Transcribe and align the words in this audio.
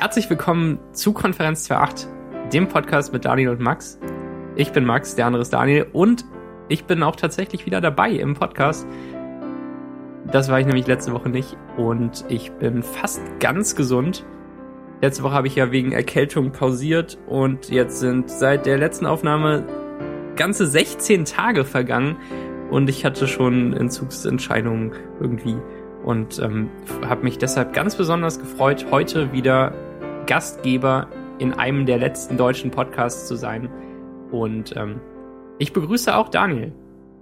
Herzlich 0.00 0.30
willkommen 0.30 0.78
zu 0.94 1.12
Konferenz 1.12 1.70
2.8, 1.70 2.06
dem 2.48 2.68
Podcast 2.68 3.12
mit 3.12 3.26
Daniel 3.26 3.50
und 3.50 3.60
Max. 3.60 3.98
Ich 4.56 4.72
bin 4.72 4.86
Max, 4.86 5.14
der 5.14 5.26
andere 5.26 5.42
ist 5.42 5.52
Daniel 5.52 5.88
und 5.92 6.24
ich 6.70 6.86
bin 6.86 7.02
auch 7.02 7.16
tatsächlich 7.16 7.66
wieder 7.66 7.82
dabei 7.82 8.12
im 8.12 8.32
Podcast. 8.32 8.86
Das 10.32 10.48
war 10.48 10.58
ich 10.58 10.64
nämlich 10.64 10.86
letzte 10.86 11.12
Woche 11.12 11.28
nicht 11.28 11.54
und 11.76 12.24
ich 12.30 12.50
bin 12.52 12.82
fast 12.82 13.20
ganz 13.40 13.76
gesund. 13.76 14.24
Letzte 15.02 15.22
Woche 15.22 15.34
habe 15.34 15.48
ich 15.48 15.56
ja 15.56 15.70
wegen 15.70 15.92
Erkältung 15.92 16.52
pausiert 16.52 17.18
und 17.26 17.68
jetzt 17.68 18.00
sind 18.00 18.30
seit 18.30 18.64
der 18.64 18.78
letzten 18.78 19.04
Aufnahme 19.04 19.66
ganze 20.34 20.66
16 20.66 21.26
Tage 21.26 21.66
vergangen 21.66 22.16
und 22.70 22.88
ich 22.88 23.04
hatte 23.04 23.28
schon 23.28 23.74
Entzugsentscheidungen 23.74 24.92
irgendwie 25.20 25.58
und 26.02 26.38
ähm, 26.38 26.70
habe 27.06 27.24
mich 27.24 27.36
deshalb 27.36 27.74
ganz 27.74 27.96
besonders 27.96 28.38
gefreut, 28.38 28.86
heute 28.90 29.34
wieder 29.34 29.74
Gastgeber 30.26 31.08
in 31.38 31.54
einem 31.54 31.86
der 31.86 31.98
letzten 31.98 32.36
deutschen 32.36 32.70
Podcasts 32.70 33.26
zu 33.26 33.36
sein. 33.36 33.70
Und 34.30 34.76
ähm, 34.76 35.00
ich 35.58 35.72
begrüße 35.72 36.14
auch 36.14 36.28
Daniel. 36.28 36.72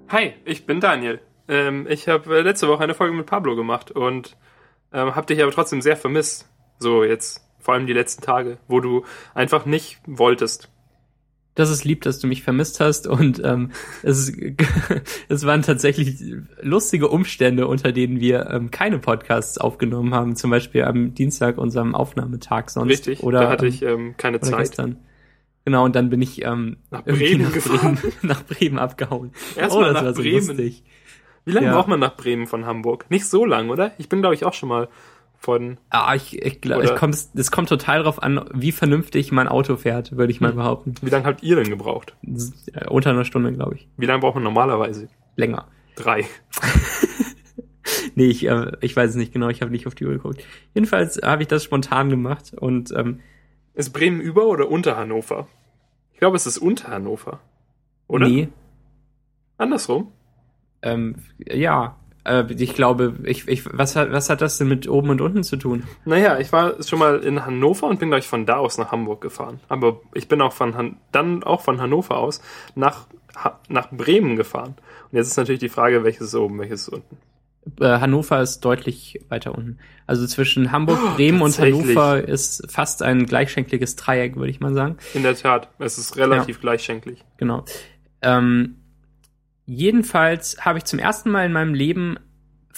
Hi, 0.08 0.34
ich 0.44 0.66
bin 0.66 0.80
Daniel. 0.80 1.20
Ähm, 1.48 1.86
ich 1.88 2.08
habe 2.08 2.40
letzte 2.40 2.68
Woche 2.68 2.84
eine 2.84 2.94
Folge 2.94 3.14
mit 3.14 3.26
Pablo 3.26 3.56
gemacht 3.56 3.90
und 3.90 4.36
ähm, 4.92 5.14
habe 5.14 5.26
dich 5.26 5.42
aber 5.42 5.52
trotzdem 5.52 5.82
sehr 5.82 5.96
vermisst. 5.96 6.48
So 6.78 7.04
jetzt, 7.04 7.46
vor 7.58 7.74
allem 7.74 7.86
die 7.86 7.92
letzten 7.92 8.22
Tage, 8.22 8.58
wo 8.68 8.80
du 8.80 9.04
einfach 9.34 9.66
nicht 9.66 10.00
wolltest 10.06 10.70
das 11.58 11.70
ist 11.70 11.84
lieb, 11.84 12.02
dass 12.02 12.20
du 12.20 12.28
mich 12.28 12.44
vermisst 12.44 12.78
hast 12.78 13.08
und 13.08 13.42
ähm, 13.44 13.72
es, 14.04 14.32
es 15.28 15.44
waren 15.44 15.62
tatsächlich 15.62 16.22
lustige 16.62 17.08
Umstände, 17.08 17.66
unter 17.66 17.90
denen 17.90 18.20
wir 18.20 18.48
ähm, 18.48 18.70
keine 18.70 19.00
Podcasts 19.00 19.58
aufgenommen 19.58 20.14
haben, 20.14 20.36
zum 20.36 20.52
Beispiel 20.52 20.84
am 20.84 21.14
Dienstag, 21.14 21.58
unserem 21.58 21.96
Aufnahmetag 21.96 22.68
sonst. 22.68 22.90
Richtig, 22.90 23.24
oder, 23.24 23.40
da 23.40 23.50
hatte 23.50 23.66
ähm, 23.66 23.72
ich 23.72 23.82
ähm, 23.82 24.14
keine 24.16 24.40
Zeit. 24.40 24.58
Gestern. 24.58 24.98
Genau, 25.64 25.84
und 25.84 25.96
dann 25.96 26.10
bin 26.10 26.22
ich 26.22 26.44
ähm, 26.44 26.76
nach, 26.92 27.04
Bremen 27.04 27.42
nach, 27.42 27.50
Bremen, 27.50 27.98
nach 28.22 28.44
Bremen 28.44 28.78
abgehauen. 28.78 29.32
Erstmal 29.56 29.82
oh, 29.82 29.86
das 29.86 29.94
nach 29.94 30.04
war 30.04 30.14
so 30.14 30.22
Bremen. 30.22 30.46
lustig. 30.46 30.84
Wie 31.44 31.52
lange 31.52 31.66
ja. 31.66 31.74
braucht 31.74 31.88
man 31.88 31.98
nach 31.98 32.16
Bremen 32.16 32.46
von 32.46 32.66
Hamburg? 32.66 33.06
Nicht 33.10 33.26
so 33.26 33.44
lang, 33.44 33.68
oder? 33.70 33.90
Ich 33.98 34.08
bin, 34.08 34.20
glaube 34.20 34.36
ich, 34.36 34.44
auch 34.44 34.54
schon 34.54 34.68
mal 34.68 34.88
von. 35.38 35.78
Ah, 35.90 36.14
ich, 36.14 36.42
ich 36.42 36.60
glaube, 36.60 36.84
es 36.84 36.94
kommt, 36.94 37.16
es 37.34 37.50
kommt 37.50 37.68
total 37.68 37.98
darauf 37.98 38.22
an, 38.22 38.44
wie 38.52 38.72
vernünftig 38.72 39.32
mein 39.32 39.48
Auto 39.48 39.76
fährt, 39.76 40.16
würde 40.16 40.32
ich 40.32 40.40
mal 40.40 40.50
hm. 40.50 40.56
behaupten. 40.56 40.94
Wie 41.00 41.10
lange 41.10 41.24
habt 41.24 41.42
ihr 41.42 41.56
denn 41.56 41.70
gebraucht? 41.70 42.16
Äh, 42.22 42.88
unter 42.88 43.10
einer 43.10 43.24
Stunde, 43.24 43.52
glaube 43.52 43.76
ich. 43.76 43.88
Wie 43.96 44.06
lange 44.06 44.20
braucht 44.20 44.34
man 44.34 44.44
normalerweise? 44.44 45.08
Länger. 45.36 45.66
Drei. 45.94 46.26
nee, 48.14 48.26
ich, 48.26 48.46
äh, 48.46 48.72
ich 48.80 48.94
weiß 48.94 49.10
es 49.10 49.16
nicht 49.16 49.32
genau, 49.32 49.48
ich 49.48 49.62
habe 49.62 49.70
nicht 49.70 49.86
auf 49.86 49.94
die 49.94 50.04
Uhr 50.04 50.12
geguckt. 50.12 50.44
Jedenfalls 50.74 51.20
habe 51.22 51.42
ich 51.42 51.48
das 51.48 51.64
spontan 51.64 52.10
gemacht 52.10 52.52
und 52.54 52.92
ähm, 52.92 53.20
Ist 53.74 53.90
Bremen 53.90 54.20
über 54.20 54.46
oder 54.46 54.68
unter 54.68 54.96
Hannover? 54.96 55.46
Ich 56.12 56.18
glaube, 56.18 56.36
es 56.36 56.46
ist 56.46 56.58
unter 56.58 56.88
Hannover. 56.88 57.40
Oder? 58.08 58.28
Nee. 58.28 58.48
Andersrum? 59.56 60.12
Ähm, 60.82 61.16
ja, 61.38 61.96
ich 62.48 62.74
glaube, 62.74 63.14
ich, 63.24 63.48
ich, 63.48 63.64
was, 63.72 63.96
hat, 63.96 64.12
was 64.12 64.28
hat 64.28 64.40
das 64.40 64.58
denn 64.58 64.68
mit 64.68 64.88
oben 64.88 65.10
und 65.10 65.20
unten 65.20 65.42
zu 65.42 65.56
tun? 65.56 65.84
Naja, 66.04 66.38
ich 66.38 66.52
war 66.52 66.82
schon 66.82 66.98
mal 66.98 67.18
in 67.20 67.44
Hannover 67.44 67.86
und 67.86 67.98
bin 68.00 68.10
gleich 68.10 68.26
von 68.26 68.46
da 68.46 68.56
aus 68.56 68.78
nach 68.78 68.92
Hamburg 68.92 69.20
gefahren. 69.20 69.60
Aber 69.68 70.00
ich 70.14 70.28
bin 70.28 70.40
auch 70.40 70.52
von 70.52 70.76
Han 70.76 70.96
dann 71.12 71.42
auch 71.42 71.62
von 71.62 71.80
Hannover 71.80 72.18
aus 72.18 72.40
nach, 72.74 73.06
ha 73.34 73.58
nach 73.68 73.90
Bremen 73.90 74.36
gefahren. 74.36 74.74
Und 75.10 75.16
jetzt 75.16 75.28
ist 75.28 75.36
natürlich 75.36 75.60
die 75.60 75.68
Frage, 75.68 76.04
welches 76.04 76.28
ist 76.28 76.34
oben, 76.34 76.58
welches 76.58 76.82
ist 76.82 76.88
unten. 76.90 77.16
Äh, 77.80 78.00
Hannover 78.00 78.40
ist 78.40 78.60
deutlich 78.60 79.20
weiter 79.28 79.54
unten. 79.54 79.78
Also 80.06 80.26
zwischen 80.26 80.72
Hamburg, 80.72 80.98
oh, 81.02 81.16
Bremen 81.16 81.40
und 81.40 81.58
Hannover 81.58 82.22
ist 82.22 82.70
fast 82.70 83.02
ein 83.02 83.26
gleichschenkliges 83.26 83.96
Dreieck, 83.96 84.36
würde 84.36 84.50
ich 84.50 84.60
mal 84.60 84.74
sagen. 84.74 84.96
In 85.14 85.22
der 85.22 85.36
Tat, 85.36 85.68
es 85.78 85.98
ist 85.98 86.16
relativ 86.16 86.56
ja. 86.56 86.60
gleichschenklich. 86.60 87.24
Genau. 87.36 87.64
Ähm, 88.22 88.76
Jedenfalls 89.70 90.64
habe 90.64 90.78
ich 90.78 90.84
zum 90.84 90.98
ersten 90.98 91.30
Mal 91.30 91.44
in 91.44 91.52
meinem 91.52 91.74
Leben 91.74 92.16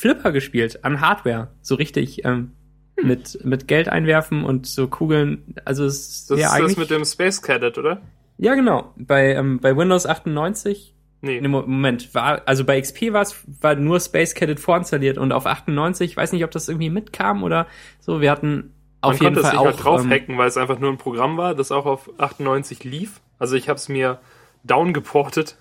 Flipper 0.00 0.32
gespielt 0.32 0.82
an 0.82 1.02
Hardware. 1.02 1.48
So 1.60 1.74
richtig 1.74 2.24
ähm, 2.24 2.52
hm. 2.98 3.06
mit, 3.06 3.44
mit 3.44 3.68
Geld 3.68 3.90
einwerfen 3.90 4.44
und 4.44 4.66
so 4.66 4.88
Kugeln. 4.88 5.54
Also 5.66 5.84
es 5.84 6.26
das 6.26 6.38
ist 6.38 6.42
ja 6.42 6.58
das 6.58 6.78
mit 6.78 6.88
dem 6.88 7.04
Space 7.04 7.42
Cadet, 7.42 7.76
oder? 7.76 8.00
Ja, 8.38 8.54
genau. 8.54 8.94
Bei, 8.96 9.34
ähm, 9.34 9.60
bei 9.60 9.76
Windows 9.76 10.06
98. 10.06 10.94
Nee. 11.20 11.38
nee. 11.42 11.48
Moment, 11.48 12.14
war, 12.14 12.40
also 12.46 12.64
bei 12.64 12.80
XP 12.80 13.12
war 13.12 13.20
es 13.20 13.44
war 13.60 13.74
nur 13.74 14.00
Space 14.00 14.34
Cadet 14.34 14.58
vorinstalliert 14.58 15.18
und 15.18 15.32
auf 15.32 15.44
98, 15.44 16.12
ich 16.12 16.16
weiß 16.16 16.32
nicht, 16.32 16.44
ob 16.44 16.50
das 16.50 16.70
irgendwie 16.70 16.88
mitkam 16.88 17.42
oder 17.42 17.66
so. 18.00 18.22
Wir 18.22 18.30
hatten 18.30 18.72
auf 19.02 19.20
Man 19.20 19.34
jeden 19.34 19.44
Fall 19.44 19.54
auch. 19.58 19.64
Konnte 19.64 19.68
es 19.68 19.74
nicht 19.74 19.84
drauf 19.84 20.06
hacken, 20.08 20.32
ähm, 20.32 20.38
weil 20.38 20.48
es 20.48 20.56
einfach 20.56 20.78
nur 20.78 20.90
ein 20.90 20.96
Programm 20.96 21.36
war, 21.36 21.54
das 21.54 21.70
auch 21.70 21.84
auf 21.84 22.08
98 22.18 22.84
lief. 22.84 23.20
Also 23.38 23.54
ich 23.54 23.68
habe 23.68 23.76
es 23.76 23.90
mir 23.90 24.18
downgeportet 24.64 25.58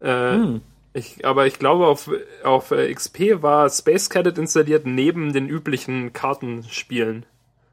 äh, 0.00 0.32
hm. 0.32 0.62
Ich, 0.94 1.26
aber 1.26 1.46
ich 1.46 1.58
glaube, 1.58 1.88
auf, 1.88 2.08
auf 2.44 2.70
äh, 2.70 2.92
XP 2.94 3.42
war 3.42 3.68
Space 3.68 4.08
Cadet 4.08 4.38
installiert 4.38 4.86
neben 4.86 5.32
den 5.32 5.48
üblichen 5.48 6.12
Kartenspielen. 6.12 7.26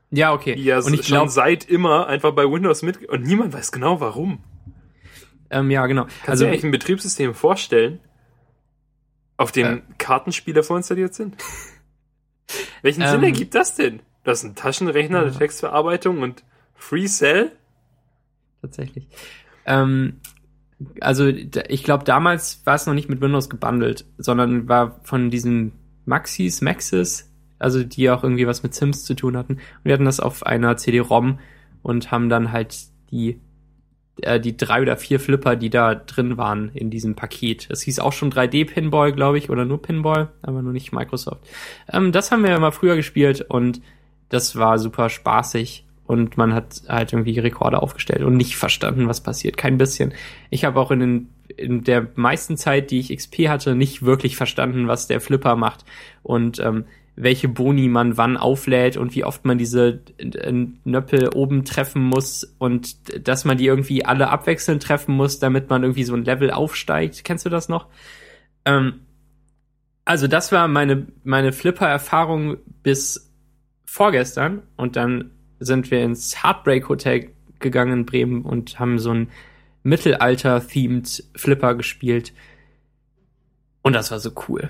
Ja, 0.10 0.34
okay. 0.34 0.56
Die 0.56 0.64
ja 0.64 0.80
und 0.80 0.94
ich 0.94 1.08
schon 1.08 1.18
glaub, 1.18 1.30
seit 1.30 1.64
immer 1.66 2.08
einfach 2.08 2.34
bei 2.34 2.44
Windows 2.44 2.82
mit 2.82 3.08
und 3.08 3.24
niemand 3.24 3.54
weiß 3.54 3.72
genau 3.72 4.02
warum. 4.02 4.44
Ähm, 5.52 5.70
ja, 5.70 5.86
genau. 5.86 6.04
Kannst 6.04 6.30
also, 6.30 6.44
du 6.44 6.48
dir 6.48 6.54
eigentlich 6.54 6.64
ein 6.66 6.72
Betriebssystem 6.72 7.36
vorstellen, 7.36 8.00
auf 9.38 9.52
dem 9.52 9.78
äh, 9.78 9.82
Kartenspiele 10.00 10.64
vorinstalliert 10.64 11.14
sind? 11.14 11.38
Welchen 12.82 13.04
ähm, 13.04 13.10
Sinn 13.10 13.24
ergibt 13.24 13.54
das 13.54 13.76
denn? 13.76 14.02
Das 14.24 14.40
ist 14.40 14.50
ein 14.50 14.56
Taschenrechner, 14.56 15.20
ja. 15.20 15.28
eine 15.28 15.38
Textverarbeitung 15.38 16.24
und 16.24 16.44
Free 16.74 17.06
Cell? 17.06 17.52
Tatsächlich. 18.62 19.08
Ähm, 19.66 20.20
also 21.00 21.28
ich 21.28 21.84
glaube, 21.84 22.04
damals 22.04 22.62
war 22.66 22.76
es 22.76 22.86
noch 22.86 22.94
nicht 22.94 23.10
mit 23.10 23.22
Windows 23.22 23.50
gebundelt, 23.50 24.06
sondern 24.18 24.68
war 24.68 25.00
von 25.04 25.30
diesen 25.30 25.74
Maxis, 26.06 26.62
Maxis, 26.62 27.32
also 27.60 27.84
die 27.84 28.10
auch 28.10 28.24
irgendwie 28.24 28.48
was 28.48 28.64
mit 28.64 28.74
Sims 28.74 29.04
zu 29.04 29.14
tun 29.14 29.38
hatten. 29.38 29.54
Und 29.54 29.62
wir 29.84 29.94
hatten 29.94 30.06
das 30.06 30.20
auf 30.20 30.46
einer 30.46 30.78
CD-ROM 30.78 31.40
und 31.84 32.12
haben 32.12 32.30
dann 32.30 32.52
halt 32.52 32.76
die 33.12 33.40
äh, 34.22 34.40
die 34.40 34.58
drei 34.58 34.82
oder 34.82 34.98
vier 34.98 35.20
Flipper, 35.20 35.56
die 35.56 35.70
da 35.70 35.96
drin 35.96 36.38
waren 36.38 36.70
in 36.74 36.90
diesem 36.90 37.16
Paket. 37.16 37.68
Es 37.70 37.82
hieß 37.82 38.00
auch 38.00 38.14
schon 38.14 38.32
3D-Pinball, 38.32 39.14
glaube 39.14 39.38
ich, 39.38 39.50
oder 39.50 39.66
nur 39.66 39.82
Pinball, 39.82 40.30
aber 40.42 40.62
nur 40.62 40.74
nicht 40.74 40.92
Microsoft. 40.92 41.48
Ähm, 41.92 42.12
das 42.12 42.32
haben 42.32 42.44
wir 42.44 42.56
immer 42.56 42.72
früher 42.72 42.96
gespielt 42.96 43.42
und 43.42 43.82
das 44.30 44.56
war 44.56 44.80
super 44.80 45.10
spaßig 45.10 45.86
und 46.12 46.36
man 46.36 46.54
hat 46.54 46.82
halt 46.90 47.14
irgendwie 47.14 47.40
Rekorde 47.40 47.82
aufgestellt 47.82 48.24
und 48.24 48.36
nicht 48.36 48.58
verstanden, 48.58 49.08
was 49.08 49.22
passiert. 49.22 49.56
Kein 49.56 49.78
bisschen. 49.78 50.14
Ich 50.50 50.66
habe 50.66 50.78
auch 50.78 50.92
in, 50.92 51.00
den, 51.00 51.30
in 51.56 51.86
der 51.86 52.06
meisten 52.16 52.58
Zeit, 52.58 52.92
die 52.92 53.00
ich 53.00 53.16
XP 53.16 53.48
hatte, 53.48 53.76
nicht 53.76 54.04
wirklich 54.04 54.36
verstanden, 54.36 54.90
was 54.90 55.08
der 55.08 55.22
Flipper 55.22 55.56
macht 55.56 55.86
und 56.22 56.60
ähm, 56.60 56.84
welche 57.16 57.48
Boni 57.48 57.88
man 57.88 58.18
wann 58.18 58.36
auflädt 58.36 58.98
und 58.98 59.16
wie 59.16 59.24
oft 59.24 59.46
man 59.46 59.58
diese 59.58 60.02
äh, 60.18 60.66
Nöppel 60.84 61.30
oben 61.30 61.64
treffen 61.64 62.02
muss 62.02 62.56
und 62.58 63.26
dass 63.26 63.46
man 63.46 63.58
die 63.58 63.68
irgendwie 63.68 64.04
alle 64.04 64.30
abwechselnd 64.32 64.84
treffen 64.84 65.16
muss, 65.16 65.40
damit 65.40 65.70
man 65.70 65.84
irgendwie 65.84 66.04
so 66.04 66.14
ein 66.14 66.26
Level 66.26 66.52
aufsteigt. 66.52 67.24
Kennst 67.24 67.46
du 67.46 67.50
das 67.50 67.70
noch? 67.70 67.88
Ähm, 68.66 69.00
also 70.04 70.28
das 70.28 70.52
war 70.52 70.68
meine, 70.68 71.08
meine 71.24 71.54
Flipper-Erfahrung 71.54 72.58
bis 72.84 73.32
vorgestern 73.86 74.64
und 74.76 74.98
dann 74.98 75.32
sind 75.62 75.92
wir 75.92 76.04
ins 76.04 76.44
Heartbreak 76.44 76.90
Hotel 76.90 77.30
gegangen 77.60 78.00
in 78.00 78.06
Bremen 78.06 78.42
und 78.42 78.80
haben 78.80 79.00
so 79.00 79.12
ein 79.12 79.30
Mittelalter-themed 79.84 81.24
Flipper 81.36 81.76
gespielt. 81.76 82.34
Und 83.82 83.94
das 83.94 84.12
war 84.12 84.20
so 84.20 84.32
cool. 84.48 84.70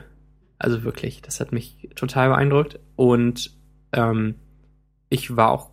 Also 0.59 0.83
wirklich, 0.83 1.21
das 1.21 1.39
hat 1.39 1.51
mich 1.51 1.89
total 1.95 2.29
beeindruckt. 2.29 2.79
Und 2.95 3.51
ähm, 3.93 4.35
ich 5.09 5.35
war 5.35 5.51
auch 5.51 5.71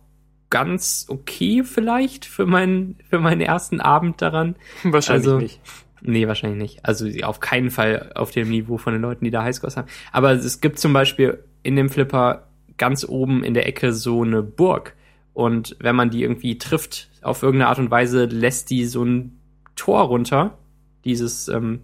ganz 0.49 1.05
okay 1.09 1.63
vielleicht 1.63 2.25
für 2.25 2.45
meinen, 2.45 2.97
für 3.09 3.19
meinen 3.19 3.41
ersten 3.41 3.81
Abend 3.81 4.21
daran. 4.21 4.55
Wahrscheinlich 4.83 5.27
also, 5.27 5.37
nicht. 5.37 5.61
Nee, 6.01 6.27
wahrscheinlich 6.27 6.59
nicht. 6.59 6.85
Also 6.85 7.07
auf 7.23 7.39
keinen 7.39 7.69
Fall 7.69 8.13
auf 8.15 8.31
dem 8.31 8.49
Niveau 8.49 8.77
von 8.77 8.93
den 8.93 9.01
Leuten, 9.01 9.25
die 9.25 9.31
da 9.31 9.43
Highscores 9.43 9.77
haben. 9.77 9.87
Aber 10.11 10.31
es 10.31 10.61
gibt 10.61 10.79
zum 10.79 10.93
Beispiel 10.93 11.43
in 11.61 11.75
dem 11.75 11.89
Flipper 11.89 12.47
ganz 12.77 13.05
oben 13.07 13.43
in 13.43 13.53
der 13.53 13.67
Ecke 13.67 13.93
so 13.93 14.23
eine 14.23 14.41
Burg. 14.41 14.95
Und 15.39 15.77
wenn 15.79 15.95
man 15.95 16.09
die 16.09 16.21
irgendwie 16.21 16.57
trifft, 16.57 17.07
auf 17.21 17.43
irgendeine 17.43 17.69
Art 17.69 17.79
und 17.79 17.89
Weise 17.89 18.25
lässt 18.25 18.69
die 18.69 18.83
so 18.83 19.05
ein 19.05 19.39
Tor 19.77 20.01
runter, 20.01 20.57
dieses 21.05 21.47
ähm, 21.47 21.83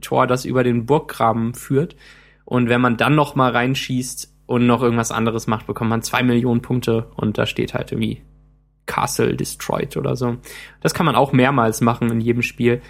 Tor, 0.00 0.26
das 0.26 0.46
über 0.46 0.64
den 0.64 0.86
Burggraben 0.86 1.52
führt. 1.52 1.96
Und 2.46 2.70
wenn 2.70 2.80
man 2.80 2.96
dann 2.96 3.14
noch 3.14 3.34
mal 3.34 3.52
reinschießt 3.52 4.34
und 4.46 4.66
noch 4.66 4.82
irgendwas 4.82 5.12
anderes 5.12 5.46
macht, 5.46 5.66
bekommt 5.66 5.90
man 5.90 6.00
zwei 6.00 6.22
Millionen 6.22 6.62
Punkte 6.62 7.10
und 7.16 7.36
da 7.36 7.44
steht 7.44 7.74
halt 7.74 7.92
irgendwie 7.92 8.22
Castle 8.86 9.36
Destroyed 9.36 9.98
oder 9.98 10.16
so. 10.16 10.38
Das 10.80 10.94
kann 10.94 11.04
man 11.04 11.14
auch 11.14 11.34
mehrmals 11.34 11.82
machen 11.82 12.10
in 12.10 12.22
jedem 12.22 12.40
Spiel. 12.40 12.80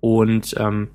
Und 0.00 0.56
ähm, 0.58 0.90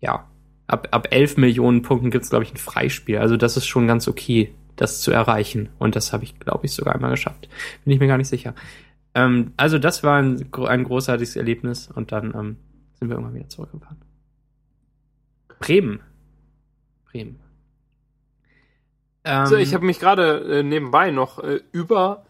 ja, 0.00 0.26
ab, 0.66 0.88
ab 0.90 1.06
elf 1.12 1.36
Millionen 1.36 1.82
Punkten 1.82 2.10
gibt's 2.10 2.30
glaube 2.30 2.42
ich, 2.42 2.52
ein 2.52 2.56
Freispiel. 2.56 3.18
Also 3.18 3.36
das 3.36 3.56
ist 3.56 3.68
schon 3.68 3.86
ganz 3.86 4.08
okay 4.08 4.56
das 4.80 5.00
zu 5.00 5.10
erreichen. 5.10 5.68
Und 5.78 5.96
das 5.96 6.12
habe 6.12 6.24
ich, 6.24 6.38
glaube 6.38 6.66
ich, 6.66 6.72
sogar 6.72 6.94
einmal 6.94 7.10
geschafft. 7.10 7.48
Bin 7.84 7.92
ich 7.92 8.00
mir 8.00 8.06
gar 8.06 8.16
nicht 8.16 8.28
sicher. 8.28 8.54
Ähm, 9.14 9.52
also 9.56 9.78
das 9.78 10.02
war 10.02 10.18
ein, 10.18 10.50
ein 10.66 10.84
großartiges 10.84 11.36
Erlebnis 11.36 11.88
und 11.88 12.12
dann 12.12 12.34
ähm, 12.34 12.56
sind 12.98 13.08
wir 13.08 13.16
irgendwann 13.16 13.34
wieder 13.34 13.48
zurückgefahren. 13.48 13.98
Bremen. 15.58 16.00
Bremen. 17.10 17.40
Ähm, 19.24 19.46
so, 19.46 19.56
ich 19.56 19.74
habe 19.74 19.84
mich 19.84 20.00
gerade 20.00 20.60
äh, 20.60 20.62
nebenbei 20.62 21.10
noch 21.10 21.42
äh, 21.42 21.60
über 21.72 22.24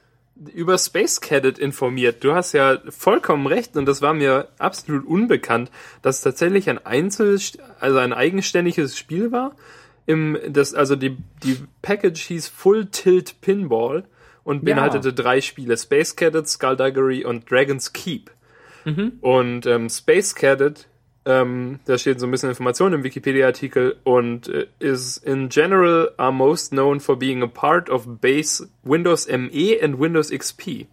über 0.55 0.79
Space 0.79 1.20
Cadet 1.20 1.58
informiert. 1.58 2.25
Du 2.25 2.35
hast 2.35 2.52
ja 2.52 2.79
vollkommen 2.88 3.47
recht 3.47 3.76
und 3.76 3.85
das 3.85 4.00
war 4.00 4.14
mir 4.14 4.49
absolut 4.58 5.05
unbekannt, 5.05 5.70
dass 6.00 6.17
es 6.17 6.23
tatsächlich 6.23 6.70
ein 6.70 6.85
Einzel, 6.85 7.38
also 7.79 7.99
ein 7.99 8.14
eigenständiges 8.14 8.97
Spiel 8.97 9.32
war. 9.32 9.55
Im, 10.06 10.38
das, 10.49 10.75
also 10.75 10.97
die, 10.97 11.17
die 11.43 11.58
Package 11.82 12.20
hieß 12.20 12.49
Full 12.49 12.87
Tilt 12.87 13.41
Pinball 13.41 14.05
und 14.44 14.64
beinhaltete 14.64 15.08
ja. 15.08 15.14
drei 15.14 15.41
Spiele: 15.41 15.76
Space 15.76 16.17
Cadet, 16.17 16.49
Skullduggery 16.49 17.25
und 17.25 17.50
Dragon's 17.50 17.93
Keep. 17.93 18.31
Mhm. 18.85 19.12
Und 19.20 19.67
ähm, 19.67 19.88
Space 19.88 20.35
Cadet 20.35 20.88
ähm, 21.26 21.81
da 21.85 21.99
steht 21.99 22.19
so 22.19 22.26
ein 22.26 22.31
bisschen 22.31 22.49
Information 22.49 22.94
im 22.94 23.05
Wikipedia-Artikel 23.05 23.97
und 24.05 24.49
äh, 24.49 24.67
is 24.79 25.19
in 25.19 25.50
general 25.50 26.11
are 26.17 26.32
most 26.32 26.70
known 26.70 26.99
for 26.99 27.19
being 27.19 27.43
a 27.43 27.47
part 27.47 27.91
of 27.91 28.20
base 28.20 28.67
Windows 28.82 29.29
ME 29.29 29.79
and 29.82 30.00
Windows 30.00 30.31
XP. 30.31 30.87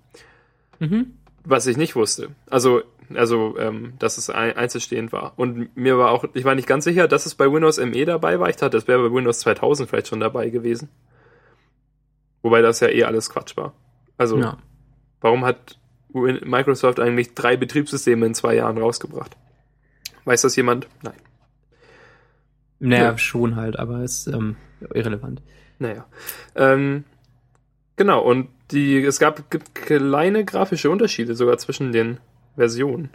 Mhm. 0.79 1.13
Was 1.45 1.65
ich 1.65 1.77
nicht 1.77 1.95
wusste. 1.95 2.29
Also, 2.49 2.81
also, 3.15 3.57
ähm, 3.57 3.93
dass 3.99 4.17
es 4.17 4.29
ein, 4.29 4.55
einzelstehend 4.55 5.11
war. 5.11 5.33
Und 5.37 5.75
mir 5.75 5.97
war 5.97 6.11
auch, 6.11 6.25
ich 6.33 6.43
war 6.43 6.55
nicht 6.55 6.67
ganz 6.67 6.83
sicher, 6.83 7.07
dass 7.07 7.25
es 7.25 7.35
bei 7.35 7.51
Windows 7.51 7.77
ME 7.77 8.05
dabei 8.05 8.39
war. 8.39 8.49
Ich 8.49 8.57
dachte, 8.57 8.77
das 8.77 8.87
wäre 8.87 9.09
bei 9.09 9.15
Windows 9.15 9.39
2000 9.39 9.89
vielleicht 9.89 10.07
schon 10.07 10.19
dabei 10.19 10.49
gewesen. 10.49 10.89
Wobei 12.41 12.61
das 12.61 12.79
ja 12.79 12.89
eh 12.89 13.03
alles 13.03 13.29
Quatsch 13.29 13.57
war. 13.57 13.73
Also, 14.17 14.39
ja. 14.39 14.57
warum 15.21 15.45
hat 15.45 15.79
Microsoft 16.13 16.99
eigentlich 16.99 17.33
drei 17.33 17.57
Betriebssysteme 17.57 18.25
in 18.25 18.33
zwei 18.33 18.55
Jahren 18.55 18.77
rausgebracht? 18.77 19.35
Weiß 20.25 20.41
das 20.41 20.55
jemand? 20.55 20.87
Nein. 21.03 21.13
Naja, 22.79 23.03
ja. 23.03 23.17
schon 23.17 23.55
halt, 23.55 23.79
aber 23.79 24.03
ist 24.03 24.27
ähm, 24.27 24.55
irrelevant. 24.93 25.41
Naja. 25.79 26.05
Ähm, 26.55 27.05
genau, 27.95 28.21
und 28.21 28.49
die, 28.71 29.01
es 29.03 29.19
gab 29.19 29.49
gibt 29.49 29.73
kleine 29.75 30.45
grafische 30.45 30.89
Unterschiede 30.89 31.35
sogar 31.35 31.57
zwischen 31.57 31.91
den 31.91 32.19
Versionen. 32.57 33.11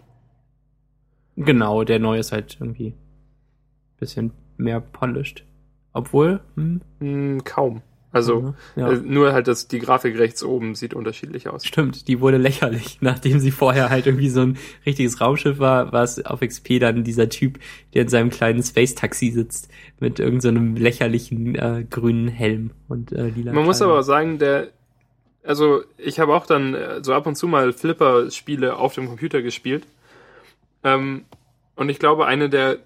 Genau, 1.36 1.84
der 1.84 1.98
neue 1.98 2.20
ist 2.20 2.32
halt 2.32 2.56
irgendwie 2.60 2.88
ein 2.88 3.98
bisschen 3.98 4.32
mehr 4.56 4.80
polished. 4.80 5.44
Obwohl, 5.92 6.40
hm? 6.54 6.80
hm 7.00 7.44
kaum. 7.44 7.82
Also 8.12 8.42
mhm, 8.42 8.54
ja. 8.76 8.92
äh, 8.92 8.96
nur 8.96 9.32
halt, 9.32 9.48
dass 9.48 9.68
die 9.68 9.78
Grafik 9.78 10.18
rechts 10.18 10.44
oben 10.44 10.74
sieht 10.74 10.92
unterschiedlich 10.92 11.48
aus. 11.48 11.64
Stimmt, 11.64 12.08
die 12.08 12.20
wurde 12.20 12.36
lächerlich. 12.36 12.98
Nachdem 13.00 13.40
sie 13.40 13.50
vorher 13.50 13.88
halt 13.88 14.06
irgendwie 14.06 14.28
so 14.28 14.42
ein 14.42 14.58
richtiges 14.84 15.20
Raumschiff 15.20 15.58
war, 15.58 15.92
war 15.92 16.02
es 16.02 16.24
auf 16.24 16.40
XP 16.40 16.78
dann 16.78 17.04
dieser 17.04 17.30
Typ, 17.30 17.58
der 17.94 18.02
in 18.02 18.08
seinem 18.08 18.28
kleinen 18.28 18.62
Space-Taxi 18.62 19.30
sitzt 19.30 19.70
mit 19.98 20.20
irgendeinem 20.20 20.76
so 20.76 20.82
lächerlichen 20.82 21.54
äh, 21.54 21.86
grünen 21.88 22.28
Helm 22.28 22.72
und 22.86 23.12
äh, 23.12 23.28
lila. 23.28 23.52
Man 23.52 23.54
Kleine. 23.54 23.60
muss 23.62 23.82
aber 23.82 24.02
sagen, 24.02 24.38
der 24.38 24.68
also 25.44 25.82
ich 25.98 26.20
habe 26.20 26.34
auch 26.34 26.46
dann 26.46 26.74
äh, 26.74 27.02
so 27.02 27.14
ab 27.14 27.26
und 27.26 27.36
zu 27.36 27.48
mal 27.48 27.72
Flipper-Spiele 27.72 28.76
auf 28.76 28.94
dem 28.94 29.08
Computer 29.08 29.42
gespielt. 29.42 29.86
Ähm, 30.84 31.24
und 31.74 31.88
ich 31.88 31.98
glaube, 31.98 32.26
eine 32.26 32.48
der 32.48 32.78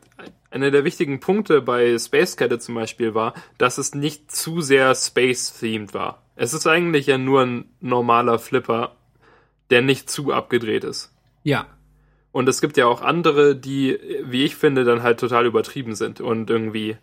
einer 0.51 0.71
der 0.71 0.85
wichtigen 0.85 1.21
Punkte 1.21 1.61
bei 1.61 1.99
Space 1.99 2.37
Cadet 2.37 2.63
zum 2.63 2.75
Beispiel 2.77 3.15
war, 3.15 3.35
dass 3.59 3.79
es 3.79 3.95
nicht 3.95 4.31
zu 4.31 4.63
sehr 4.63 4.95
Space-themed 4.95 5.93
war. 5.93 6.23
Es 6.35 6.55
ist 6.55 6.67
eigentlich 6.67 7.07
ja 7.07 7.19
nur 7.19 7.43
ein 7.43 7.65
normaler 7.81 8.39
Flipper, 8.39 8.97
der 9.71 9.83
nicht 9.83 10.09
zu 10.09 10.33
abgedreht 10.33 10.85
ist. 10.85 11.13
Ja. 11.43 11.67
Und 12.33 12.49
es 12.49 12.61
gibt 12.61 12.77
ja 12.77 12.87
auch 12.87 13.03
andere, 13.03 13.57
die, 13.57 13.99
wie 14.25 14.45
ich 14.45 14.57
finde, 14.57 14.85
dann 14.85 15.03
halt 15.03 15.21
total 15.21 15.47
übertrieben 15.47 15.95
sind 15.95 16.21
und 16.21 16.49
irgendwie 16.49 16.97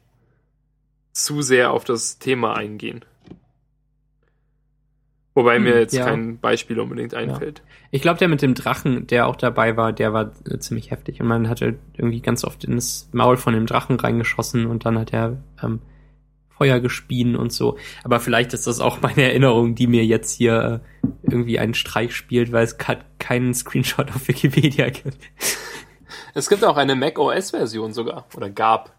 zu 1.12 1.42
sehr 1.42 1.72
auf 1.72 1.84
das 1.84 2.20
Thema 2.20 2.56
eingehen. 2.56 3.06
Wobei 5.36 5.56
hm, 5.56 5.64
mir 5.64 5.80
jetzt 5.80 5.94
ja. 5.94 6.06
kein 6.06 6.38
Beispiel 6.38 6.80
unbedingt 6.80 7.16
einfällt. 7.16 7.60
Ja. 7.60 7.66
Ich 7.92 8.02
glaube, 8.02 8.20
der 8.20 8.28
mit 8.28 8.42
dem 8.42 8.54
Drachen, 8.54 9.08
der 9.08 9.28
auch 9.28 9.36
dabei 9.36 9.76
war, 9.78 9.92
der 9.92 10.14
war 10.14 10.32
äh, 10.50 10.60
ziemlich 10.60 10.92
heftig. 10.92 11.22
Und 11.22 11.28
man 11.28 11.50
hatte 11.50 11.76
irgendwie 11.98 12.22
ganz 12.22 12.44
oft 12.44 12.64
ins 12.64 13.10
Maul 13.12 13.38
von 13.38 13.54
dem 13.54 13.66
Drachen 13.66 14.00
reingeschossen 14.00 14.68
und 14.68 14.86
dann 14.86 15.00
hat 15.00 15.12
er 15.12 15.42
ähm, 15.62 15.82
Feuer 16.50 16.80
gespien 16.80 17.36
und 17.36 17.52
so. 17.52 17.78
Aber 18.04 18.20
vielleicht 18.20 18.54
ist 18.54 18.68
das 18.68 18.80
auch 18.80 19.00
meine 19.02 19.24
Erinnerung, 19.24 19.76
die 19.76 19.88
mir 19.88 20.06
jetzt 20.06 20.38
hier 20.38 20.82
äh, 21.04 21.08
irgendwie 21.24 21.58
einen 21.58 21.74
Streich 21.74 22.16
spielt, 22.16 22.52
weil 22.52 22.64
es 22.64 22.78
keinen 22.78 23.54
Screenshot 23.54 24.10
auf 24.10 24.28
Wikipedia 24.28 24.90
gibt. 24.90 25.18
Es 26.36 26.50
gibt 26.50 26.64
auch 26.64 26.78
eine 26.78 26.96
Mac 26.96 27.20
OS-Version 27.20 27.94
sogar. 27.94 28.26
Oder 28.36 28.50
gab. 28.50 28.96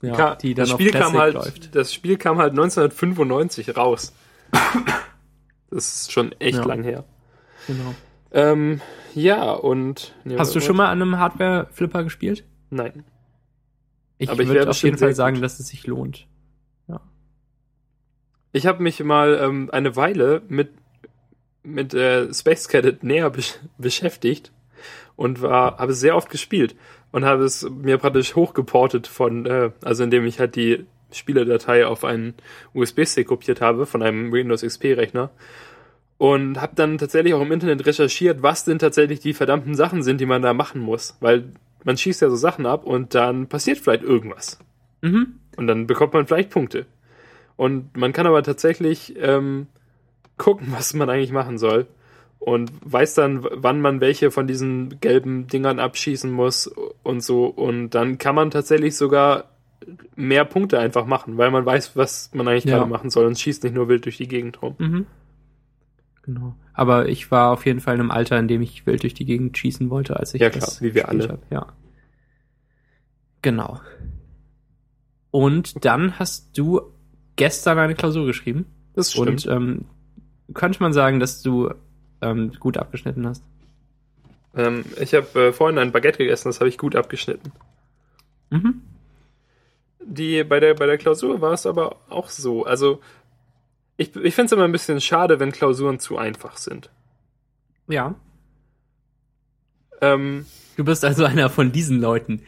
Ja, 0.00 0.34
die 0.34 0.54
dann 0.54 0.64
das 0.64 0.70
Spiel 0.70 0.90
kam 0.90 1.16
halt, 1.16 1.34
läuft. 1.34 1.74
Das 1.74 1.94
Spiel 1.94 2.16
kam 2.16 2.38
halt 2.38 2.50
1995 2.52 3.76
raus. 3.76 4.12
Das 5.72 5.94
ist 5.94 6.12
schon 6.12 6.32
echt 6.32 6.58
ja. 6.58 6.64
lang 6.64 6.82
her. 6.82 7.04
Genau. 7.66 7.94
Ähm, 8.30 8.80
ja, 9.14 9.52
und. 9.52 10.14
Nee, 10.24 10.36
Hast 10.38 10.54
du 10.54 10.60
schon 10.60 10.76
mal 10.76 10.88
an 10.88 11.00
einem 11.00 11.18
Hardware-Flipper 11.18 12.04
gespielt? 12.04 12.44
Nein. 12.70 13.04
Ich 14.18 14.30
Aber 14.30 14.42
ich 14.42 14.48
würde 14.48 14.68
auf 14.68 14.82
jeden 14.82 14.98
Fall 14.98 15.14
sagen, 15.14 15.40
dass 15.40 15.58
es 15.58 15.68
sich 15.68 15.86
lohnt. 15.86 16.26
Ja. 16.88 17.00
Ich 18.52 18.66
habe 18.66 18.82
mich 18.82 19.02
mal 19.02 19.38
ähm, 19.42 19.70
eine 19.72 19.96
Weile 19.96 20.42
mit, 20.48 20.70
mit 21.62 21.94
äh, 21.94 22.32
Space 22.32 22.68
Cadet 22.68 23.02
näher 23.02 23.30
besch 23.30 23.58
beschäftigt 23.78 24.52
und 25.16 25.42
war, 25.42 25.78
habe 25.78 25.92
sehr 25.94 26.16
oft 26.16 26.30
gespielt 26.30 26.76
und 27.10 27.24
habe 27.24 27.44
es 27.44 27.68
mir 27.68 27.98
praktisch 27.98 28.34
hochgeportet 28.34 29.06
von, 29.06 29.46
äh, 29.46 29.70
also 29.82 30.04
indem 30.04 30.24
ich 30.24 30.38
halt 30.38 30.56
die 30.56 30.86
Spieledatei 31.12 31.86
auf 31.86 32.04
einen 32.04 32.34
USB-Stick 32.74 33.28
kopiert 33.28 33.60
habe 33.60 33.86
von 33.86 34.02
einem 34.02 34.32
Windows 34.32 34.62
XP-Rechner 34.62 35.30
und 36.18 36.60
habe 36.60 36.74
dann 36.76 36.98
tatsächlich 36.98 37.34
auch 37.34 37.42
im 37.42 37.52
Internet 37.52 37.84
recherchiert, 37.84 38.42
was 38.42 38.64
denn 38.64 38.78
tatsächlich 38.78 39.20
die 39.20 39.34
verdammten 39.34 39.74
Sachen 39.74 40.02
sind, 40.02 40.20
die 40.20 40.26
man 40.26 40.42
da 40.42 40.54
machen 40.54 40.80
muss, 40.80 41.16
weil 41.20 41.44
man 41.84 41.96
schießt 41.96 42.22
ja 42.22 42.30
so 42.30 42.36
Sachen 42.36 42.66
ab 42.66 42.84
und 42.84 43.14
dann 43.14 43.48
passiert 43.48 43.78
vielleicht 43.78 44.04
irgendwas. 44.04 44.58
Mhm. 45.00 45.40
Und 45.56 45.66
dann 45.66 45.86
bekommt 45.86 46.12
man 46.12 46.26
vielleicht 46.26 46.50
Punkte. 46.50 46.86
Und 47.56 47.96
man 47.96 48.12
kann 48.12 48.26
aber 48.26 48.42
tatsächlich 48.42 49.14
ähm, 49.18 49.66
gucken, 50.38 50.68
was 50.76 50.94
man 50.94 51.10
eigentlich 51.10 51.32
machen 51.32 51.58
soll 51.58 51.86
und 52.38 52.72
weiß 52.84 53.14
dann, 53.14 53.46
wann 53.50 53.80
man 53.80 54.00
welche 54.00 54.30
von 54.30 54.46
diesen 54.46 55.00
gelben 55.00 55.46
Dingern 55.46 55.78
abschießen 55.78 56.30
muss 56.30 56.66
und 57.02 57.22
so. 57.22 57.46
Und 57.46 57.90
dann 57.90 58.18
kann 58.18 58.34
man 58.34 58.50
tatsächlich 58.50 58.96
sogar 58.96 59.51
mehr 60.16 60.44
Punkte 60.44 60.78
einfach 60.78 61.06
machen, 61.06 61.38
weil 61.38 61.50
man 61.50 61.64
weiß, 61.64 61.96
was 61.96 62.30
man 62.32 62.48
eigentlich 62.48 62.64
ja. 62.64 62.78
gerade 62.78 62.90
machen 62.90 63.10
soll 63.10 63.26
und 63.26 63.38
schießt 63.38 63.64
nicht 63.64 63.74
nur 63.74 63.88
wild 63.88 64.04
durch 64.04 64.16
die 64.16 64.28
Gegend 64.28 64.60
rum. 64.62 64.74
Mhm. 64.78 65.06
Genau. 66.22 66.54
Aber 66.72 67.08
ich 67.08 67.30
war 67.30 67.50
auf 67.50 67.66
jeden 67.66 67.80
Fall 67.80 67.94
in 67.94 68.00
einem 68.00 68.10
Alter, 68.10 68.38
in 68.38 68.48
dem 68.48 68.62
ich 68.62 68.86
wild 68.86 69.02
durch 69.02 69.14
die 69.14 69.24
Gegend 69.24 69.58
schießen 69.58 69.90
wollte, 69.90 70.16
als 70.16 70.34
ich 70.34 70.40
ja, 70.40 70.50
klar, 70.50 70.68
wie 70.80 70.94
wir 70.94 71.08
alle. 71.08 71.28
Hab. 71.28 71.50
Ja. 71.50 71.66
Genau. 73.42 73.80
Und 75.30 75.84
dann 75.84 76.18
hast 76.18 76.56
du 76.56 76.80
gestern 77.36 77.78
eine 77.78 77.94
Klausur 77.94 78.26
geschrieben. 78.26 78.66
Das 78.94 79.12
stimmt. 79.12 79.28
Und 79.28 79.46
ähm, 79.46 79.84
könnte 80.54 80.82
man 80.82 80.92
sagen, 80.92 81.18
dass 81.18 81.42
du 81.42 81.72
ähm, 82.20 82.52
gut 82.60 82.78
abgeschnitten 82.78 83.26
hast? 83.26 83.42
Ähm, 84.54 84.84
ich 85.00 85.14
habe 85.14 85.48
äh, 85.48 85.52
vorhin 85.52 85.78
ein 85.78 85.92
Baguette 85.92 86.18
gegessen, 86.18 86.48
das 86.48 86.60
habe 86.60 86.68
ich 86.68 86.78
gut 86.78 86.94
abgeschnitten. 86.94 87.52
Mhm. 88.50 88.82
Die, 90.04 90.42
bei, 90.44 90.60
der, 90.60 90.74
bei 90.74 90.86
der 90.86 90.98
Klausur 90.98 91.40
war 91.40 91.52
es 91.52 91.66
aber 91.66 91.96
auch 92.08 92.28
so. 92.28 92.64
Also, 92.64 93.00
ich, 93.96 94.14
ich 94.16 94.34
finde 94.34 94.46
es 94.46 94.52
immer 94.52 94.64
ein 94.64 94.72
bisschen 94.72 95.00
schade, 95.00 95.38
wenn 95.38 95.52
Klausuren 95.52 95.98
zu 95.98 96.18
einfach 96.18 96.56
sind. 96.56 96.90
Ja. 97.88 98.14
Ähm, 100.00 100.46
du 100.76 100.84
bist 100.84 101.04
also 101.04 101.24
einer 101.24 101.50
von 101.50 101.72
diesen 101.72 102.00
Leuten, 102.00 102.42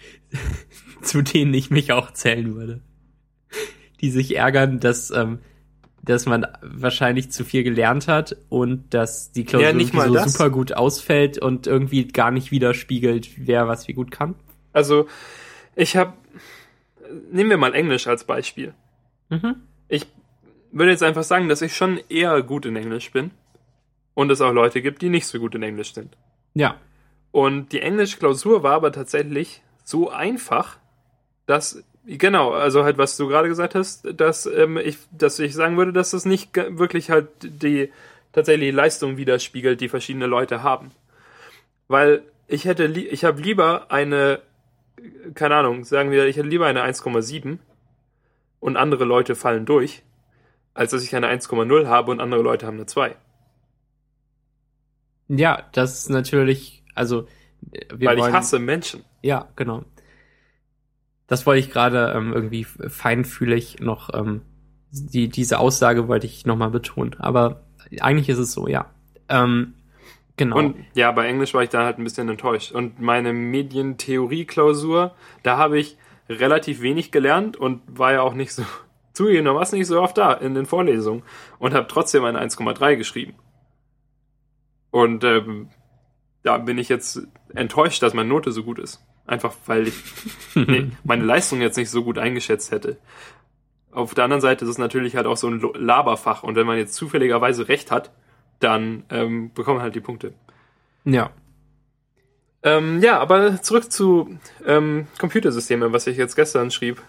zu 1.02 1.22
denen 1.22 1.54
ich 1.54 1.70
mich 1.70 1.92
auch 1.92 2.12
zählen 2.12 2.54
würde. 2.54 2.80
Die 4.00 4.10
sich 4.10 4.36
ärgern, 4.36 4.80
dass, 4.80 5.10
ähm, 5.10 5.38
dass 6.02 6.26
man 6.26 6.46
wahrscheinlich 6.62 7.30
zu 7.30 7.44
viel 7.44 7.62
gelernt 7.62 8.08
hat 8.08 8.36
und 8.48 8.92
dass 8.92 9.30
die 9.32 9.44
Klausur 9.44 9.70
ja, 9.70 10.06
so 10.06 10.14
das. 10.14 10.32
super 10.32 10.50
gut 10.50 10.72
ausfällt 10.72 11.38
und 11.38 11.66
irgendwie 11.66 12.08
gar 12.08 12.30
nicht 12.30 12.50
widerspiegelt, 12.50 13.46
wer 13.46 13.68
was 13.68 13.86
wie 13.86 13.92
gut 13.92 14.10
kann. 14.10 14.34
Also, 14.72 15.06
ich 15.76 15.96
habe 15.96 16.14
nehmen 17.30 17.50
wir 17.50 17.56
mal 17.56 17.74
Englisch 17.74 18.06
als 18.06 18.24
Beispiel. 18.24 18.74
Mhm. 19.28 19.56
Ich 19.88 20.06
würde 20.72 20.92
jetzt 20.92 21.02
einfach 21.02 21.22
sagen, 21.22 21.48
dass 21.48 21.62
ich 21.62 21.76
schon 21.76 22.00
eher 22.08 22.42
gut 22.42 22.66
in 22.66 22.76
Englisch 22.76 23.10
bin 23.12 23.30
und 24.14 24.30
es 24.30 24.40
auch 24.40 24.52
Leute 24.52 24.82
gibt, 24.82 25.02
die 25.02 25.08
nicht 25.08 25.26
so 25.26 25.38
gut 25.38 25.54
in 25.54 25.62
Englisch 25.62 25.94
sind. 25.94 26.16
Ja. 26.54 26.76
Und 27.32 27.72
die 27.72 27.80
Englisch-Klausur 27.80 28.62
war 28.62 28.74
aber 28.74 28.92
tatsächlich 28.92 29.62
so 29.84 30.10
einfach, 30.10 30.78
dass 31.46 31.84
Genau, 32.06 32.52
also 32.52 32.84
halt, 32.84 32.98
was 32.98 33.16
du 33.16 33.28
gerade 33.28 33.48
gesagt 33.48 33.74
hast, 33.74 34.06
dass 34.20 34.44
ähm, 34.44 34.76
ich, 34.76 34.98
dass 35.10 35.38
ich 35.38 35.54
sagen 35.54 35.78
würde, 35.78 35.92
dass 35.92 36.10
das 36.10 36.26
nicht 36.26 36.54
wirklich 36.54 37.10
halt 37.10 37.28
die 37.42 37.90
tatsächlich 38.32 38.74
Leistung 38.74 39.16
widerspiegelt, 39.16 39.80
die 39.80 39.88
verschiedene 39.88 40.26
Leute 40.26 40.62
haben. 40.62 40.90
Weil 41.88 42.22
ich 42.46 42.66
hätte, 42.66 42.84
ich 42.84 43.24
habe 43.24 43.40
lieber 43.40 43.90
eine, 43.90 44.40
keine 45.34 45.56
Ahnung, 45.56 45.84
sagen 45.84 46.10
wir, 46.10 46.26
ich 46.26 46.36
hätte 46.36 46.48
lieber 46.48 46.66
eine 46.66 46.82
1,7 46.82 47.58
und 48.60 48.76
andere 48.76 49.04
Leute 49.04 49.34
fallen 49.34 49.66
durch, 49.66 50.02
als 50.72 50.90
dass 50.90 51.02
ich 51.02 51.14
eine 51.14 51.28
1,0 51.28 51.86
habe 51.86 52.10
und 52.10 52.20
andere 52.20 52.42
Leute 52.42 52.66
haben 52.66 52.76
eine 52.76 52.86
2. 52.86 53.16
Ja, 55.28 55.62
das 55.72 56.00
ist 56.00 56.10
natürlich, 56.10 56.82
also 56.94 57.26
weil 57.90 58.18
wollen, 58.18 58.30
ich 58.30 58.34
hasse 58.34 58.58
Menschen. 58.58 59.04
Ja, 59.22 59.48
genau. 59.56 59.84
Das 61.26 61.46
wollte 61.46 61.60
ich 61.60 61.70
gerade 61.70 62.12
ähm, 62.14 62.32
irgendwie 62.32 62.64
feinfühlig 62.64 63.80
noch, 63.80 64.12
ähm, 64.12 64.42
die, 64.90 65.28
diese 65.28 65.58
Aussage 65.58 66.08
wollte 66.08 66.26
ich 66.26 66.46
nochmal 66.46 66.70
betonen. 66.70 67.14
Aber 67.18 67.62
eigentlich 68.00 68.28
ist 68.28 68.38
es 68.38 68.52
so, 68.52 68.68
ja. 68.68 68.90
Ähm, 69.28 69.74
genau. 70.36 70.58
Und 70.58 70.76
ja, 70.94 71.10
bei 71.12 71.26
Englisch 71.26 71.54
war 71.54 71.62
ich 71.62 71.70
da 71.70 71.84
halt 71.84 71.98
ein 71.98 72.04
bisschen 72.04 72.28
enttäuscht. 72.28 72.72
Und 72.72 73.00
meine 73.00 73.32
Medientheorie-Klausur, 73.32 75.14
da 75.42 75.56
habe 75.56 75.78
ich 75.78 75.96
relativ 76.28 76.80
wenig 76.80 77.12
gelernt 77.12 77.56
und 77.56 77.82
war 77.86 78.12
ja 78.12 78.22
auch 78.22 78.34
nicht 78.34 78.52
so, 78.52 78.64
zugegebenermaßen 79.12 79.78
nicht 79.78 79.88
so 79.88 80.00
oft 80.00 80.18
da 80.18 80.32
in 80.32 80.54
den 80.54 80.66
Vorlesungen 80.66 81.22
und 81.58 81.74
habe 81.74 81.86
trotzdem 81.86 82.24
eine 82.24 82.40
1,3 82.40 82.96
geschrieben. 82.96 83.34
Und 84.90 85.24
ähm, 85.24 85.70
da 86.44 86.58
bin 86.58 86.78
ich 86.78 86.88
jetzt 86.88 87.26
enttäuscht, 87.54 88.02
dass 88.02 88.14
meine 88.14 88.28
Note 88.28 88.52
so 88.52 88.62
gut 88.62 88.78
ist. 88.78 89.04
Einfach 89.26 89.54
weil 89.66 89.88
ich 89.88 89.94
nee, 90.54 90.90
meine 91.02 91.24
Leistung 91.24 91.60
jetzt 91.60 91.76
nicht 91.76 91.90
so 91.90 92.04
gut 92.04 92.18
eingeschätzt 92.18 92.70
hätte. 92.70 92.98
Auf 93.90 94.14
der 94.14 94.24
anderen 94.24 94.40
Seite 94.40 94.64
ist 94.64 94.70
es 94.70 94.78
natürlich 94.78 95.16
halt 95.16 95.26
auch 95.26 95.36
so 95.36 95.48
ein 95.48 95.62
Laberfach 95.74 96.42
und 96.42 96.56
wenn 96.56 96.66
man 96.66 96.76
jetzt 96.76 96.94
zufälligerweise 96.94 97.68
recht 97.68 97.90
hat, 97.90 98.12
dann 98.60 99.04
ähm, 99.10 99.52
bekommt 99.52 99.76
man 99.76 99.82
halt 99.82 99.94
die 99.94 100.00
Punkte. 100.00 100.34
Ja. 101.04 101.30
Ähm, 102.62 103.02
ja, 103.02 103.18
aber 103.18 103.60
zurück 103.62 103.92
zu 103.92 104.38
ähm, 104.64 105.06
Computersysteme, 105.18 105.92
was 105.92 106.06
ich 106.06 106.16
jetzt 106.16 106.34
gestern 106.34 106.70
schrieb. 106.70 107.02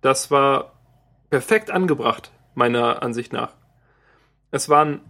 Das 0.00 0.30
war 0.30 0.72
perfekt 1.30 1.70
angebracht, 1.70 2.30
meiner 2.54 3.02
Ansicht 3.02 3.32
nach. 3.32 3.54
Es 4.50 4.68
waren 4.68 5.00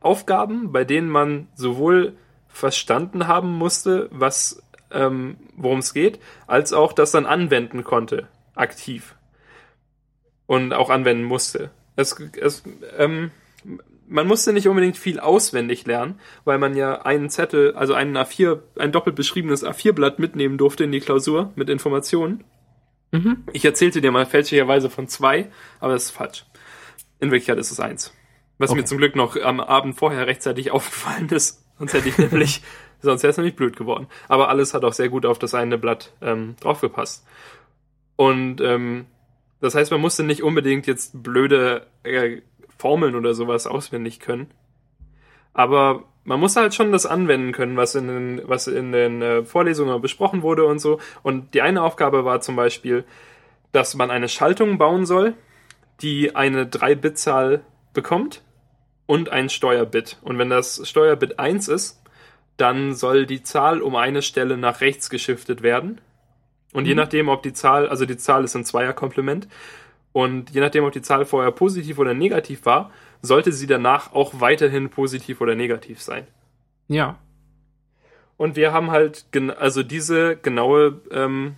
Aufgaben, 0.00 0.72
bei 0.72 0.84
denen 0.84 1.08
man 1.08 1.48
sowohl 1.54 2.16
verstanden 2.48 3.26
haben 3.26 3.52
musste, 3.52 4.08
was 4.10 4.62
ähm, 4.92 5.36
worum 5.56 5.78
es 5.78 5.94
geht, 5.94 6.20
als 6.46 6.72
auch 6.72 6.92
das 6.92 7.12
dann 7.12 7.26
anwenden 7.26 7.84
konnte, 7.84 8.28
aktiv. 8.54 9.16
Und 10.46 10.72
auch 10.72 10.90
anwenden 10.90 11.24
musste. 11.24 11.70
Es, 11.96 12.18
es, 12.18 12.62
ähm, 12.98 13.30
man 14.08 14.26
musste 14.26 14.52
nicht 14.52 14.68
unbedingt 14.68 14.96
viel 14.96 15.20
auswendig 15.20 15.86
lernen, 15.86 16.20
weil 16.44 16.58
man 16.58 16.76
ja 16.76 17.02
einen 17.02 17.30
Zettel, 17.30 17.74
also 17.74 17.94
einen 17.94 18.16
A4, 18.16 18.60
ein 18.78 18.92
doppelt 18.92 19.16
beschriebenes 19.16 19.64
A4-Blatt 19.64 20.18
mitnehmen 20.18 20.58
durfte 20.58 20.84
in 20.84 20.92
die 20.92 21.00
Klausur 21.00 21.52
mit 21.54 21.70
Informationen. 21.70 22.44
Mhm. 23.10 23.44
Ich 23.52 23.64
erzählte 23.64 24.00
dir 24.00 24.10
mal 24.10 24.26
fälschlicherweise 24.26 24.90
von 24.90 25.08
zwei, 25.08 25.50
aber 25.80 25.92
das 25.92 26.04
ist 26.04 26.10
falsch. 26.10 26.44
In 27.20 27.30
Wirklichkeit 27.30 27.58
ist 27.58 27.70
es 27.70 27.80
eins. 27.80 28.14
Was 28.58 28.70
okay. 28.70 28.80
mir 28.80 28.86
zum 28.86 28.98
Glück 28.98 29.16
noch 29.16 29.36
am 29.36 29.60
Abend 29.60 29.96
vorher 29.96 30.26
rechtzeitig 30.26 30.70
aufgefallen 30.72 31.28
ist. 31.30 31.64
Sonst 31.78 31.94
hätte 31.94 32.08
ich 32.08 32.18
nämlich 32.18 32.62
Sonst 33.02 33.24
wäre 33.24 33.32
es 33.32 33.36
nämlich 33.36 33.56
blöd 33.56 33.76
geworden. 33.76 34.06
Aber 34.28 34.48
alles 34.48 34.74
hat 34.74 34.84
auch 34.84 34.92
sehr 34.92 35.08
gut 35.08 35.26
auf 35.26 35.38
das 35.38 35.54
eine 35.54 35.76
Blatt 35.76 36.12
ähm, 36.22 36.54
draufgepasst. 36.60 37.26
Und 38.16 38.60
ähm, 38.60 39.06
das 39.60 39.74
heißt, 39.74 39.90
man 39.90 40.00
musste 40.00 40.22
nicht 40.22 40.42
unbedingt 40.42 40.86
jetzt 40.86 41.22
blöde 41.22 41.86
äh, 42.04 42.40
Formeln 42.82 43.14
oder 43.14 43.32
sowas 43.32 43.68
auswendig 43.68 44.18
können. 44.18 44.50
Aber 45.54 46.02
man 46.24 46.40
muss 46.40 46.56
halt 46.56 46.74
schon 46.74 46.90
das 46.90 47.06
anwenden 47.06 47.52
können, 47.52 47.76
was 47.76 47.94
in 47.94 48.08
den, 48.08 48.42
was 48.44 48.66
in 48.66 48.90
den 48.90 49.22
äh, 49.22 49.44
Vorlesungen 49.44 50.00
besprochen 50.00 50.42
wurde 50.42 50.64
und 50.64 50.80
so. 50.80 50.98
Und 51.22 51.54
die 51.54 51.62
eine 51.62 51.82
Aufgabe 51.82 52.24
war 52.24 52.40
zum 52.40 52.56
Beispiel, 52.56 53.04
dass 53.70 53.94
man 53.94 54.10
eine 54.10 54.28
Schaltung 54.28 54.78
bauen 54.78 55.06
soll, 55.06 55.34
die 56.00 56.34
eine 56.34 56.64
3-Bit-Zahl 56.64 57.64
bekommt 57.92 58.42
und 59.06 59.28
ein 59.28 59.48
Steuerbit. 59.48 60.18
Und 60.22 60.38
wenn 60.38 60.50
das 60.50 60.80
Steuerbit 60.88 61.38
1 61.38 61.68
ist, 61.68 62.02
dann 62.56 62.94
soll 62.94 63.26
die 63.26 63.44
Zahl 63.44 63.80
um 63.80 63.94
eine 63.94 64.22
Stelle 64.22 64.56
nach 64.56 64.80
rechts 64.80 65.08
geschiftet 65.08 65.62
werden. 65.62 66.00
Und 66.72 66.82
mhm. 66.82 66.88
je 66.88 66.94
nachdem, 66.96 67.28
ob 67.28 67.44
die 67.44 67.52
Zahl, 67.52 67.88
also 67.88 68.06
die 68.06 68.16
Zahl 68.16 68.42
ist 68.42 68.56
ein 68.56 68.64
Zweierkomplement, 68.64 69.46
und 70.12 70.50
je 70.50 70.60
nachdem, 70.60 70.84
ob 70.84 70.92
die 70.92 71.02
Zahl 71.02 71.24
vorher 71.24 71.50
positiv 71.50 71.98
oder 71.98 72.14
negativ 72.14 72.66
war, 72.66 72.90
sollte 73.22 73.52
sie 73.52 73.66
danach 73.66 74.12
auch 74.12 74.40
weiterhin 74.40 74.90
positiv 74.90 75.40
oder 75.40 75.54
negativ 75.54 76.02
sein. 76.02 76.26
Ja. 76.88 77.18
Und 78.36 78.56
wir 78.56 78.72
haben 78.72 78.90
halt 78.90 79.26
also 79.58 79.82
diese 79.82 80.36
genaue 80.36 81.00
ähm, 81.10 81.54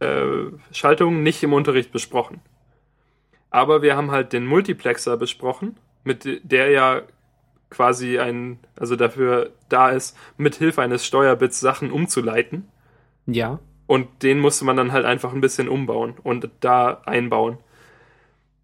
äh, 0.00 0.50
Schaltung 0.72 1.22
nicht 1.22 1.42
im 1.42 1.52
Unterricht 1.52 1.92
besprochen. 1.92 2.40
Aber 3.50 3.82
wir 3.82 3.96
haben 3.96 4.10
halt 4.10 4.32
den 4.32 4.46
Multiplexer 4.46 5.16
besprochen, 5.16 5.76
mit 6.04 6.40
der 6.42 6.70
ja 6.70 7.02
quasi 7.70 8.18
ein, 8.18 8.58
also 8.76 8.96
dafür 8.96 9.50
da 9.68 9.90
ist, 9.90 10.16
mit 10.36 10.54
Hilfe 10.56 10.82
eines 10.82 11.04
Steuerbits 11.04 11.60
Sachen 11.60 11.90
umzuleiten. 11.90 12.68
Ja. 13.26 13.58
Und 13.86 14.22
den 14.22 14.40
musste 14.40 14.64
man 14.64 14.76
dann 14.76 14.92
halt 14.92 15.04
einfach 15.04 15.32
ein 15.32 15.40
bisschen 15.40 15.68
umbauen 15.68 16.14
und 16.22 16.50
da 16.60 17.02
einbauen. 17.06 17.58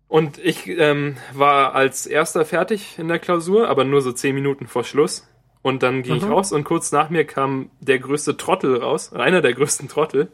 Und 0.09 0.39
ich 0.39 0.69
ähm, 0.69 1.17
war 1.33 1.75
als 1.75 2.07
erster 2.07 2.45
fertig 2.45 2.99
in 2.99 3.09
der 3.09 3.19
Klausur, 3.19 3.69
aber 3.69 3.85
nur 3.85 4.03
so 4.03 4.13
zehn 4.13 4.35
Minuten 4.35 4.67
vor 4.67 4.85
Schluss. 4.85 5.27
Und 5.63 5.83
dann 5.83 6.03
ging 6.03 6.15
mhm. 6.15 6.19
ich 6.19 6.29
raus 6.29 6.53
und 6.53 6.65
kurz 6.65 6.91
nach 6.93 7.09
mir 7.09 7.25
kam 7.25 7.71
der 7.81 8.01
größte 8.01 8.37
Trottel 8.37 8.79
raus, 8.79 9.13
einer 9.13 9.41
der 9.41 9.55
größten 9.55 9.89
Trottel, 9.89 10.33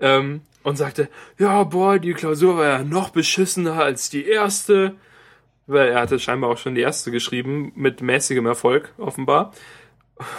ähm, 0.00 0.40
und 0.62 0.76
sagte, 0.76 1.08
ja, 1.38 1.62
boah, 1.64 1.98
die 1.98 2.14
Klausur 2.14 2.56
war 2.56 2.66
ja 2.66 2.82
noch 2.82 3.10
beschissener 3.10 3.74
als 3.74 4.08
die 4.08 4.26
erste 4.26 4.94
weil 5.70 5.90
er 5.90 6.00
hatte 6.00 6.18
scheinbar 6.18 6.50
auch 6.50 6.58
schon 6.58 6.74
die 6.74 6.80
erste 6.80 7.10
geschrieben, 7.10 7.72
mit 7.76 8.02
mäßigem 8.02 8.44
Erfolg, 8.46 8.92
offenbar. 8.98 9.52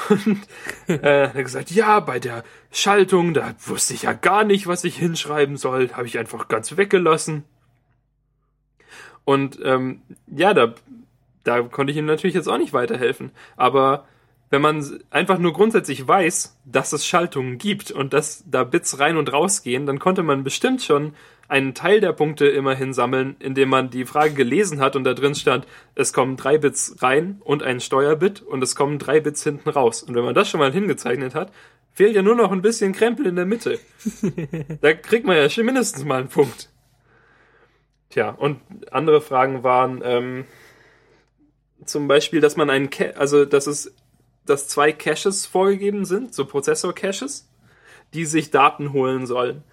Und 0.09 0.39
äh, 0.87 0.97
er 0.97 1.33
hat 1.33 1.43
gesagt, 1.43 1.71
ja, 1.71 1.99
bei 1.99 2.19
der 2.19 2.43
Schaltung, 2.71 3.33
da 3.33 3.53
wusste 3.65 3.93
ich 3.93 4.03
ja 4.03 4.13
gar 4.13 4.43
nicht, 4.43 4.67
was 4.67 4.83
ich 4.83 4.97
hinschreiben 4.97 5.57
soll, 5.57 5.91
habe 5.93 6.07
ich 6.07 6.17
einfach 6.17 6.47
ganz 6.47 6.77
weggelassen. 6.77 7.43
Und 9.25 9.59
ähm, 9.63 10.01
ja, 10.27 10.53
da, 10.53 10.73
da 11.43 11.61
konnte 11.61 11.91
ich 11.91 11.97
ihm 11.97 12.05
natürlich 12.05 12.35
jetzt 12.35 12.47
auch 12.47 12.57
nicht 12.57 12.73
weiterhelfen. 12.73 13.31
Aber 13.55 14.05
wenn 14.49 14.61
man 14.61 14.99
einfach 15.09 15.39
nur 15.39 15.53
grundsätzlich 15.53 16.07
weiß, 16.07 16.57
dass 16.65 16.91
es 16.93 17.05
Schaltungen 17.05 17.57
gibt 17.57 17.89
und 17.91 18.13
dass 18.13 18.43
da 18.45 18.63
Bits 18.63 18.99
rein 18.99 19.17
und 19.17 19.31
rausgehen, 19.31 19.85
dann 19.85 19.99
konnte 19.99 20.23
man 20.23 20.43
bestimmt 20.43 20.81
schon 20.81 21.13
einen 21.51 21.73
Teil 21.73 21.99
der 21.99 22.13
Punkte 22.13 22.47
immerhin 22.47 22.93
sammeln, 22.93 23.35
indem 23.39 23.67
man 23.67 23.89
die 23.89 24.05
Frage 24.05 24.33
gelesen 24.33 24.79
hat 24.79 24.95
und 24.95 25.03
da 25.03 25.13
drin 25.13 25.35
stand, 25.35 25.67
es 25.95 26.13
kommen 26.13 26.37
drei 26.37 26.57
Bits 26.57 26.95
rein 27.01 27.41
und 27.43 27.61
ein 27.61 27.81
Steuerbit 27.81 28.41
und 28.41 28.63
es 28.63 28.73
kommen 28.73 28.99
drei 28.99 29.19
Bits 29.19 29.43
hinten 29.43 29.67
raus. 29.67 30.01
Und 30.01 30.15
wenn 30.15 30.23
man 30.23 30.33
das 30.33 30.49
schon 30.49 30.61
mal 30.61 30.71
hingezeichnet 30.71 31.35
hat, 31.35 31.51
fehlt 31.91 32.15
ja 32.15 32.21
nur 32.21 32.35
noch 32.35 32.53
ein 32.53 32.61
bisschen 32.61 32.93
Krempel 32.93 33.25
in 33.25 33.35
der 33.35 33.45
Mitte. 33.45 33.79
da 34.81 34.93
kriegt 34.93 35.27
man 35.27 35.35
ja 35.35 35.49
schon 35.49 35.65
mindestens 35.65 36.05
mal 36.05 36.21
einen 36.21 36.29
Punkt. 36.29 36.69
Tja, 38.11 38.29
und 38.29 38.61
andere 38.89 39.19
Fragen 39.19 39.61
waren 39.61 40.01
ähm, 40.05 40.45
zum 41.83 42.07
Beispiel, 42.07 42.39
dass 42.39 42.55
man 42.55 42.69
einen, 42.69 42.89
Ca 42.89 43.09
also 43.17 43.43
dass 43.43 43.67
es, 43.67 43.93
dass 44.45 44.69
zwei 44.69 44.93
Caches 44.93 45.45
vorgegeben 45.47 46.05
sind, 46.05 46.33
so 46.33 46.45
Prozessor-Caches, 46.45 47.49
die 48.13 48.23
sich 48.23 48.51
Daten 48.51 48.93
holen 48.93 49.25
sollen. 49.25 49.65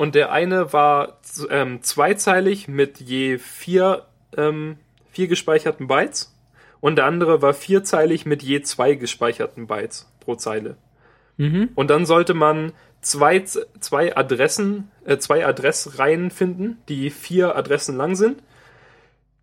Und 0.00 0.14
der 0.14 0.32
eine 0.32 0.72
war 0.72 1.18
ähm, 1.50 1.82
zweizeilig 1.82 2.68
mit 2.68 3.00
je 3.00 3.36
vier, 3.36 4.06
ähm, 4.34 4.78
vier 5.12 5.28
gespeicherten 5.28 5.88
Bytes. 5.88 6.34
Und 6.80 6.96
der 6.96 7.04
andere 7.04 7.42
war 7.42 7.52
vierzeilig 7.52 8.24
mit 8.24 8.42
je 8.42 8.62
zwei 8.62 8.94
gespeicherten 8.94 9.66
Bytes 9.66 10.10
pro 10.20 10.36
Zeile. 10.36 10.78
Mhm. 11.36 11.68
Und 11.74 11.90
dann 11.90 12.06
sollte 12.06 12.32
man 12.32 12.72
zwei, 13.02 13.40
zwei 13.40 14.16
Adressen, 14.16 14.90
äh, 15.04 15.18
zwei 15.18 15.44
Adressreihen 15.44 16.30
finden, 16.30 16.78
die 16.88 17.10
vier 17.10 17.54
Adressen 17.54 17.94
lang 17.98 18.16
sind, 18.16 18.42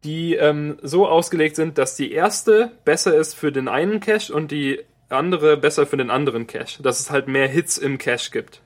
die 0.03 0.33
ähm, 0.33 0.79
so 0.81 1.07
ausgelegt 1.07 1.55
sind, 1.55 1.77
dass 1.77 1.95
die 1.95 2.11
erste 2.11 2.71
besser 2.83 3.15
ist 3.15 3.35
für 3.35 3.51
den 3.51 3.67
einen 3.67 3.99
Cache 3.99 4.33
und 4.33 4.49
die 4.49 4.79
andere 5.09 5.55
besser 5.55 5.85
für 5.85 5.97
den 5.97 6.09
anderen 6.09 6.47
Cache. 6.47 6.81
Dass 6.81 6.99
es 6.99 7.11
halt 7.11 7.27
mehr 7.27 7.47
Hits 7.47 7.77
im 7.77 7.99
Cache 7.99 8.31
gibt. 8.31 8.63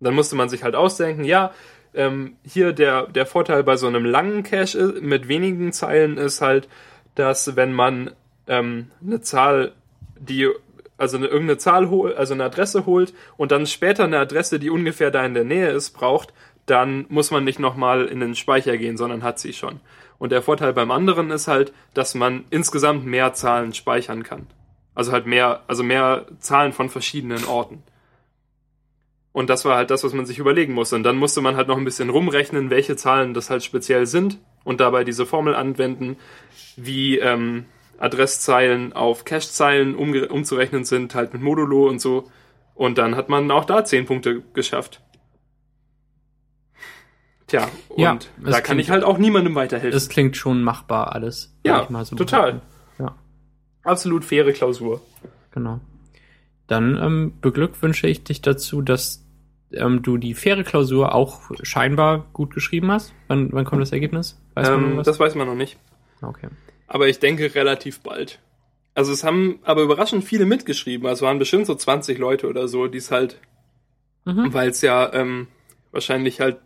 Dann 0.00 0.14
musste 0.14 0.36
man 0.36 0.48
sich 0.48 0.62
halt 0.62 0.74
ausdenken, 0.74 1.24
ja, 1.24 1.52
ähm, 1.92 2.36
hier 2.44 2.72
der, 2.72 3.06
der 3.06 3.26
Vorteil 3.26 3.64
bei 3.64 3.76
so 3.76 3.86
einem 3.86 4.04
langen 4.04 4.42
Cache 4.42 4.94
mit 5.00 5.28
wenigen 5.28 5.72
Zeilen 5.72 6.16
ist 6.16 6.40
halt, 6.40 6.68
dass 7.14 7.56
wenn 7.56 7.72
man 7.72 8.12
ähm, 8.46 8.90
eine 9.04 9.20
Zahl, 9.20 9.72
die 10.18 10.48
also 10.96 11.16
eine, 11.16 11.26
irgendeine 11.26 11.58
Zahl 11.58 11.88
holt, 11.88 12.16
also 12.16 12.34
eine 12.34 12.44
Adresse 12.44 12.84
holt 12.84 13.14
und 13.36 13.52
dann 13.52 13.66
später 13.66 14.04
eine 14.04 14.18
Adresse, 14.18 14.58
die 14.58 14.70
ungefähr 14.70 15.10
da 15.10 15.24
in 15.24 15.34
der 15.34 15.44
Nähe 15.44 15.70
ist, 15.70 15.90
braucht, 15.92 16.32
dann 16.66 17.06
muss 17.08 17.30
man 17.30 17.42
nicht 17.42 17.58
nochmal 17.58 18.06
in 18.06 18.20
den 18.20 18.36
Speicher 18.36 18.76
gehen, 18.76 18.98
sondern 18.98 19.22
hat 19.22 19.38
sie 19.38 19.54
schon. 19.54 19.80
Und 20.18 20.30
der 20.30 20.42
Vorteil 20.42 20.74
beim 20.74 20.90
anderen 20.90 21.30
ist 21.30 21.48
halt, 21.48 21.72
dass 21.94 22.14
man 22.14 22.44
insgesamt 22.50 23.06
mehr 23.06 23.32
Zahlen 23.32 23.72
speichern 23.72 24.22
kann. 24.22 24.46
Also 24.94 25.12
halt 25.12 25.26
mehr, 25.26 25.62
also 25.66 25.82
mehr 25.82 26.26
Zahlen 26.38 26.72
von 26.72 26.90
verschiedenen 26.90 27.44
Orten. 27.46 27.82
Und 29.32 29.48
das 29.48 29.64
war 29.64 29.76
halt 29.76 29.90
das, 29.90 30.02
was 30.02 30.12
man 30.12 30.26
sich 30.26 30.38
überlegen 30.38 30.72
musste. 30.74 30.96
Und 30.96 31.04
dann 31.04 31.16
musste 31.16 31.40
man 31.40 31.56
halt 31.56 31.68
noch 31.68 31.76
ein 31.78 31.84
bisschen 31.84 32.10
rumrechnen, 32.10 32.68
welche 32.70 32.96
Zahlen 32.96 33.32
das 33.34 33.48
halt 33.50 33.62
speziell 33.62 34.06
sind 34.06 34.38
und 34.64 34.80
dabei 34.80 35.04
diese 35.04 35.24
Formel 35.24 35.54
anwenden, 35.54 36.16
wie 36.76 37.18
ähm, 37.18 37.66
Adresszeilen 37.98 38.92
auf 38.92 39.24
Cache-Zeilen 39.24 39.94
umzurechnen 39.94 40.84
sind, 40.84 41.14
halt 41.14 41.32
mit 41.32 41.42
Modulo 41.42 41.88
und 41.88 42.00
so. 42.00 42.28
Und 42.74 42.98
dann 42.98 43.14
hat 43.14 43.28
man 43.28 43.50
auch 43.52 43.66
da 43.66 43.84
zehn 43.84 44.04
Punkte 44.06 44.42
geschafft. 44.54 45.00
Tja, 47.46 47.68
und 47.88 47.98
Ja, 48.00 48.18
da 48.38 48.52
kann 48.52 48.62
klingt- 48.62 48.80
ich 48.82 48.90
halt 48.90 49.04
auch 49.04 49.18
niemandem 49.18 49.54
weiterhelfen. 49.54 49.92
Das 49.92 50.08
klingt 50.08 50.36
schon 50.36 50.62
machbar 50.62 51.12
alles. 51.14 51.52
Ja, 51.64 51.74
würd 51.76 51.84
ich 51.84 51.90
mal 51.90 52.04
so 52.04 52.16
total. 52.16 52.62
Ja, 52.98 53.14
Absolut 53.82 54.24
faire 54.24 54.52
Klausur. 54.52 55.00
genau. 55.52 55.80
Dann 56.70 56.96
ähm, 57.02 57.32
beglückwünsche 57.40 58.06
ich 58.06 58.22
dich 58.22 58.42
dazu, 58.42 58.80
dass 58.80 59.26
ähm, 59.72 60.02
du 60.02 60.18
die 60.18 60.34
faire 60.34 60.62
Klausur 60.62 61.16
auch 61.16 61.50
scheinbar 61.62 62.28
gut 62.32 62.54
geschrieben 62.54 62.92
hast. 62.92 63.12
Wann, 63.26 63.52
wann 63.52 63.64
kommt 63.64 63.82
das 63.82 63.90
Ergebnis? 63.90 64.40
Weiß 64.54 64.68
Ähm, 64.68 65.00
das 65.04 65.18
weiß 65.18 65.34
man 65.34 65.48
noch 65.48 65.56
nicht. 65.56 65.78
okay. 66.22 66.46
Aber 66.86 67.08
ich 67.08 67.18
denke 67.18 67.56
relativ 67.56 68.00
bald. 68.00 68.38
Also 68.94 69.12
es 69.12 69.24
haben 69.24 69.58
aber 69.64 69.82
überraschend 69.82 70.22
viele 70.24 70.44
mitgeschrieben. 70.46 71.08
Also 71.08 71.26
waren 71.26 71.40
bestimmt 71.40 71.66
so 71.66 71.74
20 71.74 72.18
Leute 72.18 72.48
oder 72.48 72.68
so, 72.68 72.86
die 72.86 72.98
es 72.98 73.10
halt, 73.10 73.40
Mhm. 74.24 74.52
weil 74.54 74.68
es 74.68 74.80
ja 74.80 75.12
ähm, 75.12 75.48
wahrscheinlich 75.90 76.40
halt, 76.40 76.58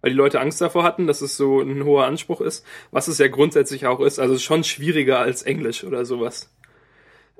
weil 0.00 0.12
die 0.12 0.16
Leute 0.16 0.40
Angst 0.40 0.62
davor 0.62 0.82
hatten, 0.82 1.06
dass 1.06 1.20
es 1.20 1.36
so 1.36 1.60
ein 1.60 1.84
hoher 1.84 2.06
Anspruch 2.06 2.40
ist, 2.40 2.64
was 2.90 3.06
es 3.08 3.18
ja 3.18 3.28
grundsätzlich 3.28 3.86
auch 3.86 4.00
ist. 4.00 4.18
Also 4.18 4.32
es 4.32 4.40
ist 4.40 4.44
schon 4.46 4.64
schwieriger 4.64 5.18
als 5.18 5.42
Englisch 5.42 5.84
oder 5.84 6.06
sowas. 6.06 6.50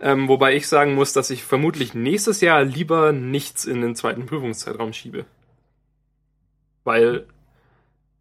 Ähm, 0.02 0.28
wobei 0.28 0.56
ich 0.56 0.66
sagen 0.66 0.94
muss, 0.94 1.12
dass 1.12 1.30
ich 1.30 1.44
vermutlich 1.44 1.92
nächstes 1.92 2.40
Jahr 2.40 2.64
lieber 2.64 3.12
nichts 3.12 3.66
in 3.66 3.82
den 3.82 3.94
zweiten 3.94 4.24
Prüfungszeitraum 4.24 4.94
schiebe. 4.94 5.26
Weil 6.84 7.26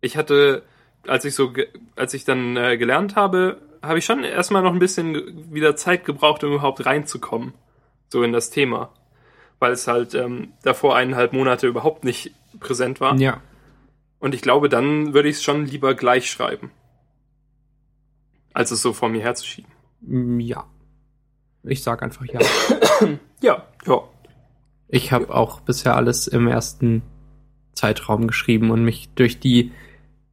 ich 0.02 0.18
hatte, 0.18 0.64
als 1.08 1.24
ich 1.24 1.36
so, 1.36 1.54
als 1.96 2.14
ich 2.14 2.26
dann 2.26 2.58
äh, 2.58 2.78
gelernt 2.78 3.16
habe, 3.16 3.62
habe 3.82 4.00
ich 4.00 4.06
schon 4.06 4.26
erstmal 4.26 4.62
noch 4.62 4.74
ein 4.74 4.80
bisschen 4.80 5.54
wieder 5.54 5.78
Zeit 5.78 6.04
gebraucht, 6.04 6.44
um 6.44 6.52
überhaupt 6.52 6.86
reinzukommen. 6.86 7.54
So 8.10 8.24
in 8.24 8.34
das 8.34 8.50
Thema. 8.50 8.92
Weil 9.60 9.72
es 9.72 9.88
halt 9.88 10.14
ähm, 10.16 10.54
davor 10.64 10.98
eineinhalb 10.98 11.32
Monate 11.32 11.68
überhaupt 11.68 12.04
nicht 12.04 12.34
präsent 12.60 13.00
war. 13.00 13.16
Ja. 13.16 13.42
Und 14.20 14.36
ich 14.36 14.42
glaube, 14.42 14.68
dann 14.68 15.14
würde 15.14 15.30
ich 15.30 15.38
es 15.38 15.44
schon 15.44 15.66
lieber 15.66 15.94
gleich 15.96 16.30
schreiben. 16.30 16.72
Als 18.54 18.72
es 18.72 18.82
so 18.82 18.92
vor 18.92 19.08
mir 19.08 19.22
herzuschieben. 19.22 19.72
Mm, 20.02 20.40
Ja. 20.42 20.66
Ich 21.64 21.84
sag 21.84 22.04
einfach 22.04 22.26
ja. 22.26 22.40
Ja, 23.42 23.66
ja. 23.86 24.04
Ich 24.88 25.12
habe 25.12 25.34
auch 25.34 25.62
bisher 25.62 25.96
alles 25.96 26.28
im 26.28 26.48
ersten 26.48 27.04
Zeitraum 27.74 28.28
geschrieben 28.28 28.72
und 28.72 28.84
mich 28.84 29.10
durch 29.16 29.40
die 29.40 29.72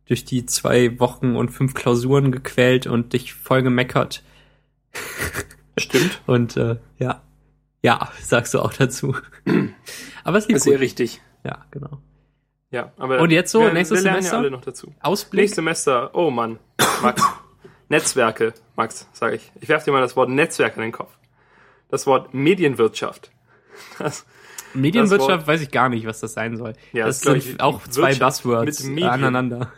durch 0.07 0.25
die 0.25 0.47
zwei 0.47 0.99
Wochen 1.01 1.35
und 1.37 1.51
fünf 1.51 1.75
Klausuren 1.75 2.31
gequält 2.31 2.87
und 2.87 3.13
dich 3.13 3.35
voll 3.35 3.63
gemeckert. 3.63 4.23
Stimmt. 5.79 6.23
Und 6.27 6.57
äh, 6.57 6.77
ja, 6.99 7.23
ja, 7.83 8.11
sagst 8.23 8.55
du 8.55 8.61
auch 8.61 8.73
dazu. 8.73 9.17
Aber 10.25 10.39
es 10.39 10.49
lief 10.49 10.59
Sehr 10.59 10.75
gut. 10.75 10.81
richtig. 10.81 11.21
Ja, 11.45 11.65
genau. 11.71 12.01
Ja, 12.73 12.93
aber 12.97 13.21
Und 13.21 13.31
jetzt 13.31 13.53
so, 13.53 13.61
wir, 13.61 13.73
nächstes 13.73 13.99
wir 13.99 14.03
lernen 14.05 14.17
Semester? 14.23 14.37
Ja 14.37 14.41
alle 14.41 14.51
noch 14.51 14.61
dazu. 14.61 14.93
Ausblick. 15.01 15.43
Nächstes 15.43 15.57
Semester, 15.57 16.11
oh 16.15 16.31
Mann, 16.31 16.59
Max. 17.01 17.23
Netzwerke, 17.89 18.55
Max, 18.77 19.09
sage 19.13 19.37
ich. 19.37 19.53
Ich 19.61 19.69
werfe 19.69 19.85
dir 19.85 19.93
mal 19.93 20.01
das 20.01 20.17
Wort 20.17 20.29
Netzwerk 20.29 20.77
in 20.77 20.83
den 20.83 20.93
Kopf. 20.93 21.13
Das 21.89 22.07
Wort 22.07 22.35
Medienwirtschaft. 22.35 23.31
Das, 23.99 24.25
Medienwirtschaft 24.73 25.43
das 25.43 25.47
weiß 25.47 25.61
ich 25.63 25.71
gar 25.71 25.89
nicht, 25.89 26.07
was 26.07 26.21
das 26.21 26.33
sein 26.33 26.57
soll. 26.57 26.75
Ja, 26.93 27.07
das 27.07 27.21
das 27.21 27.45
sind 27.45 27.55
ich, 27.55 27.61
auch 27.61 27.87
zwei 27.89 28.09
Wirtschaft 28.09 28.43
Buzzwords 28.43 28.85
aneinander. 28.85 29.73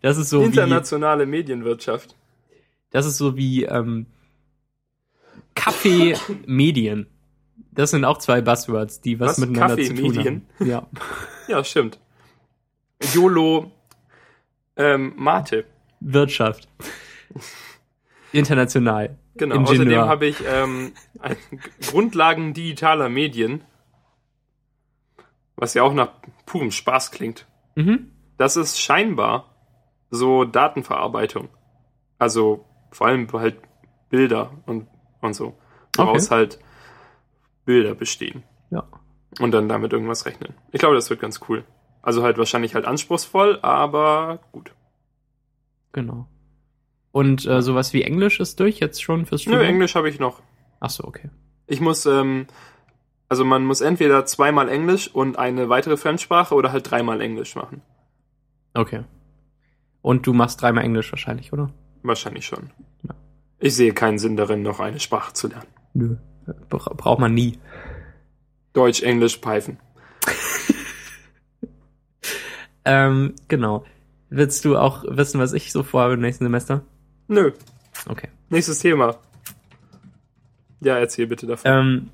Das 0.00 0.16
ist 0.16 0.30
so 0.30 0.40
wie 0.40 0.46
internationale 0.46 1.26
Medienwirtschaft. 1.26 2.16
Das 2.90 3.06
ist 3.06 3.16
so 3.18 3.36
wie 3.36 3.64
ähm, 3.64 4.06
Kaffee 5.54 6.16
Medien. 6.46 7.08
Das 7.72 7.90
sind 7.90 8.04
auch 8.04 8.18
zwei 8.18 8.40
Buzzwords, 8.40 9.00
die 9.00 9.18
was, 9.18 9.30
Was? 9.30 9.38
miteinander 9.38 9.76
Kaffee 9.76 9.88
zu 9.88 9.94
tun 9.94 10.14
Medien? 10.14 10.46
haben. 10.58 10.68
Ja. 10.68 10.86
Ja, 11.46 11.62
stimmt. 11.62 11.98
YOLO 13.12 13.70
ähm, 14.76 15.12
Mate. 15.16 15.66
Wirtschaft. 16.00 16.68
International. 18.32 19.18
Genau. 19.36 19.56
Ingenieur. 19.56 20.04
Außerdem 20.04 20.08
habe 20.08 20.26
ich 20.26 20.36
ähm, 20.46 20.92
Grundlagen 21.86 22.54
digitaler 22.54 23.08
Medien, 23.08 23.62
was 25.56 25.74
ja 25.74 25.82
auch 25.82 25.94
nach 25.94 26.10
purem 26.46 26.70
Spaß 26.70 27.10
klingt. 27.10 27.46
Mhm. 27.74 28.10
Das 28.36 28.56
ist 28.56 28.80
scheinbar 28.80 29.54
so 30.10 30.44
Datenverarbeitung. 30.44 31.48
Also 32.18 32.64
vor 32.90 33.08
allem 33.08 33.30
halt 33.32 33.58
Bilder 34.08 34.50
und, 34.66 34.86
und 35.20 35.34
so. 35.34 35.56
Woraus 35.96 36.30
halt 36.30 36.58
Bilder 37.64 37.94
bestehen. 37.94 38.42
Ja. 38.70 38.84
Und 39.40 39.52
dann 39.52 39.68
damit 39.68 39.92
irgendwas 39.92 40.26
rechnen. 40.26 40.54
Ich 40.72 40.80
glaube, 40.80 40.94
das 40.94 41.10
wird 41.10 41.20
ganz 41.20 41.40
cool. 41.48 41.64
Also 42.02 42.22
halt 42.22 42.38
wahrscheinlich 42.38 42.74
halt 42.74 42.84
anspruchsvoll, 42.84 43.58
aber 43.62 44.40
gut. 44.52 44.72
Genau. 45.92 46.28
Und 47.14 47.46
äh, 47.46 47.62
sowas 47.62 47.92
wie 47.92 48.02
Englisch 48.02 48.40
ist 48.40 48.58
durch 48.58 48.80
jetzt 48.80 49.00
schon 49.00 49.24
fürs 49.24 49.46
Nö, 49.46 49.52
Studium? 49.52 49.74
Englisch 49.74 49.94
habe 49.94 50.08
ich 50.08 50.18
noch. 50.18 50.42
Ach 50.80 50.90
so, 50.90 51.04
okay. 51.04 51.30
Ich 51.68 51.80
muss, 51.80 52.06
ähm, 52.06 52.48
also 53.28 53.44
man 53.44 53.64
muss 53.64 53.82
entweder 53.82 54.26
zweimal 54.26 54.68
Englisch 54.68 55.14
und 55.14 55.38
eine 55.38 55.68
weitere 55.68 55.96
Fremdsprache 55.96 56.56
oder 56.56 56.72
halt 56.72 56.90
dreimal 56.90 57.20
Englisch 57.20 57.54
machen. 57.54 57.82
Okay. 58.74 59.04
Und 60.02 60.26
du 60.26 60.32
machst 60.32 60.60
dreimal 60.60 60.82
Englisch 60.82 61.12
wahrscheinlich, 61.12 61.52
oder? 61.52 61.70
Wahrscheinlich 62.02 62.46
schon. 62.46 62.70
Ja. 63.04 63.14
Ich 63.60 63.76
sehe 63.76 63.94
keinen 63.94 64.18
Sinn 64.18 64.36
darin, 64.36 64.62
noch 64.62 64.80
eine 64.80 64.98
Sprache 64.98 65.34
zu 65.34 65.46
lernen. 65.46 65.68
Nö. 65.92 66.16
Bra 66.68 66.94
braucht 66.96 67.20
man 67.20 67.32
nie. 67.32 67.60
Deutsch, 68.72 69.04
Englisch, 69.04 69.36
Python. 69.36 69.78
Ähm, 72.86 73.34
genau. 73.48 73.84
Willst 74.28 74.66
du 74.66 74.76
auch 74.76 75.04
wissen, 75.08 75.40
was 75.40 75.54
ich 75.54 75.72
so 75.72 75.82
vorhabe 75.82 76.14
im 76.14 76.20
nächsten 76.20 76.44
Semester? 76.44 76.82
Nö. 77.28 77.52
Okay. 78.06 78.28
Nächstes 78.50 78.78
Thema. 78.80 79.16
Ja, 80.80 80.98
erzähl 80.98 81.26
bitte 81.26 81.46
davon. 81.46 81.70
Ähm, 81.70 82.10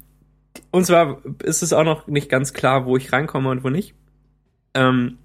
und 0.70 0.84
zwar 0.84 1.20
ist 1.42 1.62
es 1.62 1.72
auch 1.72 1.84
noch 1.84 2.06
nicht 2.06 2.28
ganz 2.28 2.52
klar, 2.52 2.86
wo 2.86 2.96
ich 2.96 3.12
reinkomme 3.12 3.50
und 3.50 3.64
wo 3.64 3.70
nicht. 3.70 3.94
Ähm, 4.74 5.18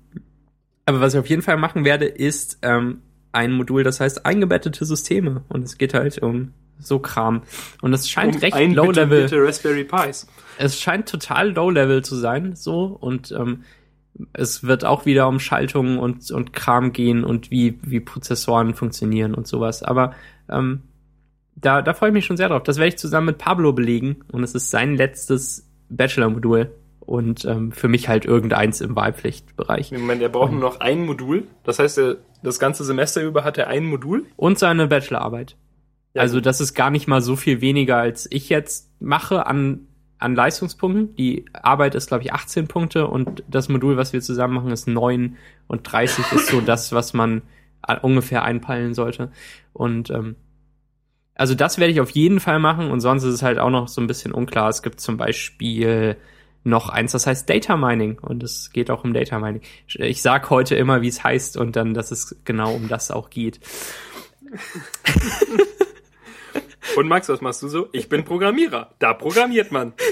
aber 0.86 1.02
was 1.02 1.14
ich 1.14 1.20
auf 1.20 1.30
jeden 1.30 1.42
Fall 1.42 1.58
machen 1.58 1.86
werde, 1.86 2.06
ist 2.06 2.60
ähm, 2.62 3.02
ein 3.32 3.52
Modul, 3.52 3.84
das 3.84 4.00
heißt 4.00 4.26
eingebettete 4.26 4.86
Systeme. 4.86 5.44
Und 5.50 5.64
es 5.64 5.78
geht 5.78 5.94
halt 5.94 6.20
um 6.20 6.54
so 6.80 7.00
Kram. 7.00 7.44
Und 7.82 7.94
es 7.94 8.10
scheint 8.10 8.42
recht 8.42 8.56
ein 8.56 8.74
low 8.74 8.88
bitte, 8.88 9.02
level. 9.02 9.24
bitte 9.24 9.44
Raspberry 9.44 9.84
Pis. 9.84 10.28
Es 10.58 10.80
scheint 10.80 11.08
total 11.08 11.52
low 11.52 11.70
level 11.70 12.04
zu 12.04 12.16
sein, 12.16 12.56
so. 12.56 12.86
Und 12.86 13.32
ähm, 13.32 13.64
es 14.34 14.64
wird 14.64 14.86
auch 14.86 15.06
wieder 15.06 15.28
um 15.28 15.40
Schaltungen 15.40 15.98
und, 16.00 16.32
und 16.32 16.54
Kram 16.54 16.94
gehen 16.94 17.24
und 17.24 17.52
wie, 17.52 17.80
wie 17.84 18.00
Prozessoren 18.00 18.74
funktionieren 18.74 19.34
und 19.34 19.48
sowas. 19.48 19.84
Aber 19.84 20.14
ähm, 20.50 20.84
da, 21.56 21.82
da 21.82 21.94
freue 21.94 22.10
ich 22.10 22.14
mich 22.14 22.26
schon 22.26 22.38
sehr 22.38 22.50
drauf. 22.50 22.64
Das 22.64 22.78
werde 22.78 22.90
ich 22.90 22.98
zusammen 22.98 23.28
mit 23.28 23.38
Pablo 23.38 23.74
belegen 23.74 24.18
und 24.32 24.44
es 24.44 24.56
ist 24.56 24.70
sein 24.70 24.96
letztes 24.96 25.70
Bachelor-Modul 25.90 26.72
und 27.00 27.46
ähm, 27.46 27.72
für 27.72 27.88
mich 27.88 28.10
halt 28.10 28.26
irgendeins 28.26 28.82
im 28.82 28.96
Wahlpflichtbereich. 28.96 29.92
Moment, 29.92 30.22
er 30.22 30.30
braucht 30.30 30.52
nur 30.52 30.62
noch 30.62 30.80
ein 30.80 31.06
Modul. 31.06 31.48
Das 31.64 31.80
heißt, 31.80 31.98
er, 32.00 32.18
das 32.44 32.60
ganze 32.60 32.84
Semester 32.84 33.22
über 33.22 33.44
hat 33.44 33.58
er 33.58 33.68
ein 33.68 33.86
Modul. 33.86 34.26
Und 34.36 34.60
seine 34.60 34.88
Bachelorarbeit. 34.88 35.56
Ja, 36.14 36.22
also 36.22 36.40
das 36.40 36.62
ist 36.62 36.74
gar 36.74 36.90
nicht 36.90 37.08
mal 37.08 37.22
so 37.22 37.36
viel 37.36 37.62
weniger, 37.62 37.98
als 37.98 38.28
ich 38.32 38.50
jetzt 38.50 38.90
mache 39.00 39.46
an, 39.46 39.88
an 40.20 40.36
Leistungspunkten. 40.36 41.16
Die 41.16 41.46
Arbeit 41.54 41.96
ist, 41.96 42.08
glaube 42.08 42.24
ich, 42.24 42.34
18 42.34 42.68
Punkte 42.68 43.08
und 43.08 43.44
das 43.48 43.70
Modul, 43.70 43.98
was 43.98 44.14
wir 44.14 44.22
zusammen 44.22 44.56
machen, 44.56 44.72
ist 44.72 44.88
9 44.88 45.38
und 45.68 45.92
30 45.92 46.32
ist 46.32 46.48
so 46.48 46.62
das, 46.66 46.92
was 46.92 47.14
man 47.14 47.42
ungefähr 48.02 48.44
einpeilen 48.44 48.94
sollte. 48.94 49.32
Und 49.74 50.10
ähm, 50.10 50.36
also 51.36 51.54
das 51.54 51.78
werde 51.78 51.92
ich 51.92 52.00
auf 52.00 52.10
jeden 52.12 52.40
Fall 52.40 52.60
machen 52.60 52.90
und 52.90 53.02
sonst 53.02 53.24
ist 53.24 53.34
es 53.34 53.44
halt 53.44 53.60
auch 53.60 53.70
noch 53.70 53.88
so 53.88 54.02
ein 54.02 54.08
bisschen 54.08 54.32
unklar. 54.32 54.70
Es 54.70 54.82
gibt 54.82 55.02
zum 55.02 55.18
Beispiel 55.18 56.16
noch 56.64 56.90
eins, 56.90 57.12
das 57.12 57.28
heißt 57.28 57.48
Data 57.48 57.78
Mining 57.78 58.18
und 58.20 58.42
es 58.42 58.72
geht 58.72 58.90
auch 58.90 59.04
um 59.04 59.14
Data 59.14 59.38
Mining. 59.38 59.62
Ich 59.88 60.22
sag 60.22 60.50
heute 60.50 60.76
immer, 60.76 61.02
wie 61.02 61.10
es 61.10 61.24
heißt 61.24 61.58
und 61.58 61.76
dann, 61.76 61.94
dass 61.94 62.12
es 62.12 62.38
genau 62.46 62.74
um 62.74 62.88
das 62.88 63.12
auch 63.12 63.30
geht. 63.30 63.60
Und 66.98 67.08
Max, 67.08 67.28
was 67.30 67.42
machst 67.42 67.62
du 67.64 67.68
so? 67.68 67.90
Ich 67.92 68.10
bin 68.10 68.24
Programmierer. 68.24 68.92
Da 69.00 69.14
programmiert 69.14 69.72
man. 69.72 69.94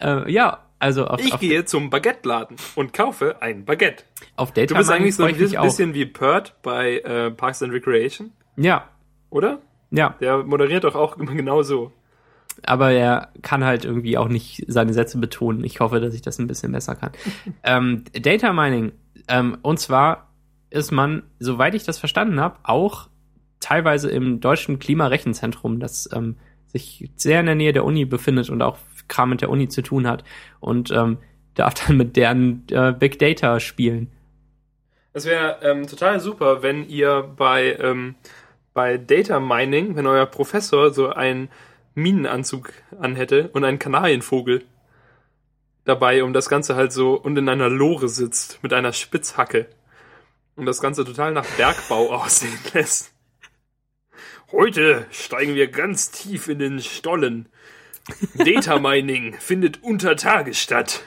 Äh, 0.00 0.30
ja, 0.32 0.64
also 0.78 1.06
auf, 1.06 1.20
Ich 1.20 1.34
auf, 1.34 1.40
gehe 1.40 1.64
zum 1.66 1.90
Baguette-Laden 1.90 2.56
und 2.76 2.92
kaufe 2.94 3.42
ein 3.42 3.64
Baguette. 3.66 4.04
auf 4.36 4.52
Data 4.52 4.66
Du 4.68 4.74
bist 4.76 4.90
eigentlich 4.90 5.14
so 5.14 5.24
ein 5.24 5.38
mich 5.38 5.58
auch. 5.58 5.64
bisschen 5.64 5.92
wie 5.92 6.06
Pert 6.06 6.54
bei 6.62 7.00
äh, 7.00 7.30
Parks 7.30 7.62
and 7.62 7.72
Recreation, 7.74 8.32
Ja, 8.56 8.88
oder? 9.28 9.58
ja. 9.90 10.14
Der 10.20 10.38
moderiert 10.44 10.84
doch 10.84 10.94
auch 10.94 11.18
immer 11.18 11.34
genau 11.34 11.62
so. 11.62 11.92
aber 12.62 12.92
er 12.92 13.30
kann 13.42 13.62
halt 13.62 13.84
irgendwie 13.84 14.16
auch 14.16 14.28
nicht 14.28 14.64
seine 14.68 14.94
Sätze 14.94 15.18
betonen. 15.18 15.64
Ich 15.64 15.80
hoffe, 15.80 16.00
dass 16.00 16.14
ich 16.14 16.22
das 16.22 16.38
ein 16.38 16.46
bisschen 16.46 16.72
besser 16.72 16.94
kann. 16.94 17.12
ähm, 17.62 18.04
Data 18.18 18.52
Mining. 18.54 18.92
Ähm, 19.28 19.58
und 19.60 19.78
zwar 19.80 20.32
ist 20.70 20.92
man, 20.92 21.24
soweit 21.40 21.74
ich 21.74 21.84
das 21.84 21.98
verstanden 21.98 22.40
habe, 22.40 22.56
auch 22.62 23.08
teilweise 23.60 24.10
im 24.10 24.40
deutschen 24.40 24.78
Klimarechenzentrum, 24.78 25.80
das 25.80 26.08
ähm, 26.12 26.36
sich 26.66 27.10
sehr 27.16 27.40
in 27.40 27.46
der 27.46 27.54
Nähe 27.54 27.72
der 27.72 27.84
Uni 27.84 28.04
befindet 28.04 28.50
und 28.50 28.62
auch 28.62 28.78
Kram 29.08 29.30
mit 29.30 29.40
der 29.40 29.50
Uni 29.50 29.68
zu 29.68 29.82
tun 29.82 30.06
hat 30.06 30.22
und 30.60 30.90
ähm, 30.90 31.18
darf 31.54 31.74
dann 31.74 31.96
mit 31.96 32.16
deren 32.16 32.64
äh, 32.70 32.92
Big 32.92 33.18
Data 33.18 33.58
spielen. 33.58 34.12
Es 35.12 35.24
wäre 35.24 35.58
ähm, 35.62 35.86
total 35.86 36.20
super, 36.20 36.62
wenn 36.62 36.88
ihr 36.88 37.22
bei, 37.36 37.76
ähm, 37.80 38.14
bei 38.74 38.98
Data 38.98 39.40
Mining, 39.40 39.96
wenn 39.96 40.06
euer 40.06 40.26
Professor 40.26 40.92
so 40.92 41.08
einen 41.08 41.48
Minenanzug 41.94 42.72
anhätte 43.00 43.48
und 43.52 43.64
einen 43.64 43.78
Kanarienvogel 43.78 44.64
dabei, 45.84 46.22
um 46.22 46.32
das 46.32 46.48
Ganze 46.48 46.76
halt 46.76 46.92
so 46.92 47.14
und 47.14 47.36
in 47.36 47.48
einer 47.48 47.68
Lore 47.68 48.08
sitzt 48.08 48.62
mit 48.62 48.72
einer 48.72 48.92
Spitzhacke 48.92 49.66
und 50.54 50.66
das 50.66 50.80
Ganze 50.80 51.04
total 51.04 51.32
nach 51.32 51.46
Bergbau 51.56 52.12
aussehen 52.12 52.58
lässt. 52.74 53.12
Heute 54.50 55.06
steigen 55.10 55.54
wir 55.54 55.68
ganz 55.68 56.10
tief 56.10 56.48
in 56.48 56.58
den 56.58 56.80
Stollen. 56.80 57.46
Data 58.34 58.78
Mining 58.78 59.34
findet 59.38 59.82
unter 59.82 60.16
Tage 60.16 60.54
statt. 60.54 61.02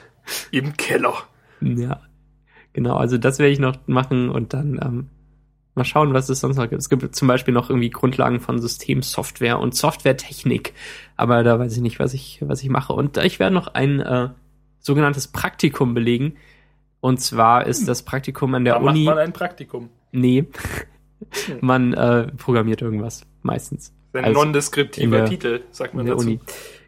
Im 0.52 0.76
Keller. 0.76 1.14
Ja, 1.60 2.00
genau. 2.72 2.96
Also 2.96 3.18
das 3.18 3.40
werde 3.40 3.52
ich 3.52 3.58
noch 3.58 3.76
machen 3.86 4.28
und 4.30 4.54
dann 4.54 4.78
ähm, 4.80 5.08
mal 5.74 5.84
schauen, 5.84 6.14
was 6.14 6.28
es 6.28 6.38
sonst 6.40 6.56
noch 6.56 6.68
gibt. 6.68 6.80
Es 6.80 6.88
gibt 6.88 7.14
zum 7.16 7.26
Beispiel 7.26 7.52
noch 7.52 7.70
irgendwie 7.70 7.90
Grundlagen 7.90 8.38
von 8.38 8.60
Systemsoftware 8.60 9.58
und 9.58 9.74
Softwaretechnik, 9.74 10.74
aber 11.16 11.42
da 11.42 11.58
weiß 11.58 11.74
ich 11.74 11.82
nicht, 11.82 11.98
was 11.98 12.14
ich 12.14 12.38
was 12.42 12.62
ich 12.62 12.68
mache. 12.68 12.92
Und 12.92 13.16
ich 13.16 13.40
werde 13.40 13.54
noch 13.54 13.68
ein 13.74 13.98
äh, 13.98 14.28
sogenanntes 14.78 15.26
Praktikum 15.28 15.94
belegen. 15.94 16.36
Und 17.00 17.20
zwar 17.20 17.66
ist 17.66 17.88
das 17.88 18.04
Praktikum 18.04 18.54
an 18.54 18.64
der 18.64 18.74
Da 18.74 18.80
macht 18.80 18.94
Uni. 18.94 19.04
man 19.04 19.18
ein 19.18 19.32
Praktikum. 19.32 19.88
Nee, 20.12 20.46
man 21.60 21.92
äh, 21.94 22.28
programmiert 22.36 22.82
irgendwas 22.82 23.22
meistens. 23.42 23.92
Ein 24.12 24.24
Also, 24.26 24.42
nondeskriptiver 24.44 25.18
der- 25.18 25.26
Titel, 25.26 25.60
sagt 25.70 25.94
man 25.94 26.02
in 26.02 26.06
der 26.06 26.16
dazu. 26.16 26.26
Uni. 26.28 26.40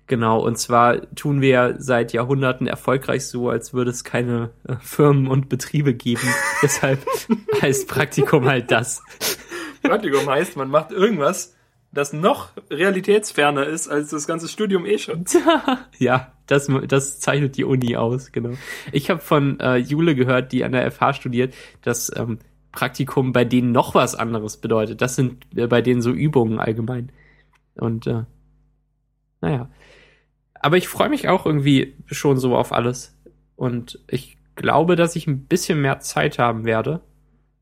Genau, 0.06 0.38
und 0.44 0.58
zwar 0.58 1.00
tun 1.14 1.40
wir 1.40 1.76
seit 1.78 2.12
Jahrhunderten 2.12 2.66
erfolgreich 2.66 3.26
so, 3.26 3.48
als 3.48 3.72
würde 3.72 3.90
es 3.90 4.04
keine 4.04 4.50
äh, 4.68 4.74
Firmen 4.82 5.28
und 5.28 5.48
Betriebe 5.48 5.94
geben. 5.94 6.28
Deshalb 6.62 6.98
heißt 7.62 7.88
Praktikum 7.88 8.44
halt 8.44 8.70
das. 8.70 9.02
Praktikum 9.82 10.28
heißt, 10.28 10.56
man 10.58 10.68
macht 10.68 10.90
irgendwas, 10.92 11.54
das 11.90 12.12
noch 12.12 12.50
realitätsferner 12.70 13.64
ist 13.66 13.88
als 13.88 14.10
das 14.10 14.26
ganze 14.26 14.48
Studium 14.48 14.84
eh 14.84 14.98
schon. 14.98 15.24
ja, 15.98 16.32
das, 16.46 16.68
das 16.88 17.20
zeichnet 17.20 17.56
die 17.56 17.64
Uni 17.64 17.96
aus, 17.96 18.30
genau. 18.32 18.50
Ich 18.92 19.08
habe 19.08 19.20
von 19.20 19.58
äh, 19.60 19.76
Jule 19.76 20.14
gehört, 20.14 20.52
die 20.52 20.64
an 20.64 20.72
der 20.72 20.90
FH 20.90 21.14
studiert, 21.14 21.54
dass 21.80 22.12
ähm, 22.14 22.40
Praktikum 22.74 23.32
bei 23.32 23.44
denen 23.44 23.72
noch 23.72 23.94
was 23.94 24.14
anderes 24.14 24.58
bedeutet. 24.58 25.00
Das 25.00 25.16
sind 25.16 25.46
äh, 25.56 25.66
bei 25.66 25.80
denen 25.80 26.02
so 26.02 26.10
Übungen 26.10 26.58
allgemein. 26.58 27.10
Und 27.76 28.06
äh, 28.06 28.24
naja. 29.40 29.70
Aber 30.54 30.76
ich 30.76 30.88
freue 30.88 31.08
mich 31.08 31.28
auch 31.28 31.46
irgendwie 31.46 31.94
schon 32.06 32.36
so 32.38 32.56
auf 32.56 32.72
alles. 32.72 33.16
Und 33.56 34.00
ich 34.08 34.36
glaube, 34.56 34.96
dass 34.96 35.16
ich 35.16 35.26
ein 35.26 35.44
bisschen 35.46 35.80
mehr 35.80 36.00
Zeit 36.00 36.38
haben 36.38 36.64
werde, 36.64 37.00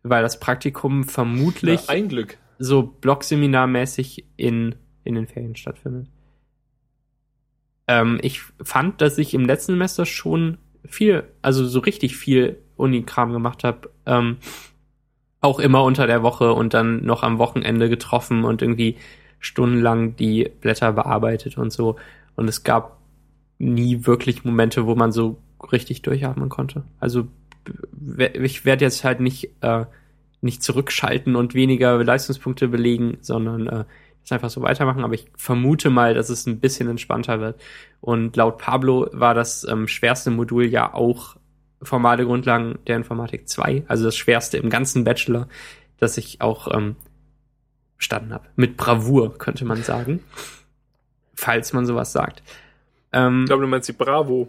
weil 0.03 0.23
das 0.23 0.41
Praktikum 0.41 1.05
vermutlich 1.05 1.87
Ja, 1.87 1.95
ein 1.95 2.09
Glück. 2.09 2.39
so 2.59 2.83
Blogseminarmäßig 2.83 4.27
in, 4.37 4.75
in 5.05 5.15
den 5.15 5.27
Ferien 5.27 5.57
stattfindet. 5.57 6.09
Ähm, 7.89 8.19
ich 8.23 8.43
fand, 8.63 9.01
dass 9.01 9.19
ich 9.19 9.35
im 9.35 9.45
letzten 9.45 9.73
Semester 9.73 10.07
schon 10.07 10.59
viel, 10.85 11.25
also 11.43 11.67
so 11.67 11.81
richtig 11.81 12.17
viel 12.17 12.59
Unikram 12.77 13.33
gemacht 13.33 13.65
habe. 13.65 13.91
Ähm, 14.07 14.39
auch 15.43 15.59
immer 15.59 15.83
unter 15.83 16.07
der 16.07 16.23
Woche 16.23 16.55
und 16.55 16.73
dann 16.73 17.05
noch 17.05 17.23
am 17.23 17.39
Wochenende 17.39 17.91
getroffen 17.91 18.45
und 18.45 18.63
irgendwie 18.63 18.97
stundenlang 19.41 20.17
die 20.17 20.49
Blätter 20.61 20.93
bearbeitet 20.93 21.59
und 21.59 21.73
so. 21.73 21.97
Und 22.37 22.49
es 22.49 22.63
gab 22.63 22.99
nie 23.59 24.07
wirklich 24.07 24.45
Momente, 24.45 24.87
wo 24.87 24.95
man 24.95 25.13
so 25.13 25.39
richtig 25.71 26.03
durchatmen 26.03 26.49
konnte. 26.49 26.85
Also 27.01 27.29
ich 28.35 28.65
werde 28.65 28.85
jetzt 28.85 29.05
halt 29.05 29.21
nicht, 29.21 29.51
äh, 29.61 29.85
nicht 30.41 30.63
zurückschalten 30.63 31.37
und 31.37 31.55
weniger 31.55 32.03
Leistungspunkte 32.03 32.69
belegen, 32.69 33.19
sondern 33.21 33.67
äh, 33.67 33.85
das 34.23 34.33
einfach 34.33 34.51
so 34.51 34.63
weitermachen. 34.63 35.03
Aber 35.03 35.15
ich 35.15 35.27
vermute 35.37 35.91
mal, 35.91 36.15
dass 36.15 36.31
es 36.31 36.47
ein 36.47 36.61
bisschen 36.61 36.89
entspannter 36.89 37.41
wird. 37.41 37.61
Und 38.01 38.37
laut 38.37 38.59
Pablo 38.59 39.09
war 39.13 39.35
das 39.35 39.67
ähm, 39.69 39.89
schwerste 39.89 40.31
Modul 40.31 40.67
ja 40.67 40.95
auch 40.95 41.37
formale 41.83 42.25
Grundlagen 42.25 42.79
der 42.87 42.97
Informatik 42.97 43.49
2, 43.49 43.85
also 43.89 44.05
das 44.05 44.17
schwerste 44.17 44.57
im 44.59 44.71
ganzen 44.71 45.05
Bachelor, 45.05 45.49
das 45.99 46.17
ich 46.17 46.41
auch 46.41 46.73
ähm, 46.73 46.97
bestanden 47.97 48.33
habe. 48.33 48.49
Mit 48.57 48.77
Bravour, 48.77 49.37
könnte 49.39 49.65
man 49.65 49.83
sagen. 49.83 50.23
Falls 51.35 51.73
man 51.73 51.87
sowas 51.87 52.13
sagt. 52.13 52.43
Ähm, 53.13 53.43
Ich 53.43 53.47
glaube, 53.47 53.63
du 53.63 53.69
meinst 53.69 53.89
die 53.89 53.93
Bravo. 53.93 54.49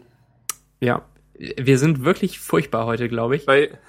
ja. 0.79 1.01
Wir 1.35 1.79
sind 1.79 2.05
wirklich 2.05 2.39
furchtbar 2.39 2.85
heute, 2.85 3.09
glaube 3.09 3.35
ich, 3.35 3.47
Weil, 3.47 3.79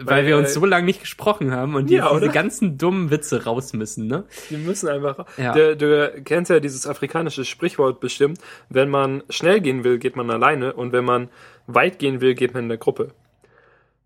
weil, 0.00 0.18
weil, 0.18 0.26
wir 0.26 0.38
uns 0.38 0.54
so 0.54 0.64
lange 0.64 0.86
nicht 0.86 1.00
gesprochen 1.00 1.52
haben 1.52 1.74
und 1.74 1.90
ja, 1.90 2.10
jetzt 2.10 2.22
diese 2.22 2.32
ganzen 2.32 2.78
dummen 2.78 3.10
Witze 3.10 3.44
raus 3.44 3.72
müssen, 3.72 4.06
ne? 4.06 4.24
die 4.48 4.56
müssen 4.56 4.88
einfach. 4.88 5.26
Ja. 5.36 5.52
Du, 5.52 5.76
du 5.76 6.22
kennst 6.24 6.50
ja 6.50 6.60
dieses 6.60 6.86
afrikanische 6.86 7.44
Sprichwort 7.44 8.00
bestimmt. 8.00 8.38
Wenn 8.68 8.88
man 8.88 9.22
schnell 9.28 9.60
gehen 9.60 9.84
will, 9.84 9.98
geht 9.98 10.16
man 10.16 10.30
alleine. 10.30 10.72
Und 10.72 10.92
wenn 10.92 11.04
man 11.04 11.28
weit 11.66 11.98
gehen 11.98 12.20
will, 12.20 12.34
geht 12.34 12.54
man 12.54 12.64
in 12.64 12.68
der 12.68 12.78
Gruppe. 12.78 13.08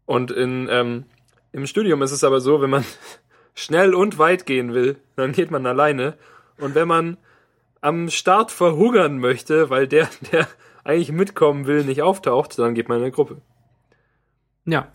Und 0.06 0.30
in, 0.30 0.68
ähm, 0.70 1.04
im 1.52 1.66
Studium 1.66 2.02
ist 2.02 2.12
es 2.12 2.24
aber 2.24 2.40
so, 2.40 2.60
wenn 2.60 2.70
man 2.70 2.84
schnell 3.54 3.94
und 3.94 4.18
weit 4.18 4.46
gehen 4.46 4.74
will, 4.74 4.96
dann 5.16 5.32
geht 5.32 5.50
man 5.50 5.64
alleine. 5.66 6.14
Und 6.58 6.74
wenn 6.74 6.88
man 6.88 7.16
am 7.80 8.08
Start 8.10 8.50
verhungern 8.50 9.18
möchte, 9.18 9.70
weil 9.70 9.86
der, 9.86 10.08
der 10.32 10.48
eigentlich 10.82 11.12
mitkommen 11.12 11.66
will, 11.66 11.84
nicht 11.84 12.02
auftaucht, 12.02 12.58
dann 12.58 12.74
geht 12.74 12.88
man 12.88 12.98
in 12.98 13.04
der 13.04 13.12
Gruppe. 13.12 13.38
Ja. 14.66 14.88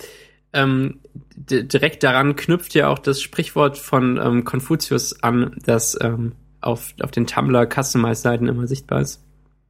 Ähm, 0.52 1.00
direkt 1.36 2.04
daran 2.04 2.36
knüpft 2.36 2.74
ja 2.74 2.88
auch 2.90 3.00
das 3.00 3.22
Sprichwort 3.22 3.78
von 3.78 4.18
ähm, 4.18 4.44
Konfuzius 4.46 5.22
an, 5.24 5.56
das 5.64 5.98
ähm, 6.02 6.34
auf, 6.62 6.94
auf 7.02 7.12
den 7.12 7.28
Tumblr 7.28 7.68
Customize-Seiten 7.68 8.48
immer 8.48 8.68
sichtbar 8.68 9.02
ist. 9.02 9.24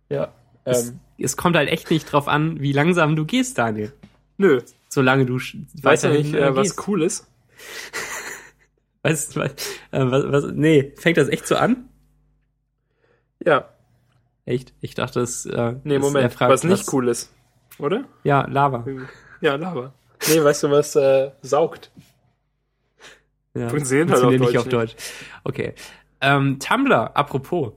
Ja. 0.10 0.34
Es, 0.64 0.90
Ähm, 0.90 1.00
es 1.18 1.36
kommt 1.38 1.56
halt 1.56 1.70
echt 1.70 1.92
nicht 1.92 2.12
drauf 2.12 2.28
an, 2.28 2.60
wie 2.62 2.72
langsam 2.72 3.16
du 3.16 3.26
gehst, 3.26 3.58
Daniel. 3.58 3.92
nö. 4.38 4.62
Solange 4.92 5.26
du 5.26 5.36
Weißt 5.36 5.66
weiterhin, 5.84 6.22
nicht, 6.24 6.34
äh, 6.34 6.48
äh, 6.48 6.56
was 6.56 6.76
cool 6.88 7.04
ist? 7.04 7.28
Weißt 9.04 9.36
du, 9.36 9.42
was, 9.42 9.52
äh, 9.92 10.00
was, 10.12 10.24
was, 10.32 10.52
nee, 10.54 10.94
fängt 10.98 11.18
das 11.18 11.28
echt 11.30 11.46
so 11.46 11.56
an? 11.58 11.90
Ja. 13.46 13.70
Echt? 14.46 14.74
Ich 14.82 14.96
dachte, 14.96 15.20
es. 15.20 15.46
Äh, 15.46 15.76
Nee, 15.84 16.00
Moment. 16.00 16.34
fragt, 16.34 16.52
was 16.52 16.64
nicht 16.64 16.92
cool 16.92 17.08
ist. 17.08 17.32
Oder? 17.78 18.06
Ja, 18.24 18.48
Lava. 18.48 18.84
Ja, 19.42 19.56
Lava. 19.56 19.94
Nee, 20.30 20.44
weißt 20.44 20.64
du, 20.64 20.72
was 20.72 20.96
äh, 20.96 21.32
saugt? 21.42 21.92
Ja, 23.54 23.70
Funktioniert 23.70 24.10
halt 24.10 24.24
auf 24.24 24.30
funktioniert 24.30 24.42
nicht 24.42 24.56
Deutsch 24.56 24.66
auf 24.66 24.70
Deutsch. 24.70 24.96
Okay. 25.44 25.74
Ähm, 26.22 26.60
Tumblr, 26.60 27.16
apropos. 27.16 27.74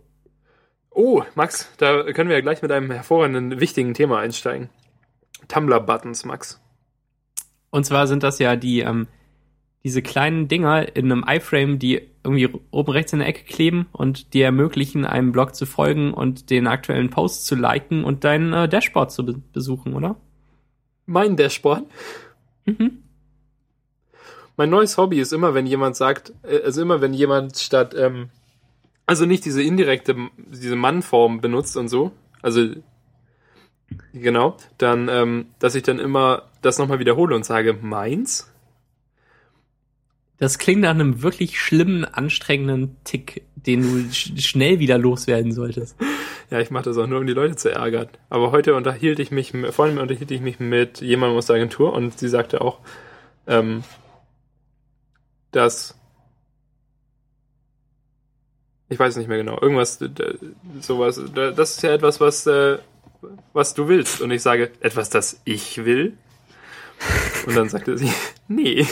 Oh, 0.91 1.23
Max, 1.35 1.71
da 1.79 2.03
können 2.13 2.29
wir 2.29 2.37
ja 2.37 2.43
gleich 2.43 2.61
mit 2.61 2.71
einem 2.71 2.91
hervorragenden, 2.91 3.61
wichtigen 3.61 3.95
Thema 3.95 4.19
einsteigen. 4.19 4.69
Tumblr-Buttons, 5.49 6.25
Max. 6.25 6.61
Und 7.71 7.85
zwar 7.85 8.07
sind 8.07 8.23
das 8.23 8.39
ja 8.39 8.57
die, 8.57 8.81
ähm, 8.81 9.07
diese 9.85 10.03
kleinen 10.03 10.49
Dinger 10.49 10.95
in 10.95 11.11
einem 11.11 11.25
iFrame, 11.27 11.79
die 11.79 12.03
irgendwie 12.23 12.51
oben 12.71 12.93
rechts 12.93 13.13
in 13.13 13.21
der 13.21 13.29
Ecke 13.29 13.45
kleben 13.45 13.87
und 13.93 14.35
dir 14.35 14.45
ermöglichen, 14.45 15.05
einem 15.05 15.33
Blog 15.33 15.55
zu 15.55 15.67
folgen 15.67 16.13
und 16.13 16.51
den 16.51 16.67
aktuellen 16.67 17.11
Post 17.11 17.47
zu 17.47 17.55
liken 17.55 18.05
und 18.05 18.25
dein 18.25 18.53
äh, 18.53 18.69
Dashboard 18.69 19.11
zu 19.11 19.25
be 19.25 19.35
besuchen, 19.53 19.95
oder? 19.95 20.17
Mein 21.07 21.37
Dashboard. 21.37 21.85
Mhm. 22.65 23.03
Mein 24.57 24.71
neues 24.71 24.99
Hobby 24.99 25.19
ist 25.21 25.33
immer, 25.33 25.55
wenn 25.55 25.67
jemand 25.67 25.97
sagt, 25.97 26.33
äh, 26.43 26.63
also 26.65 26.83
immer, 26.83 27.01
wenn 27.01 27.15
jemand 27.15 27.59
statt, 27.59 27.95
ähm, 27.97 28.31
also 29.07 29.27
nicht 29.27 29.45
diese 29.45 29.63
indirekte, 29.63 30.17
diese 30.37 30.77
Mannform 30.77 31.41
benutzt 31.41 31.77
und 31.77 31.89
so, 31.89 32.13
also 32.43 32.69
genau, 34.13 34.57
dann, 34.79 35.09
ähm, 35.09 35.47
dass 35.59 35.75
ich 35.75 35.83
dann 35.83 35.99
immer 35.99 36.51
das 36.61 36.79
nochmal 36.79 36.99
wiederhole 36.99 37.35
und 37.35 37.45
sage, 37.45 37.77
meins? 37.81 38.49
Das 40.39 40.59
klingt 40.59 40.81
nach 40.81 40.91
einem 40.91 41.23
wirklich 41.23 41.61
schlimmen, 41.61 42.05
anstrengenden 42.05 42.97
Tick, 43.05 43.45
den 43.55 43.83
du 43.83 44.13
sch 44.13 44.33
schnell 44.39 44.81
wieder 44.81 44.99
loswerden 44.99 45.53
solltest. 45.53 45.97
Ja, 46.53 46.61
ich 46.61 46.71
mache 46.71 46.85
das 46.85 46.99
auch 46.99 47.07
nur, 47.07 47.19
um 47.19 47.27
die 47.27 47.33
Leute 47.33 47.57
zu 47.57 47.73
ärgern. 47.73 48.09
Aber 48.29 48.51
heute 48.51 48.75
unterhielt 48.75 49.19
ich 49.21 49.31
mich, 49.31 49.55
vorhin 49.71 49.97
unterhielt 49.97 50.31
ich 50.31 50.43
mich 50.43 50.61
mit 50.61 51.01
jemandem 51.01 51.39
aus 51.39 51.47
der 51.47 51.57
Agentur 51.57 51.95
und 51.95 52.19
sie 52.19 52.29
sagte 52.29 52.61
auch, 52.61 52.81
ähm, 53.47 53.85
dass 55.51 55.99
ich 58.91 58.99
weiß 58.99 59.17
nicht 59.17 59.29
mehr 59.29 59.39
genau, 59.39 59.59
irgendwas, 59.63 59.99
sowas, 60.81 61.23
das 61.35 61.77
ist 61.77 61.83
ja 61.83 61.95
etwas, 61.95 62.21
was, 62.21 62.47
äh, 62.47 62.77
was 63.55 63.73
du 63.73 63.89
willst. 63.89 64.21
Und 64.21 64.31
ich 64.31 64.43
sage, 64.43 64.73
etwas, 64.81 65.09
das 65.09 65.41
ich 65.47 65.87
will. 65.87 66.19
Und 67.47 67.57
dann 67.57 67.71
sagte 67.71 67.97
sie, 67.97 68.13
nee. 68.49 68.87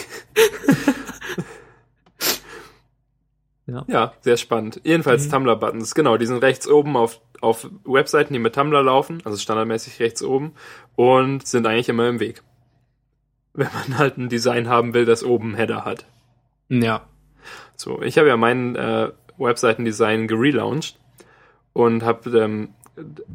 Ja. 3.67 3.85
ja, 3.87 4.15
sehr 4.23 4.39
spannend. 4.39 4.81
Jedenfalls 4.83 5.27
mhm. 5.27 5.33
Tumblr-Buttons, 5.33 5.95
genau, 5.95 6.17
die 6.17 6.27
sind 6.27 6.43
rechts 6.43 6.67
oben 6.67 6.97
auf, 6.97 7.21
auf 7.41 7.69
Webseiten, 7.85 8.33
die 8.33 8.39
mit 8.39 8.55
Tumblr 8.55 8.83
laufen, 8.83 9.23
also 9.25 9.39
standardmäßig 9.39 10.01
rechts 10.01 10.23
oben, 10.23 10.53
und 10.97 11.47
sind 11.47 11.67
eigentlich 11.67 11.89
immer 11.89 12.09
im 12.09 12.21
Weg. 12.21 12.43
Wenn 13.53 13.69
man 13.73 13.99
halt 13.99 14.17
ein 14.17 14.29
Design 14.29 14.69
haben 14.69 14.95
will, 14.95 15.05
das 15.05 15.25
oben 15.25 15.55
Header 15.55 15.85
hat. 15.85 16.07
Ja. 16.69 17.07
So, 17.77 18.03
ich 18.03 18.19
habe 18.19 18.29
ja 18.29 18.37
mein 18.37 18.77
äh, 18.77 19.11
Webseitendesign 19.39 20.29
gelauncht 20.29 20.99
und 21.73 22.05
habe 22.05 22.39
ähm, 22.39 22.75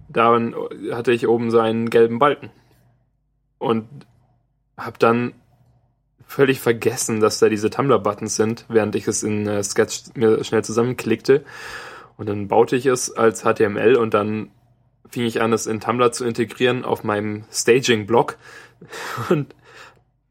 darin 0.10 0.56
hatte 0.91 1.12
ich 1.12 1.28
oben 1.28 1.50
so 1.52 1.60
einen 1.60 1.89
gelben 1.89 2.20
Balken 2.20 2.52
und 3.58 3.88
habe 4.78 4.98
dann 5.00 5.34
völlig 6.28 6.60
vergessen, 6.60 7.20
dass 7.20 7.39
da 7.39 7.50
diese 7.50 7.70
Tumblr-Buttons 7.70 8.36
sind, 8.36 8.65
während 8.68 8.96
ich 8.96 9.08
es 9.08 9.24
in 9.24 9.48
äh, 9.48 9.63
Sketch 9.63 10.15
mir 10.15 10.44
schnell 10.44 10.63
zusammenklickte. 10.63 11.46
Und 12.17 12.28
dann 12.28 12.47
baute 12.47 12.75
ich 12.75 12.86
es 12.86 13.12
als 13.12 13.41
HTML 13.41 13.95
und 13.95 14.13
dann 14.13 14.51
fing 15.10 15.23
ich 15.23 15.41
an, 15.41 15.54
es 15.54 15.67
in 15.67 15.80
Tumblr 15.80 16.12
zu 16.12 16.25
integrieren 16.25 16.84
auf 16.86 17.04
meinem 17.04 17.43
Staging-Blog. 17.51 18.38
Und 19.30 19.54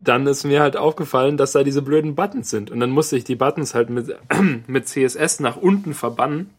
dann 0.00 0.26
ist 0.26 0.44
mir 0.44 0.60
halt 0.60 0.76
aufgefallen, 0.76 1.36
dass 1.36 1.52
da 1.52 1.62
diese 1.62 1.80
blöden 1.80 2.14
Buttons 2.14 2.50
sind. 2.50 2.70
Und 2.70 2.80
dann 2.80 2.90
musste 2.90 3.16
ich 3.16 3.24
die 3.24 3.36
Buttons 3.36 3.74
halt 3.74 3.88
mit, 3.88 4.14
mit 4.66 4.86
CSS 4.86 5.40
nach 5.40 5.56
unten 5.56 5.94
verbannen, 5.94 6.50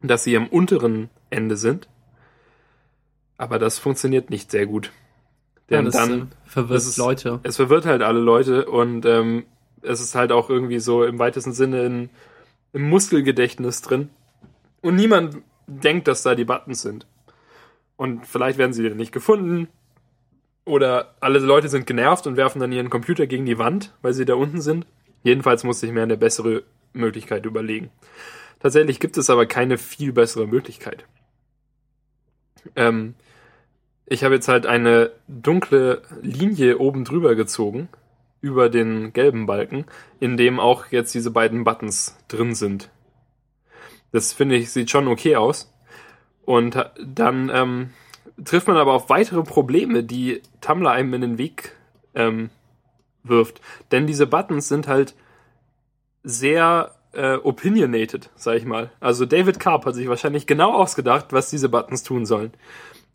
dass 0.00 0.24
sie 0.24 0.36
am 0.36 0.46
unteren 0.46 1.10
Ende 1.28 1.56
sind. 1.56 1.88
Aber 3.36 3.58
das 3.58 3.78
funktioniert 3.78 4.30
nicht 4.30 4.50
sehr 4.50 4.66
gut. 4.66 4.92
Denn 5.68 5.86
ja, 5.86 5.90
dann 5.90 6.20
äh, 6.22 6.26
verwirrt 6.44 6.80
es 6.80 6.96
Leute. 6.96 7.40
Es 7.42 7.56
verwirrt 7.56 7.86
halt 7.86 8.02
alle 8.02 8.20
Leute 8.20 8.66
und 8.66 9.06
ähm, 9.06 9.44
es 9.82 10.00
ist 10.00 10.14
halt 10.14 10.32
auch 10.32 10.50
irgendwie 10.50 10.80
so 10.80 11.04
im 11.04 11.18
weitesten 11.18 11.52
Sinne 11.52 11.84
in, 11.84 12.10
im 12.72 12.88
Muskelgedächtnis 12.88 13.82
drin. 13.82 14.10
Und 14.82 14.96
niemand 14.96 15.38
denkt, 15.66 16.08
dass 16.08 16.22
da 16.22 16.34
die 16.34 16.44
Buttons 16.44 16.82
sind. 16.82 17.06
Und 17.96 18.26
vielleicht 18.26 18.58
werden 18.58 18.72
sie 18.72 18.88
nicht 18.90 19.12
gefunden. 19.12 19.68
Oder 20.64 21.14
alle 21.20 21.38
Leute 21.38 21.68
sind 21.68 21.86
genervt 21.86 22.26
und 22.26 22.36
werfen 22.36 22.60
dann 22.60 22.72
ihren 22.72 22.90
Computer 22.90 23.26
gegen 23.26 23.46
die 23.46 23.58
Wand, 23.58 23.94
weil 24.02 24.12
sie 24.12 24.24
da 24.24 24.34
unten 24.34 24.60
sind. 24.60 24.86
Jedenfalls 25.22 25.64
musste 25.64 25.86
ich 25.86 25.92
mir 25.92 26.02
eine 26.02 26.16
bessere 26.16 26.62
Möglichkeit 26.92 27.44
überlegen. 27.46 27.90
Tatsächlich 28.60 29.00
gibt 29.00 29.16
es 29.16 29.30
aber 29.30 29.46
keine 29.46 29.78
viel 29.78 30.12
bessere 30.12 30.46
Möglichkeit. 30.46 31.04
Ähm, 32.76 33.14
ich 34.06 34.24
habe 34.24 34.34
jetzt 34.34 34.48
halt 34.48 34.66
eine 34.66 35.12
dunkle 35.28 36.02
Linie 36.20 36.78
oben 36.78 37.04
drüber 37.04 37.34
gezogen, 37.34 37.88
über 38.40 38.68
den 38.68 39.12
gelben 39.12 39.46
Balken, 39.46 39.84
in 40.18 40.36
dem 40.36 40.60
auch 40.60 40.86
jetzt 40.90 41.14
diese 41.14 41.30
beiden 41.30 41.64
Buttons 41.64 42.16
drin 42.28 42.54
sind. 42.54 42.90
Das 44.12 44.32
finde 44.32 44.56
ich, 44.56 44.70
sieht 44.70 44.90
schon 44.90 45.08
okay 45.08 45.36
aus. 45.36 45.72
Und 46.44 46.76
dann 46.98 47.50
ähm, 47.52 47.90
trifft 48.44 48.66
man 48.66 48.76
aber 48.76 48.94
auf 48.94 49.08
weitere 49.08 49.42
Probleme, 49.42 50.02
die 50.02 50.42
Tumblr 50.60 50.90
einem 50.90 51.14
in 51.14 51.20
den 51.20 51.38
Weg 51.38 51.76
ähm, 52.14 52.50
wirft. 53.22 53.60
Denn 53.92 54.06
diese 54.06 54.26
Buttons 54.26 54.68
sind 54.68 54.88
halt 54.88 55.14
sehr 56.22 56.94
äh, 57.12 57.36
opinionated, 57.36 58.30
sag 58.36 58.56
ich 58.56 58.64
mal. 58.64 58.90
Also 59.00 59.26
David 59.26 59.60
Karp 59.60 59.86
hat 59.86 59.94
sich 59.94 60.08
wahrscheinlich 60.08 60.46
genau 60.46 60.72
ausgedacht, 60.72 61.26
was 61.30 61.50
diese 61.50 61.68
Buttons 61.68 62.02
tun 62.02 62.26
sollen. 62.26 62.52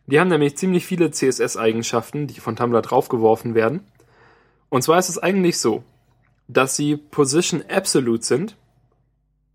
Die 0.08 0.20
haben 0.20 0.28
nämlich 0.28 0.58
ziemlich 0.58 0.86
viele 0.86 1.12
CSS-Eigenschaften, 1.12 2.28
die 2.28 2.40
von 2.40 2.56
Tumblr 2.56 2.82
draufgeworfen 2.82 3.56
werden. 3.56 3.82
Und 4.70 4.84
zwar 4.84 5.00
ist 5.00 5.10
es 5.10 5.18
eigentlich 5.18 5.58
so, 5.60 5.84
dass 6.48 6.76
sie 6.76 6.96
Position 6.98 7.64
Absolute 7.70 8.24
sind, 8.24 8.56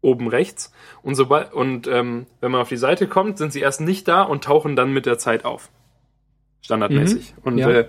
oben 0.01 0.29
rechts, 0.29 0.73
und 1.03 1.15
sobald 1.15 1.53
und 1.53 1.87
ähm, 1.87 2.27
wenn 2.41 2.51
man 2.51 2.61
auf 2.61 2.69
die 2.69 2.77
Seite 2.77 3.07
kommt, 3.07 3.39
sind 3.39 3.53
sie 3.53 3.61
erst 3.61 3.81
nicht 3.81 4.09
da 4.09 4.23
und 4.23 4.45
tauchen 4.45 4.77
dann 4.77 4.93
mit 4.93 5.07
der 5.07 5.19
Zeit 5.19 5.45
auf. 5.45 5.71
Standardmäßig. 6.63 7.35
Mhm, 7.37 7.43
und 7.43 7.59
ja. 7.59 7.71
äh, 7.71 7.89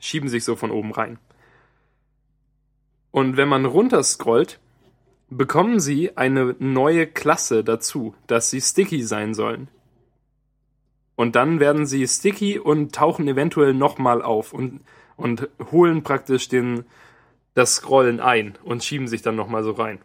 schieben 0.00 0.28
sich 0.28 0.44
so 0.44 0.56
von 0.56 0.70
oben 0.70 0.92
rein. 0.92 1.18
Und 3.10 3.36
wenn 3.36 3.48
man 3.48 3.64
runterscrollt, 3.64 4.58
bekommen 5.30 5.80
sie 5.80 6.16
eine 6.16 6.56
neue 6.58 7.06
Klasse 7.06 7.64
dazu, 7.64 8.14
dass 8.26 8.50
sie 8.50 8.60
sticky 8.60 9.02
sein 9.02 9.34
sollen. 9.34 9.68
Und 11.16 11.36
dann 11.36 11.60
werden 11.60 11.86
sie 11.86 12.06
sticky 12.08 12.58
und 12.58 12.94
tauchen 12.94 13.28
eventuell 13.28 13.72
nochmal 13.72 14.20
auf 14.20 14.52
und, 14.52 14.80
und 15.16 15.48
holen 15.70 16.02
praktisch 16.02 16.48
den, 16.48 16.84
das 17.54 17.76
Scrollen 17.76 18.18
ein 18.20 18.58
und 18.64 18.82
schieben 18.82 19.06
sich 19.06 19.22
dann 19.22 19.36
nochmal 19.36 19.62
so 19.62 19.72
rein. 19.72 20.00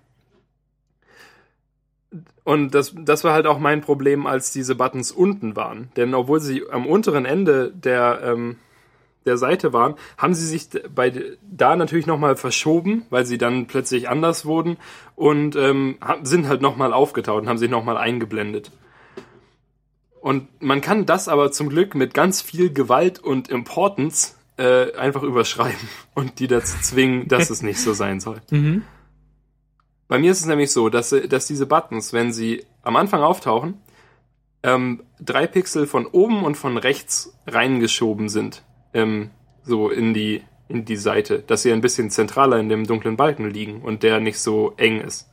Und 2.44 2.74
das, 2.74 2.96
das 2.98 3.24
war 3.24 3.34
halt 3.34 3.46
auch 3.46 3.60
mein 3.60 3.82
Problem, 3.82 4.26
als 4.26 4.52
diese 4.52 4.76
Buttons 4.76 5.12
unten 5.12 5.56
waren. 5.56 5.92
Denn 5.96 6.14
obwohl 6.16 6.40
sie 6.40 6.64
am 6.70 6.88
unteren 6.88 7.26
Ende 7.26 7.72
der, 7.72 8.22
ähm, 8.24 8.58
der 9.26 9.38
Seite 9.38 9.74
waren, 9.74 9.96
haben 10.18 10.34
sie 10.34 10.48
sich 10.48 10.70
bei 10.94 11.38
da 11.42 11.76
natürlich 11.76 12.08
nochmal 12.08 12.36
verschoben, 12.36 13.06
weil 13.12 13.26
sie 13.26 13.38
dann 13.38 13.68
plötzlich 13.68 14.10
anders 14.10 14.46
wurden 14.46 14.78
und 15.16 15.56
ähm, 15.56 15.98
sind 16.24 16.48
halt 16.48 16.62
nochmal 16.62 16.94
aufgetaucht 16.94 17.44
und 17.44 17.50
haben 17.50 17.60
sich 17.60 17.70
nochmal 17.70 17.98
eingeblendet. 17.98 18.72
Und 20.22 20.62
man 20.62 20.82
kann 20.82 21.06
das 21.06 21.28
aber 21.28 21.52
zum 21.52 21.70
Glück 21.70 21.96
mit 21.96 22.14
ganz 22.14 22.42
viel 22.42 22.74
Gewalt 22.74 23.20
und 23.20 23.48
Importance 23.50 24.36
äh, 24.58 24.94
einfach 24.96 25.24
überschreiben 25.24 25.88
und 26.16 26.40
die 26.40 26.48
dazu 26.48 26.78
zwingen, 26.82 27.28
dass 27.28 27.50
es 27.50 27.62
nicht 27.62 27.80
so 27.80 27.94
sein 27.94 28.20
soll. 28.20 28.42
Mhm. 28.52 28.84
Bei 30.10 30.18
mir 30.18 30.32
ist 30.32 30.42
es 30.42 30.48
nämlich 30.48 30.72
so, 30.72 30.90
dass, 30.90 31.12
dass 31.12 31.46
diese 31.46 31.68
Buttons, 31.68 32.14
wenn 32.14 32.34
sie 32.34 32.66
am 32.82 32.96
Anfang 32.96 33.22
auftauchen, 33.22 33.80
ähm, 34.64 35.04
drei 35.22 35.46
Pixel 35.46 35.86
von 35.86 36.08
oben 36.08 36.44
und 36.44 36.56
von 36.56 36.78
rechts 36.78 37.38
reingeschoben 37.46 38.28
sind, 38.28 38.64
ähm, 38.94 39.30
so 39.64 39.90
in 39.90 40.16
die, 40.16 40.42
in 40.68 40.84
die 40.84 40.96
Seite, 40.96 41.40
dass 41.40 41.62
sie 41.62 41.72
ein 41.72 41.82
bisschen 41.82 42.10
zentraler 42.10 42.58
in 42.58 42.70
dem 42.70 42.88
dunklen 42.88 43.18
Balken 43.18 43.52
liegen 43.52 43.84
und 43.84 44.02
der 44.02 44.20
nicht 44.20 44.40
so 44.40 44.74
eng 44.78 45.00
ist. 45.00 45.30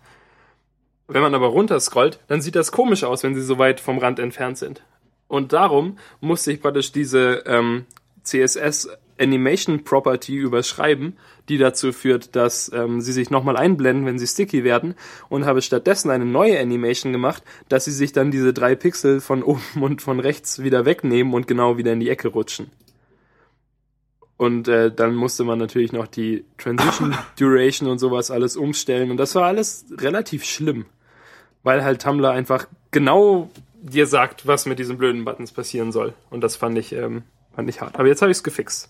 Wenn 1.08 1.22
man 1.22 1.34
aber 1.34 1.46
runterscrollt, 1.46 2.20
dann 2.28 2.42
sieht 2.42 2.54
das 2.54 2.70
komisch 2.70 3.02
aus, 3.02 3.22
wenn 3.22 3.34
sie 3.34 3.40
so 3.40 3.58
weit 3.58 3.80
vom 3.80 3.96
Rand 3.96 4.18
entfernt 4.18 4.58
sind. 4.58 4.82
Und 5.26 5.54
darum 5.54 5.98
musste 6.20 6.52
ich 6.52 6.60
praktisch 6.60 6.92
diese 6.92 7.44
ähm, 7.46 7.86
CSS 8.22 8.90
Animation 9.20 9.85
Property 9.85 10.37
überschreiben, 10.37 11.16
die 11.48 11.59
dazu 11.59 11.92
führt, 11.92 12.37
dass 12.37 12.70
ähm, 12.74 13.00
sie 13.00 13.12
sich 13.12 13.31
nochmal 13.31 13.57
einblenden, 13.57 14.07
wenn 14.07 14.18
sie 14.18 14.26
sticky 14.26 14.64
werden 14.64 14.94
und 15.29 15.46
habe 15.46 15.62
stattdessen 15.62 16.11
eine 16.11 16.24
neue 16.24 16.59
Animation 16.59 17.12
gemacht, 17.12 17.42
dass 17.68 17.85
sie 17.85 17.92
sich 17.92 18.12
dann 18.12 18.31
diese 18.31 18.52
drei 18.52 18.74
Pixel 18.74 19.20
von 19.20 19.42
oben 19.42 19.62
und 19.81 20.02
von 20.02 20.20
rechts 20.20 20.62
wieder 20.62 20.85
wegnehmen 20.85 21.35
und 21.35 21.46
genau 21.46 21.79
wieder 21.79 21.92
in 21.92 22.00
die 22.00 22.11
Ecke 22.11 22.29
rutschen. 22.29 22.70
Und 24.37 24.68
äh, 24.68 24.92
dann 24.94 25.14
musste 25.14 25.44
man 25.44 25.59
natürlich 25.59 25.92
noch 25.92 26.07
die 26.07 26.44
Transition 26.59 27.16
Duration 27.38 27.88
und 27.88 27.98
sowas 27.98 28.31
alles 28.31 28.57
umstellen 28.57 29.11
und 29.11 29.16
das 29.16 29.35
war 29.35 29.44
alles 29.44 29.87
relativ 29.98 30.44
schlimm 30.44 30.85
weil 31.66 31.83
halt 31.83 32.00
Tumblr 32.00 32.31
einfach 32.31 32.68
genau 32.92 33.50
dir 33.83 34.07
sagt, 34.07 34.46
was 34.46 34.66
mit 34.66 34.79
diesen 34.79 34.98
blöden 34.98 35.24
Buttons 35.24 35.50
passieren 35.50 35.90
soll. 35.90 36.14
Und 36.31 36.42
das 36.42 36.55
fand 36.55 36.79
ich, 36.79 36.92
ähm, 36.92 37.24
fand 37.57 37.68
ich 37.68 37.81
hart. 37.81 37.96
Aber 37.98 38.07
jetzt 38.07 38.22
habe 38.22 38.31
ich 38.31 38.38
es 38.38 38.44
gefixt. 38.44 38.88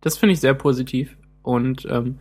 Das 0.00 0.16
finde 0.16 0.34
ich 0.34 0.40
sehr 0.40 0.54
positiv. 0.54 1.16
Und 1.42 1.86
ähm, 1.90 2.18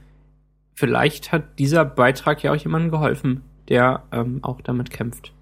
vielleicht 0.73 1.31
hat 1.31 1.59
dieser 1.59 1.85
Beitrag 1.85 2.43
ja 2.43 2.51
auch 2.51 2.55
jemandem 2.55 2.91
geholfen, 2.91 3.43
der 3.69 4.03
ähm, 4.11 4.39
auch 4.43 4.61
damit 4.61 4.89
kämpft. 4.89 5.33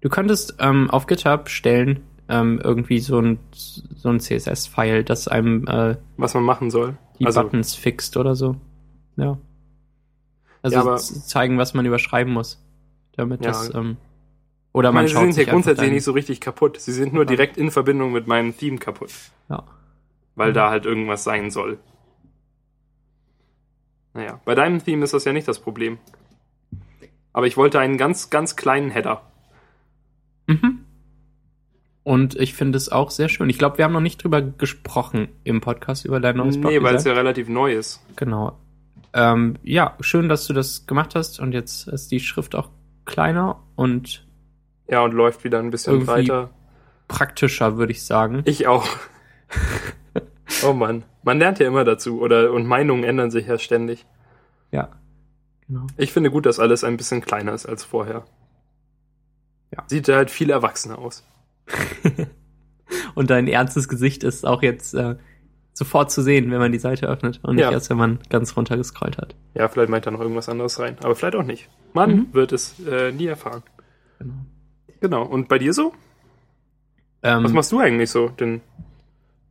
Du 0.00 0.08
könntest 0.08 0.56
ähm, 0.60 0.90
auf 0.90 1.06
GitHub 1.06 1.48
stellen, 1.48 2.00
ähm, 2.28 2.60
irgendwie 2.62 3.00
so 3.00 3.20
ein, 3.20 3.38
so 3.52 4.08
ein 4.08 4.20
CSS-File, 4.20 5.02
das 5.02 5.28
einem 5.28 5.66
äh, 5.66 5.96
was 6.16 6.34
man 6.34 6.44
machen 6.44 6.70
soll. 6.70 6.96
Die 7.18 7.26
also, 7.26 7.42
Buttons 7.42 7.74
fixt 7.74 8.16
oder 8.16 8.34
so. 8.34 8.56
Ja. 9.16 9.38
Also 10.62 10.76
ja, 10.76 10.96
zeigen, 10.96 11.58
was 11.58 11.74
man 11.74 11.86
überschreiben 11.86 12.32
muss. 12.32 12.62
Damit 13.16 13.44
ja. 13.44 13.50
das. 13.50 13.74
Ähm, 13.74 13.96
oder 14.72 14.90
man 14.92 15.04
meine, 15.04 15.08
schaut 15.08 15.26
sie 15.26 15.32
sind 15.32 15.46
ja 15.46 15.52
grundsätzlich 15.52 15.90
nicht 15.90 16.04
so 16.04 16.12
richtig 16.12 16.40
kaputt. 16.40 16.80
Sie 16.80 16.92
sind 16.92 17.12
nur 17.12 17.24
direkt 17.24 17.56
in 17.56 17.70
Verbindung 17.70 18.12
mit 18.12 18.26
meinem 18.26 18.56
Theme 18.56 18.78
kaputt. 18.78 19.10
Ja. 19.48 19.64
Weil 20.38 20.50
mhm. 20.50 20.54
da 20.54 20.70
halt 20.70 20.86
irgendwas 20.86 21.24
sein 21.24 21.50
soll. 21.50 21.78
Naja, 24.14 24.40
bei 24.44 24.54
deinem 24.54 24.82
Theme 24.82 25.04
ist 25.04 25.12
das 25.12 25.24
ja 25.24 25.32
nicht 25.32 25.48
das 25.48 25.58
Problem. 25.58 25.98
Aber 27.32 27.46
ich 27.46 27.56
wollte 27.56 27.78
einen 27.78 27.98
ganz, 27.98 28.30
ganz 28.30 28.56
kleinen 28.56 28.90
Header. 28.90 29.22
Mhm. 30.46 30.84
Und 32.04 32.36
ich 32.36 32.54
finde 32.54 32.78
es 32.78 32.90
auch 32.90 33.10
sehr 33.10 33.28
schön. 33.28 33.50
Ich 33.50 33.58
glaube, 33.58 33.78
wir 33.78 33.84
haben 33.84 33.92
noch 33.92 34.00
nicht 34.00 34.24
drüber 34.24 34.40
gesprochen 34.40 35.28
im 35.44 35.60
Podcast 35.60 36.06
über 36.06 36.20
dein 36.20 36.36
neues 36.36 36.56
Nee, 36.56 36.82
weil 36.82 36.94
es 36.94 37.04
ja 37.04 37.12
relativ 37.12 37.48
neu 37.48 37.74
ist. 37.74 38.00
Genau. 38.16 38.58
Ähm, 39.12 39.56
ja, 39.62 39.96
schön, 40.00 40.28
dass 40.28 40.46
du 40.46 40.54
das 40.54 40.86
gemacht 40.86 41.14
hast 41.14 41.40
und 41.40 41.52
jetzt 41.52 41.88
ist 41.88 42.10
die 42.10 42.20
Schrift 42.20 42.54
auch 42.54 42.70
kleiner 43.04 43.62
und 43.74 44.26
Ja, 44.86 45.02
und 45.02 45.12
läuft 45.12 45.44
wieder 45.44 45.58
ein 45.58 45.70
bisschen 45.70 46.06
weiter. 46.06 46.50
praktischer, 47.08 47.76
würde 47.76 47.92
ich 47.92 48.04
sagen. 48.04 48.42
Ich 48.46 48.66
auch. 48.66 48.86
oh 50.64 50.72
Mann. 50.72 51.04
Man 51.22 51.38
lernt 51.38 51.58
ja 51.58 51.66
immer 51.66 51.84
dazu, 51.84 52.20
oder? 52.20 52.52
Und 52.52 52.66
Meinungen 52.66 53.04
ändern 53.04 53.30
sich 53.30 53.46
ja 53.46 53.58
ständig. 53.58 54.06
Ja. 54.70 54.90
Genau. 55.66 55.86
Ich 55.96 56.12
finde 56.12 56.30
gut, 56.30 56.46
dass 56.46 56.58
alles 56.58 56.84
ein 56.84 56.96
bisschen 56.96 57.20
kleiner 57.20 57.52
ist 57.52 57.66
als 57.66 57.84
vorher. 57.84 58.24
Ja. 59.74 59.84
Sieht 59.86 60.08
halt 60.08 60.30
viel 60.30 60.50
erwachsener 60.50 60.98
aus. 60.98 61.24
Und 63.14 63.30
dein 63.30 63.46
ernstes 63.48 63.88
Gesicht 63.88 64.24
ist 64.24 64.46
auch 64.46 64.62
jetzt 64.62 64.94
äh, 64.94 65.16
sofort 65.74 66.10
zu 66.10 66.22
sehen, 66.22 66.50
wenn 66.50 66.58
man 66.58 66.72
die 66.72 66.78
Seite 66.78 67.06
öffnet 67.06 67.40
und 67.42 67.56
nicht 67.56 67.64
Ja. 67.64 67.70
erst, 67.72 67.90
wenn 67.90 67.98
man 67.98 68.18
ganz 68.30 68.56
runter 68.56 68.76
gescrollt 68.76 69.18
hat. 69.18 69.34
Ja, 69.54 69.68
vielleicht 69.68 69.90
meint 69.90 70.06
er 70.06 70.12
noch 70.12 70.20
irgendwas 70.20 70.48
anderes 70.48 70.78
rein. 70.78 70.96
Aber 71.02 71.14
vielleicht 71.14 71.36
auch 71.36 71.42
nicht. 71.44 71.68
Man 71.92 72.10
Mhm. 72.10 72.26
wird 72.32 72.52
es 72.52 72.80
äh, 72.86 73.12
nie 73.12 73.26
erfahren. 73.26 73.62
Genau. 74.18 74.34
Genau. 75.00 75.22
Und 75.24 75.48
bei 75.48 75.58
dir 75.58 75.72
so? 75.72 75.92
Ähm, 77.22 77.44
Was 77.44 77.52
machst 77.52 77.72
du 77.72 77.78
eigentlich 77.80 78.10
so 78.10 78.28
den 78.28 78.60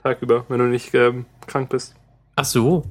Tag 0.07 0.21
über, 0.21 0.45
wenn 0.49 0.59
du 0.59 0.65
nicht 0.65 0.93
ähm, 0.93 1.25
krank 1.45 1.69
bist? 1.69 1.95
Ach 2.35 2.45
so. 2.45 2.83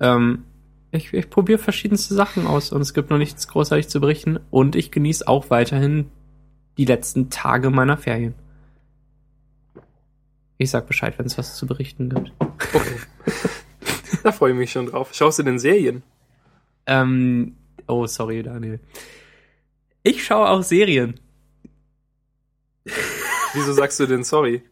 Ähm, 0.00 0.44
ich 0.90 1.12
ich 1.12 1.30
probiere 1.30 1.58
verschiedenste 1.58 2.14
Sachen 2.14 2.46
aus 2.46 2.72
und 2.72 2.80
es 2.80 2.94
gibt 2.94 3.10
noch 3.10 3.18
nichts 3.18 3.48
großartig 3.48 3.88
zu 3.88 4.00
berichten. 4.00 4.38
Und 4.50 4.76
ich 4.76 4.90
genieße 4.90 5.26
auch 5.26 5.50
weiterhin 5.50 6.10
die 6.78 6.84
letzten 6.84 7.30
Tage 7.30 7.70
meiner 7.70 7.96
Ferien. 7.96 8.34
Ich 10.58 10.70
sag 10.70 10.86
Bescheid, 10.86 11.18
wenn 11.18 11.26
es 11.26 11.36
was 11.36 11.56
zu 11.56 11.66
berichten 11.66 12.08
gibt. 12.08 12.32
Okay. 12.38 12.96
da 14.22 14.32
freue 14.32 14.52
ich 14.52 14.58
mich 14.58 14.72
schon 14.72 14.86
drauf. 14.86 15.10
Schaust 15.12 15.38
du 15.38 15.42
denn 15.42 15.58
Serien? 15.58 16.02
Ähm, 16.86 17.56
oh, 17.86 18.06
sorry, 18.06 18.42
Daniel. 18.42 18.80
Ich 20.02 20.24
schaue 20.24 20.48
auch 20.48 20.62
Serien, 20.62 21.20
Wieso 23.54 23.72
sagst 23.72 23.98
du 24.00 24.06
denn 24.06 24.22
sorry? 24.22 24.62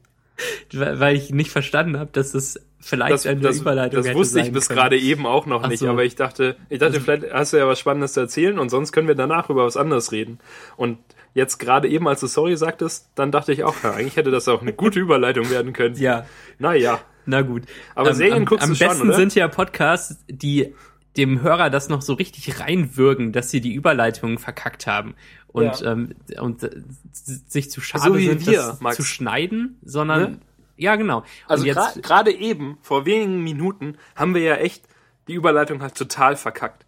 Weil 0.73 1.17
ich 1.17 1.31
nicht 1.31 1.51
verstanden 1.51 1.99
habe, 1.99 2.11
dass 2.13 2.35
es 2.35 2.61
vielleicht 2.81 3.13
Das, 3.13 3.27
eine 3.27 3.41
das, 3.41 3.61
Überleitung 3.61 4.03
das 4.03 4.15
wusste 4.15 4.41
ich 4.41 4.53
bis 4.53 4.69
können. 4.69 4.79
gerade 4.79 4.99
eben 4.99 5.27
auch 5.27 5.47
noch 5.47 5.63
Ach 5.65 5.69
nicht, 5.69 5.81
so. 5.81 5.89
aber 5.89 6.05
ich 6.05 6.17
dachte, 6.17 6.57
ich 6.69 6.79
dachte, 6.79 6.95
Also- 6.95 7.05
vielleicht 7.05 7.33
hast 7.33 7.53
du 7.53 7.57
ja 7.59 7.67
was 7.69 7.79
Spannendes 7.79 8.13
zu 8.13 8.21
erzählen 8.21 8.59
und 8.59 8.69
sonst 8.69 8.93
können 8.93 9.09
wir 9.09 9.15
danach 9.15 9.49
über 9.51 9.65
was 9.65 9.77
anderes 9.77 10.13
reden. 10.13 10.39
Und 10.77 10.99
jetzt 11.35 11.59
gerade 11.59 11.89
eben, 11.89 12.07
als 12.09 12.21
du 12.21 12.27
sorry 12.27 12.57
sagtest, 12.57 13.09
dann 13.15 13.33
dachte 13.33 13.53
ich 13.53 13.65
auch, 13.65 13.75
ja, 13.83 13.93
eigentlich 13.93 14.17
hätte 14.17 14.31
das 14.31 14.49
auch 14.49 14.61
eine 14.63 14.73
gute 14.73 15.01
Überleitung 15.01 15.49
werden 15.51 15.73
können. 15.73 15.97
Ja, 15.97 16.27
Naja. 16.59 17.01
na 17.27 17.41
gut. 17.43 17.63
Aber 17.95 18.13
Serien 18.15 18.39
am, 18.39 18.45
guckst 18.45 18.65
am 18.65 18.71
du 18.71 18.77
schon, 18.77 18.89
besten 18.89 19.09
oder? 19.09 19.17
sind 19.17 19.35
ja 19.35 19.49
Podcasts, 19.49 20.17
die 20.29 20.75
dem 21.17 21.43
Hörer 21.43 21.71
das 21.71 21.89
noch 21.89 22.03
so 22.03 22.15
richtig 22.15 22.59
reinwürgen, 22.61 23.33
dass 23.33 23.51
sie 23.51 23.61
die 23.61 23.75
Überleitungen 23.75 24.39
verkackt 24.39 24.87
haben 24.87 25.15
und, 25.49 25.81
Ja. 25.81 25.93
ähm, 25.93 26.15
und 26.41 26.63
äh, 26.65 26.71
sich 27.13 27.71
zu 27.71 27.81
schade 27.81 28.05
So 28.05 28.15
sind, 28.15 28.47
wir, 28.47 28.57
das 28.59 28.81
Max. 28.81 28.97
zu 28.97 29.05
schneiden, 29.05 29.79
sondern 29.83 30.21
Ne? 30.33 30.39
ja 30.77 30.97
genau. 30.97 31.23
Also 31.47 31.65
gra- 31.65 32.01
gerade 32.01 32.33
eben, 32.33 32.79
vor 32.83 33.07
wenigen 33.07 33.43
Minuten, 33.45 33.97
haben 34.17 34.35
wir 34.35 34.43
ja 34.43 34.57
echt 34.57 34.87
die 35.29 35.35
Überleitung 35.35 35.81
halt 35.83 35.95
total 35.95 36.37
verkackt. 36.37 36.85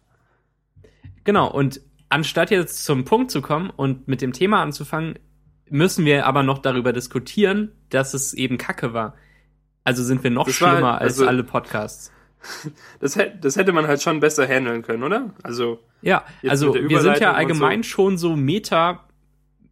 genau. 1.23 1.49
Und 1.49 1.81
anstatt 2.09 2.51
jetzt 2.51 2.83
zum 2.83 3.05
Punkt 3.05 3.31
zu 3.31 3.41
kommen 3.41 3.69
und 3.69 4.07
mit 4.07 4.21
dem 4.21 4.33
Thema 4.33 4.61
anzufangen, 4.61 5.17
müssen 5.69 6.05
wir 6.05 6.25
aber 6.25 6.43
noch 6.43 6.59
darüber 6.59 6.93
diskutieren, 6.93 7.71
dass 7.89 8.13
es 8.13 8.33
eben 8.33 8.57
Kacke 8.57 8.93
war. 8.93 9.15
Also 9.83 10.03
sind 10.03 10.23
wir 10.23 10.31
noch 10.31 10.45
Das 10.47 10.61
war- 10.61 10.71
schlimmer 10.73 10.99
als 11.01 11.13
also- 11.13 11.27
alle 11.27 11.43
Podcasts. 11.43 12.11
Das, 12.99 13.15
hätte- 13.15 13.37
das 13.39 13.55
hätte 13.55 13.73
man 13.73 13.87
halt 13.87 14.01
schon 14.01 14.19
besser 14.19 14.47
handeln 14.47 14.81
können, 14.81 15.03
oder? 15.03 15.31
Also, 15.43 15.79
Ja, 16.01 16.23
also 16.47 16.73
wir 16.73 17.01
sind 17.01 17.19
ja 17.19 17.33
allgemein 17.33 17.83
so. 17.83 17.89
schon 17.89 18.17
so 18.17 18.35
Meta, 18.35 19.03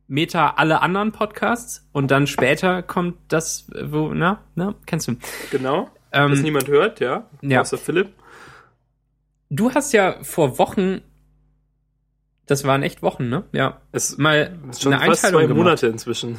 Meta 0.08 0.52
alle 0.58 0.82
anderen 0.82 1.12
Podcasts 1.12 1.88
und 1.94 2.12
dann 2.12 2.28
später 2.28 2.84
kommt 2.84 3.16
das, 3.30 3.68
wo, 3.84 4.14
na, 4.14 4.42
na, 4.56 4.76
kennst 4.86 5.08
du. 5.08 5.16
genau. 5.52 5.90
dass 6.12 6.38
Ähm, 6.38 6.42
niemand 6.44 6.68
hört, 6.68 7.00
ja. 7.00 7.28
ja. 7.42 7.62
Außer 7.62 7.78
Philipp. 7.78 8.10
du 9.50 9.72
hast 9.74 9.94
ja 9.94 10.22
vor 10.24 10.58
Wochen, 10.60 11.02
das 12.46 12.64
waren 12.66 12.84
echt 12.84 13.02
Wochen, 13.02 13.30
ne? 13.30 13.44
Ja, 13.54 13.82
Es 13.92 14.18
mal 14.18 14.58
ist 14.70 14.84
schon 14.84 14.94
eine 14.94 15.04
fast 15.06 15.24
Einteilung 15.26 15.42
zwei 15.42 15.48
gemacht. 15.48 15.64
Monate 15.64 15.88
inzwischen. 15.88 16.34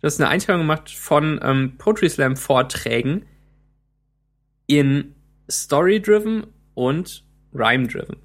Du 0.00 0.06
hast 0.06 0.20
eine 0.20 0.28
Einteilung 0.28 0.62
gemacht 0.62 0.90
von 0.90 1.38
ähm, 1.42 1.76
Poetry 1.78 2.10
Slam 2.10 2.36
Vorträgen 2.36 3.24
in 4.66 5.14
Story-driven 5.50 6.46
und 6.74 7.24
Rhyme-driven. 7.54 8.16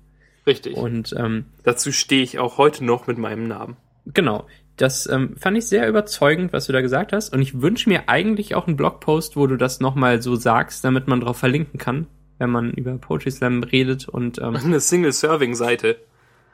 Richtig. 0.47 0.75
Und 0.75 1.13
ähm, 1.17 1.45
Dazu 1.63 1.91
stehe 1.91 2.23
ich 2.23 2.39
auch 2.39 2.57
heute 2.57 2.83
noch 2.83 3.07
mit 3.07 3.17
meinem 3.17 3.47
Namen. 3.47 3.77
Genau. 4.05 4.47
Das 4.77 5.07
ähm, 5.09 5.35
fand 5.37 5.57
ich 5.57 5.67
sehr 5.67 5.87
überzeugend, 5.89 6.53
was 6.53 6.65
du 6.67 6.73
da 6.73 6.81
gesagt 6.81 7.11
hast. 7.13 7.33
Und 7.33 7.41
ich 7.41 7.61
wünsche 7.61 7.89
mir 7.89 8.07
eigentlich 8.07 8.55
auch 8.55 8.65
einen 8.65 8.77
Blogpost, 8.77 9.35
wo 9.35 9.45
du 9.45 9.57
das 9.57 9.81
nochmal 9.81 10.21
so 10.21 10.35
sagst, 10.35 10.83
damit 10.85 11.07
man 11.07 11.19
drauf 11.19 11.37
verlinken 11.37 11.77
kann, 11.77 12.07
wenn 12.37 12.49
man 12.49 12.71
über 12.71 12.97
Poetry 12.97 13.29
Slam 13.31 13.61
redet. 13.61 14.07
Und 14.07 14.39
ähm, 14.39 14.55
Eine 14.63 14.79
Single-Serving-Seite. 14.79 15.97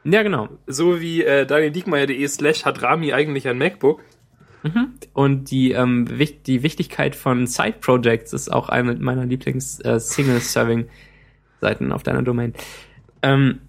ja, 0.04 0.24
genau. 0.24 0.50
So 0.66 1.00
wie 1.00 1.24
äh, 1.24 1.46
danieldiekmeyer.de 1.46 2.28
slash 2.28 2.66
hat 2.66 2.82
Rami 2.82 3.14
eigentlich 3.14 3.48
ein 3.48 3.60
MacBook. 3.60 4.02
Und 5.14 5.52
die, 5.52 5.72
ähm, 5.72 6.08
die 6.46 6.64
Wichtigkeit 6.64 7.16
von 7.16 7.48
Side-Projects 7.48 8.34
ist 8.34 8.52
auch 8.52 8.70
eine 8.70 8.96
meiner 8.96 9.26
Lieblings-Single-Serving-Seiten 9.26 11.92
auf 11.92 12.04
deiner 12.04 12.24
Domain. 12.24 12.54
Ähm, 13.22 13.60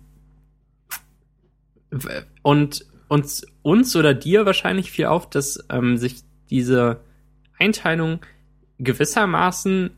und 2.43 2.87
uns, 3.09 3.47
uns 3.63 3.95
oder 3.95 4.15
dir 4.15 4.47
wahrscheinlich 4.47 4.91
fiel 4.91 5.07
auf, 5.07 5.29
dass 5.29 5.65
ähm, 5.71 5.97
sich 5.97 6.23
diese 6.51 7.01
Einteilung 7.59 8.21
gewissermaßen 8.79 9.91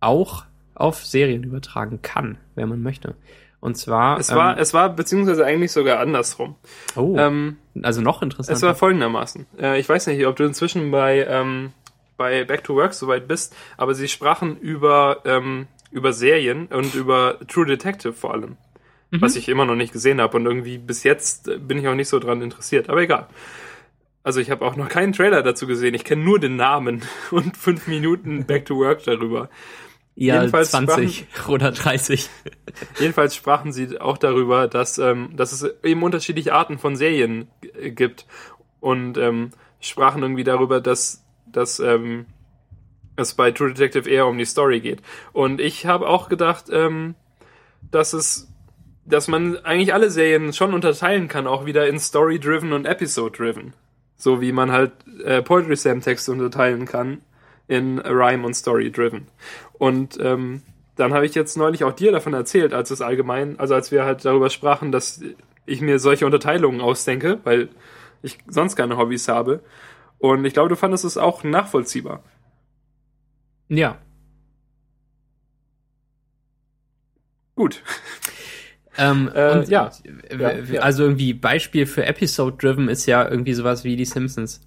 auch 0.00 0.44
auf 0.74 1.04
Serien 1.04 1.44
übertragen 1.44 2.00
kann, 2.02 2.38
wenn 2.54 2.68
man 2.68 2.82
möchte. 2.82 3.14
Und 3.62 3.76
zwar. 3.76 4.18
Es 4.18 4.34
war, 4.34 4.56
ähm, 4.56 4.60
es 4.60 4.74
war 4.74 4.88
beziehungsweise 4.88 5.46
eigentlich 5.46 5.70
sogar 5.70 6.00
andersrum. 6.00 6.56
oh, 6.96 7.14
Ähm, 7.16 7.58
also 7.80 8.00
noch 8.02 8.20
interessanter. 8.20 8.56
es 8.56 8.62
war 8.62 8.74
folgendermaßen. 8.74 9.46
Äh, 9.56 9.78
ich 9.78 9.88
weiß 9.88 10.08
nicht, 10.08 10.26
ob 10.26 10.34
du 10.34 10.42
inzwischen 10.42 10.90
bei, 10.90 11.24
ähm, 11.28 11.72
bei 12.16 12.42
Back 12.44 12.64
to 12.64 12.74
Work 12.74 12.92
soweit 12.92 13.28
bist, 13.28 13.54
aber 13.76 13.94
sie 13.94 14.08
sprachen 14.08 14.56
über, 14.58 15.18
ähm, 15.24 15.68
über 15.92 16.12
Serien 16.12 16.66
und 16.66 16.96
über 16.96 17.38
True 17.46 17.64
Detective 17.64 18.12
vor 18.12 18.34
allem. 18.34 18.56
Was 19.14 19.36
ich 19.36 19.50
immer 19.50 19.66
noch 19.66 19.74
nicht 19.74 19.92
gesehen 19.92 20.22
habe 20.22 20.38
und 20.38 20.46
irgendwie 20.46 20.78
bis 20.78 21.04
jetzt 21.04 21.50
bin 21.68 21.76
ich 21.76 21.86
auch 21.86 21.94
nicht 21.94 22.08
so 22.08 22.18
dran 22.18 22.40
interessiert. 22.40 22.88
Aber 22.88 23.02
egal. 23.02 23.26
Also 24.24 24.40
ich 24.40 24.50
habe 24.50 24.64
auch 24.64 24.74
noch 24.74 24.88
keinen 24.88 25.12
Trailer 25.12 25.42
dazu 25.42 25.66
gesehen. 25.66 25.94
Ich 25.94 26.04
kenne 26.04 26.24
nur 26.24 26.40
den 26.40 26.56
Namen 26.56 27.02
und 27.30 27.56
fünf 27.56 27.86
Minuten 27.86 28.44
Back 28.46 28.64
to 28.64 28.76
Work 28.76 29.04
darüber. 29.04 29.50
Ja, 30.14 30.36
jedenfalls 30.36 30.70
20 30.70 31.26
oder 31.48 31.72
30. 31.72 32.28
Jedenfalls 33.00 33.34
sprachen 33.34 33.72
sie 33.72 34.00
auch 34.00 34.18
darüber, 34.18 34.68
dass, 34.68 34.98
ähm, 34.98 35.30
dass 35.36 35.52
es 35.52 35.64
eben 35.82 36.02
unterschiedliche 36.02 36.52
Arten 36.54 36.78
von 36.78 36.96
Serien 36.96 37.48
g- 37.60 37.90
gibt 37.90 38.26
und 38.80 39.16
ähm, 39.18 39.50
sprachen 39.80 40.22
irgendwie 40.22 40.44
darüber, 40.44 40.80
dass, 40.80 41.24
dass 41.46 41.80
ähm, 41.80 42.26
es 43.16 43.34
bei 43.34 43.50
True 43.52 43.72
Detective 43.72 44.08
eher 44.08 44.26
um 44.26 44.38
die 44.38 44.44
Story 44.44 44.80
geht. 44.80 45.02
Und 45.32 45.60
ich 45.60 45.86
habe 45.86 46.08
auch 46.08 46.28
gedacht, 46.28 46.66
ähm, 46.70 47.14
dass 47.90 48.12
es 48.12 48.48
dass 49.04 49.26
man 49.26 49.56
eigentlich 49.64 49.92
alle 49.92 50.10
Serien 50.10 50.52
schon 50.52 50.74
unterteilen 50.74 51.26
kann, 51.26 51.48
auch 51.48 51.66
wieder 51.66 51.88
in 51.88 51.98
Story-driven 51.98 52.72
und 52.72 52.86
Episode-driven. 52.86 53.74
So 54.16 54.40
wie 54.40 54.52
man 54.52 54.70
halt 54.70 54.92
äh, 55.24 55.42
Poetry 55.42 55.76
Slam-Texte 55.76 56.30
unterteilen 56.30 56.86
kann 56.86 57.20
in 57.72 57.98
Rhyme 57.98 58.44
und 58.44 58.54
Story-driven. 58.54 59.28
Und 59.72 60.18
ähm, 60.20 60.60
dann 60.96 61.14
habe 61.14 61.24
ich 61.24 61.34
jetzt 61.34 61.56
neulich 61.56 61.84
auch 61.84 61.92
dir 61.92 62.12
davon 62.12 62.34
erzählt, 62.34 62.74
als 62.74 62.90
es 62.90 63.00
allgemein, 63.00 63.58
also 63.58 63.74
als 63.74 63.90
wir 63.90 64.04
halt 64.04 64.26
darüber 64.26 64.50
sprachen, 64.50 64.92
dass 64.92 65.22
ich 65.64 65.80
mir 65.80 65.98
solche 65.98 66.26
Unterteilungen 66.26 66.82
ausdenke, 66.82 67.40
weil 67.44 67.70
ich 68.22 68.36
sonst 68.46 68.76
keine 68.76 68.98
Hobbys 68.98 69.26
habe. 69.26 69.60
Und 70.18 70.44
ich 70.44 70.52
glaube, 70.52 70.68
du 70.68 70.76
fandest 70.76 71.06
es 71.06 71.16
auch 71.16 71.44
nachvollziehbar. 71.44 72.22
Ja. 73.68 73.98
Gut. 77.54 77.82
Ähm, 78.98 79.30
Äh, 79.34 79.52
und 79.52 79.68
ja. 79.70 79.90
ja. 80.38 80.80
Also 80.82 81.04
irgendwie 81.04 81.32
Beispiel 81.32 81.86
für 81.86 82.04
Episode-Driven 82.04 82.90
ist 82.90 83.06
ja 83.06 83.26
irgendwie 83.26 83.54
sowas 83.54 83.82
wie 83.82 83.96
die 83.96 84.04
Simpsons, 84.04 84.60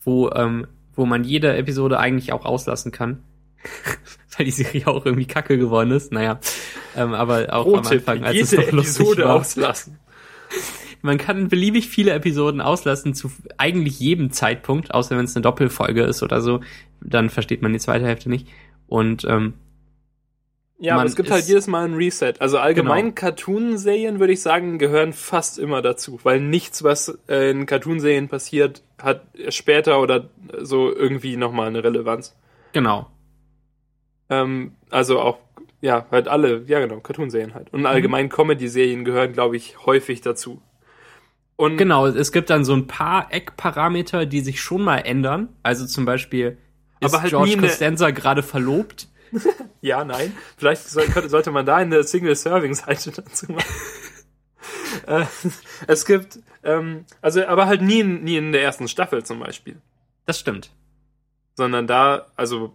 wo, 0.00 0.28
ähm, 0.30 0.66
wo 0.94 1.06
man 1.06 1.24
jede 1.24 1.56
Episode 1.56 1.98
eigentlich 1.98 2.32
auch 2.32 2.44
auslassen 2.44 2.92
kann. 2.92 3.22
weil 4.36 4.46
die 4.46 4.52
Serie 4.52 4.86
auch 4.86 5.04
irgendwie 5.04 5.26
kacke 5.26 5.58
geworden 5.58 5.90
ist. 5.90 6.12
Naja, 6.12 6.40
ähm, 6.96 7.14
aber 7.14 7.52
auch 7.52 7.64
Pro-Tipp, 7.64 8.08
am 8.08 8.14
Anfang, 8.14 8.24
als 8.24 8.40
es 8.40 8.50
jede 8.52 8.62
noch 8.64 8.72
lustig 8.72 9.00
Episode 9.00 9.24
war. 9.24 9.34
auslassen. 9.36 9.98
Man 11.02 11.18
kann 11.18 11.48
beliebig 11.48 11.88
viele 11.88 12.12
Episoden 12.12 12.60
auslassen 12.60 13.12
zu 13.14 13.32
eigentlich 13.58 13.98
jedem 13.98 14.30
Zeitpunkt, 14.30 14.94
außer 14.94 15.16
wenn 15.16 15.24
es 15.24 15.34
eine 15.34 15.42
Doppelfolge 15.42 16.02
ist 16.04 16.22
oder 16.22 16.40
so. 16.40 16.60
Dann 17.00 17.28
versteht 17.28 17.60
man 17.60 17.72
die 17.72 17.80
zweite 17.80 18.06
Hälfte 18.06 18.28
nicht. 18.28 18.46
Und 18.86 19.24
ähm, 19.24 19.54
Ja, 20.82 20.96
aber 20.96 21.04
es 21.04 21.14
gibt 21.14 21.30
halt 21.30 21.44
jedes 21.46 21.68
Mal 21.68 21.84
ein 21.84 21.94
Reset. 21.94 22.34
Also 22.40 22.58
allgemein 22.58 23.04
Genau. 23.06 23.14
Cartoon-Serien, 23.14 24.18
würde 24.18 24.32
ich 24.32 24.42
sagen, 24.42 24.78
gehören 24.78 25.12
fast 25.12 25.60
immer 25.60 25.80
dazu. 25.80 26.18
Weil 26.24 26.40
nichts, 26.40 26.82
was 26.82 27.16
äh, 27.28 27.50
in 27.52 27.66
Cartoon-Serien 27.66 28.28
passiert, 28.28 28.82
hat 29.00 29.22
später 29.50 30.00
oder 30.00 30.28
so 30.60 30.92
irgendwie 30.92 31.36
nochmal 31.36 31.68
eine 31.68 31.84
Relevanz. 31.84 32.34
genau. 32.72 33.08
Ähm, 34.28 34.72
also 34.90 35.20
auch, 35.20 35.38
ja, 35.82 36.06
halt 36.10 36.26
alle, 36.26 36.64
ja 36.66 36.80
genau, 36.80 36.98
Cartoon-Serien 36.98 37.54
halt. 37.54 37.72
Und 37.72 37.86
allgemein 37.86 38.28
Comedy-Serien 38.28 39.04
gehören, 39.04 39.32
glaube 39.32 39.56
ich, 39.56 39.86
häufig 39.86 40.20
dazu. 40.20 40.62
Und 41.54 41.76
Genau, 41.76 42.08
es 42.08 42.32
gibt 42.32 42.50
dann 42.50 42.64
so 42.64 42.72
ein 42.72 42.88
paar 42.88 43.28
Eckparameter, 43.30 44.26
die 44.26 44.40
sich 44.40 44.60
schon 44.60 44.82
mal 44.82 44.98
ändern. 44.98 45.48
Also 45.62 45.86
zum 45.86 46.04
Beispiel 46.06 46.58
ist 46.98 47.12
Aber 47.12 47.22
halt 47.22 47.30
George 47.30 47.56
Costanza 47.56 48.10
gerade 48.10 48.42
verlobt. 48.42 49.08
Ja, 49.80 50.04
nein. 50.04 50.32
Vielleicht 50.58 50.88
soll, 50.88 51.06
könnte, 51.06 51.28
sollte 51.28 51.50
man 51.50 51.66
da 51.66 51.76
eine 51.76 52.04
Single-Serving-Seite 52.04 53.10
dazu 53.16 53.50
machen. 53.50 53.64
äh, 55.06 55.24
es 55.88 56.04
gibt, 56.06 56.38
ähm, 56.62 57.04
also, 57.20 57.44
aber 57.46 57.66
halt 57.66 57.82
nie, 57.82 58.00
in- 58.00 58.22
nie 58.22 58.36
in 58.36 58.52
der 58.52 58.62
ersten 58.62 58.86
Staffel 58.88 59.24
zum 59.24 59.40
Beispiel. 59.40 59.76
Das 60.26 60.38
stimmt. 60.38 60.70
Sondern 61.54 61.86
da, 61.86 62.26
also 62.36 62.72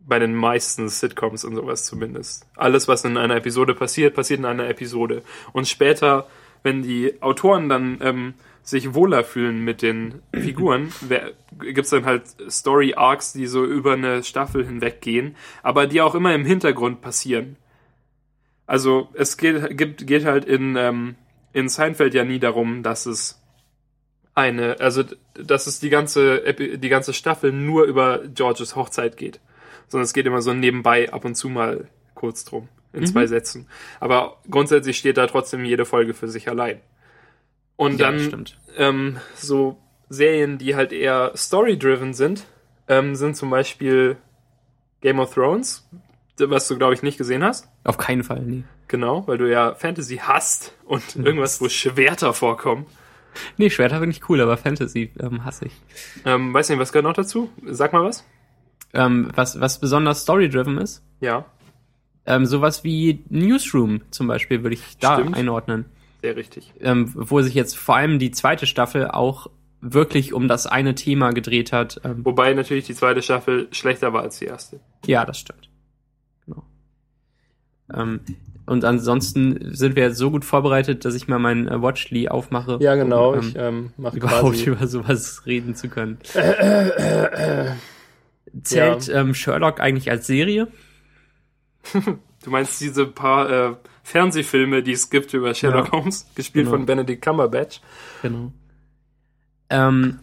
bei 0.00 0.18
den 0.18 0.34
meisten 0.34 0.88
Sitcoms 0.88 1.44
und 1.44 1.54
sowas 1.54 1.84
zumindest. 1.84 2.46
Alles, 2.56 2.88
was 2.88 3.04
in 3.04 3.16
einer 3.16 3.36
Episode 3.36 3.74
passiert, 3.74 4.14
passiert 4.14 4.40
in 4.40 4.46
einer 4.46 4.68
Episode. 4.68 5.22
Und 5.52 5.68
später, 5.68 6.26
wenn 6.62 6.82
die 6.82 7.20
Autoren 7.22 7.68
dann 7.68 7.98
ähm, 8.00 8.34
sich 8.62 8.94
wohler 8.94 9.24
fühlen 9.24 9.64
mit 9.64 9.80
den 9.82 10.22
Figuren, 10.34 10.92
wer- 11.00 11.32
gibt's 11.58 11.90
dann 11.90 12.04
halt 12.04 12.22
Story-Arcs, 12.48 13.32
die 13.32 13.46
so 13.46 13.64
über 13.64 13.94
eine 13.94 14.22
Staffel 14.22 14.64
hinweggehen, 14.66 15.36
aber 15.62 15.86
die 15.86 16.00
auch 16.00 16.14
immer 16.14 16.34
im 16.34 16.44
Hintergrund 16.44 17.00
passieren. 17.00 17.56
Also 18.66 19.08
es 19.14 19.36
geht, 19.36 19.76
gibt, 19.76 20.06
geht 20.06 20.24
halt 20.24 20.44
in, 20.44 20.76
ähm, 20.76 21.14
in 21.52 21.68
Seinfeld 21.68 22.12
ja 22.14 22.24
nie 22.24 22.38
darum, 22.38 22.82
dass 22.82 23.06
es 23.06 23.40
eine, 24.34 24.78
also 24.80 25.02
dass 25.34 25.66
es 25.66 25.80
die 25.80 25.88
ganze, 25.90 26.42
die 26.54 26.88
ganze 26.88 27.12
Staffel 27.12 27.50
nur 27.52 27.84
über 27.84 28.20
Georges 28.34 28.76
Hochzeit 28.76 29.16
geht. 29.16 29.40
Sondern 29.88 30.04
es 30.04 30.12
geht 30.12 30.26
immer 30.26 30.42
so 30.42 30.52
nebenbei 30.52 31.10
ab 31.12 31.24
und 31.24 31.34
zu 31.34 31.48
mal 31.48 31.88
kurz 32.14 32.44
drum, 32.44 32.68
in 32.92 33.00
Mhm. 33.00 33.06
zwei 33.06 33.26
Sätzen. 33.26 33.66
Aber 34.00 34.36
grundsätzlich 34.50 34.98
steht 34.98 35.16
da 35.16 35.26
trotzdem 35.26 35.64
jede 35.64 35.86
Folge 35.86 36.12
für 36.12 36.28
sich 36.28 36.48
allein. 36.48 36.80
Und 37.78 37.98
Ja, 38.00 38.10
dann 38.10 38.44
ähm, 38.76 39.16
so 39.36 39.78
Serien, 40.10 40.58
die 40.58 40.74
halt 40.74 40.92
eher 40.92 41.32
story-driven 41.36 42.12
sind, 42.12 42.44
ähm, 42.88 43.14
sind 43.14 43.36
zum 43.36 43.50
Beispiel 43.50 44.16
Game 45.00 45.20
of 45.20 45.32
Thrones, 45.32 45.88
was 46.38 46.66
du, 46.66 46.76
glaube 46.76 46.94
ich, 46.94 47.02
nicht 47.02 47.18
gesehen 47.18 47.44
hast. 47.44 47.68
Auf 47.84 47.96
keinen 47.96 48.24
Fall, 48.24 48.40
nee. 48.40 48.64
Genau, 48.88 49.26
weil 49.28 49.38
du 49.38 49.48
ja 49.48 49.74
Fantasy 49.76 50.16
hast 50.16 50.74
und 50.86 51.14
irgendwas, 51.16 51.60
wo 51.60 51.68
Schwerter 51.68 52.32
vorkommen. 52.34 52.86
Nee, 53.58 53.70
Schwerter 53.70 54.00
finde 54.00 54.16
ich 54.16 54.28
cool, 54.28 54.40
aber 54.40 54.56
Fantasy 54.56 55.12
ähm, 55.20 55.44
hasse 55.44 55.66
ich. 55.66 55.72
Ähm, 56.24 56.52
weiß 56.52 56.70
nicht, 56.70 56.78
was 56.80 56.90
gehört 56.90 57.04
noch 57.04 57.12
dazu? 57.12 57.48
Sag 57.66 57.92
mal 57.92 58.02
was. 58.02 58.24
Ähm, 58.94 59.30
was, 59.36 59.60
was 59.60 59.78
besonders 59.78 60.22
story-driven 60.22 60.78
ist, 60.78 61.04
Ja, 61.20 61.44
ähm, 62.26 62.44
sowas 62.44 62.82
wie 62.82 63.22
Newsroom 63.28 64.00
zum 64.10 64.26
Beispiel 64.26 64.62
würde 64.64 64.74
ich 64.74 64.98
da 64.98 65.14
Stimmt. 65.20 65.36
einordnen. 65.36 65.84
Sehr 66.20 66.36
richtig. 66.36 66.72
Ähm, 66.80 67.10
wo 67.14 67.40
sich 67.40 67.54
jetzt 67.54 67.76
vor 67.76 67.96
allem 67.96 68.18
die 68.18 68.30
zweite 68.30 68.66
Staffel 68.66 69.08
auch 69.08 69.48
wirklich 69.80 70.32
um 70.32 70.48
das 70.48 70.66
eine 70.66 70.94
Thema 70.94 71.32
gedreht 71.32 71.72
hat. 71.72 72.00
Ähm, 72.04 72.24
Wobei 72.24 72.52
natürlich 72.54 72.86
die 72.86 72.94
zweite 72.94 73.22
Staffel 73.22 73.68
schlechter 73.70 74.12
war 74.12 74.22
als 74.22 74.38
die 74.38 74.46
erste. 74.46 74.80
Ja, 75.06 75.24
das 75.24 75.38
stimmt. 75.38 75.70
Genau. 76.46 76.64
Ähm, 77.94 78.20
und 78.66 78.84
ansonsten 78.84 79.74
sind 79.74 79.96
wir 79.96 80.02
jetzt 80.04 80.18
so 80.18 80.30
gut 80.30 80.44
vorbereitet, 80.44 81.04
dass 81.04 81.14
ich 81.14 81.26
mal 81.28 81.38
meinen 81.38 81.68
äh, 81.68 81.80
Watchly 81.80 82.28
aufmache. 82.28 82.78
um, 83.30 83.38
ähm, 83.38 83.52
ähm, 83.56 83.92
mache 83.96 84.16
überhaupt 84.16 84.66
über 84.66 84.86
sowas 84.86 85.42
reden 85.46 85.74
zu 85.74 85.88
können. 85.88 86.18
Zählt 88.62 89.08
ähm, 89.08 89.34
Sherlock 89.34 89.80
eigentlich 89.80 90.10
als 90.10 90.26
Serie? 90.26 90.68
Du 92.44 92.50
meinst 92.50 92.80
diese 92.80 93.04
paar 93.04 93.50
äh, 93.50 93.74
Fernsehfilme, 94.08 94.82
die 94.82 94.92
es 94.92 95.10
gibt 95.10 95.34
über 95.34 95.54
Sherlock 95.54 95.86
Ja. 95.86 95.92
Holmes, 95.92 96.26
gespielt 96.34 96.66
Genau. 96.66 96.76
von 96.76 96.86
Benedict 96.86 97.22
Cumberbatch. 97.22 97.80
Genau. 98.22 98.52
Ähm, 99.70 100.20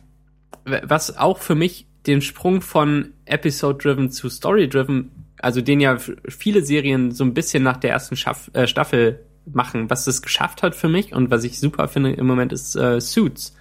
was 0.65 1.17
auch 1.17 1.37
für 1.39 1.55
mich 1.55 1.87
den 2.07 2.21
Sprung 2.21 2.61
von 2.61 3.13
Episode-driven 3.25 4.11
zu 4.11 4.29
Story-driven, 4.29 5.11
also 5.39 5.61
den 5.61 5.79
ja 5.79 5.97
viele 6.27 6.63
Serien 6.65 7.11
so 7.11 7.23
ein 7.23 7.33
bisschen 7.33 7.63
nach 7.63 7.77
der 7.77 7.91
ersten 7.91 8.15
Schaff 8.15 8.49
äh, 8.53 8.67
Staffel 8.67 9.23
machen, 9.45 9.89
was 9.89 10.07
es 10.07 10.21
geschafft 10.23 10.63
hat 10.63 10.75
für 10.75 10.89
mich 10.89 11.13
und 11.13 11.29
was 11.29 11.43
ich 11.43 11.59
super 11.59 11.87
finde 11.87 12.13
im 12.13 12.25
Moment 12.25 12.51
ist 12.53 12.75
äh, 12.75 12.99
Suits, 12.99 13.55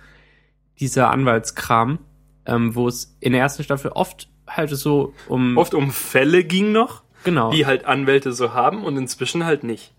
dieser 0.81 1.11
Anwaltskram, 1.11 1.99
ähm, 2.47 2.75
wo 2.75 2.89
es 2.89 3.17
in 3.21 3.33
der 3.33 3.43
ersten 3.43 3.63
Staffel 3.65 3.91
oft 3.93 4.29
halt 4.47 4.71
so 4.71 5.13
um 5.29 5.57
Oft 5.59 5.75
um 5.75 5.91
Fälle 5.91 6.45
ging 6.45 6.73
noch, 6.73 7.03
genau 7.25 7.51
die 7.51 7.67
halt 7.67 7.85
Anwälte 7.85 8.33
so 8.33 8.55
haben 8.55 8.85
und 8.85 8.97
inzwischen 8.97 9.45
halt 9.45 9.65
nicht. 9.65 9.94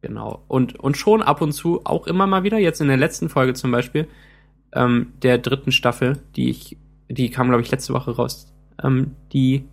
Genau. 0.00 0.44
Und, 0.48 0.78
und 0.78 0.96
schon 0.96 1.22
ab 1.22 1.40
und 1.40 1.52
zu 1.52 1.84
auch 1.84 2.06
immer 2.06 2.26
mal 2.26 2.44
wieder, 2.44 2.58
jetzt 2.58 2.80
in 2.80 2.88
der 2.88 2.96
letzten 2.96 3.28
Folge 3.28 3.54
zum 3.54 3.70
Beispiel, 3.70 4.06
ähm, 4.72 5.12
der 5.22 5.38
dritten 5.38 5.72
Staffel, 5.72 6.18
die 6.36 6.50
ich, 6.50 6.76
die 7.08 7.30
kam, 7.30 7.48
glaube 7.48 7.62
ich, 7.62 7.70
letzte 7.70 7.94
Woche 7.94 8.14
raus, 8.14 8.52
ähm, 8.82 9.16
die 9.32 9.64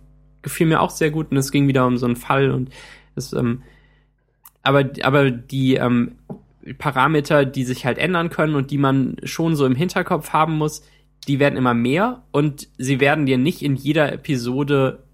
gefiel 0.42 0.66
mir 0.66 0.80
auch 0.80 0.90
sehr 0.90 1.10
gut 1.10 1.30
und 1.30 1.36
es 1.36 1.52
ging 1.52 1.68
wieder 1.68 1.86
um 1.86 1.96
so 1.96 2.06
einen 2.06 2.16
Fall 2.16 2.50
und 2.50 2.70
es, 3.14 3.32
ähm, 3.32 3.62
aber, 4.62 4.84
aber 5.02 5.30
die 5.30 5.74
ähm, 5.74 6.16
Parameter, 6.78 7.44
die 7.44 7.64
sich 7.64 7.86
halt 7.86 7.98
ändern 7.98 8.30
können 8.30 8.56
und 8.56 8.70
die 8.70 8.78
man 8.78 9.16
schon 9.22 9.54
so 9.54 9.64
im 9.66 9.76
Hinterkopf 9.76 10.32
haben 10.32 10.56
muss, 10.56 10.82
die 11.28 11.38
werden 11.38 11.56
immer 11.56 11.74
mehr 11.74 12.24
und 12.32 12.68
sie 12.78 13.00
werden 13.00 13.26
dir 13.26 13.38
nicht 13.38 13.62
in 13.62 13.76
jeder 13.76 14.12
Episode 14.12 15.04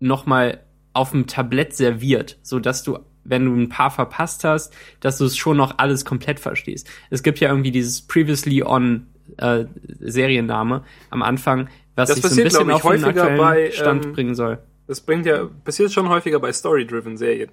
nochmal 0.00 0.62
auf 0.92 1.10
dem 1.12 1.26
Tablett 1.26 1.74
serviert, 1.74 2.38
so 2.42 2.58
dass 2.58 2.82
du, 2.82 2.98
wenn 3.28 3.44
du 3.44 3.54
ein 3.54 3.68
paar 3.68 3.90
verpasst 3.90 4.44
hast, 4.44 4.74
dass 5.00 5.18
du 5.18 5.24
es 5.24 5.36
schon 5.36 5.56
noch 5.56 5.78
alles 5.78 6.04
komplett 6.04 6.40
verstehst. 6.40 6.88
Es 7.10 7.22
gibt 7.22 7.38
ja 7.40 7.48
irgendwie 7.48 7.70
dieses 7.70 8.02
Previously 8.02 8.62
on 8.62 9.06
äh, 9.36 9.64
Serienname 10.00 10.84
am 11.10 11.22
Anfang, 11.22 11.68
was 11.94 12.08
Das 12.08 12.16
sich 12.18 12.30
so 12.30 12.40
ein 12.40 12.44
bisschen 12.44 12.70
auf 12.70 12.82
den 12.82 13.04
aktuellen 13.04 13.38
bei, 13.38 13.70
Stand 13.70 14.06
ähm, 14.06 14.12
bringen 14.12 14.34
soll. 14.34 14.58
Das 14.86 15.00
bringt 15.00 15.26
ja, 15.26 15.46
passiert 15.64 15.92
schon 15.92 16.08
häufiger 16.08 16.40
bei 16.40 16.52
Story-driven 16.52 17.16
Serien, 17.16 17.50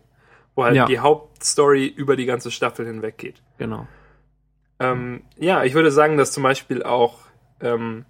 wo 0.55 0.63
halt 0.63 0.75
Ja. 0.75 0.85
die 0.85 0.99
Hauptstory 0.99 1.87
über 1.87 2.15
die 2.15 2.25
ganze 2.25 2.49
Staffel 2.51 2.85
hinweg 2.85 3.17
geht. 3.17 3.41
Genau. 3.57 3.87
Ähm, 4.79 5.23
ja, 5.37 5.63
ich 5.63 5.73
würde 5.73 5.91
sagen, 5.91 6.17
dass 6.17 6.31
zum 6.31 6.43
Beispiel 6.43 6.83
auch, 6.83 7.19
ähm, 7.61 8.05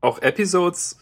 auch 0.00 0.20
Episodes 0.22 0.98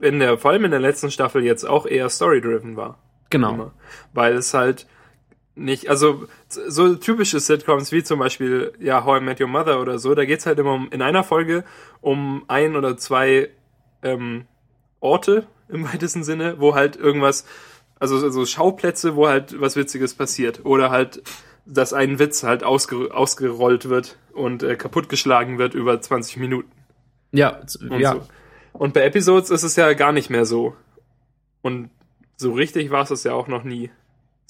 in 0.00 0.18
der, 0.18 0.38
vor 0.38 0.50
allem 0.52 0.64
in 0.64 0.70
der 0.70 0.80
letzten 0.80 1.10
Staffel 1.10 1.42
jetzt 1.44 1.64
auch 1.64 1.86
eher 1.86 2.08
story-driven 2.08 2.76
war. 2.76 2.98
Genau. 3.30 3.54
Immer. 3.54 3.72
Weil 4.12 4.34
es 4.34 4.54
halt 4.54 4.86
nicht, 5.58 5.88
also 5.88 6.26
so 6.48 6.94
typische 6.94 7.40
Sitcoms 7.40 7.92
wie 7.92 8.02
zum 8.02 8.18
Beispiel, 8.18 8.72
ja, 8.78 9.04
How 9.04 9.20
I 9.20 9.24
Met 9.24 9.40
Your 9.40 9.48
Mother 9.48 9.80
oder 9.80 9.98
so, 9.98 10.14
da 10.14 10.24
geht's 10.24 10.46
halt 10.46 10.58
immer 10.58 10.74
um, 10.74 10.88
in 10.90 11.02
einer 11.02 11.24
Folge 11.24 11.64
um 12.00 12.44
ein 12.48 12.76
oder 12.76 12.96
zwei 12.96 13.50
ähm, 14.02 14.46
Orte 15.00 15.46
im 15.68 15.84
weitesten 15.92 16.24
Sinne, 16.24 16.60
wo 16.60 16.74
halt 16.74 16.96
irgendwas, 16.96 17.44
also 17.98 18.30
so 18.30 18.46
Schauplätze, 18.46 19.16
wo 19.16 19.28
halt 19.28 19.60
was 19.60 19.76
Witziges 19.76 20.14
passiert. 20.14 20.64
Oder 20.64 20.90
halt, 20.90 21.22
dass 21.66 21.92
ein 21.92 22.18
Witz 22.18 22.42
halt 22.44 22.62
ausge, 22.62 23.14
ausgerollt 23.14 23.88
wird 23.88 24.18
und 24.32 24.62
äh, 24.62 24.76
kaputtgeschlagen 24.76 25.58
wird 25.58 25.74
über 25.74 26.00
20 26.00 26.36
Minuten. 26.38 26.70
Ja, 27.32 27.60
Und 27.90 28.00
ja. 28.00 28.12
so. 28.14 28.22
Und 28.72 28.94
bei 28.94 29.02
Episodes 29.02 29.50
ist 29.50 29.64
es 29.64 29.76
ja 29.76 29.92
gar 29.94 30.12
nicht 30.12 30.30
mehr 30.30 30.44
so. 30.44 30.76
Und 31.62 31.90
so 32.36 32.52
richtig 32.52 32.90
war 32.90 33.02
es 33.02 33.10
es 33.10 33.24
ja 33.24 33.32
auch 33.32 33.48
noch 33.48 33.64
nie. 33.64 33.90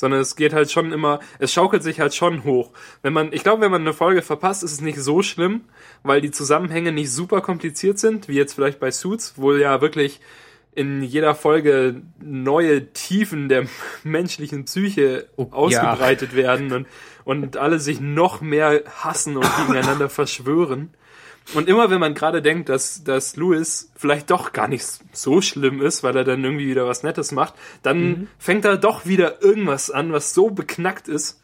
Sondern 0.00 0.20
es 0.20 0.36
geht 0.36 0.52
halt 0.52 0.70
schon 0.70 0.92
immer, 0.92 1.20
es 1.38 1.52
schaukelt 1.52 1.82
sich 1.82 2.00
halt 2.00 2.14
schon 2.14 2.44
hoch. 2.44 2.70
Wenn 3.02 3.12
man, 3.12 3.32
ich 3.32 3.42
glaube, 3.42 3.62
wenn 3.62 3.70
man 3.70 3.82
eine 3.82 3.92
Folge 3.92 4.22
verpasst, 4.22 4.62
ist 4.62 4.72
es 4.72 4.80
nicht 4.80 5.00
so 5.00 5.22
schlimm, 5.22 5.62
weil 6.02 6.20
die 6.20 6.30
Zusammenhänge 6.30 6.92
nicht 6.92 7.12
super 7.12 7.40
kompliziert 7.40 7.98
sind, 7.98 8.28
wie 8.28 8.34
jetzt 8.34 8.54
vielleicht 8.54 8.78
bei 8.78 8.90
Suits, 8.90 9.34
wo 9.36 9.52
ja 9.54 9.80
wirklich 9.80 10.20
in 10.78 11.02
jeder 11.02 11.34
Folge 11.34 12.02
neue 12.20 12.92
Tiefen 12.92 13.48
der 13.48 13.66
menschlichen 14.04 14.64
Psyche 14.66 15.28
Oh, 15.36 15.48
ausgebreitet 15.50 16.36
werden 16.36 16.72
und, 16.72 16.86
und 17.24 17.56
alle 17.56 17.80
sich 17.80 18.00
noch 18.00 18.40
mehr 18.40 18.84
hassen 19.02 19.36
und 19.36 19.46
gegeneinander 19.56 20.08
verschwören. 20.08 20.90
Und 21.54 21.68
immer 21.68 21.90
wenn 21.90 22.00
man 22.00 22.14
gerade 22.14 22.42
denkt, 22.42 22.68
dass, 22.68 23.04
dass 23.04 23.36
Louis 23.36 23.90
vielleicht 23.96 24.30
doch 24.30 24.52
gar 24.52 24.68
nicht 24.68 24.84
so 25.12 25.40
schlimm 25.40 25.80
ist, 25.80 26.02
weil 26.02 26.16
er 26.16 26.24
dann 26.24 26.44
irgendwie 26.44 26.68
wieder 26.68 26.86
was 26.86 27.02
Nettes 27.02 27.32
macht, 27.32 27.54
dann 27.82 28.00
mhm. 28.00 28.28
fängt 28.38 28.64
er 28.64 28.76
doch 28.76 29.06
wieder 29.06 29.42
irgendwas 29.42 29.90
an, 29.90 30.12
was 30.12 30.34
so 30.34 30.50
beknackt 30.50 31.08
ist. 31.08 31.42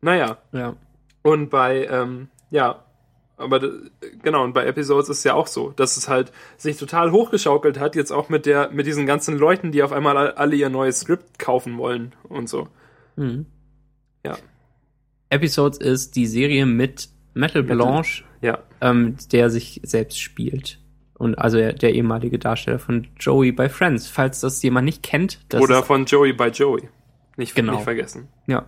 Naja. 0.00 0.38
Ja. 0.52 0.76
Und 1.22 1.50
bei, 1.50 1.86
ähm, 1.86 2.28
ja, 2.50 2.84
aber 3.36 3.60
genau, 4.22 4.44
und 4.44 4.54
bei 4.54 4.64
Episodes 4.64 5.10
ist 5.10 5.18
es 5.18 5.24
ja 5.24 5.34
auch 5.34 5.46
so, 5.46 5.70
dass 5.70 5.96
es 5.96 6.08
halt 6.08 6.32
sich 6.56 6.78
total 6.78 7.12
hochgeschaukelt 7.12 7.78
hat, 7.78 7.94
jetzt 7.94 8.10
auch 8.10 8.30
mit 8.30 8.46
der, 8.46 8.70
mit 8.70 8.86
diesen 8.86 9.04
ganzen 9.04 9.36
Leuten, 9.36 9.72
die 9.72 9.82
auf 9.82 9.92
einmal 9.92 10.32
alle 10.32 10.56
ihr 10.56 10.70
neues 10.70 11.00
Skript 11.00 11.38
kaufen 11.38 11.76
wollen 11.76 12.14
und 12.24 12.48
so. 12.48 12.68
Mhm. 13.16 13.46
Ja. 14.24 14.38
Episodes 15.28 15.78
ist 15.78 16.16
die 16.16 16.26
Serie 16.26 16.64
mit 16.64 17.10
Metal 17.34 17.62
Blanche, 17.62 18.24
ja. 18.46 18.58
ähm, 18.80 19.16
der 19.32 19.50
sich 19.50 19.80
selbst 19.84 20.20
spielt. 20.20 20.78
Und 21.14 21.36
also 21.36 21.56
der, 21.56 21.72
der, 21.72 21.94
ehemalige 21.94 22.38
Darsteller 22.38 22.78
von 22.78 23.08
Joey 23.18 23.50
bei 23.50 23.68
Friends, 23.68 24.06
falls 24.06 24.40
das 24.40 24.62
jemand 24.62 24.84
nicht 24.84 25.02
kennt. 25.02 25.40
Oder 25.54 25.82
von 25.82 26.04
Joey 26.04 26.32
bei 26.32 26.50
Joey. 26.50 26.88
Nicht, 27.36 27.54
genau. 27.54 27.72
nicht 27.72 27.84
vergessen. 27.84 28.28
Ja. 28.46 28.66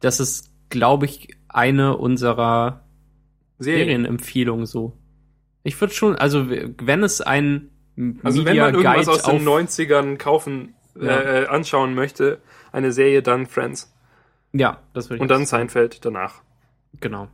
Das 0.00 0.20
ist, 0.20 0.52
glaube 0.70 1.06
ich, 1.06 1.36
eine 1.48 1.96
unserer 1.96 2.84
Serien. 3.58 3.88
Serienempfehlungen 3.88 4.66
so. 4.66 4.96
Ich 5.64 5.80
würde 5.80 5.92
schon, 5.92 6.16
also 6.16 6.48
wenn 6.48 7.02
es 7.02 7.20
ein 7.20 7.70
also 8.22 8.42
Media 8.42 8.66
wenn 8.66 8.74
man 8.74 8.74
irgendwas 8.74 9.06
Guide 9.06 9.10
aus 9.10 9.22
den 9.22 9.48
90ern 9.48 10.16
kaufen, 10.16 10.74
ja. 11.00 11.20
äh, 11.20 11.46
anschauen 11.46 11.94
möchte, 11.94 12.38
eine 12.72 12.92
Serie, 12.92 13.22
dann 13.22 13.46
Friends. 13.46 13.94
Ja, 14.52 14.80
das 14.94 15.06
würde 15.06 15.16
ich 15.16 15.22
Und 15.22 15.28
dann 15.28 15.46
Seinfeld 15.46 16.04
danach. 16.04 16.42
Genau. 17.00 17.28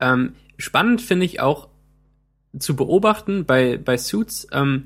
Ähm, 0.00 0.34
spannend 0.58 1.00
finde 1.00 1.26
ich 1.26 1.40
auch 1.40 1.68
zu 2.58 2.76
beobachten 2.76 3.44
bei, 3.44 3.76
bei 3.76 3.96
Suits, 3.96 4.48
ähm, 4.52 4.84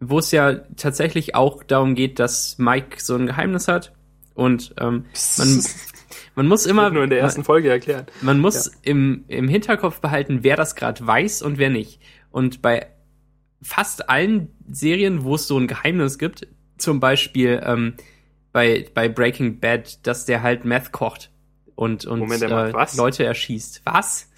wo 0.00 0.18
es 0.18 0.30
ja 0.30 0.54
tatsächlich 0.76 1.34
auch 1.34 1.62
darum 1.62 1.94
geht, 1.94 2.18
dass 2.18 2.58
Mike 2.58 2.96
so 3.00 3.14
ein 3.14 3.26
Geheimnis 3.26 3.68
hat 3.68 3.92
und 4.34 4.74
ähm, 4.80 5.04
man, 5.38 5.64
man 6.34 6.48
muss 6.48 6.66
immer 6.66 6.90
nur 6.90 7.04
in 7.04 7.10
der 7.10 7.20
ersten 7.20 7.44
Folge 7.44 7.70
erklären. 7.70 8.06
Man 8.20 8.40
muss 8.40 8.66
ja. 8.66 8.72
im, 8.82 9.24
im 9.28 9.48
Hinterkopf 9.48 10.00
behalten, 10.00 10.40
wer 10.42 10.56
das 10.56 10.74
gerade 10.74 11.06
weiß 11.06 11.42
und 11.42 11.58
wer 11.58 11.70
nicht. 11.70 12.00
Und 12.30 12.62
bei 12.62 12.86
fast 13.60 14.08
allen 14.08 14.48
Serien, 14.70 15.22
wo 15.22 15.36
es 15.36 15.46
so 15.46 15.58
ein 15.58 15.68
Geheimnis 15.68 16.18
gibt, 16.18 16.48
zum 16.78 16.98
Beispiel 16.98 17.62
ähm, 17.64 17.94
bei, 18.52 18.86
bei 18.92 19.08
Breaking 19.08 19.60
Bad, 19.60 20.06
dass 20.06 20.24
der 20.24 20.42
halt 20.42 20.64
Meth 20.64 20.92
kocht 20.92 21.30
und, 21.74 22.04
und 22.06 22.20
Moment, 22.20 22.42
äh, 22.42 22.72
Leute 22.96 23.24
erschießt. 23.24 23.82
Was? 23.84 24.28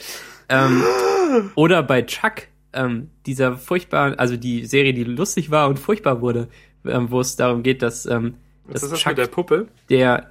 ähm, 0.48 0.82
oder 1.54 1.82
bei 1.82 2.02
Chuck, 2.02 2.48
ähm, 2.72 3.10
dieser 3.26 3.56
furchtbar, 3.56 4.18
also 4.18 4.36
die 4.36 4.66
Serie, 4.66 4.94
die 4.94 5.04
lustig 5.04 5.50
war 5.50 5.68
und 5.68 5.78
furchtbar 5.78 6.20
wurde, 6.20 6.48
ähm, 6.84 7.10
wo 7.10 7.20
es 7.20 7.36
darum 7.36 7.62
geht, 7.62 7.82
dass, 7.82 8.06
ähm, 8.06 8.34
Was 8.64 8.74
dass 8.74 8.82
ist 8.84 8.92
das 8.92 9.00
Chuck, 9.00 9.10
mit 9.12 9.18
der 9.18 9.26
Puppe? 9.26 9.68
Der, 9.88 10.28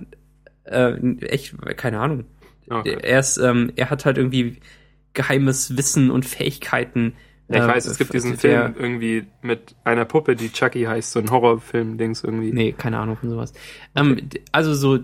äh, 0.65 0.93
echt, 1.21 1.55
keine 1.77 1.99
Ahnung. 1.99 2.25
Okay. 2.69 2.97
Er 3.01 3.19
ist, 3.19 3.37
ähm, 3.37 3.71
er 3.75 3.89
hat 3.89 4.05
halt 4.05 4.17
irgendwie 4.17 4.57
geheimes 5.13 5.77
Wissen 5.77 6.11
und 6.11 6.25
Fähigkeiten. 6.25 7.13
Ja, 7.49 7.67
ich 7.67 7.75
weiß, 7.75 7.85
es 7.85 7.97
gibt 7.97 8.13
diesen 8.13 8.37
Film 8.37 8.73
irgendwie 8.79 9.27
mit 9.41 9.75
einer 9.83 10.05
Puppe, 10.05 10.35
die 10.35 10.51
Chucky 10.51 10.83
heißt, 10.83 11.11
so 11.11 11.19
ein 11.19 11.29
Horrorfilm-Dings 11.29 12.23
irgendwie. 12.23 12.51
Nee, 12.51 12.71
keine 12.71 12.99
Ahnung 12.99 13.17
von 13.17 13.29
sowas. 13.29 13.53
Okay. 13.93 14.09
Ähm, 14.09 14.29
also 14.51 14.73
so 14.73 14.99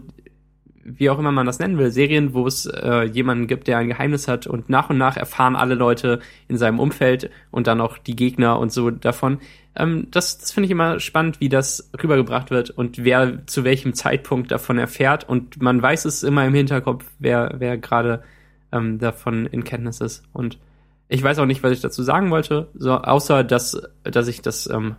wie 0.84 1.10
auch 1.10 1.20
immer 1.20 1.32
man 1.32 1.46
das 1.46 1.60
nennen 1.60 1.78
will, 1.78 1.92
Serien, 1.92 2.34
wo 2.34 2.48
es 2.48 2.66
äh, 2.66 3.04
jemanden 3.04 3.48
gibt, 3.48 3.68
der 3.68 3.78
ein 3.78 3.88
Geheimnis 3.88 4.28
hat 4.28 4.48
und 4.48 4.70
nach 4.70 4.90
und 4.90 4.98
nach 4.98 5.18
erfahren 5.18 5.56
alle 5.56 5.76
Leute 5.76 6.20
in 6.48 6.58
seinem 6.58 6.80
Umfeld 6.80 7.30
und 7.52 7.68
dann 7.68 7.82
auch 7.82 7.98
die 7.98 8.16
Gegner 8.16 8.60
und 8.60 8.72
so 8.72 8.90
davon. 8.90 9.40
Ähm, 9.76 10.08
das 10.12 10.38
das 10.38 10.52
finde 10.52 10.66
ich 10.66 10.72
immer 10.72 11.00
spannend, 11.00 11.40
wie 11.40 11.50
das 11.50 11.92
rübergebracht 12.02 12.52
wird 12.52 12.70
und 12.70 13.04
wer 13.04 13.46
zu 13.48 13.64
welchem 13.64 13.94
Zeitpunkt 13.94 14.52
davon 14.52 14.78
erfährt 14.78 15.28
und 15.28 15.62
man 15.62 15.82
weiß 15.82 16.06
es 16.06 16.24
immer 16.24 16.46
im 16.46 16.54
Hinterkopf, 16.54 17.06
wer, 17.20 17.56
wer 17.58 17.78
gerade 17.78 18.24
ähm, 18.72 19.00
davon 19.00 19.46
in 19.46 19.64
Kenntnis 19.64 20.02
ist. 20.02 20.24
Und 20.34 20.60
ich 21.08 21.24
weiß 21.24 21.40
auch 21.40 21.46
nicht, 21.46 21.64
was 21.64 21.72
ich 21.72 21.82
dazu 21.82 22.04
sagen 22.04 22.30
wollte, 22.30 22.70
so, 22.74 22.94
außer 22.94 23.44
dass, 23.44 23.82
dass 24.04 24.28
ich 24.28 24.42
das 24.42 24.70
ähm, 24.70 24.96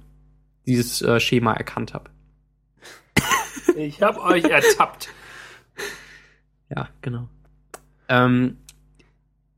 dieses 0.66 1.02
äh, 1.02 1.20
Schema 1.20 1.52
erkannt 1.52 1.94
habe. 1.94 2.10
Ich 3.76 4.02
habe 4.02 4.20
euch 4.22 4.44
ertappt. 4.44 5.10
Ja, 6.72 6.88
genau. 7.02 7.28
Ähm, 8.08 8.58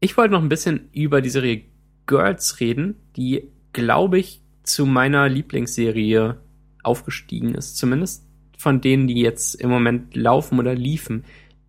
ich 0.01 0.17
wollte 0.17 0.33
noch 0.33 0.41
ein 0.41 0.49
bisschen 0.49 0.89
über 0.93 1.21
die 1.21 1.29
Serie 1.29 1.63
Girls 2.07 2.59
reden, 2.59 2.97
die, 3.17 3.51
glaube 3.75 4.19
ich, 4.19 4.41
zu 4.63 4.87
meiner 4.87 5.29
Lieblingsserie 5.29 6.39
aufgestiegen 6.83 7.55
ist. 7.55 7.77
Zumindest 7.77 8.25
von 8.57 8.81
denen, 8.81 9.09
die 9.09 9.21
jetzt 9.21 9.55
im 9.57 9.71
Moment 9.71 10.17
laufen 10.17 10.59
oder 10.59 10.75
liefen. 10.75 11.25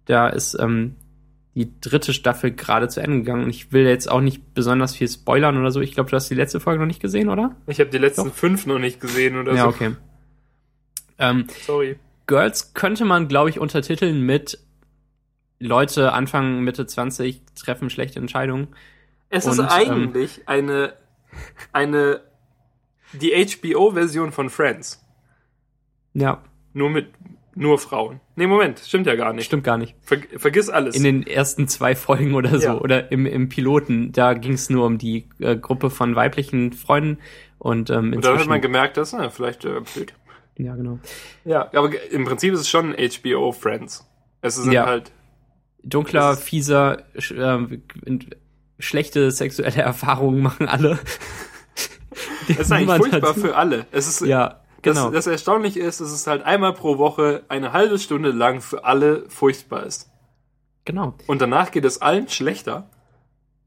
Da 0.05 0.29
ist 0.29 0.57
ähm, 0.59 0.95
die 1.55 1.69
dritte 1.81 2.13
Staffel 2.13 2.51
gerade 2.51 2.87
zu 2.87 3.01
Ende 3.01 3.17
gegangen. 3.17 3.45
Und 3.45 3.49
ich 3.49 3.71
will 3.71 3.85
jetzt 3.85 4.09
auch 4.09 4.21
nicht 4.21 4.53
besonders 4.53 4.95
viel 4.95 5.07
spoilern 5.07 5.57
oder 5.57 5.71
so. 5.71 5.81
Ich 5.81 5.93
glaube, 5.93 6.09
du 6.09 6.15
hast 6.15 6.29
die 6.29 6.35
letzte 6.35 6.59
Folge 6.59 6.79
noch 6.79 6.87
nicht 6.87 7.01
gesehen, 7.01 7.29
oder? 7.29 7.55
Ich 7.67 7.79
habe 7.79 7.89
die 7.89 7.97
letzten 7.97 8.25
Doch? 8.25 8.33
fünf 8.33 8.65
noch 8.65 8.79
nicht 8.79 8.99
gesehen 8.99 9.37
oder 9.37 9.53
ja, 9.53 9.63
so. 9.63 9.69
Ja, 9.69 9.75
okay. 9.75 9.95
Ähm, 11.19 11.47
Sorry. 11.65 11.97
Girls 12.27 12.73
könnte 12.73 13.05
man, 13.05 13.27
glaube 13.27 13.49
ich, 13.49 13.59
untertiteln 13.59 14.21
mit 14.21 14.59
Leute 15.59 16.11
Anfang, 16.11 16.61
Mitte 16.61 16.85
20 16.85 17.41
treffen 17.55 17.89
schlechte 17.89 18.19
Entscheidungen. 18.19 18.67
Es 19.29 19.45
und, 19.45 19.53
ist 19.53 19.59
ähm, 19.59 19.67
eigentlich 19.69 20.37
ähm, 20.39 20.43
eine, 20.45 20.93
eine, 21.71 22.21
die 23.13 23.31
HBO-Version 23.33 24.31
von 24.31 24.49
Friends. 24.49 25.03
Ja. 26.13 26.43
Nur 26.73 26.89
mit, 26.89 27.07
nur 27.55 27.79
Frauen. 27.79 28.19
Nee, 28.35 28.47
Moment, 28.47 28.79
stimmt 28.79 29.07
ja 29.07 29.15
gar 29.15 29.33
nicht. 29.33 29.45
Stimmt 29.45 29.63
gar 29.63 29.77
nicht. 29.77 29.95
Ver, 30.01 30.17
vergiss 30.37 30.69
alles. 30.69 30.95
In 30.95 31.03
den 31.03 31.25
ersten 31.25 31.67
zwei 31.67 31.95
Folgen 31.95 32.33
oder 32.33 32.59
so, 32.59 32.67
ja. 32.67 32.77
oder 32.77 33.11
im, 33.11 33.25
im 33.25 33.49
Piloten, 33.49 34.11
da 34.11 34.33
ging 34.33 34.53
es 34.53 34.69
nur 34.69 34.85
um 34.85 34.97
die 34.97 35.29
äh, 35.39 35.55
Gruppe 35.55 35.89
von 35.89 36.15
weiblichen 36.15 36.73
Freunden 36.73 37.19
und 37.57 37.89
ähm, 37.89 38.13
Und 38.13 38.25
da 38.25 38.37
hat 38.37 38.47
man 38.47 38.59
gemerkt, 38.59 38.97
dass, 38.97 39.13
na, 39.13 39.29
vielleicht 39.29 39.65
äh, 39.65 39.81
blöd. 39.93 40.13
Ja, 40.57 40.75
genau. 40.75 40.99
Ja, 41.45 41.69
aber 41.73 41.89
im 42.11 42.25
Prinzip 42.25 42.53
ist 42.53 42.61
es 42.61 42.69
schon 42.69 42.93
HBO 42.93 43.51
Friends. 43.51 44.07
Es 44.41 44.55
sind 44.55 44.71
ja. 44.71 44.85
halt 44.85 45.11
dunkler, 45.83 46.35
fieser, 46.37 47.03
sch 47.17 47.31
äh, 47.31 47.79
schlechte 48.79 49.31
sexuelle 49.31 49.81
Erfahrungen 49.81 50.41
machen 50.41 50.67
alle. 50.67 50.99
Es 52.47 52.59
ist 52.59 52.71
eigentlich 52.73 52.97
furchtbar 52.97 53.29
hat. 53.29 53.39
für 53.39 53.55
alle. 53.55 53.85
Es 53.91 54.05
ist, 54.05 54.19
ja, 54.21 54.59
genau. 54.81 55.05
Das, 55.05 55.25
das 55.25 55.27
Erstaunliche 55.27 55.79
ist, 55.79 56.01
dass 56.01 56.11
es 56.11 56.27
halt 56.27 56.43
einmal 56.43 56.73
pro 56.73 56.97
Woche 56.97 57.43
eine 57.47 57.71
halbe 57.71 57.97
Stunde 57.97 58.31
lang 58.31 58.59
für 58.59 58.83
alle 58.83 59.29
furchtbar 59.29 59.85
ist. 59.85 60.11
Genau. 60.83 61.15
Und 61.27 61.41
danach 61.41 61.71
geht 61.71 61.85
es 61.85 62.01
allen 62.01 62.27
schlechter. 62.27 62.89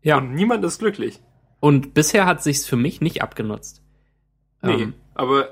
Ja. 0.03 0.19
Und 0.19 0.35
niemand 0.35 0.63
ist 0.65 0.79
glücklich. 0.79 1.21
Und 1.59 1.95
bisher 1.95 2.27
hat 2.27 2.43
sich's 2.43 2.67
für 2.67 2.77
mich 2.77 3.01
nicht 3.01 3.23
abgenutzt. 3.23 3.83
Nee, 4.63 4.83
ähm. 4.83 4.95
Aber 5.17 5.49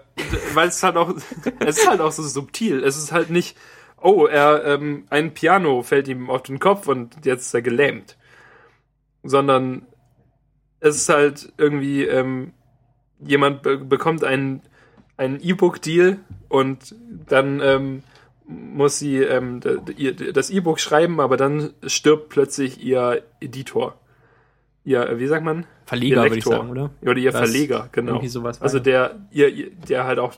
weil 0.53 0.69
es 0.69 0.83
halt 0.83 0.97
auch, 0.97 1.15
es 1.61 1.79
ist 1.79 1.89
halt 1.89 2.01
auch 2.01 2.13
so 2.13 2.23
subtil. 2.23 2.83
Es 2.85 2.97
ist 2.97 3.13
halt 3.13 3.31
nicht, 3.31 3.57
oh, 4.01 4.27
er, 4.27 4.65
ähm, 4.65 5.07
ein 5.11 5.35
Piano 5.35 5.83
fällt 5.83 6.09
ihm 6.09 6.31
auf 6.31 6.43
den 6.43 6.61
Kopf 6.61 6.87
und 6.87 7.25
jetzt 7.25 7.47
ist 7.47 7.55
er 7.55 7.63
gelähmt. 7.63 8.17
Sondern 9.23 9.87
es 10.81 10.97
ist 10.97 11.09
halt 11.09 11.53
irgendwie, 11.57 12.05
ähm, 12.05 12.53
jemand 13.21 13.63
be 13.63 13.79
bekommt 13.79 14.23
einen, 14.23 14.63
einen 15.17 15.41
E-Book-Deal 15.41 16.19
und 16.49 16.95
dann 17.29 17.61
ähm, 17.61 18.03
muss 18.47 18.99
sie 18.99 19.19
ähm, 19.19 19.61
das 19.61 20.51
E-Book 20.51 20.79
schreiben, 20.79 21.21
aber 21.21 21.39
dann 21.39 21.73
stirbt 21.87 22.29
plötzlich 22.29 22.83
ihr 22.85 23.23
Editor. 23.41 23.99
Ihr, 24.85 25.19
wie 25.19 25.27
sagt 25.27 25.45
man? 25.45 25.67
Verleger, 25.87 26.23
würde 26.23 26.37
ich 26.37 26.45
sagen, 26.45 26.71
oder? 26.71 26.91
Oder 27.03 27.17
ihr 27.17 27.33
das 27.33 27.41
Verleger, 27.41 27.89
genau. 27.93 28.21
also 28.61 28.79
der, 28.79 29.17
ihr, 29.31 29.71
der 29.71 30.05
halt 30.05 30.19
auch 30.19 30.35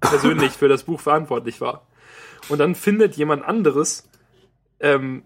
persönlich 0.00 0.52
für 0.52 0.68
das 0.68 0.84
Buch 0.84 1.00
verantwortlich 1.00 1.60
war 1.60 1.86
und 2.48 2.58
dann 2.58 2.74
findet 2.74 3.16
jemand 3.16 3.44
anderes 3.44 4.08
ähm, 4.80 5.22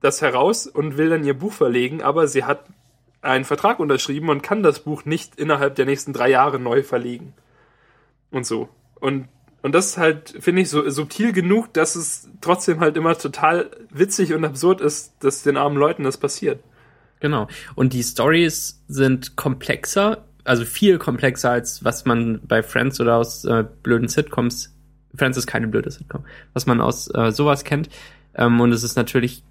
das 0.00 0.22
heraus 0.22 0.66
und 0.66 0.96
will 0.96 1.10
dann 1.10 1.24
ihr 1.24 1.34
Buch 1.34 1.52
verlegen, 1.52 2.02
aber 2.02 2.26
sie 2.26 2.44
hat 2.44 2.64
einen 3.22 3.44
Vertrag 3.44 3.80
unterschrieben 3.80 4.30
und 4.30 4.42
kann 4.42 4.62
das 4.62 4.80
Buch 4.80 5.04
nicht 5.04 5.38
innerhalb 5.38 5.74
der 5.74 5.86
nächsten 5.86 6.12
drei 6.12 6.30
Jahre 6.30 6.58
neu 6.58 6.82
verlegen. 6.82 7.34
Und 8.30 8.46
so. 8.46 8.68
Und, 8.98 9.28
und 9.62 9.74
das 9.74 9.88
ist 9.88 9.98
halt, 9.98 10.36
finde 10.40 10.62
ich, 10.62 10.70
so 10.70 10.88
subtil 10.88 11.32
genug, 11.32 11.72
dass 11.74 11.96
es 11.96 12.30
trotzdem 12.40 12.80
halt 12.80 12.96
immer 12.96 13.16
total 13.18 13.70
witzig 13.90 14.32
und 14.32 14.44
absurd 14.44 14.80
ist, 14.80 15.12
dass 15.20 15.42
den 15.42 15.58
armen 15.58 15.76
Leuten 15.76 16.04
das 16.04 16.16
passiert. 16.16 16.62
Genau. 17.20 17.48
Und 17.74 17.92
die 17.92 18.02
Stories 18.02 18.82
sind 18.88 19.36
komplexer, 19.36 20.24
also 20.44 20.64
viel 20.64 20.98
komplexer 20.98 21.50
als 21.50 21.84
was 21.84 22.04
man 22.06 22.40
bei 22.46 22.62
Friends 22.62 23.00
oder 23.00 23.16
aus 23.16 23.44
äh, 23.44 23.64
blöden 23.82 24.08
Sitcoms 24.08 24.74
Friends 25.14 25.36
ist 25.36 25.46
keine 25.48 25.66
blöde 25.66 25.90
Sitcom, 25.90 26.24
was 26.54 26.66
man 26.66 26.80
aus 26.80 27.12
äh, 27.14 27.32
sowas 27.32 27.64
kennt. 27.64 27.88
Ähm, 28.34 28.60
und 28.60 28.72
es 28.72 28.82
ist 28.84 28.94
natürlich, 28.96 29.42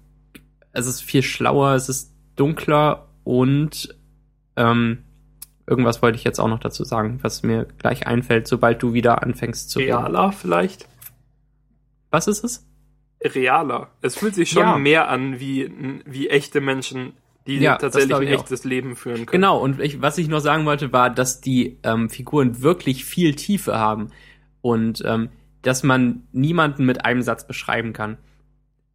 es 0.72 0.86
ist 0.86 1.02
viel 1.02 1.22
schlauer, 1.22 1.74
es 1.74 1.88
ist 1.88 2.12
dunkler 2.36 3.08
und 3.24 3.94
Ähm, 4.56 5.04
irgendwas 5.66 6.02
wollte 6.02 6.16
ich 6.18 6.24
jetzt 6.24 6.40
auch 6.40 6.48
noch 6.48 6.58
dazu 6.58 6.82
sagen, 6.84 7.20
was 7.22 7.42
mir 7.44 7.66
gleich 7.78 8.06
einfällt, 8.06 8.48
sobald 8.48 8.82
du 8.82 8.92
wieder 8.92 9.22
anfängst 9.22 9.70
zu 9.70 9.78
reden. 9.78 9.96
Realer 9.96 10.32
vielleicht? 10.32 10.88
Was 12.10 12.26
ist 12.26 12.42
es? 12.42 12.66
Realer. 13.22 13.90
Es 14.02 14.16
fühlt 14.16 14.34
sich 14.34 14.50
schon 14.50 14.62
Ja. 14.62 14.76
mehr 14.78 15.08
an 15.08 15.38
wie, 15.40 15.70
wie 16.04 16.28
echte 16.28 16.60
Menschen, 16.60 17.12
die 17.46 17.58
Ja, 17.58 17.76
tatsächlich 17.76 18.14
ein 18.14 18.22
ich 18.22 18.34
auch. 18.36 18.40
echtes 18.42 18.64
Leben 18.64 18.96
führen 18.96 19.26
können. 19.26 19.42
Genau, 19.42 19.58
und 19.58 19.80
ich, 19.80 20.00
was 20.02 20.18
ich 20.18 20.28
noch 20.28 20.40
sagen 20.40 20.66
wollte, 20.66 20.92
war, 20.92 21.10
dass 21.10 21.40
die 21.40 21.78
ähm, 21.82 22.10
Figuren 22.10 22.62
wirklich 22.62 23.04
viel 23.04 23.34
Tiefe 23.34 23.78
haben 23.78 24.08
und 24.60 25.02
ähm, 25.06 25.30
dass 25.62 25.82
man 25.82 26.26
niemanden 26.32 26.84
mit 26.86 27.04
einem 27.04 27.22
Satz 27.22 27.46
beschreiben 27.46 27.92
kann. 27.92 28.18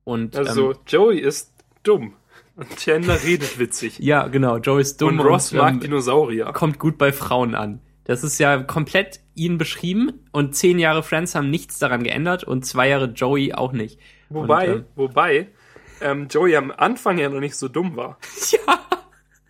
Und 0.03 0.35
Also 0.35 0.71
ähm, 0.71 0.77
Joey 0.87 1.19
ist 1.19 1.53
dumm. 1.83 2.13
Und 2.55 2.77
Chandler 2.77 3.21
redet 3.23 3.59
witzig. 3.59 3.99
ja, 3.99 4.27
genau, 4.27 4.57
Joe 4.57 4.79
ist 4.79 5.01
dumm 5.01 5.19
und 5.19 5.25
Ross 5.25 5.51
mag 5.51 5.73
ähm, 5.73 5.79
Dinosaurier. 5.81 6.45
kommt 6.53 6.79
gut 6.79 6.97
bei 6.97 7.11
Frauen 7.11 7.53
an. 7.53 7.81
Das 8.05 8.23
ist 8.23 8.37
ja 8.37 8.61
komplett 8.61 9.19
ihn 9.33 9.57
beschrieben 9.57 10.13
und 10.31 10.55
zehn 10.55 10.79
Jahre 10.79 11.03
Friends 11.03 11.35
haben 11.35 11.49
nichts 11.49 11.79
daran 11.79 12.03
geändert 12.03 12.43
und 12.43 12.65
zwei 12.65 12.87
Jahre 12.89 13.07
Joey 13.07 13.53
auch 13.53 13.73
nicht. 13.73 13.99
Wobei, 14.29 14.71
und, 14.73 14.79
ähm, 14.79 14.85
wobei 14.95 15.47
ähm, 16.01 16.27
Joey 16.29 16.55
am 16.55 16.71
Anfang 16.71 17.17
ja 17.17 17.29
noch 17.29 17.39
nicht 17.39 17.55
so 17.55 17.67
dumm 17.67 17.95
war. 17.95 18.17
Ja. 18.51 18.79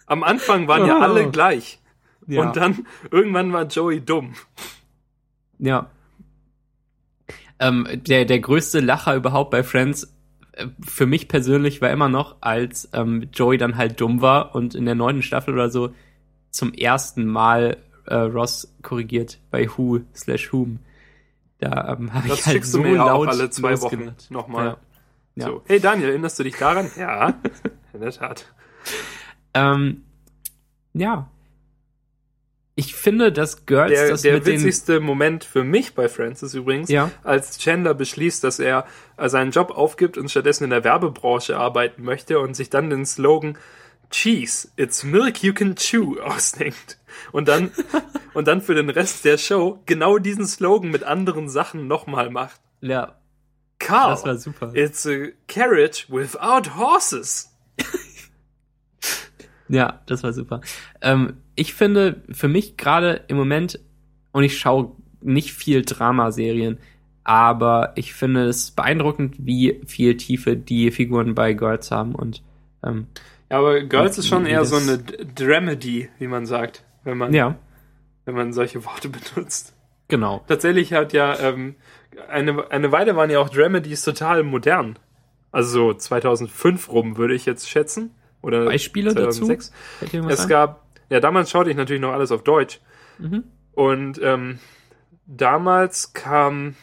Am 0.08 0.24
Anfang 0.24 0.68
waren 0.68 0.86
ja 0.86 1.00
Oh. 1.00 1.02
alle 1.02 1.30
gleich. 1.32 1.80
Ja. 2.28 2.42
Und 2.42 2.56
dann 2.56 2.86
irgendwann 3.12 3.52
war 3.54 3.64
Joey 3.66 4.02
dumm. 4.02 4.34
Ja. 5.58 5.90
Ähm, 7.60 7.88
der, 7.94 8.26
der 8.26 8.40
größte 8.40 8.82
Lacher 8.82 9.16
überhaupt 9.16 9.50
bei 9.52 9.64
Friends 9.64 10.14
äh, 10.54 10.68
für 10.82 11.06
mich 11.06 11.28
persönlich 11.28 11.82
war 11.82 11.90
immer 11.90 12.10
noch, 12.10 12.36
als 12.42 12.90
ähm, 12.94 13.30
Joey 13.34 13.58
dann 13.58 13.78
halt 13.78 14.00
dumm 14.02 14.22
war 14.22 14.54
und 14.56 14.76
in 14.76 14.86
der 14.86 14.96
neunten 14.96 15.24
Staffel 15.24 15.54
oder 15.54 15.70
so 15.70 15.94
zum 16.52 16.74
ersten 16.74 17.26
Mal 17.26 17.78
äh, 18.06 18.16
Ross 18.16 18.76
korrigiert 18.82 19.40
bei 19.52 19.68
Who 19.70 20.02
slash 20.16 20.52
Whom. 20.54 20.80
Da 21.60 21.96
ähm, 21.98 22.14
habe 22.14 22.28
Das 22.28 22.40
ich 22.40 22.46
halt 22.46 22.54
schickst 22.58 22.72
so 22.74 22.80
du 22.80 22.84
mir 22.84 22.96
ja 22.96 23.04
auch 23.06 23.26
laut 23.26 23.30
alle 23.30 23.50
zwei 23.50 23.80
Wochen 23.82 24.14
nochmal. 24.30 24.66
Ja. 24.66 24.78
Ja. 25.36 25.48
So. 25.48 25.64
Hey 25.66 25.80
Daniel, 25.80 26.10
erinnerst 26.10 26.40
du 26.40 26.44
dich 26.44 26.56
daran? 26.58 26.90
Ja, 26.98 27.40
in 27.94 28.00
der 28.02 28.12
Tat. 28.12 28.46
Ähm, 29.54 30.04
ja. 30.94 31.30
Ich 32.78 32.94
finde, 32.94 33.32
dass 33.32 33.66
Girls 33.66 33.92
Der, 33.92 34.10
das 34.10 34.22
der 34.24 34.46
witzigste 34.46 35.00
Moment 35.00 35.46
für 35.46 35.64
mich 35.64 35.94
bei 35.96 36.10
Friends 36.10 36.44
ist 36.44 36.54
übrigens, 36.56 36.90
Ja. 36.90 37.10
als 37.24 37.58
Chandler 37.58 37.94
beschließt, 37.94 38.44
dass 38.44 38.60
er 38.60 38.86
äh, 39.18 39.30
seinen 39.30 39.52
Job 39.52 39.72
aufgibt 39.72 40.18
und 40.18 40.30
stattdessen 40.30 40.66
in 40.66 40.72
der 40.72 40.84
Werbebranche 40.84 41.58
arbeiten 41.58 42.04
möchte 42.04 42.40
und 42.40 42.54
sich 42.54 42.70
dann 42.70 42.90
den 42.90 43.06
Slogan 43.06 43.58
Cheese, 44.12 44.68
it's 44.76 45.04
milk 45.04 45.42
you 45.42 45.54
can 45.54 45.76
chew 45.76 46.20
ausdenkt. 46.24 46.98
Und 47.32 47.48
dann, 47.48 47.72
und 48.34 48.48
dann 48.48 48.62
für 48.62 48.76
den 48.76 48.90
Rest 48.90 49.24
der 49.24 49.38
Show 49.38 49.82
genau 49.86 50.18
diesen 50.18 50.46
Slogan 50.46 50.92
mit 50.92 51.04
anderen 51.04 51.48
Sachen 51.50 51.88
nochmal 51.88 52.30
macht. 52.30 52.60
ja, 52.82 53.16
Carl, 53.86 54.10
das 54.12 54.26
war 54.26 54.38
super. 54.38 54.72
it's 54.76 55.06
a 55.06 55.28
carriage 55.48 56.06
without 56.10 56.76
horses. 56.78 57.52
Ja, 59.68 60.02
das 60.06 60.22
war 60.24 60.32
super. 60.32 60.62
Ähm, 61.02 61.38
ich 61.56 61.74
finde, 61.74 62.22
für 62.32 62.48
mich 62.48 62.78
gerade 62.78 63.22
im 63.28 63.38
Moment, 63.38 63.80
und 64.32 64.44
ich 64.44 64.60
schaue 64.60 64.92
nicht 65.22 65.54
viel 65.54 65.82
Dramaserien, 65.82 66.78
aber 67.24 67.94
ich 67.96 68.14
finde 68.14 68.46
es 68.46 68.70
beeindruckend, 68.70 69.36
wie 69.40 69.82
viel 69.88 70.18
Tiefe 70.18 70.56
die 70.56 70.92
Figuren 70.92 71.34
bei 71.34 71.54
Girls 71.54 71.90
haben 71.90 72.14
und 72.14 72.44
ähm, 72.84 73.08
Ja, 73.50 73.58
aber 73.58 73.82
Girls 73.82 74.20
ist 74.20 74.28
schon 74.28 74.46
eher 74.46 74.66
so 74.66 74.76
eine 74.76 75.00
Dramedy, 75.00 76.10
wie 76.20 76.28
man 76.28 76.46
sagt, 76.46 76.84
wenn 77.04 77.18
man, 77.18 77.34
ja, 77.34 77.58
wenn 78.26 78.36
man 78.36 78.54
solche 78.54 78.86
Worte 78.86 79.10
benutzt. 79.36 79.74
genau. 80.10 80.44
Tatsächlich 80.48 80.94
hat 80.94 81.12
ja 81.14 81.40
ähm, 81.40 81.74
eine, 82.30 82.70
eine 82.72 82.92
Weile 82.92 83.16
waren 83.16 83.30
ja 83.30 83.40
auch 83.40 83.50
Dramedies 83.50 84.02
total 84.04 84.44
modern. 84.44 84.98
Also 85.52 85.70
so 85.92 85.94
2005 85.94 86.90
rum, 86.92 87.18
würde 87.18 87.34
ich 87.36 87.46
jetzt 87.46 87.70
schätzen. 87.70 88.14
Oder 88.42 88.66
Beispiele 88.66 89.12
2006. 89.14 89.72
dazu? 90.02 90.28
Es 90.30 90.42
ein? 90.42 90.50
gab, 90.50 90.86
ja, 91.10 91.20
damals 91.20 91.50
schaute 91.50 91.70
ich 91.70 91.76
natürlich 91.78 92.02
noch 92.02 92.12
alles 92.14 92.32
auf 92.32 92.44
Deutsch. 92.44 92.80
Mhm. 93.18 93.44
Und 93.74 94.20
ähm, 94.22 94.60
damals 95.26 96.14
kam, 96.14 96.76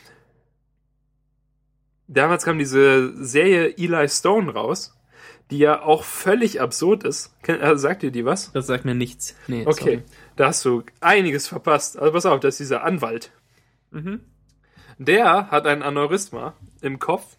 damals 2.08 2.44
kam 2.44 2.58
diese 2.58 3.12
Serie 3.24 3.76
Eli 3.76 4.08
Stone 4.08 4.52
raus, 4.52 4.96
die 5.50 5.58
ja 5.58 5.82
auch 5.82 6.04
völlig 6.04 6.60
absurd 6.60 7.04
ist. 7.04 7.34
Äh, 7.46 7.76
sagt 7.76 8.02
ihr 8.02 8.10
die 8.10 8.24
was? 8.24 8.52
Das 8.52 8.66
sagt 8.66 8.84
mir 8.84 8.94
nichts. 8.94 9.36
Nee, 9.46 9.64
Okay, 9.66 9.80
sorry. 9.84 10.02
da 10.36 10.46
hast 10.48 10.64
du 10.64 10.82
einiges 11.00 11.46
verpasst. 11.48 11.98
Also 11.98 12.12
pass 12.12 12.26
auf, 12.26 12.40
das 12.40 12.54
ist 12.54 12.60
dieser 12.60 12.84
Anwalt. 12.84 13.30
Mhm. 13.90 14.20
Der 15.04 15.50
hat 15.50 15.66
ein 15.66 15.82
Aneurysma 15.82 16.54
im 16.80 16.98
Kopf 16.98 17.36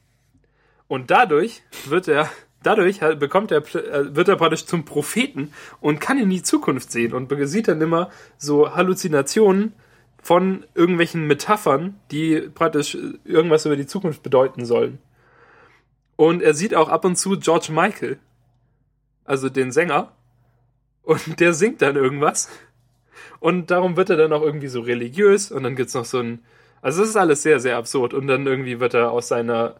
und 0.87 1.11
dadurch 1.11 1.63
wird 1.85 2.07
er 2.07 2.29
dadurch 2.61 2.99
bekommt 3.19 3.51
er 3.51 3.59
äh, 3.75 4.15
wird 4.15 4.27
er 4.27 4.35
praktisch 4.35 4.65
zum 4.65 4.85
Propheten 4.85 5.53
und 5.79 5.99
kann 5.99 6.17
in 6.17 6.29
die 6.29 6.43
Zukunft 6.43 6.91
sehen 6.91 7.13
und 7.13 7.31
sieht 7.47 7.67
dann 7.67 7.81
immer 7.81 8.09
so 8.37 8.75
Halluzinationen 8.75 9.73
von 10.21 10.65
irgendwelchen 10.73 11.27
Metaphern, 11.27 11.99
die 12.11 12.49
praktisch 12.53 12.95
äh, 12.95 13.13
irgendwas 13.25 13.65
über 13.65 13.75
die 13.75 13.87
Zukunft 13.87 14.23
bedeuten 14.23 14.65
sollen. 14.65 14.99
Und 16.15 16.41
er 16.41 16.53
sieht 16.53 16.75
auch 16.75 16.89
ab 16.89 17.05
und 17.05 17.17
zu 17.17 17.39
George 17.39 17.71
Michael, 17.71 18.19
also 19.25 19.49
den 19.49 19.71
Sänger, 19.71 20.11
und 21.03 21.39
der 21.39 21.53
singt 21.53 21.81
dann 21.81 21.95
irgendwas. 21.95 22.49
Und 23.39 23.71
darum 23.71 23.97
wird 23.97 24.09
er 24.09 24.17
dann 24.17 24.31
auch 24.31 24.41
irgendwie 24.41 24.67
so 24.67 24.81
religiös 24.81 25.51
und 25.51 25.63
dann 25.63 25.75
gibt's 25.75 25.93
noch 25.93 26.05
so 26.05 26.19
ein 26.19 26.39
also 26.83 27.01
es 27.01 27.09
ist 27.09 27.15
alles 27.15 27.41
sehr, 27.41 27.59
sehr 27.59 27.77
absurd. 27.77 28.13
Und 28.13 28.27
dann 28.27 28.45
irgendwie 28.45 28.79
wird 28.79 28.93
er 28.93 29.11
aus 29.11 29.29
seiner 29.29 29.75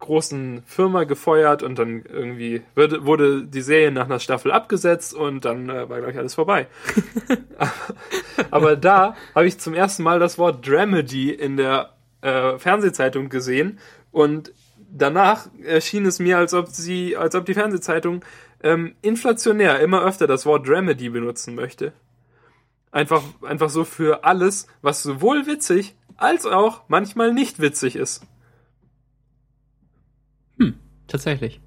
großen 0.00 0.62
Firma 0.66 1.04
gefeuert 1.04 1.62
und 1.62 1.78
dann 1.78 2.02
irgendwie 2.02 2.62
wurde, 2.74 3.06
wurde 3.06 3.44
die 3.44 3.60
Serie 3.60 3.92
nach 3.92 4.06
einer 4.06 4.18
Staffel 4.18 4.50
abgesetzt 4.50 5.14
und 5.14 5.44
dann 5.44 5.68
äh, 5.68 5.88
war 5.88 6.00
gleich 6.00 6.18
alles 6.18 6.34
vorbei. 6.34 6.66
Aber 8.50 8.76
da 8.76 9.14
habe 9.34 9.46
ich 9.46 9.60
zum 9.60 9.74
ersten 9.74 10.02
Mal 10.02 10.18
das 10.18 10.38
Wort 10.38 10.66
Dramedy 10.66 11.30
in 11.30 11.56
der 11.56 11.90
äh, 12.22 12.58
Fernsehzeitung 12.58 13.28
gesehen 13.28 13.78
und 14.10 14.52
danach 14.90 15.46
erschien 15.62 16.06
es 16.06 16.18
mir, 16.18 16.38
als 16.38 16.54
ob 16.54 16.68
sie, 16.68 17.16
als 17.16 17.34
ob 17.34 17.44
die 17.44 17.54
Fernsehzeitung 17.54 18.24
ähm, 18.62 18.94
inflationär 19.02 19.80
immer 19.80 20.02
öfter 20.02 20.26
das 20.26 20.46
Wort 20.46 20.66
Dramedy 20.66 21.10
benutzen 21.10 21.54
möchte. 21.54 21.92
Einfach, 22.90 23.22
einfach 23.42 23.70
so 23.70 23.84
für 23.84 24.24
alles, 24.24 24.66
was 24.82 25.02
sowohl 25.02 25.46
witzig 25.46 25.94
als 26.20 26.46
auch 26.46 26.82
manchmal 26.88 27.32
nicht 27.32 27.60
witzig 27.60 27.96
ist. 27.96 28.26
Tatsächlich. 31.10 31.60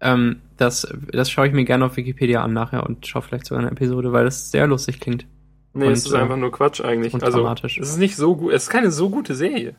Ähm, 0.00 0.40
das, 0.56 0.86
das 1.12 1.28
schaue 1.28 1.48
ich 1.48 1.52
mir 1.52 1.64
gerne 1.64 1.84
auf 1.86 1.96
Wikipedia 1.96 2.42
an 2.44 2.52
nachher 2.52 2.86
und 2.86 3.04
schaue 3.04 3.22
vielleicht 3.22 3.46
sogar 3.46 3.62
eine 3.64 3.72
Episode, 3.72 4.12
weil 4.12 4.24
das 4.24 4.52
sehr 4.52 4.68
lustig 4.68 5.00
klingt. 5.00 5.26
Nee, 5.72 5.86
Und, 5.86 5.92
es 5.92 6.06
ist 6.06 6.12
äh, 6.12 6.18
einfach 6.18 6.36
nur 6.36 6.52
Quatsch 6.52 6.80
eigentlich. 6.80 7.12
und 7.14 7.24
Also, 7.24 7.38
dramatisch. 7.38 7.78
es 7.78 7.88
ist 7.88 7.96
nicht 7.96 8.14
so 8.14 8.36
gut, 8.36 8.52
es 8.52 8.64
ist 8.64 8.70
keine 8.70 8.92
so 8.92 9.10
gute 9.10 9.34
Serie. 9.34 9.74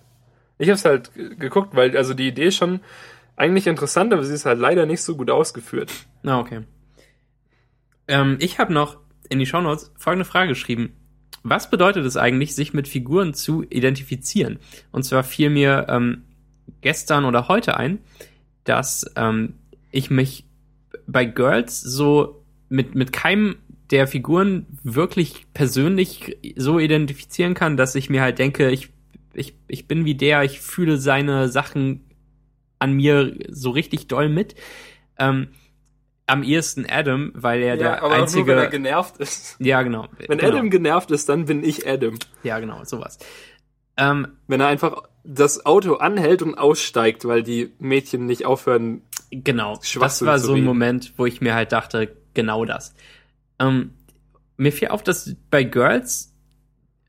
Ich 0.57 0.67
habe 0.67 0.75
es 0.75 0.83
halt 0.83 1.11
geguckt, 1.39 1.73
weil 1.73 1.95
also 1.95 2.13
die 2.13 2.27
Idee 2.27 2.47
ist 2.47 2.57
schon 2.57 2.81
eigentlich 3.37 3.67
interessant, 3.67 4.11
aber 4.11 4.23
sie 4.25 4.33
ist 4.33 4.45
halt 4.45 4.59
leider 4.59 4.85
nicht 4.85 5.01
so 5.01 5.15
gut 5.15 5.29
ausgeführt. 5.29 5.93
Na, 6.21 6.39
okay. 6.39 6.63
Ähm, 8.09 8.35
ich 8.41 8.59
habe 8.59 8.73
noch 8.73 8.97
in 9.29 9.39
die 9.39 9.45
Shownotes 9.45 9.93
folgende 9.97 10.25
Frage 10.25 10.49
geschrieben. 10.49 10.97
Was 11.47 11.69
bedeutet 11.69 12.07
es 12.07 12.17
eigentlich, 12.17 12.55
sich 12.55 12.73
mit 12.73 12.87
Figuren 12.87 13.35
zu 13.35 13.61
identifizieren? 13.69 14.57
Und 14.91 15.03
zwar 15.03 15.23
fiel 15.23 15.51
mir 15.51 15.85
ähm, 15.89 16.23
gestern 16.81 17.23
oder 17.23 17.47
heute 17.47 17.77
ein, 17.77 17.99
dass 18.63 19.05
ähm, 19.15 19.53
ich 19.91 20.09
mich 20.09 20.45
bei 21.05 21.23
Girls 21.23 21.79
so 21.81 22.43
mit, 22.67 22.95
mit 22.95 23.13
keinem 23.13 23.57
der 23.91 24.07
Figuren 24.07 24.65
wirklich 24.81 25.45
persönlich 25.53 26.35
so 26.55 26.79
identifizieren 26.79 27.53
kann, 27.53 27.77
dass 27.77 27.93
ich 27.93 28.09
mir 28.09 28.23
halt 28.23 28.39
denke, 28.39 28.71
ich, 28.71 28.89
ich, 29.35 29.53
ich 29.67 29.87
bin 29.87 30.03
wie 30.03 30.15
der, 30.15 30.43
ich 30.43 30.59
fühle 30.61 30.97
seine 30.97 31.47
Sachen 31.49 32.01
an 32.79 32.93
mir 32.93 33.37
so 33.49 33.69
richtig 33.69 34.07
doll 34.07 34.29
mit. 34.29 34.55
Ähm, 35.19 35.49
am 36.27 36.43
ehesten 36.43 36.85
Adam, 36.89 37.31
weil 37.35 37.61
er 37.61 37.77
der 37.77 38.03
aber 38.03 38.15
einzige. 38.15 38.41
auch 38.41 38.45
nur, 38.47 38.55
wenn 38.55 38.63
er 38.63 38.69
genervt 38.69 39.17
ist. 39.17 39.57
ja, 39.59 39.81
genau. 39.83 40.07
Wenn 40.27 40.39
genau. 40.39 40.51
Adam 40.51 40.69
genervt 40.69 41.11
ist, 41.11 41.29
dann 41.29 41.45
bin 41.45 41.63
ich 41.63 41.87
Adam. 41.87 42.17
Ja, 42.43 42.59
genau, 42.59 42.83
sowas. 42.83 43.19
Ähm, 43.97 44.27
Wenn 44.47 44.59
er 44.59 44.67
einfach 44.67 45.03
das 45.23 45.65
Auto 45.65 45.95
anhält 45.95 46.41
und 46.41 46.55
aussteigt, 46.55 47.25
weil 47.25 47.43
die 47.43 47.73
Mädchen 47.79 48.25
nicht 48.25 48.45
aufhören. 48.45 49.01
Genau, 49.31 49.79
das 49.99 50.25
war 50.25 50.39
so 50.39 50.53
ein. 50.53 50.63
Moment, 50.63 51.13
wo 51.17 51.25
ich 51.25 51.41
mir 51.41 51.55
halt 51.55 51.71
dachte, 51.71 52.15
genau 52.33 52.65
das. 52.65 52.93
Ähm, 53.59 53.91
mir 54.57 54.71
fiel 54.71 54.89
auf, 54.89 55.03
dass 55.03 55.35
bei 55.49 55.63
Girls, 55.63 56.33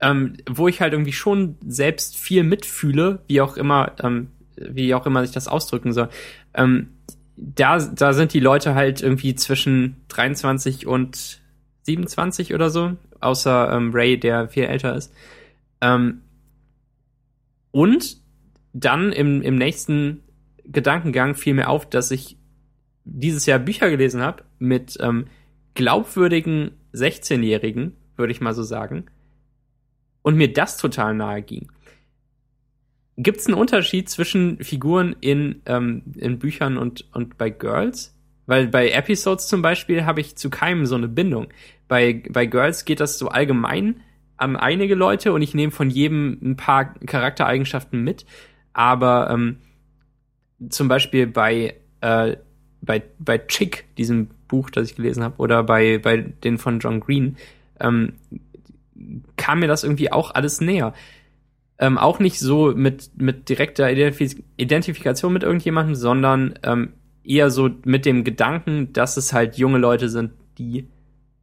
ähm, 0.00 0.36
wo 0.48 0.68
ich 0.68 0.80
halt 0.80 0.92
irgendwie 0.92 1.12
schon 1.12 1.56
selbst 1.66 2.16
viel 2.16 2.42
mitfühle, 2.42 3.22
wie 3.28 3.40
auch 3.40 3.56
immer, 3.56 3.92
ähm, 4.02 4.28
wie 4.56 4.94
auch 4.94 5.06
immer 5.06 5.24
sich 5.24 5.34
das 5.34 5.48
ausdrücken 5.48 5.92
soll, 5.92 6.08
ähm, 6.54 6.95
da, 7.36 7.78
da 7.78 8.12
sind 8.12 8.32
die 8.32 8.40
Leute 8.40 8.74
halt 8.74 9.02
irgendwie 9.02 9.34
zwischen 9.34 9.96
23 10.08 10.86
und 10.86 11.40
27 11.82 12.54
oder 12.54 12.70
so, 12.70 12.96
außer 13.20 13.72
ähm, 13.72 13.90
Ray, 13.92 14.18
der 14.18 14.48
viel 14.48 14.64
älter 14.64 14.96
ist. 14.96 15.12
Ähm, 15.80 16.22
und 17.70 18.16
dann 18.72 19.12
im, 19.12 19.42
im 19.42 19.56
nächsten 19.56 20.22
Gedankengang 20.64 21.34
fiel 21.34 21.54
mir 21.54 21.68
auf, 21.68 21.88
dass 21.88 22.10
ich 22.10 22.38
dieses 23.04 23.46
Jahr 23.46 23.58
Bücher 23.58 23.90
gelesen 23.90 24.22
habe 24.22 24.42
mit 24.58 24.96
ähm, 25.00 25.26
glaubwürdigen 25.74 26.72
16-Jährigen, 26.92 27.92
würde 28.16 28.32
ich 28.32 28.40
mal 28.40 28.54
so 28.54 28.62
sagen, 28.62 29.06
und 30.22 30.36
mir 30.36 30.52
das 30.52 30.76
total 30.76 31.14
nahe 31.14 31.42
ging. 31.42 31.70
Gibt 33.18 33.40
es 33.40 33.46
einen 33.46 33.54
Unterschied 33.56 34.10
zwischen 34.10 34.62
Figuren 34.62 35.16
in, 35.20 35.62
ähm, 35.66 36.02
in 36.16 36.38
Büchern 36.38 36.76
und, 36.76 37.06
und 37.14 37.38
bei 37.38 37.50
Girls? 37.50 38.14
Weil 38.46 38.68
bei 38.68 38.90
Episodes 38.90 39.48
zum 39.48 39.62
Beispiel 39.62 40.04
habe 40.04 40.20
ich 40.20 40.36
zu 40.36 40.50
keinem 40.50 40.86
so 40.86 40.94
eine 40.94 41.08
Bindung. 41.08 41.48
Bei, 41.88 42.22
bei 42.30 42.46
Girls 42.46 42.84
geht 42.84 43.00
das 43.00 43.18
so 43.18 43.28
allgemein 43.28 44.00
an 44.36 44.56
einige 44.56 44.94
Leute 44.94 45.32
und 45.32 45.42
ich 45.42 45.54
nehme 45.54 45.72
von 45.72 45.90
jedem 45.90 46.38
ein 46.42 46.56
paar 46.56 46.94
Charaktereigenschaften 46.94 48.02
mit. 48.04 48.26
Aber 48.72 49.30
ähm, 49.30 49.58
zum 50.68 50.88
Beispiel 50.88 51.26
bei, 51.26 51.76
äh, 52.02 52.36
bei, 52.82 53.02
bei 53.18 53.38
Chick, 53.38 53.86
diesem 53.96 54.28
Buch, 54.48 54.70
das 54.70 54.90
ich 54.90 54.96
gelesen 54.96 55.24
habe, 55.24 55.38
oder 55.38 55.62
bei, 55.62 55.98
bei 55.98 56.18
den 56.18 56.58
von 56.58 56.80
John 56.80 57.00
Green, 57.00 57.36
ähm, 57.80 58.12
kam 59.36 59.60
mir 59.60 59.68
das 59.68 59.84
irgendwie 59.84 60.12
auch 60.12 60.34
alles 60.34 60.60
näher. 60.60 60.94
Ähm, 61.78 61.98
auch 61.98 62.18
nicht 62.18 62.38
so 62.38 62.72
mit, 62.74 63.10
mit 63.16 63.48
direkter 63.48 63.90
Identif 63.90 64.36
Identifikation 64.56 65.32
mit 65.32 65.42
irgendjemandem, 65.42 65.94
sondern 65.94 66.58
ähm, 66.62 66.94
eher 67.22 67.50
so 67.50 67.68
mit 67.84 68.06
dem 68.06 68.24
Gedanken, 68.24 68.92
dass 68.92 69.16
es 69.16 69.32
halt 69.32 69.58
junge 69.58 69.78
Leute 69.78 70.08
sind, 70.08 70.32
die 70.58 70.88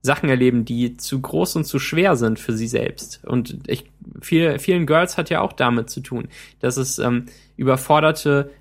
Sachen 0.01 0.29
erleben, 0.29 0.65
die 0.65 0.97
zu 0.97 1.21
groß 1.21 1.55
und 1.55 1.63
zu 1.65 1.79
schwer 1.79 2.15
sind 2.15 2.39
für 2.39 2.53
sie 2.53 2.67
selbst. 2.67 3.23
Und 3.25 3.59
ich, 3.67 3.85
viel, 4.21 4.59
vielen 4.59 4.85
Girls 4.85 5.17
hat 5.17 5.29
ja 5.29 5.41
auch 5.41 5.53
damit 5.53 5.89
zu 5.89 6.01
tun, 6.01 6.27
dass 6.59 6.77
es 6.77 6.99
ähm, 6.99 7.25
überforderte 7.55 8.51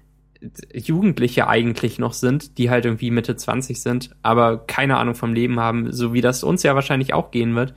Jugendliche 0.73 1.49
eigentlich 1.49 1.99
noch 1.99 2.13
sind, 2.13 2.59
die 2.59 2.71
halt 2.71 2.85
irgendwie 2.85 3.11
Mitte 3.11 3.37
20 3.37 3.81
sind, 3.81 4.11
aber 4.23 4.59
keine 4.67 4.99
Ahnung 4.99 5.15
vom 5.15 5.35
Leben 5.35 5.61
haben, 5.61 5.93
so 5.93 6.13
wie 6.13 6.21
das 6.21 6.45
uns 6.45 6.63
ja 6.63 6.75
wahrscheinlich 6.75 7.13
auch 7.15 7.31
gehen 7.31 7.55
wird. 7.55 7.75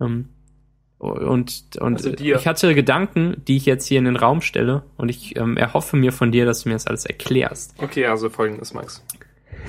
Ähm, 0.00 0.28
und 1.12 1.64
und 1.80 1.96
also 1.96 2.12
ich 2.12 2.46
hatte 2.46 2.74
Gedanken, 2.74 3.42
die 3.46 3.56
ich 3.56 3.66
jetzt 3.66 3.86
hier 3.86 3.98
in 3.98 4.04
den 4.04 4.16
Raum 4.16 4.40
stelle 4.40 4.82
und 4.96 5.08
ich 5.08 5.36
ähm, 5.36 5.56
erhoffe 5.56 5.96
mir 5.96 6.12
von 6.12 6.32
dir, 6.32 6.44
dass 6.46 6.62
du 6.62 6.68
mir 6.68 6.74
das 6.74 6.86
alles 6.86 7.06
erklärst. 7.06 7.74
Okay, 7.78 8.06
also 8.06 8.30
folgendes, 8.30 8.74
Max. 8.74 9.04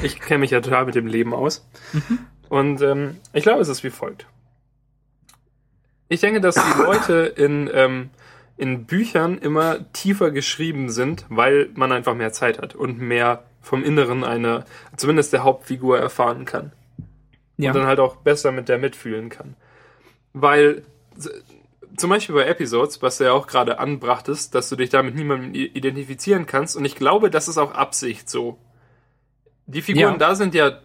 Ich 0.04 0.20
kenne 0.20 0.40
mich 0.40 0.52
ja 0.52 0.62
total 0.62 0.86
mit 0.86 0.96
dem 0.96 1.08
Leben 1.08 1.34
aus. 1.34 1.68
Mhm. 1.94 2.20
Und 2.50 2.82
ähm, 2.82 3.18
ich 3.34 3.44
glaube, 3.44 3.62
es 3.62 3.70
ist 3.70 3.84
wie 3.84 3.90
folgt. 3.90 4.28
Ich 6.08 6.22
denke, 6.22 6.42
dass 6.42 6.56
die 6.56 6.82
Leute 6.82 7.34
in, 7.36 7.70
ähm, 7.74 8.10
in 8.58 8.86
Büchern 8.86 9.38
immer 9.38 9.92
tiefer 9.94 10.32
geschrieben 10.32 10.90
sind, 10.90 11.26
weil 11.30 11.70
man 11.74 11.92
einfach 11.92 12.14
mehr 12.14 12.32
Zeit 12.32 12.62
hat 12.62 12.76
und 12.76 13.00
mehr 13.00 13.44
vom 13.62 13.84
Inneren 13.84 14.24
einer, 14.24 14.66
zumindest 14.96 15.34
der 15.34 15.44
Hauptfigur 15.44 15.98
erfahren 15.98 16.46
kann. 16.46 16.72
Ja. 17.58 17.72
Und 17.72 17.78
dann 17.78 17.88
halt 17.88 18.00
auch 18.00 18.18
besser 18.18 18.52
mit 18.52 18.70
der 18.70 18.78
mitfühlen 18.78 19.30
kann. 19.30 19.56
Weil 20.34 20.84
zum 21.98 22.10
Beispiel 22.10 22.36
bei 22.36 22.46
Episodes, 22.46 23.02
was 23.02 23.18
du 23.18 23.26
ja 23.26 23.34
auch 23.34 23.48
gerade 23.48 23.80
anbrachtest, 23.80 24.54
dass 24.54 24.70
du 24.70 24.76
dich 24.76 24.90
damit 24.90 25.16
niemandem 25.16 25.54
identifizieren 25.54 26.46
kannst. 26.46 26.76
Und 26.76 26.86
ich 26.86 26.96
glaube, 26.96 27.30
das 27.30 27.48
ist 27.48 27.58
auch 27.58 27.74
Absicht 27.74 28.30
so. 28.30 28.58
Die 29.66 29.82
Figuren 29.82 30.14
ja. 30.14 30.18
da 30.18 30.36
sind 30.36 30.54
ja 30.54 30.80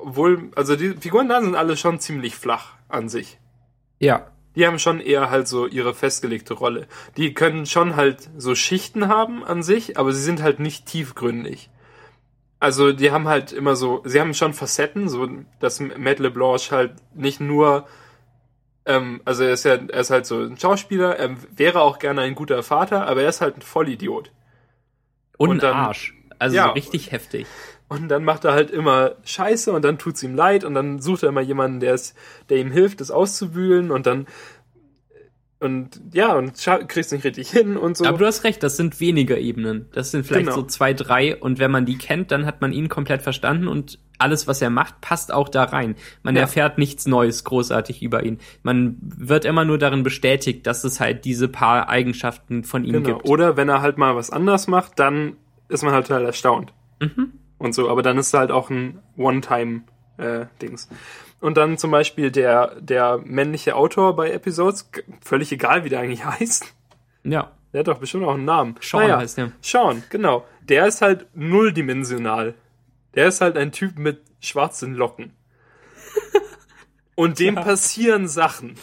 wohl, 0.00 0.50
also 0.54 0.76
die 0.76 0.90
Figuren 0.94 1.28
da 1.28 1.42
sind 1.42 1.54
alle 1.54 1.76
schon 1.76 2.00
ziemlich 2.00 2.36
flach 2.36 2.74
an 2.88 3.08
sich. 3.08 3.38
Ja. 3.98 4.30
Die 4.54 4.66
haben 4.66 4.78
schon 4.78 5.00
eher 5.00 5.30
halt 5.30 5.46
so 5.46 5.66
ihre 5.66 5.94
festgelegte 5.94 6.54
Rolle. 6.54 6.86
Die 7.16 7.34
können 7.34 7.66
schon 7.66 7.96
halt 7.96 8.30
so 8.36 8.54
Schichten 8.54 9.08
haben 9.08 9.44
an 9.44 9.62
sich, 9.62 9.98
aber 9.98 10.12
sie 10.12 10.22
sind 10.22 10.42
halt 10.42 10.58
nicht 10.58 10.86
tiefgründig. 10.86 11.70
Also 12.60 12.92
die 12.92 13.12
haben 13.12 13.28
halt 13.28 13.52
immer 13.52 13.76
so, 13.76 14.02
sie 14.04 14.20
haben 14.20 14.34
schon 14.34 14.52
Facetten, 14.52 15.08
so 15.08 15.28
dass 15.60 15.80
Matt 15.80 16.18
LeBlanche 16.18 16.74
halt 16.74 16.94
nicht 17.14 17.40
nur 17.40 17.86
ähm, 18.88 19.20
also 19.24 19.44
er 19.44 19.52
ist 19.52 19.64
ja, 19.64 19.74
er 19.74 20.00
ist 20.00 20.10
halt 20.10 20.26
so 20.26 20.40
ein 20.40 20.58
Schauspieler, 20.58 21.16
er 21.16 21.36
wäre 21.54 21.82
auch 21.82 21.98
gerne 21.98 22.22
ein 22.22 22.34
guter 22.34 22.62
Vater, 22.62 23.06
aber 23.06 23.22
er 23.22 23.28
ist 23.28 23.40
halt 23.40 23.58
ein 23.58 23.62
Vollidiot. 23.62 24.32
Und, 25.36 25.50
und 25.50 25.62
dann, 25.62 25.74
Arsch. 25.74 26.14
Also 26.38 26.56
ja, 26.56 26.68
so 26.68 26.72
richtig 26.72 27.12
heftig. 27.12 27.46
Und 27.88 28.08
dann 28.08 28.24
macht 28.24 28.44
er 28.44 28.52
halt 28.52 28.70
immer 28.70 29.16
Scheiße 29.24 29.72
und 29.72 29.82
dann 29.82 29.98
tut's 29.98 30.22
ihm 30.22 30.34
leid 30.34 30.64
und 30.64 30.74
dann 30.74 31.00
sucht 31.00 31.22
er 31.22 31.28
immer 31.28 31.40
jemanden, 31.40 31.80
der 31.80 31.94
es, 31.94 32.14
der 32.48 32.58
ihm 32.58 32.70
hilft, 32.70 33.00
das 33.00 33.10
auszuwühlen 33.10 33.90
und 33.90 34.06
dann 34.06 34.26
und 35.60 36.00
ja, 36.12 36.34
und 36.34 36.54
kriegst 36.88 37.12
nicht 37.12 37.24
richtig 37.24 37.50
hin 37.50 37.76
und 37.76 37.96
so. 37.96 38.04
Aber 38.04 38.16
du 38.16 38.26
hast 38.26 38.44
recht, 38.44 38.62
das 38.62 38.76
sind 38.76 39.00
weniger 39.00 39.38
Ebenen. 39.38 39.88
Das 39.92 40.12
sind 40.12 40.24
vielleicht 40.24 40.46
genau. 40.46 40.60
so 40.60 40.66
zwei, 40.66 40.94
drei 40.94 41.36
und 41.36 41.58
wenn 41.58 41.70
man 41.70 41.84
die 41.84 41.98
kennt, 41.98 42.30
dann 42.30 42.46
hat 42.46 42.60
man 42.60 42.72
ihn 42.72 42.88
komplett 42.88 43.22
verstanden 43.22 43.68
und 43.68 43.98
alles, 44.18 44.46
was 44.46 44.60
er 44.60 44.70
macht, 44.70 45.00
passt 45.00 45.32
auch 45.32 45.48
da 45.48 45.64
rein. 45.64 45.96
Man 46.22 46.34
ja. 46.34 46.42
erfährt 46.42 46.78
nichts 46.78 47.06
Neues 47.06 47.44
großartig 47.44 48.02
über 48.02 48.24
ihn. 48.24 48.38
Man 48.62 48.96
wird 49.00 49.44
immer 49.44 49.64
nur 49.64 49.78
darin 49.78 50.02
bestätigt, 50.02 50.66
dass 50.66 50.84
es 50.84 51.00
halt 51.00 51.24
diese 51.24 51.48
paar 51.48 51.88
Eigenschaften 51.88 52.64
von 52.64 52.84
ihm 52.84 53.02
genau. 53.02 53.16
gibt. 53.16 53.28
Oder 53.28 53.56
wenn 53.56 53.68
er 53.68 53.80
halt 53.80 53.98
mal 53.98 54.16
was 54.16 54.30
anders 54.30 54.66
macht, 54.66 54.98
dann 54.98 55.36
ist 55.68 55.82
man 55.82 55.92
halt, 55.92 56.10
halt 56.10 56.26
erstaunt. 56.26 56.72
Mhm. 57.00 57.32
Und 57.58 57.74
so, 57.74 57.88
aber 57.90 58.02
dann 58.02 58.18
ist 58.18 58.28
es 58.28 58.34
halt 58.34 58.50
auch 58.50 58.70
ein 58.70 59.00
One-Time-Dings. 59.16 60.84
Äh, 60.86 60.94
und 61.40 61.56
dann 61.56 61.78
zum 61.78 61.90
Beispiel 61.90 62.30
der, 62.30 62.80
der 62.80 63.18
männliche 63.24 63.76
Autor 63.76 64.16
bei 64.16 64.30
Episodes, 64.30 64.90
völlig 65.20 65.52
egal, 65.52 65.84
wie 65.84 65.88
der 65.88 66.00
eigentlich 66.00 66.24
heißt. 66.24 66.74
Ja. 67.24 67.52
Der 67.72 67.80
hat 67.80 67.88
doch 67.88 67.98
bestimmt 67.98 68.24
auch 68.24 68.34
einen 68.34 68.46
Namen. 68.46 68.76
Sean 68.80 69.02
naja, 69.02 69.18
heißt 69.18 69.38
der. 69.38 69.52
Sean, 69.60 70.02
genau. 70.08 70.46
Der 70.62 70.86
ist 70.86 71.02
halt 71.02 71.26
nulldimensional. 71.34 72.54
Der 73.18 73.26
ist 73.26 73.40
halt 73.40 73.56
ein 73.56 73.72
Typ 73.72 73.98
mit 73.98 74.22
schwarzen 74.38 74.94
Locken. 74.94 75.32
Und 77.16 77.40
dem 77.40 77.54
ja. 77.56 77.62
passieren 77.62 78.28
Sachen. 78.28 78.76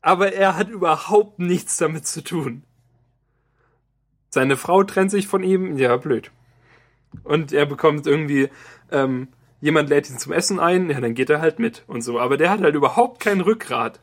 Aber 0.00 0.32
er 0.32 0.56
hat 0.56 0.68
überhaupt 0.68 1.38
nichts 1.38 1.76
damit 1.76 2.04
zu 2.04 2.24
tun. 2.24 2.64
Seine 4.30 4.56
Frau 4.56 4.82
trennt 4.82 5.12
sich 5.12 5.28
von 5.28 5.44
ihm, 5.44 5.76
ja, 5.76 5.96
blöd. 5.96 6.32
Und 7.22 7.52
er 7.52 7.64
bekommt 7.64 8.08
irgendwie 8.08 8.48
ähm, 8.90 9.28
jemand 9.60 9.90
lädt 9.90 10.10
ihn 10.10 10.18
zum 10.18 10.32
Essen 10.32 10.58
ein, 10.58 10.90
ja, 10.90 11.00
dann 11.00 11.14
geht 11.14 11.30
er 11.30 11.40
halt 11.40 11.60
mit 11.60 11.84
und 11.86 12.02
so. 12.02 12.18
Aber 12.18 12.36
der 12.36 12.50
hat 12.50 12.62
halt 12.62 12.74
überhaupt 12.74 13.20
kein 13.20 13.40
Rückgrat. 13.40 14.00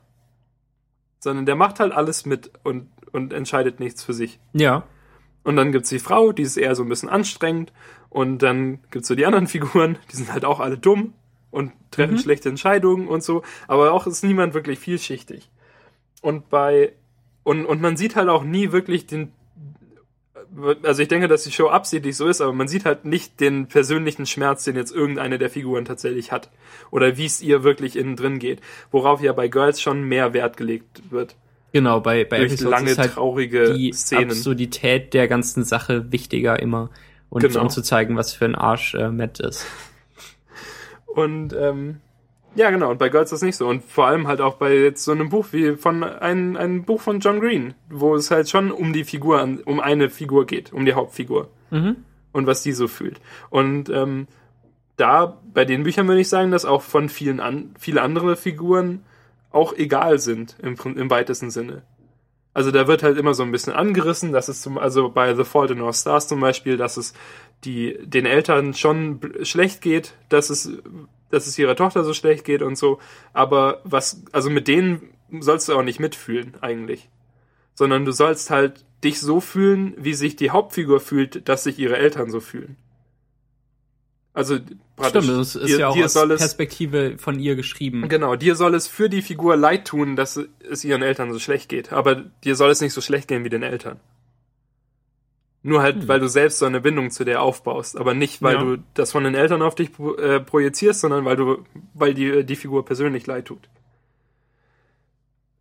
Sondern 1.19 1.45
der 1.45 1.57
macht 1.57 1.81
halt 1.81 1.91
alles 1.91 2.25
mit 2.25 2.49
und, 2.63 2.89
und 3.11 3.33
entscheidet 3.33 3.81
nichts 3.81 4.05
für 4.05 4.13
sich. 4.13 4.39
Ja. 4.53 4.85
Und 5.49 5.55
dann 5.55 5.71
gibt's 5.71 5.89
die 5.89 5.97
Frau, 5.97 6.31
die 6.31 6.43
ist 6.43 6.57
eher 6.57 6.75
so 6.75 6.83
ein 6.83 6.89
bisschen 6.89 7.09
anstrengend. 7.09 7.73
Und 8.11 8.43
dann 8.43 8.81
gibt's 8.91 9.07
so 9.07 9.15
die 9.15 9.25
anderen 9.25 9.47
Figuren, 9.55 9.97
die 10.11 10.15
sind 10.15 10.31
halt 10.31 10.45
auch 10.45 10.59
alle 10.59 10.77
dumm 10.77 11.15
und 11.49 11.71
treffen 11.89 12.17
mhm. 12.17 12.19
schlechte 12.19 12.49
Entscheidungen 12.49 13.07
und 13.07 13.23
so. 13.23 13.41
Aber 13.67 13.91
auch 13.93 14.05
ist 14.05 14.23
niemand 14.23 14.53
wirklich 14.53 14.77
vielschichtig. 14.77 15.49
Und 16.21 16.51
bei, 16.51 16.93
und, 17.41 17.65
und 17.65 17.81
man 17.81 17.97
sieht 17.97 18.15
halt 18.15 18.29
auch 18.29 18.43
nie 18.43 18.71
wirklich 18.71 19.07
den 19.07 19.31
also 20.83 21.01
ich 21.01 21.07
denke, 21.07 21.27
dass 21.27 21.45
die 21.45 21.51
Show 21.51 21.69
absichtlich 21.69 22.15
so 22.15 22.27
ist, 22.27 22.41
aber 22.41 22.53
man 22.53 22.67
sieht 22.67 22.85
halt 22.85 23.05
nicht 23.05 23.39
den 23.39 23.67
persönlichen 23.67 24.27
Schmerz, 24.27 24.65
den 24.65 24.75
jetzt 24.75 24.91
irgendeine 24.91 25.39
der 25.39 25.49
Figuren 25.49 25.85
tatsächlich 25.85 26.31
hat. 26.31 26.51
Oder 26.91 27.17
wie 27.17 27.25
es 27.25 27.41
ihr 27.41 27.63
wirklich 27.63 27.95
innen 27.95 28.15
drin 28.15 28.37
geht. 28.37 28.61
Worauf 28.91 29.19
ja 29.19 29.33
bei 29.33 29.47
Girls 29.47 29.81
schon 29.81 30.03
mehr 30.03 30.33
Wert 30.33 30.57
gelegt 30.57 31.01
wird. 31.09 31.35
Genau, 31.71 31.99
bei, 31.99 32.25
bei 32.25 32.39
Durch 32.39 32.53
Episodes 32.53 32.71
lange, 32.71 32.91
ist 32.91 32.97
halt 32.97 33.13
traurige 33.13 33.73
die 33.73 33.91
Szenen. 33.93 34.31
Absurdität 34.31 35.13
der 35.13 35.27
ganzen 35.27 35.63
Sache 35.63 36.11
wichtiger 36.11 36.59
immer. 36.59 36.89
Und 37.29 37.43
genau. 37.43 37.61
um 37.61 37.69
zu 37.69 37.81
zeigen, 37.83 38.15
was 38.15 38.33
für 38.33 38.45
ein 38.45 38.55
Arsch 38.55 38.95
äh, 38.95 39.09
Matt 39.09 39.39
ist. 39.39 39.65
Und 41.05 41.53
ähm, 41.53 41.97
ja, 42.55 42.71
genau. 42.71 42.89
Und 42.89 42.97
bei 42.97 43.09
Girls 43.09 43.31
ist 43.31 43.41
das 43.41 43.41
nicht 43.45 43.55
so. 43.55 43.67
Und 43.67 43.83
vor 43.83 44.07
allem 44.07 44.27
halt 44.27 44.41
auch 44.41 44.55
bei 44.55 44.73
jetzt 44.75 45.03
so 45.03 45.11
einem 45.11 45.29
Buch 45.29 45.47
wie 45.51 45.75
von 45.75 46.03
ein, 46.03 46.57
ein 46.57 46.83
Buch 46.83 47.01
von 47.01 47.19
John 47.19 47.39
Green, 47.39 47.75
wo 47.89 48.15
es 48.15 48.31
halt 48.31 48.49
schon 48.49 48.71
um 48.71 48.93
die 48.93 49.03
Figur, 49.03 49.47
um 49.65 49.79
eine 49.79 50.09
Figur 50.09 50.45
geht, 50.45 50.73
um 50.73 50.85
die 50.85 50.93
Hauptfigur. 50.93 51.49
Mhm. 51.69 51.97
Und 52.31 52.47
was 52.47 52.63
die 52.63 52.73
so 52.73 52.87
fühlt. 52.87 53.19
Und 53.49 53.89
ähm, 53.89 54.27
da, 54.97 55.39
bei 55.53 55.65
den 55.65 55.83
Büchern 55.83 56.07
würde 56.07 56.21
ich 56.21 56.29
sagen, 56.29 56.51
dass 56.51 56.65
auch 56.65 56.81
von 56.81 57.09
vielen 57.09 57.39
an, 57.39 57.73
viele 57.79 58.01
andere 58.01 58.35
Figuren 58.35 59.03
auch 59.51 59.73
egal 59.73 60.19
sind, 60.19 60.55
im, 60.61 60.75
im 60.97 61.09
weitesten 61.09 61.49
Sinne. 61.49 61.83
Also 62.53 62.71
da 62.71 62.87
wird 62.87 63.03
halt 63.03 63.17
immer 63.17 63.33
so 63.33 63.43
ein 63.43 63.51
bisschen 63.51 63.73
angerissen, 63.73 64.31
dass 64.31 64.47
es 64.47 64.61
zum, 64.61 64.77
also 64.77 65.09
bei 65.09 65.33
The 65.35 65.43
Fault 65.43 65.71
in 65.71 65.81
Our 65.81 65.93
Stars 65.93 66.27
zum 66.27 66.39
Beispiel, 66.39 66.77
dass 66.77 66.97
es 66.97 67.13
die, 67.63 67.97
den 68.03 68.25
Eltern 68.25 68.73
schon 68.73 69.19
schlecht 69.43 69.81
geht, 69.81 70.13
dass 70.29 70.49
es 70.49 70.71
dass 71.29 71.47
es 71.47 71.57
ihrer 71.57 71.75
Tochter 71.75 72.03
so 72.03 72.13
schlecht 72.13 72.43
geht 72.43 72.61
und 72.61 72.77
so. 72.77 72.99
Aber 73.33 73.81
was, 73.83 74.23
also 74.31 74.49
mit 74.49 74.67
denen 74.67 75.13
sollst 75.39 75.69
du 75.69 75.75
auch 75.75 75.83
nicht 75.83 75.99
mitfühlen, 75.99 76.55
eigentlich. 76.61 77.09
Sondern 77.75 78.05
du 78.05 78.11
sollst 78.11 78.49
halt 78.49 78.85
dich 79.03 79.19
so 79.19 79.39
fühlen, 79.39 79.93
wie 79.97 80.13
sich 80.13 80.35
die 80.35 80.51
Hauptfigur 80.51 80.99
fühlt, 80.99 81.47
dass 81.47 81.63
sich 81.63 81.79
ihre 81.79 81.97
Eltern 81.97 82.29
so 82.29 82.39
fühlen. 82.39 82.75
Also 84.39 84.55
Stimmt, 84.55 85.27
das 85.27 85.55
ist 85.57 85.67
dir, 85.67 85.79
ja 85.79 85.87
auch 85.89 85.97
aus 85.97 86.13
Perspektive 86.13 87.17
von 87.17 87.41
ihr 87.41 87.57
geschrieben. 87.57 88.07
Genau, 88.07 88.37
dir 88.37 88.55
soll 88.55 88.73
es 88.73 88.87
für 88.87 89.09
die 89.09 89.21
Figur 89.21 89.57
leid 89.57 89.85
tun, 89.85 90.15
dass 90.15 90.39
es 90.71 90.85
ihren 90.85 91.01
Eltern 91.01 91.33
so 91.33 91.39
schlecht 91.39 91.67
geht. 91.67 91.91
Aber 91.91 92.15
dir 92.15 92.55
soll 92.55 92.69
es 92.69 92.79
nicht 92.79 92.93
so 92.93 93.01
schlecht 93.01 93.27
gehen 93.27 93.43
wie 93.43 93.49
den 93.49 93.63
Eltern. 93.63 93.99
Nur 95.61 95.81
halt, 95.81 95.97
hm. 95.97 96.07
weil 96.07 96.21
du 96.21 96.29
selbst 96.29 96.59
so 96.59 96.65
eine 96.65 96.79
Bindung 96.79 97.11
zu 97.11 97.25
der 97.25 97.41
aufbaust, 97.41 97.97
aber 97.97 98.13
nicht, 98.13 98.41
weil 98.41 98.55
ja. 98.55 98.61
du 98.61 98.77
das 98.93 99.11
von 99.11 99.25
den 99.25 99.35
Eltern 99.35 99.61
auf 99.61 99.75
dich 99.75 99.89
äh, 100.17 100.39
projizierst, 100.39 101.01
sondern 101.01 101.25
weil 101.25 101.35
du, 101.35 101.65
weil 101.93 102.13
die, 102.13 102.45
die 102.45 102.55
Figur 102.55 102.85
persönlich 102.85 103.27
leid 103.27 103.43
tut. 103.43 103.67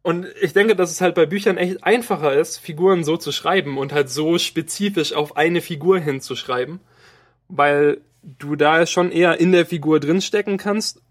Und 0.02 0.28
ich 0.40 0.52
denke, 0.52 0.76
dass 0.76 0.92
es 0.92 1.00
halt 1.00 1.16
bei 1.16 1.26
Büchern 1.26 1.56
echt 1.56 1.82
einfacher 1.82 2.32
ist, 2.32 2.58
Figuren 2.58 3.02
so 3.02 3.16
zu 3.16 3.32
schreiben 3.32 3.76
und 3.76 3.92
halt 3.92 4.08
so 4.08 4.38
spezifisch 4.38 5.14
auf 5.14 5.36
eine 5.36 5.60
Figur 5.62 5.98
hinzuschreiben, 5.98 6.78
weil 7.48 8.00
du 8.22 8.56
da 8.56 8.86
schon 8.86 9.10
eher 9.10 9.38
in 9.40 9.52
der 9.52 9.66
Figur 9.66 10.00
drinstecken 10.00 10.56
kannst, 10.56 11.02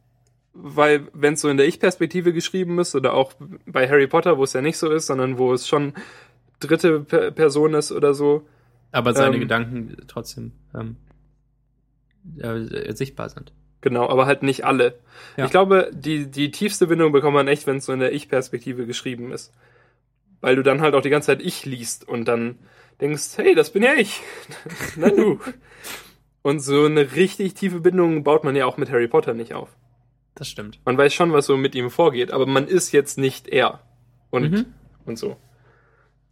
weil 0.54 1.08
wenn 1.14 1.36
es 1.36 1.42
so 1.42 1.50
in 1.50 1.58
der 1.58 1.68
Ich-Perspektive 1.68 2.34
geschrieben 2.34 2.80
ist 2.80 2.96
oder 2.96 3.14
auch 3.14 3.34
bei 3.66 3.88
Harry 3.88 4.08
Potter, 4.08 4.38
wo 4.38 4.44
es 4.44 4.54
ja 4.54 4.62
nicht 4.62 4.78
so 4.78 4.90
ist, 4.90 5.08
sondern 5.08 5.38
wo 5.38 5.54
es 5.54 5.68
schon 5.68 5.94
dritte 6.60 7.02
Person 7.02 7.74
ist 7.76 7.92
oder 7.92 8.14
so, 8.14 8.48
aber 8.92 9.14
seine 9.14 9.36
ähm, 9.36 9.42
Gedanken 9.42 9.98
trotzdem 10.08 10.54
ähm, 10.74 10.96
äh, 12.40 12.94
sichtbar 12.94 13.30
sind. 13.30 13.52
Genau, 13.82 14.10
aber 14.10 14.26
halt 14.26 14.44
nicht 14.44 14.66
alle. 14.66 15.00
Ja. 15.38 15.46
Ich 15.46 15.52
glaube, 15.52 15.92
die, 15.94 16.28
die 16.28 16.52
tiefste 16.52 16.88
Bindung 16.88 17.12
bekommt 17.12 17.36
man 17.36 17.48
echt, 17.48 17.68
wenn 17.68 17.78
es 17.78 17.86
so 17.86 17.94
in 17.94 18.00
der 18.00 18.12
Ich-Perspektive 18.12 18.86
geschrieben 18.86 19.32
ist. 19.32 19.54
Weil 20.42 20.56
du 20.56 20.64
dann 20.64 20.82
halt 20.82 20.96
auch 20.96 21.02
die 21.02 21.10
ganze 21.10 21.28
Zeit 21.28 21.42
Ich 21.42 21.66
liest 21.66 22.08
und 22.08 22.26
dann 22.28 22.58
denkst, 23.02 23.38
hey, 23.38 23.56
das 23.56 23.72
bin 23.72 23.84
ja 23.84 23.94
ich. 23.94 24.22
Na 24.96 25.10
du. 25.10 25.40
und 26.42 26.60
so 26.60 26.86
eine 26.86 27.14
richtig 27.14 27.56
tiefe 27.56 27.80
Bindung 27.80 28.24
baut 28.24 28.44
man 28.44 28.56
ja 28.56 28.66
auch 28.66 28.78
mit 28.78 28.90
Harry 28.90 29.08
Potter 29.08 29.34
nicht 29.34 29.54
auf. 29.54 29.76
Das 30.36 30.48
stimmt. 30.48 30.80
Man 30.86 30.98
weiß 30.98 31.14
schon, 31.14 31.34
was 31.34 31.48
so 31.48 31.58
mit 31.58 31.74
ihm 31.74 31.90
vorgeht, 31.90 32.32
aber 32.32 32.46
man 32.46 32.68
ist 32.68 32.92
jetzt 32.92 33.18
nicht 33.18 33.48
er. 33.48 33.82
Und, 34.30 34.52
mhm. 34.52 34.66
und 35.06 35.18
so. 35.18 35.36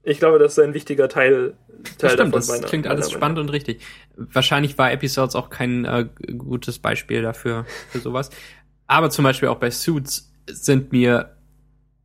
Ich 0.03 0.20
glaube, 0.20 0.38
das 0.38 0.53
ist 0.58 0.64
ein 0.64 0.76
wichtiger 0.76 1.10
Teil, 1.10 1.56
Teil 1.84 1.95
das 1.97 2.14
stimmt, 2.14 2.20
davon. 2.20 2.32
Das 2.34 2.47
meiner, 2.47 2.68
klingt 2.68 2.88
alles 2.88 3.12
spannend 3.12 3.39
und 3.39 3.49
richtig. 3.49 3.82
Wahrscheinlich 4.16 4.78
war 4.78 4.91
Episodes 4.91 5.36
auch 5.36 5.49
kein 5.49 5.86
äh, 5.86 6.08
gutes 6.38 6.78
Beispiel 6.78 7.24
dafür, 7.24 7.66
für 7.89 7.99
sowas. 7.99 8.30
Aber 8.86 9.10
zum 9.10 9.24
Beispiel 9.24 9.49
auch 9.49 9.58
bei 9.58 9.72
Suits 9.72 10.32
sind 10.47 10.91
mir 10.91 11.36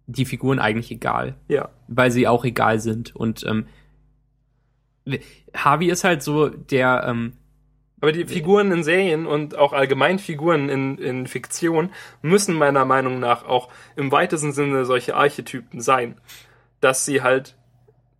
die 0.06 0.24
Figuren 0.24 0.58
eigentlich 0.58 0.90
egal. 0.90 1.36
Ja. 1.48 1.68
Weil 1.88 2.10
sie 2.10 2.26
auch 2.26 2.46
egal 2.46 2.80
sind. 2.80 3.14
Und 3.14 3.44
ähm, 3.44 3.66
Harvey 5.54 5.90
ist 5.90 6.04
halt 6.04 6.22
so 6.22 6.48
der. 6.48 7.04
Ähm, 7.06 7.34
aber 8.00 8.12
die 8.12 8.26
Figuren 8.26 8.72
in 8.72 8.82
Serien 8.82 9.26
und 9.26 9.56
auch 9.56 9.72
allgemein 9.72 10.18
Figuren 10.18 10.68
in, 10.68 10.98
in 10.98 11.26
Fiktion 11.26 11.90
müssen 12.22 12.54
meiner 12.54 12.84
Meinung 12.84 13.20
nach 13.20 13.44
auch 13.44 13.68
im 13.96 14.10
weitesten 14.10 14.52
Sinne 14.52 14.84
solche 14.84 15.14
Archetypen 15.14 15.80
sein. 15.80 16.16
Dass 16.80 17.04
sie 17.04 17.22
halt 17.22 17.56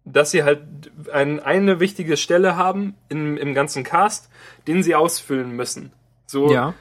dass 0.05 0.31
sie 0.31 0.43
halt 0.43 0.63
ein, 1.13 1.41
eine 1.41 1.79
wichtige 1.79 2.17
Stelle 2.17 2.57
haben 2.57 2.95
im, 3.09 3.37
im 3.37 3.55
ganzen 3.55 3.85
Cast, 3.85 4.31
den 4.67 4.83
sie 4.83 4.95
ausfüllen 4.95 5.55
müssen. 5.55 5.93
So, 6.27 6.51
ja. 6.51 6.75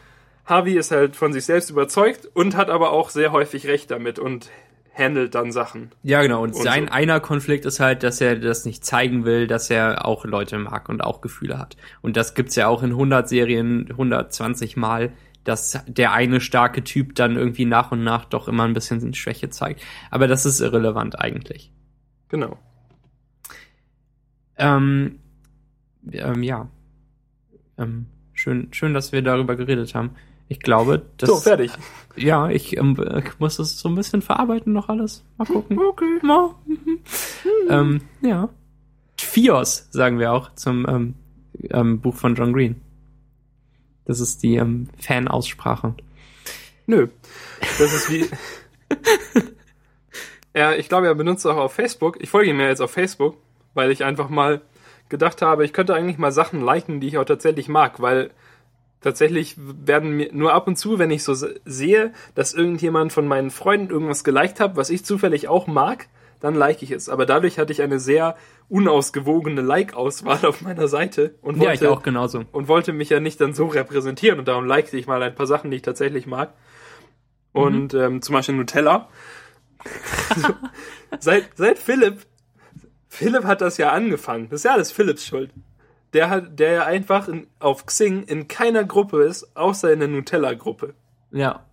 Harvey 0.45 0.78
ist 0.78 0.91
halt 0.91 1.16
von 1.16 1.34
sich 1.34 1.45
selbst 1.45 1.70
überzeugt 1.70 2.28
und 2.34 2.56
hat 2.56 2.70
aber 2.70 2.91
auch 2.91 3.10
sehr 3.10 3.32
häufig 3.32 3.68
recht 3.68 3.91
damit 3.91 4.20
und 4.20 4.50
handelt 4.93 5.35
dann 5.35 5.51
Sachen. 5.51 5.91
Ja, 6.03 6.21
genau. 6.21 6.43
Und, 6.43 6.55
und 6.55 6.63
sein 6.63 6.87
so. 6.87 6.93
einer 6.93 7.19
Konflikt 7.19 7.65
ist 7.65 7.79
halt, 7.79 8.03
dass 8.03 8.21
er 8.21 8.35
das 8.35 8.65
nicht 8.65 8.83
zeigen 8.83 9.25
will, 9.25 9.47
dass 9.47 9.69
er 9.69 10.05
auch 10.05 10.25
Leute 10.25 10.57
mag 10.57 10.89
und 10.89 11.03
auch 11.03 11.21
Gefühle 11.21 11.57
hat. 11.57 11.77
Und 12.01 12.17
das 12.17 12.33
gibt's 12.33 12.55
ja 12.55 12.67
auch 12.67 12.83
in 12.83 12.91
100 12.91 13.27
Serien 13.27 13.87
120 13.89 14.77
Mal, 14.77 15.13
dass 15.43 15.83
der 15.87 16.11
eine 16.11 16.41
starke 16.41 16.83
Typ 16.83 17.15
dann 17.15 17.35
irgendwie 17.35 17.65
nach 17.65 17.91
und 17.91 18.03
nach 18.03 18.25
doch 18.25 18.47
immer 18.47 18.63
ein 18.63 18.73
bisschen 18.73 19.13
Schwäche 19.13 19.49
zeigt. 19.49 19.81
Aber 20.11 20.27
das 20.27 20.45
ist 20.45 20.59
irrelevant 20.59 21.19
eigentlich. 21.19 21.71
Genau. 22.27 22.57
Ähm, 24.57 25.19
ähm, 26.11 26.43
ja. 26.43 26.69
Ähm, 27.77 28.07
schön, 28.33 28.67
schön, 28.73 28.93
dass 28.93 29.11
wir 29.11 29.21
darüber 29.21 29.55
geredet 29.55 29.95
haben. 29.95 30.11
Ich 30.49 30.59
glaube, 30.59 31.05
das. 31.17 31.29
So, 31.29 31.37
fertig. 31.37 31.71
Ja, 32.16 32.49
ich 32.49 32.78
ähm, 32.78 32.97
muss 33.38 33.57
das 33.57 33.80
so 33.80 33.89
ein 33.89 33.95
bisschen 33.95 34.22
verarbeiten 34.22 34.74
noch 34.74 34.89
alles. 34.89 35.24
Mal 35.38 35.45
gucken. 35.45 35.80
Okay. 35.89 36.20
Mal. 36.22 36.55
Mhm. 36.66 36.99
ähm, 37.70 38.01
ja. 38.22 38.49
Fios, 39.18 39.88
sagen 39.91 40.20
wir 40.20 40.32
auch 40.34 40.53
zum 40.55 40.88
ähm, 40.88 41.16
ähm, 41.70 42.01
Buch 42.01 42.16
von 42.16 42.36
John 42.36 42.53
Green. 42.53 42.82
Das 44.05 44.20
ist 44.20 44.43
die 44.43 44.55
ähm, 44.55 44.89
Fan-Aussprache. 44.97 45.93
Nö. 46.88 47.07
Das 47.78 47.93
ist 47.93 48.12
wie. 48.12 48.26
ja, 50.55 50.74
ich 50.74 50.89
glaube, 50.89 51.07
er 51.07 51.16
benutzt 51.16 51.45
auch 51.45 51.57
auf 51.57 51.74
Facebook. 51.74 52.18
Ich 52.22 52.30
folge 52.30 52.49
ihm 52.49 52.60
ja 52.60 52.68
jetzt 52.68 52.82
auf 52.82 52.91
Facebook 52.91 53.38
weil 53.74 53.91
ich 53.91 54.03
einfach 54.03 54.30
mal 54.30 54.62
gedacht 55.10 55.41
habe, 55.41 55.66
ich 55.66 55.74
könnte 55.74 55.95
eigentlich 55.95 56.18
mal 56.18 56.32
Sachen 56.32 56.62
liken, 56.62 56.99
die 56.99 57.07
ich 57.07 57.18
auch 57.18 57.26
tatsächlich 57.26 57.68
mag, 57.70 58.01
weil 58.01 58.32
tatsächlich 59.02 59.56
werden 59.58 60.12
mir 60.12 60.30
nur 60.34 60.54
ab 60.54 60.68
und 60.68 60.78
zu, 60.78 61.00
wenn 61.00 61.12
ich 61.12 61.24
so 61.24 61.34
sehe, 61.66 62.14
dass 62.36 62.54
irgendjemand 62.54 63.14
von 63.14 63.28
meinen 63.28 63.50
Freunden 63.50 63.91
irgendwas 63.91 64.24
geliked 64.24 64.60
hat, 64.60 64.76
was 64.76 64.89
ich 64.89 65.06
zufällig 65.06 65.47
auch 65.47 65.68
mag, 65.68 66.08
dann 66.39 66.56
like 66.56 66.82
ich 66.82 66.91
es. 66.91 67.10
Aber 67.10 67.26
dadurch 67.26 67.60
hatte 67.60 67.72
ich 67.72 67.82
eine 67.82 68.00
sehr 68.00 68.36
unausgewogene 68.70 69.62
Like-Auswahl 69.62 70.45
auf 70.45 70.62
meiner 70.62 70.88
Seite 70.88 71.36
und 71.41 71.60
wollte, 71.60 71.66
ja, 71.66 71.74
ich 71.74 71.88
auch 71.88 72.04
genauso. 72.04 72.45
und 72.52 72.68
wollte 72.68 72.93
mich 72.93 73.10
ja 73.10 73.20
nicht 73.20 73.41
dann 73.41 73.54
so 73.54 73.68
repräsentieren 73.68 74.39
und 74.39 74.47
darum 74.47 74.66
likte 74.66 74.97
ich 74.97 75.08
mal 75.08 75.22
ein 75.22 75.36
paar 75.36 75.47
Sachen, 75.47 75.72
die 75.72 75.78
ich 75.78 75.84
tatsächlich 75.84 76.28
mag. 76.28 76.54
Und 77.52 77.93
mhm. 77.93 78.00
ähm, 78.00 78.22
zum 78.22 78.34
Beispiel 78.34 78.56
Nutella. 78.56 79.10
seit, 81.20 81.50
seit 81.56 81.80
Philipp 81.80 82.26
Philipp 83.10 83.43
hat 83.43 83.62
das 83.62 83.78
ja 83.78 83.91
angefangen. 83.91 84.47
Das 84.50 84.62
ist 84.62 84.64
ja 84.66 84.74
alles 84.74 84.91
Philipps 84.91 85.26
Schuld. 85.26 85.52
Der 86.14 86.30
hat, 86.30 86.60
der 86.60 86.72
ja 86.72 86.86
einfach 86.86 87.28
in, 87.28 87.47
auf 87.60 87.86
Xing 87.86 88.24
in 88.24 88.47
keiner 88.47 88.84
Gruppe 88.84 89.24
ist, 89.24 89.55
außer 89.55 89.91
in 89.93 89.99
der 89.99 90.07
Nutella-Gruppe. 90.07 90.95
Ja. 91.32 91.66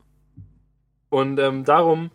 Und 1.08 1.38
ähm, 1.38 1.64
darum, 1.64 2.10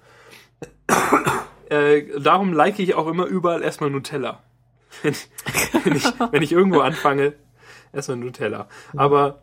äh, 1.70 2.04
darum 2.20 2.54
like 2.54 2.80
ich 2.80 2.94
auch 2.96 3.08
immer 3.08 3.26
überall 3.26 3.64
erstmal 3.64 3.90
Nutella. 3.90 4.44
wenn, 5.02 5.96
ich, 5.96 6.06
wenn 6.32 6.44
ich 6.44 6.52
irgendwo 6.52 6.82
anfange, 6.82 7.34
erstmal 7.94 8.18
Nutella. 8.18 8.68
Aber 8.96 9.42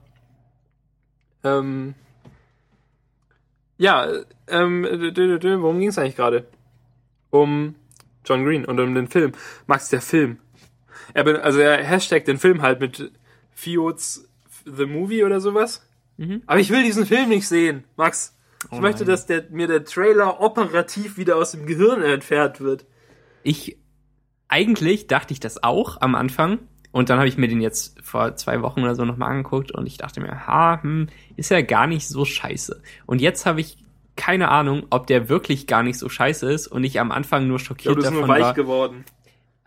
ähm, 1.43 1.95
ja, 3.79 4.07
ähm, 4.49 4.85
worum 4.85 5.79
ging 5.79 5.89
es 5.89 5.99
eigentlich 5.99 6.17
gerade? 6.17 6.47
Um 7.31 7.77
John 8.25 8.45
Green 8.45 8.65
und 8.65 8.79
um 8.81 8.95
den 8.95 9.09
Film. 9.09 9.33
Max, 9.67 9.89
der 9.89 10.01
Film. 10.01 10.39
Er, 11.15 11.45
also 11.45 11.59
er 11.61 11.83
hashtag 11.83 12.25
den 12.25 12.39
Film 12.39 12.63
halt 12.63 12.81
mit 12.81 13.13
Fiods 13.53 14.29
The 14.65 14.87
Movie 14.87 15.25
oder 15.25 15.41
sowas. 15.41 15.87
Mhm. 16.17 16.43
Aber 16.47 16.61
ich 16.61 16.71
will 16.71 16.83
diesen 16.83 17.07
Film 17.07 17.29
nicht 17.29 17.49
sehen, 17.49 17.85
Max. 17.97 18.37
Ich 18.65 18.79
oh 18.79 18.81
möchte, 18.81 19.05
dass 19.05 19.27
der, 19.27 19.45
mir 19.51 19.69
der 19.69 19.85
Trailer 19.85 20.41
operativ 20.41 21.17
wieder 21.17 21.37
aus 21.37 21.53
dem 21.53 21.67
Gehirn 21.67 22.03
entfernt 22.03 22.61
wird. 22.61 22.87
Ich, 23.45 23.77
eigentlich 24.49 25.07
dachte 25.07 25.33
ich 25.33 25.41
das 25.41 25.63
auch 25.63 26.01
am 26.01 26.15
Anfang. 26.15 26.59
Und 26.91 27.11
dann 27.11 27.19
habe 27.19 27.29
ich 27.29 27.37
mir 27.37 27.49
den 27.49 27.61
jetzt 27.61 28.01
vor 28.03 28.35
zwei 28.37 28.63
Wochen 28.63 28.83
oder 28.83 28.95
so 28.95 29.05
nochmal 29.05 29.31
angeguckt 29.31 29.71
und 29.71 29.87
ich 29.87 29.99
dachte 29.99 30.21
mir, 30.21 30.47
ha, 30.47 30.83
hm, 30.83 31.09
ist 31.37 31.51
ja 31.51 31.61
gar 31.61 31.87
nicht 31.87 32.09
so 32.09 32.25
scheiße. 32.25 32.83
Und 33.07 33.21
jetzt 33.21 33.45
habe 33.45 33.61
ich 33.61 33.77
keine 34.17 34.51
Ahnung, 34.51 34.87
ob 34.91 35.07
der 35.07 35.29
wirklich 35.29 35.67
gar 35.67 35.83
nicht 35.83 35.99
so 35.99 36.09
scheiße 36.09 36.51
ist 36.51 36.67
und 36.67 36.83
ich 36.83 36.99
am 36.99 37.13
Anfang 37.13 37.47
nur 37.47 37.61
schockiert 37.61 37.87
ja, 37.87 37.91
du 37.93 37.97
bist 37.97 38.07
davon 38.09 38.21
nur 38.21 38.29
weich 38.29 38.43
war. 38.43 38.55
geworden. 38.55 39.05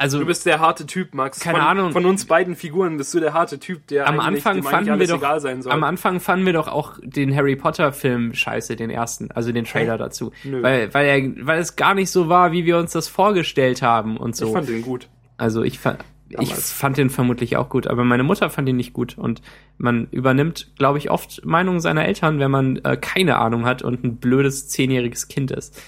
Also, 0.02 0.20
du 0.20 0.26
bist 0.26 0.47
der 0.47 0.60
harte 0.60 0.88
Typ, 0.88 1.14
Max. 1.14 1.39
Keine 1.39 1.60
von, 1.60 1.68
Ahnung. 1.68 1.91
Von 1.91 2.06
uns 2.08 2.26
beiden 2.26 2.56
Figuren 2.56 2.97
bist 2.97 3.14
du 3.14 3.20
der 3.20 3.34
harte 3.34 3.60
Typ, 3.60 3.86
der 3.86 4.08
am 4.08 4.20
Anfang 4.20 4.64
fanden 4.64 4.99
wir 4.99 5.08
doch, 5.08 5.22
Am 5.70 5.84
Anfang 5.84 6.20
fanden 6.20 6.45
wir 6.47 6.54
doch 6.54 6.68
auch 6.68 6.97
den 7.04 7.36
Harry 7.36 7.56
Potter 7.56 7.93
Film 7.93 8.34
scheiße, 8.34 8.76
den 8.76 8.89
ersten, 8.89 9.30
also 9.30 9.52
den 9.52 9.66
Trailer 9.66 9.99
dazu, 9.99 10.32
Nö. 10.43 10.64
weil 10.64 10.91
weil 10.93 11.06
er 11.06 11.45
weil 11.45 11.60
es 11.60 11.76
gar 11.76 11.93
nicht 11.93 12.10
so 12.10 12.30
war, 12.30 12.52
wie 12.52 12.66
wir 12.66 12.80
uns 12.80 12.93
das 12.93 13.08
vorgestellt 13.10 13.84
haben 13.84 14.18
und 14.18 14.36
so. 14.36 14.47
Ich 14.47 14.54
fand 14.54 14.70
den 14.70 14.82
gut. 14.82 15.08
Also 15.38 15.62
ich 15.62 15.78
fand 15.78 15.99
ich 16.39 16.54
fand 16.54 16.97
den 16.97 17.10
vermutlich 17.10 17.58
auch 17.58 17.70
gut, 17.70 17.86
aber 17.88 18.04
meine 18.04 18.24
Mutter 18.24 18.49
fand 18.49 18.68
ihn 18.70 18.78
nicht 18.78 18.93
gut. 18.93 19.18
Und 19.18 19.41
man 19.78 20.08
übernimmt, 20.12 20.72
glaube 20.78 20.97
ich, 20.97 21.12
oft 21.12 21.45
Meinungen 21.45 21.80
seiner 21.80 22.06
Eltern, 22.06 22.39
wenn 22.39 22.52
man 22.52 22.78
äh, 22.78 22.97
keine 22.97 23.38
Ahnung 23.38 23.66
hat 23.66 23.82
und 23.82 24.04
ein 24.04 24.18
blödes 24.18 24.68
zehnjähriges 24.70 25.28
Kind 25.28 25.52
ist. 25.52 25.80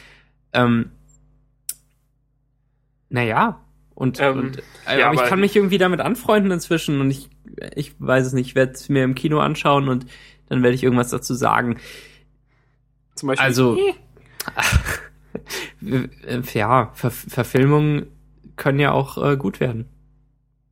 Ähm, 0.53 0.91
naja, 3.09 3.59
und, 4.03 4.19
ähm, 4.19 4.37
und 4.39 4.57
äh, 4.87 4.99
ja, 4.99 5.07
aber 5.09 5.15
ich 5.23 5.29
kann 5.29 5.39
mich 5.39 5.55
irgendwie 5.55 5.77
damit 5.79 5.99
anfreunden 6.01 6.51
inzwischen 6.51 6.99
und 7.01 7.09
ich, 7.09 7.29
ich 7.75 7.95
weiß 7.99 8.27
es 8.27 8.33
nicht, 8.33 8.47
ich 8.47 8.55
werde 8.55 8.73
es 8.73 8.89
mir 8.89 9.03
im 9.03 9.15
Kino 9.15 9.39
anschauen 9.39 9.87
und 9.87 10.05
dann 10.49 10.61
werde 10.61 10.75
ich 10.75 10.83
irgendwas 10.83 11.09
dazu 11.09 11.33
sagen. 11.33 11.77
Zum 13.15 13.27
Beispiel. 13.27 13.45
Also, 13.45 13.77
ja, 16.53 16.91
Ver 16.93 17.11
Verfilmungen 17.11 18.07
können 18.55 18.79
ja 18.79 18.91
auch 18.91 19.17
äh, 19.23 19.37
gut 19.37 19.59
werden. 19.59 19.85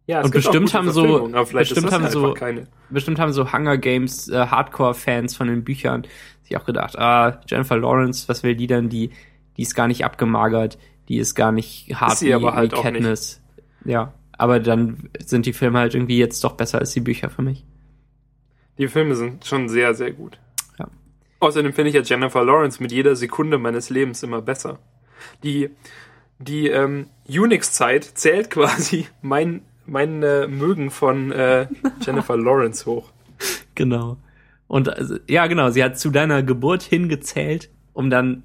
Ja, 0.08 0.20
es 0.20 0.26
Und 0.26 0.32
bestimmt 0.34 0.66
gute 0.68 0.78
haben 0.78 0.92
so- 0.92 1.02
Verfilmungen, 1.02 1.36
aber 1.36 1.46
vielleicht 1.46 1.70
bestimmt 1.74 1.92
haben 1.94 2.04
ja 2.04 2.10
so- 2.12 2.34
keine. 2.34 2.68
Bestimmt 2.90 3.20
haben 3.20 3.34
so 3.34 3.54
Hunger 3.54 3.78
Games 3.78 4.28
äh, 4.28 4.48
Hardcore-Fans 4.48 5.36
von 5.36 5.48
den 5.48 5.64
Büchern 5.64 6.06
sich 6.44 6.58
auch 6.58 6.66
gedacht, 6.66 6.98
ah, 6.98 7.40
Jennifer 7.48 7.78
Lawrence, 7.78 8.28
was 8.28 8.44
will 8.44 8.56
die 8.56 8.68
denn? 8.68 8.90
Die, 8.90 9.12
die 9.58 9.62
ist 9.62 9.74
gar 9.76 9.88
nicht 9.88 10.04
abgemagert, 10.04 10.78
die 11.12 11.18
ist 11.18 11.36
gar 11.36 11.52
nicht 11.52 11.94
hart 11.94 12.14
Ist 12.14 12.20
sie 12.20 12.34
aber 12.34 12.54
halt 12.54 12.74
auch 12.74 12.84
Katniss. 12.84 13.42
Ja, 13.84 14.14
aber 14.32 14.62
dann 14.62 15.10
sind 15.20 15.46
die 15.46 15.52
Filme 15.52 15.80
halt 15.80 15.94
irgendwie 15.94 16.18
jetzt 16.18 16.42
doch 16.46 16.54
besser 16.54 16.80
als 16.80 16.94
die 16.94 17.02
Bücher 17.02 17.30
für 17.30 17.42
mich. 17.42 17.66
Die 18.78 18.88
Filme 18.88 19.16
sind 19.16 19.46
schon 19.46 19.68
sehr, 19.68 19.94
sehr 19.94 20.12
gut. 20.12 20.40
Ja. 20.80 20.88
Außerdem 21.42 21.74
finde 21.74 21.90
ich 21.90 21.96
ja 21.96 22.02
Jennifer 22.02 22.46
Lawrence 22.46 22.82
mit 22.82 22.94
jeder 22.94 23.18
Sekunde 23.18 23.58
meines 23.58 23.90
Lebens 23.90 24.24
immer 24.24 24.42
besser. 24.42 24.80
Die, 25.44 25.70
die 26.40 26.70
ähm, 26.70 27.08
Unix-Zeit 27.28 28.06
zählt 28.06 28.50
quasi 28.52 29.08
mein, 29.22 29.64
mein 29.86 30.24
äh, 30.24 30.48
Mögen 30.48 30.92
von 30.92 31.34
äh, 31.34 31.68
Jennifer 32.06 32.38
Lawrence 32.38 32.86
hoch. 32.86 33.12
Genau. 33.76 34.16
Und 34.70 34.88
also, 34.88 35.18
ja, 35.28 35.48
genau, 35.48 35.72
sie 35.72 35.84
hat 35.84 36.00
zu 36.00 36.10
deiner 36.10 36.42
Geburt 36.42 36.84
hingezählt, 36.84 37.70
um 37.92 38.10
dann 38.10 38.44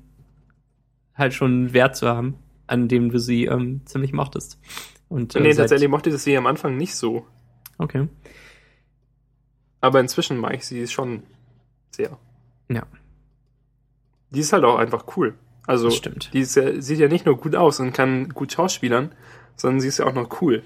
halt 1.15 1.33
schon 1.35 1.53
einen 1.53 1.73
Wert 1.73 1.95
zu 1.95 2.09
haben, 2.09 2.35
an 2.67 2.89
dem 2.89 3.11
du 3.11 3.19
sie 3.19 3.45
ähm, 3.45 3.83
ziemlich 3.85 4.13
mochtest. 4.13 4.59
Und, 5.09 5.35
äh, 5.37 5.41
nee, 5.41 5.55
tatsächlich 5.55 5.89
mochte 5.89 6.11
ich 6.11 6.17
sie 6.19 6.37
am 6.37 6.47
Anfang 6.47 6.77
nicht 6.77 6.95
so. 6.95 7.27
Okay. 7.79 8.09
Aber 9.81 10.01
inzwischen 10.01 10.39
mag 10.39 10.55
ich 10.55 10.67
sie 10.67 10.87
schon 10.89 11.23
sehr. 11.91 12.19
Ja. 12.69 12.83
Die 14.31 14.41
ist 14.41 14.53
halt 14.53 14.65
auch 14.65 14.79
einfach 14.79 15.05
cool. 15.17 15.35
Also, 15.67 15.89
Das 15.89 15.97
stimmt. 15.97 16.31
die 16.33 16.41
ja, 16.41 16.81
sieht 16.81 16.99
ja 16.99 17.09
nicht 17.09 17.27
nur 17.27 17.37
gut 17.37 17.55
aus 17.55 17.81
und 17.81 17.93
kann 17.93 18.29
gut 18.31 18.53
schauspielern, 18.53 19.13
sondern 19.57 19.81
sie 19.81 19.89
ist 19.89 19.99
ja 19.99 20.07
auch 20.07 20.15
noch 20.15 20.41
cool. 20.41 20.63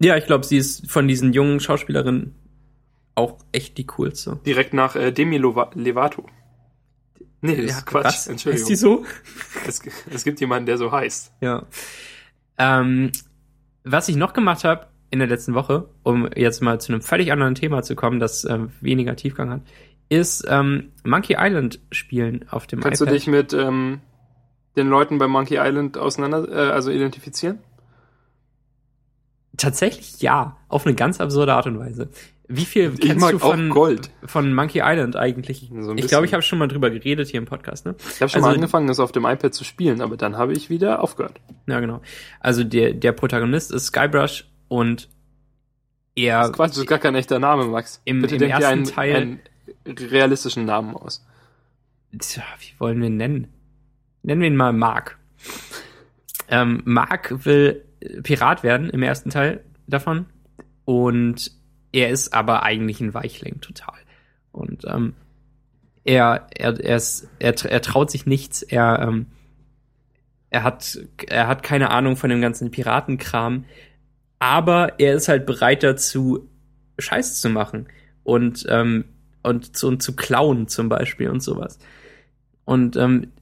Ja, 0.00 0.16
ich 0.16 0.26
glaube, 0.26 0.44
sie 0.44 0.56
ist 0.56 0.90
von 0.90 1.08
diesen 1.08 1.32
jungen 1.32 1.60
Schauspielerinnen 1.60 2.34
auch 3.14 3.38
echt 3.52 3.78
die 3.78 3.86
coolste. 3.86 4.40
Direkt 4.44 4.74
nach 4.74 4.96
äh, 4.96 5.12
Demi 5.12 5.38
Lova 5.38 5.70
Levato. 5.74 6.26
Nee, 7.44 7.66
das 7.66 7.76
ist 7.76 7.86
Quatsch. 7.86 8.04
was? 8.04 8.26
Entschuldigung. 8.26 8.62
Heißt 8.62 8.70
die 8.70 8.76
so? 8.76 9.04
Es, 9.66 9.82
es 10.10 10.24
gibt 10.24 10.40
jemanden, 10.40 10.64
der 10.64 10.78
so 10.78 10.90
heißt. 10.90 11.32
Ja. 11.42 11.66
Ähm, 12.56 13.12
was 13.84 14.08
ich 14.08 14.16
noch 14.16 14.32
gemacht 14.32 14.64
habe 14.64 14.86
in 15.10 15.18
der 15.18 15.28
letzten 15.28 15.52
Woche, 15.52 15.88
um 16.02 16.26
jetzt 16.34 16.62
mal 16.62 16.80
zu 16.80 16.92
einem 16.92 17.02
völlig 17.02 17.32
anderen 17.32 17.54
Thema 17.54 17.82
zu 17.82 17.94
kommen, 17.96 18.18
das 18.18 18.46
ähm, 18.46 18.70
weniger 18.80 19.14
Tiefgang 19.14 19.50
hat, 19.50 19.60
ist 20.08 20.46
ähm, 20.48 20.92
Monkey 21.04 21.36
Island 21.38 21.80
spielen 21.92 22.46
auf 22.48 22.66
dem 22.66 22.80
Kannst 22.80 23.02
iPad. 23.02 23.12
du 23.12 23.14
dich 23.14 23.26
mit 23.26 23.52
ähm, 23.52 24.00
den 24.76 24.88
Leuten 24.88 25.18
bei 25.18 25.28
Monkey 25.28 25.58
Island 25.58 25.98
auseinander, 25.98 26.48
äh, 26.48 26.70
also 26.72 26.90
identifizieren? 26.90 27.58
Tatsächlich 29.56 30.22
ja, 30.22 30.56
auf 30.68 30.86
eine 30.86 30.94
ganz 30.94 31.20
absurde 31.20 31.52
Art 31.52 31.66
und 31.66 31.78
Weise. 31.78 32.08
Wie 32.46 32.64
viel 32.66 32.92
Ich 32.94 33.00
kennst 33.00 33.30
du 33.32 33.38
von, 33.38 33.70
Gold. 33.70 34.10
von 34.26 34.52
Monkey 34.52 34.80
Island 34.84 35.16
eigentlich? 35.16 35.70
So 35.80 35.94
ich 35.94 36.06
glaube, 36.08 36.26
ich 36.26 36.34
habe 36.34 36.42
schon 36.42 36.58
mal 36.58 36.68
drüber 36.68 36.90
geredet 36.90 37.28
hier 37.28 37.38
im 37.38 37.46
Podcast, 37.46 37.86
ne? 37.86 37.94
Ich 37.98 38.20
habe 38.20 38.28
schon 38.28 38.38
also- 38.40 38.48
mal 38.48 38.54
angefangen, 38.54 38.86
das 38.86 39.00
auf 39.00 39.12
dem 39.12 39.24
iPad 39.24 39.54
zu 39.54 39.64
spielen, 39.64 40.02
aber 40.02 40.16
dann 40.18 40.36
habe 40.36 40.52
ich 40.52 40.68
wieder 40.68 41.02
aufgehört. 41.02 41.40
Ja, 41.66 41.80
genau. 41.80 42.02
Also 42.40 42.62
der, 42.62 42.92
der 42.92 43.12
Protagonist 43.12 43.72
ist 43.72 43.86
Skybrush 43.86 44.46
und 44.68 45.08
er 46.14 46.40
Das 46.40 46.46
ist 46.50 46.52
Quatsch, 46.56 46.70
das 46.72 46.78
ist 46.78 46.86
gar 46.86 46.98
kein 46.98 47.14
echter 47.14 47.38
Name, 47.38 47.64
Max. 47.64 48.02
Im- 48.04 48.20
Bitte 48.20 48.34
im 48.34 48.40
denk 48.40 48.52
ersten 48.52 48.66
einen, 48.66 48.84
Teil- 48.84 49.14
einen 49.16 49.40
realistischen 49.98 50.66
Namen 50.66 50.94
aus. 50.96 51.24
Tja, 52.18 52.42
wie 52.60 52.78
wollen 52.78 53.00
wir 53.00 53.06
ihn 53.08 53.16
nennen? 53.16 53.48
Nennen 54.22 54.40
wir 54.42 54.48
ihn 54.48 54.56
mal 54.56 54.72
Mark. 54.72 55.18
Ähm, 56.48 56.82
Mark 56.84 57.44
will 57.46 57.84
Pirat 58.22 58.62
werden 58.62 58.90
im 58.90 59.02
ersten 59.02 59.30
Teil 59.30 59.64
davon 59.86 60.26
und 60.84 61.50
er 61.94 62.10
ist 62.10 62.34
aber 62.34 62.64
eigentlich 62.64 63.00
ein 63.00 63.14
Weichling 63.14 63.60
total. 63.60 63.94
Und 64.50 64.84
ähm, 64.86 65.14
er, 66.02 66.48
er, 66.54 66.80
er, 66.80 66.96
ist, 66.96 67.28
er, 67.38 67.54
er 67.64 67.82
traut 67.82 68.10
sich 68.10 68.26
nichts, 68.26 68.62
er, 68.62 68.98
ähm, 69.00 69.26
er, 70.50 70.64
hat, 70.64 70.98
er 71.28 71.46
hat 71.46 71.62
keine 71.62 71.90
Ahnung 71.90 72.16
von 72.16 72.30
dem 72.30 72.40
ganzen 72.40 72.72
Piratenkram, 72.72 73.64
aber 74.40 74.98
er 74.98 75.14
ist 75.14 75.28
halt 75.28 75.46
bereit 75.46 75.84
dazu, 75.84 76.50
Scheiß 76.98 77.40
zu 77.40 77.48
machen 77.48 77.86
und, 78.24 78.66
ähm, 78.68 79.04
und, 79.44 79.76
zu, 79.76 79.86
und 79.86 80.02
zu 80.02 80.16
klauen 80.16 80.66
zum 80.66 80.88
Beispiel 80.88 81.30
und 81.30 81.44
sowas. 81.44 81.78
Und 82.64 82.96
ähm, 82.96 83.32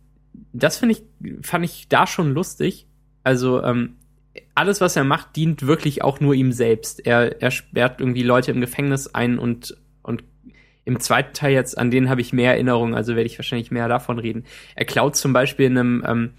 das 0.52 0.76
finde 0.76 0.96
ich, 0.96 1.04
fand 1.46 1.64
ich 1.64 1.88
da 1.88 2.06
schon 2.06 2.34
lustig. 2.34 2.86
Also 3.24 3.62
ähm, 3.62 3.96
alles, 4.54 4.80
was 4.80 4.96
er 4.96 5.04
macht, 5.04 5.36
dient 5.36 5.66
wirklich 5.66 6.02
auch 6.02 6.20
nur 6.20 6.34
ihm 6.34 6.52
selbst. 6.52 7.04
Er, 7.06 7.40
er 7.40 7.50
sperrt 7.50 8.00
irgendwie 8.00 8.22
Leute 8.22 8.50
im 8.50 8.60
Gefängnis 8.60 9.08
ein 9.08 9.38
und, 9.38 9.76
und 10.02 10.24
im 10.84 11.00
zweiten 11.00 11.34
Teil 11.34 11.52
jetzt, 11.52 11.78
an 11.78 11.90
den 11.90 12.08
habe 12.08 12.20
ich 12.20 12.32
mehr 12.32 12.52
Erinnerungen, 12.52 12.94
also 12.94 13.14
werde 13.14 13.26
ich 13.26 13.38
wahrscheinlich 13.38 13.70
mehr 13.70 13.88
davon 13.88 14.18
reden. 14.18 14.44
Er 14.74 14.84
klaut 14.84 15.16
zum 15.16 15.32
Beispiel 15.32 15.66
einem 15.66 16.04
ähm, 16.06 16.30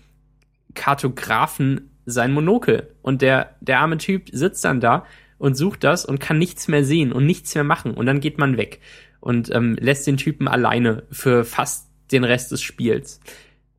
Kartografen 0.74 1.92
sein 2.06 2.34
Monokel 2.34 2.94
und 3.02 3.22
der, 3.22 3.56
der 3.62 3.80
arme 3.80 3.98
Typ 3.98 4.30
sitzt 4.32 4.66
dann 4.66 4.82
da 4.82 5.06
und 5.38 5.56
sucht 5.56 5.84
das 5.84 6.06
und 6.06 6.20
kann 6.20 6.38
nichts 6.38 6.68
mehr 6.68 6.84
sehen 6.84 7.14
und 7.14 7.26
nichts 7.26 7.56
mehr 7.56 7.64
machen 7.64 7.94
und 7.94 8.06
dann 8.06 8.20
geht 8.20 8.38
man 8.38 8.58
weg 8.58 8.82
und 9.22 9.54
ähm, 9.54 9.78
lässt 9.80 10.06
den 10.06 10.18
Typen 10.18 10.48
alleine 10.50 11.04
für 11.12 11.46
fast 11.46 11.90
den 12.12 12.26
Rest 12.26 12.52
des 12.52 12.62
Spiels. 12.62 13.22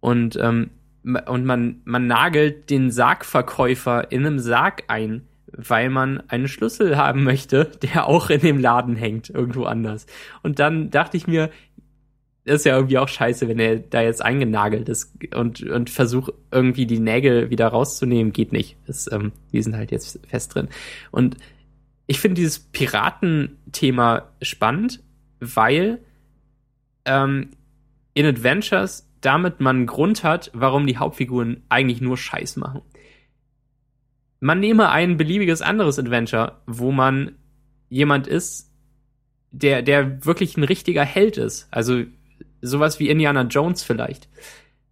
Und, 0.01 0.39
ähm, 0.41 0.71
und 1.05 1.45
man, 1.45 1.83
man 1.85 2.07
nagelt 2.07 2.71
den 2.71 2.91
Sargverkäufer 2.91 4.11
in 4.11 4.27
einem 4.27 4.39
Sarg 4.39 4.85
ein, 4.89 5.23
weil 5.47 5.91
man 5.91 6.23
einen 6.29 6.49
Schlüssel 6.49 6.97
haben 6.97 7.25
möchte, 7.25 7.65
der 7.83 8.07
auch 8.07 8.31
in 8.31 8.41
dem 8.41 8.59
Laden 8.59 8.97
hängt, 8.97 9.31
irgendwo 9.31 9.65
anders. 9.65 10.07
Und 10.43 10.59
dann 10.59 10.91
dachte 10.91 11.17
ich 11.17 11.27
mir, 11.27 11.51
das 12.45 12.57
ist 12.57 12.65
ja 12.67 12.77
irgendwie 12.77 12.99
auch 12.99 13.09
scheiße, 13.09 13.49
wenn 13.49 13.59
er 13.59 13.79
da 13.79 14.03
jetzt 14.03 14.23
eingenagelt 14.23 14.89
ist 14.89 15.15
und, 15.35 15.63
und 15.63 15.89
versucht 15.89 16.33
irgendwie 16.51 16.87
die 16.87 16.99
Nägel 16.99 17.49
wieder 17.49 17.69
rauszunehmen, 17.69 18.35
geht 18.35 18.53
nicht. 18.53 18.77
Das, 18.87 19.11
ähm, 19.11 19.33
die 19.53 19.63
sind 19.63 19.77
halt 19.77 19.91
jetzt 19.91 20.21
fest 20.29 20.55
drin. 20.55 20.69
Und 21.11 21.37
ich 22.07 22.21
finde 22.21 22.35
dieses 22.35 22.59
Piratenthema 22.59 24.31
spannend, 24.43 25.03
weil 25.41 26.01
ähm, 27.07 27.51
in 28.13 28.27
Adventures 28.27 29.09
damit 29.25 29.61
man 29.61 29.77
einen 29.77 29.87
Grund 29.87 30.23
hat, 30.23 30.51
warum 30.53 30.87
die 30.87 30.99
Hauptfiguren 30.99 31.63
eigentlich 31.71 32.01
nur 32.03 32.17
Scheiß 32.19 32.57
machen. 32.57 32.83
Man 34.41 34.61
nehme 34.61 34.91
ein 34.91 35.17
beliebiges 35.17 35.63
anderes 35.63 35.99
Adventure, 35.99 36.61
wo 36.67 36.93
man 36.93 37.37
jemand 37.89 38.27
ist, 38.27 38.71
der, 39.51 39.81
der 39.81 40.27
wirklich 40.27 40.57
ein 40.57 40.65
richtiger 40.65 41.05
Held 41.05 41.39
ist. 41.39 41.69
Also 41.71 42.03
sowas 42.61 43.01
wie 43.01 43.09
Indiana 43.09 43.43
Jones 43.43 43.83
vielleicht. 43.83 44.29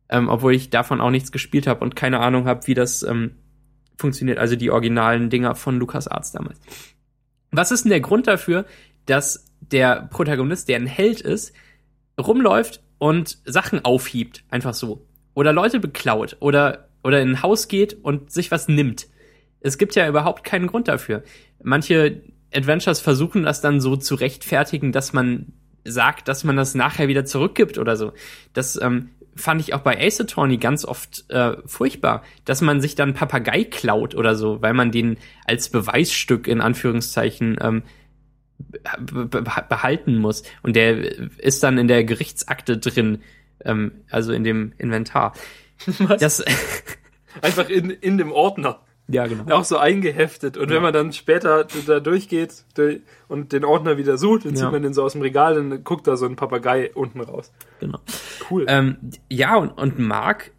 Ähm, 0.09 0.29
obwohl 0.29 0.55
ich 0.55 0.71
davon 0.71 1.01
auch 1.01 1.11
nichts 1.11 1.33
gespielt 1.33 1.67
habe 1.67 1.85
und 1.85 1.97
keine 1.97 2.21
Ahnung 2.21 2.47
habe, 2.47 2.67
wie 2.67 2.75
das 2.75 3.03
ähm, 3.03 3.33
funktioniert. 3.99 4.39
Also 4.39 4.57
die 4.57 4.71
originalen 4.71 5.29
Dinger 5.29 5.55
von 5.55 5.79
LucasArts 5.79 6.33
damals. 6.33 6.59
Was 7.51 7.71
ist 7.71 7.85
denn 7.85 7.91
der 7.91 8.01
Grund 8.01 8.27
dafür, 8.27 8.65
dass 9.05 9.45
der 9.61 10.09
Protagonist, 10.11 10.69
der 10.69 10.77
ein 10.77 10.87
Held 10.87 11.21
ist, 11.21 11.53
rumläuft 12.19 12.82
und 13.03 13.39
Sachen 13.45 13.85
aufhiebt, 13.85 14.45
einfach 14.49 14.75
so. 14.75 15.05
Oder 15.35 15.53
Leute 15.53 15.81
beklaut 15.81 16.37
oder, 16.39 16.89
oder 17.03 17.21
in 17.21 17.31
ein 17.31 17.43
Haus 17.43 17.67
geht 17.67 17.95
und 18.05 18.31
sich 18.31 18.53
was 18.53 18.69
nimmt. 18.69 19.09
Es 19.59 19.77
gibt 19.77 19.97
ja 19.97 20.09
überhaupt 20.09 20.45
keinen 20.45 20.69
Grund 20.69 20.87
dafür. 20.87 21.25
Manche 21.61 22.23
Adventures 22.55 23.01
versuchen 23.01 23.43
das 23.43 23.61
dann 23.61 23.81
so 23.81 23.97
zu 23.97 24.15
rechtfertigen, 24.15 24.93
dass 24.93 25.13
man 25.13 25.53
sagt, 25.83 26.29
dass 26.29 26.45
man 26.45 26.55
das 26.55 26.77
nachher 26.77 27.09
wieder 27.09 27.25
zurückgibt 27.25 27.77
oder 27.77 27.97
so. 27.97 28.13
Das 28.53 28.81
ähm, 28.81 29.11
fand 29.35 29.61
ich 29.61 29.75
auch 29.75 29.81
bei 29.81 29.99
Ace 29.99 30.21
Attorney 30.21 30.59
ganz 30.59 30.85
oft 30.85 31.29
äh, 31.29 31.57
furchtbar, 31.67 32.23
dass 32.45 32.61
man 32.61 32.81
sich 32.81 32.95
dann 32.95 33.15
Papagei 33.15 33.65
klaut 33.65 34.15
oder 34.15 34.37
so, 34.37 34.63
weil 34.63 34.75
man 34.75 34.93
den 34.93 35.17
als 35.45 35.71
Beweisstück 35.71 36.47
in 36.47 36.61
Anführungszeichen 36.61 37.57
ähm, 37.61 37.83
behalten 38.73 40.17
muss. 40.19 40.43
Und 40.63 40.77
der 40.77 41.19
ist 41.39 41.63
dann 41.63 41.79
in 41.79 41.89
der 41.89 42.05
Gerichtsakte 42.05 42.79
drin, 42.79 43.23
ähm, 43.65 43.93
also 44.11 44.33
in 44.33 44.45
dem 44.45 44.73
Inventar. 44.79 45.35
Was? 45.99 46.21
Das, 46.21 46.45
Einfach 47.43 47.69
in, 47.71 47.91
in 47.91 48.19
dem 48.19 48.31
Ordner. 48.31 48.81
ja, 49.09 49.27
genau. 49.27 49.55
Auch 49.57 49.65
so 49.65 49.79
eingeheftet. 49.79 50.57
Und 50.59 50.69
wenn 50.71 50.83
man 50.83 50.93
dann 50.93 51.13
später 51.13 51.67
da 51.87 51.99
durchgeht 52.01 52.65
durch- 52.75 53.01
und 53.27 53.53
den 53.53 53.65
Ordner 53.65 53.97
wieder 53.97 54.19
sucht, 54.19 54.45
dann 54.45 54.53
Ja. 54.55 54.61
zieht 54.65 54.73
man 54.73 54.83
den 54.83 54.93
so 54.93 55.03
aus 55.03 55.13
dem 55.13 55.23
Regal, 55.23 55.55
dann 55.55 55.83
guckt 55.83 56.07
da 56.07 56.17
so 56.17 56.27
ein 56.27 56.37
Papagei 56.37 56.91
unten 56.95 57.21
raus. 57.21 57.51
genau. 57.81 58.01
Cool. 58.51 58.67
Ähm, 58.69 58.97
ja, 59.31 59.57
und, 59.57 59.71
und 59.71 59.99
Mark, 59.99 60.51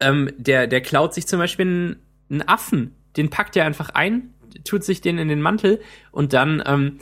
ähm, 0.00 0.30
der, 0.36 0.66
der 0.66 0.80
klaut 0.80 1.14
sich 1.14 1.26
zum 1.28 1.38
Beispiel 1.38 1.66
einen, 1.66 1.96
einen 2.30 2.42
Affen. 2.48 2.94
Den 3.16 3.30
packt 3.30 3.56
er 3.56 3.64
einfach 3.64 3.90
ein, 3.90 4.34
tut 4.64 4.84
sich 4.84 5.00
den 5.00 5.18
in 5.18 5.28
den 5.28 5.42
Mantel 5.42 5.80
und 6.12 6.32
dann 6.32 6.62
ähm, 6.66 6.98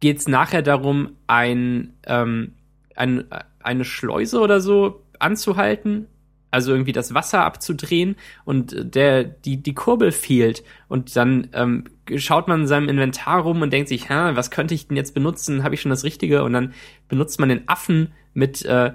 geht 0.00 0.18
es 0.18 0.28
nachher 0.28 0.62
darum, 0.62 1.16
ein, 1.26 1.94
ähm, 2.06 2.54
ein, 2.96 3.24
eine 3.60 3.84
Schleuse 3.84 4.40
oder 4.40 4.60
so 4.60 5.02
anzuhalten 5.18 6.08
also 6.52 6.72
irgendwie 6.72 6.92
das 6.92 7.14
Wasser 7.14 7.44
abzudrehen 7.44 8.14
und 8.44 8.94
der 8.94 9.24
die 9.24 9.56
die 9.56 9.74
Kurbel 9.74 10.12
fehlt 10.12 10.62
und 10.86 11.16
dann 11.16 11.48
ähm, 11.54 11.84
schaut 12.16 12.46
man 12.46 12.60
in 12.60 12.66
seinem 12.66 12.90
Inventar 12.90 13.40
rum 13.40 13.62
und 13.62 13.72
denkt 13.72 13.88
sich, 13.88 14.10
ha, 14.10 14.36
was 14.36 14.50
könnte 14.50 14.74
ich 14.74 14.86
denn 14.86 14.96
jetzt 14.96 15.14
benutzen? 15.14 15.64
Habe 15.64 15.74
ich 15.74 15.80
schon 15.80 15.90
das 15.90 16.04
Richtige? 16.04 16.44
Und 16.44 16.52
dann 16.52 16.74
benutzt 17.08 17.40
man 17.40 17.48
den 17.48 17.66
Affen 17.68 18.12
mit 18.34 18.64
äh, 18.66 18.92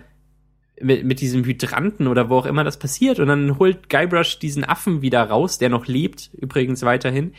mit, 0.82 1.04
mit 1.04 1.22
diesem 1.22 1.44
Hydranten 1.44 2.08
oder 2.08 2.30
wo 2.30 2.38
auch 2.38 2.46
immer 2.46 2.64
das 2.64 2.78
passiert 2.78 3.20
und 3.20 3.28
dann 3.28 3.58
holt 3.60 3.90
Guybrush 3.90 4.40
diesen 4.40 4.64
Affen 4.64 5.02
wieder 5.02 5.24
raus, 5.24 5.58
der 5.58 5.70
noch 5.70 5.88
lebt 5.88 6.32
übrigens 6.34 6.84
weiterhin 6.84 7.34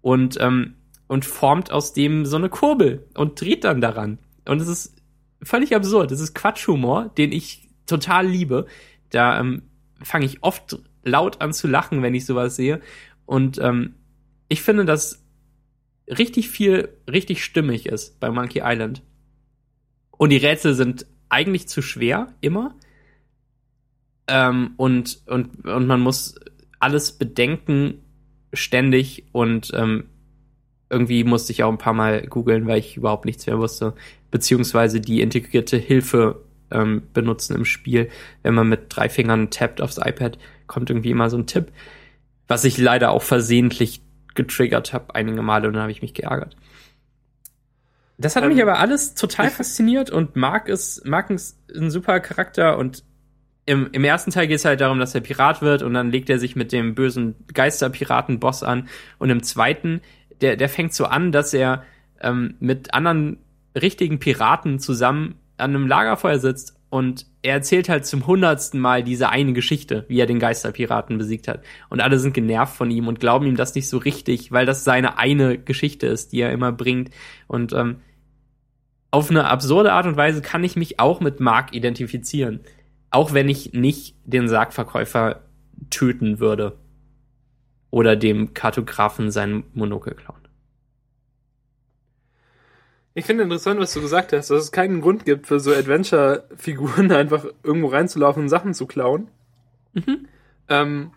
und 0.00 0.38
ähm, 0.40 0.74
und 1.06 1.24
formt 1.24 1.70
aus 1.70 1.94
dem 1.94 2.26
so 2.26 2.36
eine 2.36 2.50
Kurbel 2.50 3.06
und 3.14 3.40
dreht 3.40 3.64
dann 3.64 3.80
daran 3.80 4.18
und 4.44 4.60
es 4.60 4.68
ist 4.68 4.98
völlig 5.42 5.74
absurd. 5.74 6.10
Das 6.10 6.20
ist 6.20 6.34
Quatschhumor, 6.34 7.10
den 7.16 7.32
ich 7.32 7.68
total 7.86 8.26
liebe. 8.26 8.66
Da 9.10 9.38
ähm, 9.40 9.62
fange 10.02 10.26
ich 10.26 10.42
oft 10.42 10.78
laut 11.02 11.40
an 11.40 11.52
zu 11.52 11.68
lachen, 11.68 12.02
wenn 12.02 12.14
ich 12.14 12.26
sowas 12.26 12.56
sehe. 12.56 12.80
Und 13.26 13.58
ähm, 13.58 13.94
ich 14.48 14.62
finde, 14.62 14.84
dass 14.84 15.24
richtig 16.08 16.48
viel 16.48 16.88
richtig 17.10 17.44
stimmig 17.44 17.86
ist 17.86 18.18
bei 18.20 18.30
Monkey 18.30 18.62
Island. 18.64 19.02
Und 20.10 20.30
die 20.30 20.38
Rätsel 20.38 20.74
sind 20.74 21.06
eigentlich 21.28 21.68
zu 21.68 21.82
schwer, 21.82 22.34
immer. 22.40 22.74
Ähm, 24.28 24.72
und, 24.76 25.20
und, 25.26 25.64
und 25.66 25.86
man 25.86 26.00
muss 26.00 26.36
alles 26.78 27.12
bedenken, 27.12 28.02
ständig. 28.52 29.26
Und 29.32 29.72
ähm, 29.74 30.04
irgendwie 30.90 31.24
musste 31.24 31.52
ich 31.52 31.64
auch 31.64 31.72
ein 31.72 31.78
paar 31.78 31.94
Mal 31.94 32.22
googeln, 32.22 32.66
weil 32.66 32.78
ich 32.78 32.96
überhaupt 32.96 33.24
nichts 33.24 33.46
mehr 33.46 33.58
wusste. 33.58 33.94
Beziehungsweise 34.30 35.00
die 35.00 35.20
integrierte 35.20 35.76
Hilfe 35.76 36.44
ähm, 36.70 37.02
benutzen 37.12 37.56
im 37.56 37.64
Spiel. 37.64 38.08
Wenn 38.42 38.54
man 38.54 38.68
mit 38.68 38.84
drei 38.88 39.08
Fingern 39.08 39.50
tappt 39.50 39.80
aufs 39.80 39.98
iPad, 39.98 40.38
kommt 40.66 40.90
irgendwie 40.90 41.10
immer 41.10 41.30
so 41.30 41.38
ein 41.38 41.46
Tipp, 41.46 41.72
was 42.46 42.64
ich 42.64 42.78
leider 42.78 43.10
auch 43.10 43.22
versehentlich 43.22 44.02
getriggert 44.34 44.92
habe 44.92 45.14
einige 45.14 45.42
Male 45.42 45.66
und 45.66 45.74
dann 45.74 45.82
habe 45.82 45.92
ich 45.92 46.02
mich 46.02 46.14
geärgert. 46.14 46.56
Das 48.18 48.36
hat 48.36 48.44
ähm, 48.44 48.50
mich 48.50 48.62
aber 48.62 48.78
alles 48.78 49.14
total 49.14 49.50
fasziniert 49.50 50.10
und 50.10 50.36
Mark 50.36 50.68
ist, 50.68 51.06
Mark 51.06 51.30
ist 51.30 51.58
ein 51.74 51.90
super 51.90 52.20
Charakter 52.20 52.78
und 52.78 53.04
im, 53.68 53.90
im 53.92 54.02
ersten 54.02 54.30
Teil 54.30 54.46
geht 54.46 54.56
es 54.56 54.64
halt 54.64 54.80
darum, 54.80 54.98
dass 54.98 55.14
er 55.14 55.20
Pirat 55.20 55.60
wird 55.60 55.82
und 55.82 55.92
dann 55.92 56.10
legt 56.10 56.30
er 56.30 56.38
sich 56.38 56.56
mit 56.56 56.72
dem 56.72 56.94
bösen 56.94 57.34
Geisterpiraten-Boss 57.52 58.62
an 58.62 58.88
und 59.18 59.28
im 59.28 59.42
zweiten, 59.42 60.00
der, 60.40 60.56
der 60.56 60.70
fängt 60.70 60.94
so 60.94 61.04
an, 61.04 61.32
dass 61.32 61.52
er 61.52 61.84
ähm, 62.22 62.54
mit 62.60 62.94
anderen 62.94 63.36
richtigen 63.78 64.20
Piraten 64.20 64.78
zusammen 64.78 65.34
an 65.58 65.74
einem 65.74 65.86
Lagerfeuer 65.86 66.38
sitzt 66.38 66.76
und 66.88 67.26
er 67.42 67.52
erzählt 67.52 67.90
halt 67.90 68.06
zum 68.06 68.26
hundertsten 68.26 68.80
Mal 68.80 69.02
diese 69.02 69.28
eine 69.28 69.52
Geschichte, 69.52 70.06
wie 70.08 70.18
er 70.18 70.26
den 70.26 70.38
Geisterpiraten 70.38 71.18
besiegt 71.18 71.46
hat. 71.46 71.62
Und 71.90 72.00
alle 72.00 72.18
sind 72.18 72.32
genervt 72.32 72.74
von 72.74 72.90
ihm 72.90 73.06
und 73.06 73.20
glauben 73.20 73.46
ihm 73.46 73.56
das 73.56 73.74
nicht 73.74 73.90
so 73.90 73.98
richtig, 73.98 74.50
weil 74.50 74.64
das 74.64 74.84
seine 74.84 75.18
eine 75.18 75.58
Geschichte 75.58 76.06
ist, 76.06 76.32
die 76.32 76.40
er 76.40 76.52
immer 76.52 76.72
bringt. 76.72 77.10
Und 77.46 77.74
ähm, 77.74 77.96
auf 79.10 79.30
eine 79.30 79.44
absurde 79.48 79.92
Art 79.92 80.06
und 80.06 80.16
Weise 80.16 80.40
kann 80.40 80.64
ich 80.64 80.76
mich 80.76 80.98
auch 80.98 81.20
mit 81.20 81.40
Mark 81.40 81.74
identifizieren. 81.74 82.60
Auch 83.10 83.32
wenn 83.32 83.48
ich 83.48 83.72
nicht 83.72 84.16
den 84.24 84.48
Sargverkäufer 84.48 85.40
töten 85.90 86.40
würde. 86.40 86.76
Oder 87.90 88.16
dem 88.16 88.52
Kartografen 88.52 89.30
sein 89.30 89.64
Monokel 89.72 90.14
klauen. 90.14 90.48
Ich 93.14 93.24
finde 93.24 93.42
interessant, 93.42 93.80
was 93.80 93.92
du 93.94 94.00
gesagt 94.00 94.32
hast, 94.32 94.50
dass 94.50 94.62
es 94.62 94.72
keinen 94.72 95.00
Grund 95.00 95.24
gibt 95.24 95.46
für 95.46 95.58
so 95.58 95.72
Adventure-Figuren 95.72 97.10
einfach 97.12 97.46
irgendwo 97.64 97.88
reinzulaufen 97.88 98.44
und 98.44 98.48
Sachen 98.48 98.74
zu 98.74 98.86
klauen. 98.86 99.28
Mhm. 99.94 100.28
Ähm, 100.68 101.10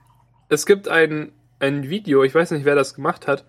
es 0.50 0.66
gibt 0.66 0.88
ein, 0.88 1.32
ein 1.60 1.89
Video, 1.89 2.24
ich 2.24 2.34
weiß 2.34 2.52
nicht, 2.52 2.66
wer 2.66 2.76
das 2.76 2.96
gemacht 2.96 3.28
hat, 3.28 3.46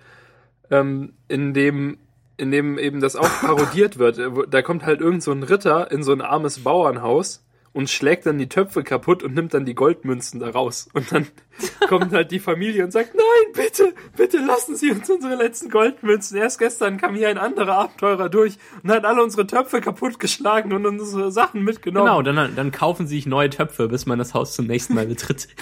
ähm, 0.71 1.15
in 1.29 1.55
dem 1.55 1.99
in 2.37 2.51
dem 2.51 2.79
eben 2.79 3.01
das 3.01 3.17
auch 3.17 3.31
parodiert 3.41 3.99
wird. 3.99 4.21
Da 4.51 4.63
kommt 4.63 4.85
halt 4.85 5.01
irgend 5.01 5.23
so 5.23 5.33
ein 5.33 5.45
Ritter 5.45 5.91
in 5.91 6.03
so 6.03 6.13
ein 6.13 6.21
armes 6.21 6.65
Bauernhaus 6.65 7.45
und 7.73 7.89
schlägt 7.89 8.27
dann 8.27 8.39
die 8.39 8.49
Töpfe 8.49 8.83
kaputt 8.83 9.23
und 9.23 9.35
nimmt 9.35 9.55
dann 9.55 9.65
die 9.65 9.75
Goldmünzen 9.75 10.41
da 10.41 10.51
raus. 10.51 10.89
Und 10.93 11.11
dann 11.13 11.27
kommt 11.89 12.13
halt 12.13 12.31
die 12.31 12.39
Familie 12.39 12.85
und 12.85 12.91
sagt, 12.91 13.15
nein, 13.15 13.53
bitte, 13.55 13.95
bitte 14.17 14.39
lassen 14.39 14.77
Sie 14.77 14.91
uns 14.91 15.09
unsere 15.09 15.37
letzten 15.37 15.71
Goldmünzen. 15.71 16.37
Erst 16.37 16.59
gestern 16.59 16.99
kam 16.99 17.15
hier 17.15 17.29
ein 17.29 17.39
anderer 17.39 17.75
Abenteurer 17.75 18.29
durch 18.29 18.59
und 18.83 18.91
hat 18.91 19.05
alle 19.05 19.23
unsere 19.23 19.47
Töpfe 19.47 19.81
kaputtgeschlagen 19.81 20.73
und 20.73 20.85
unsere 20.85 21.33
Sachen 21.33 21.65
mitgenommen. 21.65 22.07
Genau, 22.07 22.23
dann, 22.23 22.55
dann 22.55 22.73
kaufen 22.73 23.07
sie 23.07 23.17
sich 23.17 23.27
neue 23.27 23.51
Töpfe, 23.51 23.89
bis 23.89 24.07
man 24.07 24.19
das 24.19 24.35
Haus 24.35 24.55
zum 24.55 24.67
nächsten 24.67 24.95
Mal 24.95 25.07
betritt. 25.07 25.49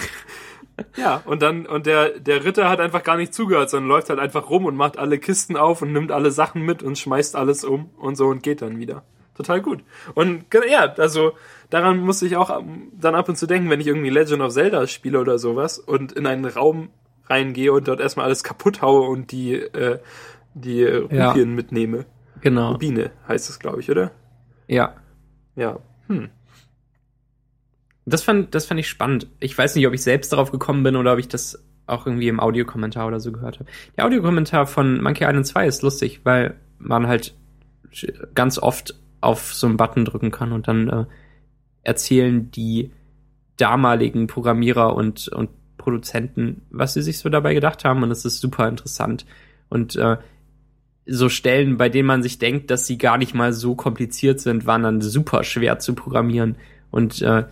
Ja, 0.97 1.21
und 1.25 1.43
dann, 1.43 1.67
und 1.67 1.85
der, 1.85 2.19
der 2.19 2.43
Ritter 2.43 2.67
hat 2.69 2.79
einfach 2.79 3.03
gar 3.03 3.17
nicht 3.17 3.35
zugehört, 3.35 3.69
sondern 3.69 3.89
läuft 3.89 4.09
halt 4.09 4.19
einfach 4.19 4.49
rum 4.49 4.65
und 4.65 4.75
macht 4.75 4.97
alle 4.97 5.19
Kisten 5.19 5.55
auf 5.55 5.83
und 5.83 5.91
nimmt 5.91 6.11
alle 6.11 6.31
Sachen 6.31 6.63
mit 6.63 6.81
und 6.81 6.97
schmeißt 6.97 7.35
alles 7.35 7.63
um 7.63 7.91
und 7.97 8.15
so 8.15 8.27
und 8.27 8.41
geht 8.41 8.63
dann 8.63 8.79
wieder. 8.79 9.03
Total 9.35 9.61
gut. 9.61 9.83
Und 10.13 10.45
ja, 10.69 10.93
also, 10.97 11.33
daran 11.71 11.99
muss 11.99 12.21
ich 12.21 12.37
auch 12.37 12.61
dann 12.93 13.15
ab 13.15 13.27
und 13.27 13.37
zu 13.37 13.47
denken, 13.47 13.71
wenn 13.71 13.79
ich 13.79 13.87
irgendwie 13.87 14.09
Legend 14.09 14.41
of 14.43 14.53
Zelda 14.53 14.85
spiele 14.85 15.19
oder 15.19 15.39
sowas 15.39 15.79
und 15.79 16.11
in 16.11 16.27
einen 16.27 16.45
Raum 16.45 16.89
reingehe 17.25 17.71
und 17.71 17.87
dort 17.87 17.99
erstmal 17.99 18.27
alles 18.27 18.43
kaputt 18.43 18.83
haue 18.83 19.07
und 19.09 19.31
die, 19.31 19.53
äh, 19.53 19.99
die 20.53 20.85
Rubien 20.85 21.17
ja. 21.17 21.45
mitnehme. 21.45 22.05
Genau. 22.41 22.73
Rubine 22.73 23.11
heißt 23.27 23.49
es, 23.49 23.59
glaube 23.59 23.79
ich, 23.79 23.89
oder? 23.89 24.11
Ja. 24.67 24.95
Ja. 25.55 25.79
Hm. 26.07 26.29
Das 28.05 28.23
fand, 28.23 28.53
das 28.53 28.65
fand 28.65 28.79
ich 28.79 28.89
spannend. 28.89 29.27
Ich 29.39 29.57
weiß 29.57 29.75
nicht, 29.75 29.87
ob 29.87 29.93
ich 29.93 30.03
selbst 30.03 30.33
darauf 30.33 30.51
gekommen 30.51 30.83
bin 30.83 30.95
oder 30.95 31.13
ob 31.13 31.19
ich 31.19 31.27
das 31.27 31.63
auch 31.87 32.05
irgendwie 32.05 32.27
im 32.27 32.39
Audiokommentar 32.39 33.07
oder 33.07 33.19
so 33.19 33.31
gehört 33.31 33.59
habe. 33.59 33.69
Der 33.95 34.05
Audiokommentar 34.05 34.65
von 34.65 35.01
Monkey 35.01 35.23
Island 35.23 35.45
2 35.45 35.67
ist 35.67 35.81
lustig, 35.83 36.21
weil 36.23 36.55
man 36.79 37.07
halt 37.07 37.35
ganz 38.35 38.57
oft 38.57 38.95
auf 39.21 39.53
so 39.53 39.67
einen 39.67 39.77
Button 39.77 40.05
drücken 40.05 40.31
kann 40.31 40.51
und 40.51 40.67
dann 40.67 40.89
äh, 40.89 41.05
erzählen 41.83 42.51
die 42.51 42.91
damaligen 43.57 44.27
Programmierer 44.27 44.95
und, 44.95 45.27
und 45.29 45.49
Produzenten, 45.77 46.61
was 46.69 46.93
sie 46.93 47.01
sich 47.01 47.17
so 47.19 47.29
dabei 47.29 47.53
gedacht 47.53 47.85
haben. 47.85 48.03
Und 48.03 48.11
es 48.11 48.25
ist 48.25 48.39
super 48.39 48.67
interessant. 48.67 49.25
Und 49.69 49.95
äh, 49.95 50.17
so 51.05 51.29
Stellen, 51.29 51.77
bei 51.77 51.89
denen 51.89 52.07
man 52.07 52.23
sich 52.23 52.39
denkt, 52.39 52.69
dass 52.71 52.87
sie 52.87 52.97
gar 52.97 53.17
nicht 53.17 53.33
mal 53.33 53.53
so 53.53 53.75
kompliziert 53.75 54.39
sind, 54.39 54.65
waren 54.65 54.83
dann 54.83 55.01
super 55.01 55.43
schwer 55.43 55.79
zu 55.79 55.95
programmieren. 55.95 56.55
Und 56.91 57.21
äh, 57.21 57.45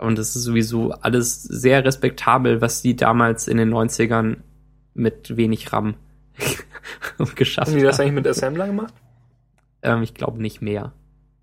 und 0.00 0.18
es 0.18 0.34
ist 0.34 0.44
sowieso 0.44 0.92
alles 0.92 1.42
sehr 1.42 1.84
respektabel, 1.84 2.60
was 2.60 2.80
die 2.80 2.96
damals 2.96 3.48
in 3.48 3.58
den 3.58 3.72
90ern 3.72 4.38
mit 4.94 5.36
wenig 5.36 5.72
RAM 5.72 5.94
geschafft 7.34 7.68
haben. 7.68 7.74
Haben 7.74 7.80
die 7.80 7.84
das 7.84 8.00
eigentlich 8.00 8.14
mit 8.14 8.26
Assembler 8.26 8.66
gemacht? 8.66 8.94
Ähm, 9.82 10.02
ich 10.02 10.14
glaube 10.14 10.40
nicht 10.40 10.62
mehr 10.62 10.92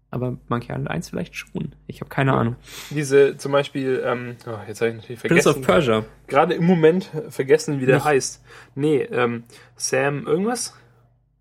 aber 0.10 0.38
Monkey 0.47 0.72
Island 0.72 0.89
1 0.89 1.10
vielleicht 1.10 1.36
schon. 1.36 1.76
Ich 1.86 1.99
habe 1.99 2.10
keine 2.10 2.32
ja. 2.32 2.38
Ahnung. 2.38 2.55
Diese 2.89 3.38
zum 3.38 3.51
Beispiel, 3.51 4.01
ähm, 4.05 4.38
oh, 4.45 4.58
jetzt 4.68 4.82
habe 4.82 4.91
ich 4.91 4.95
natürlich 4.97 5.20
vergessen. 5.20 5.43
Prince 5.43 5.60
of 5.60 5.66
Persia. 5.66 6.05
Gerade 6.28 6.53
im 6.53 6.66
Moment 6.66 7.12
vergessen, 7.30 7.82
wie 7.82 7.86
der 7.86 7.95
Nicht. 7.95 8.05
heißt. 8.05 8.43
Nee, 8.76 9.01
ähm, 9.01 9.43
Sam 9.76 10.26
irgendwas? 10.26 10.74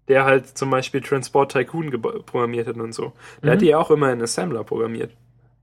Der 0.09 0.25
halt 0.25 0.57
zum 0.59 0.71
Beispiel 0.71 1.01
Transport 1.01 1.53
Tycoon 1.53 1.91
programmiert 1.91 2.69
hat 2.69 2.77
und 2.77 2.93
so. 2.93 3.13
Der 3.43 3.51
mhm. 3.51 3.53
hat 3.53 3.61
die 3.61 3.67
ja 3.67 3.79
auch 3.79 3.91
immer 3.91 4.13
in 4.13 4.23
Assembler 4.23 4.65
programmiert. 4.65 5.13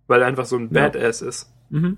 Weil 0.07 0.21
er 0.21 0.27
einfach 0.27 0.45
so 0.45 0.57
ein 0.57 0.69
ja. 0.71 0.87
Badass 0.87 1.21
ist. 1.21 1.51
Mhm. 1.69 1.97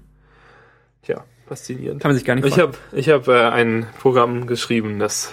Tja, 1.01 1.23
faszinierend. 1.47 2.01
Kann 2.01 2.09
man 2.09 2.17
sich 2.17 2.25
gar 2.25 2.35
nicht 2.35 2.45
Ich 2.45 2.59
habe 2.59 2.77
hab, 2.93 3.27
äh, 3.27 3.49
ein 3.49 3.87
Programm 3.99 4.47
geschrieben, 4.47 4.99
das 4.99 5.31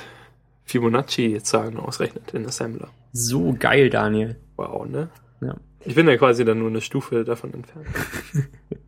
Fibonacci-Zahlen 0.65 1.79
ausrechnet 1.79 2.33
in 2.33 2.47
Assembler. 2.47 2.89
So 3.13 3.55
geil, 3.59 3.91
Daniel. 3.91 4.37
Wow, 4.57 4.87
ne? 4.87 5.11
Ja. 5.43 5.57
Ich 5.85 5.95
bin 5.95 6.09
ja 6.09 6.17
quasi 6.17 6.45
dann 6.45 6.61
nur 6.61 6.69
eine 6.69 6.81
Stufe 6.81 7.25
davon 7.25 7.53
entfernt. 7.53 7.89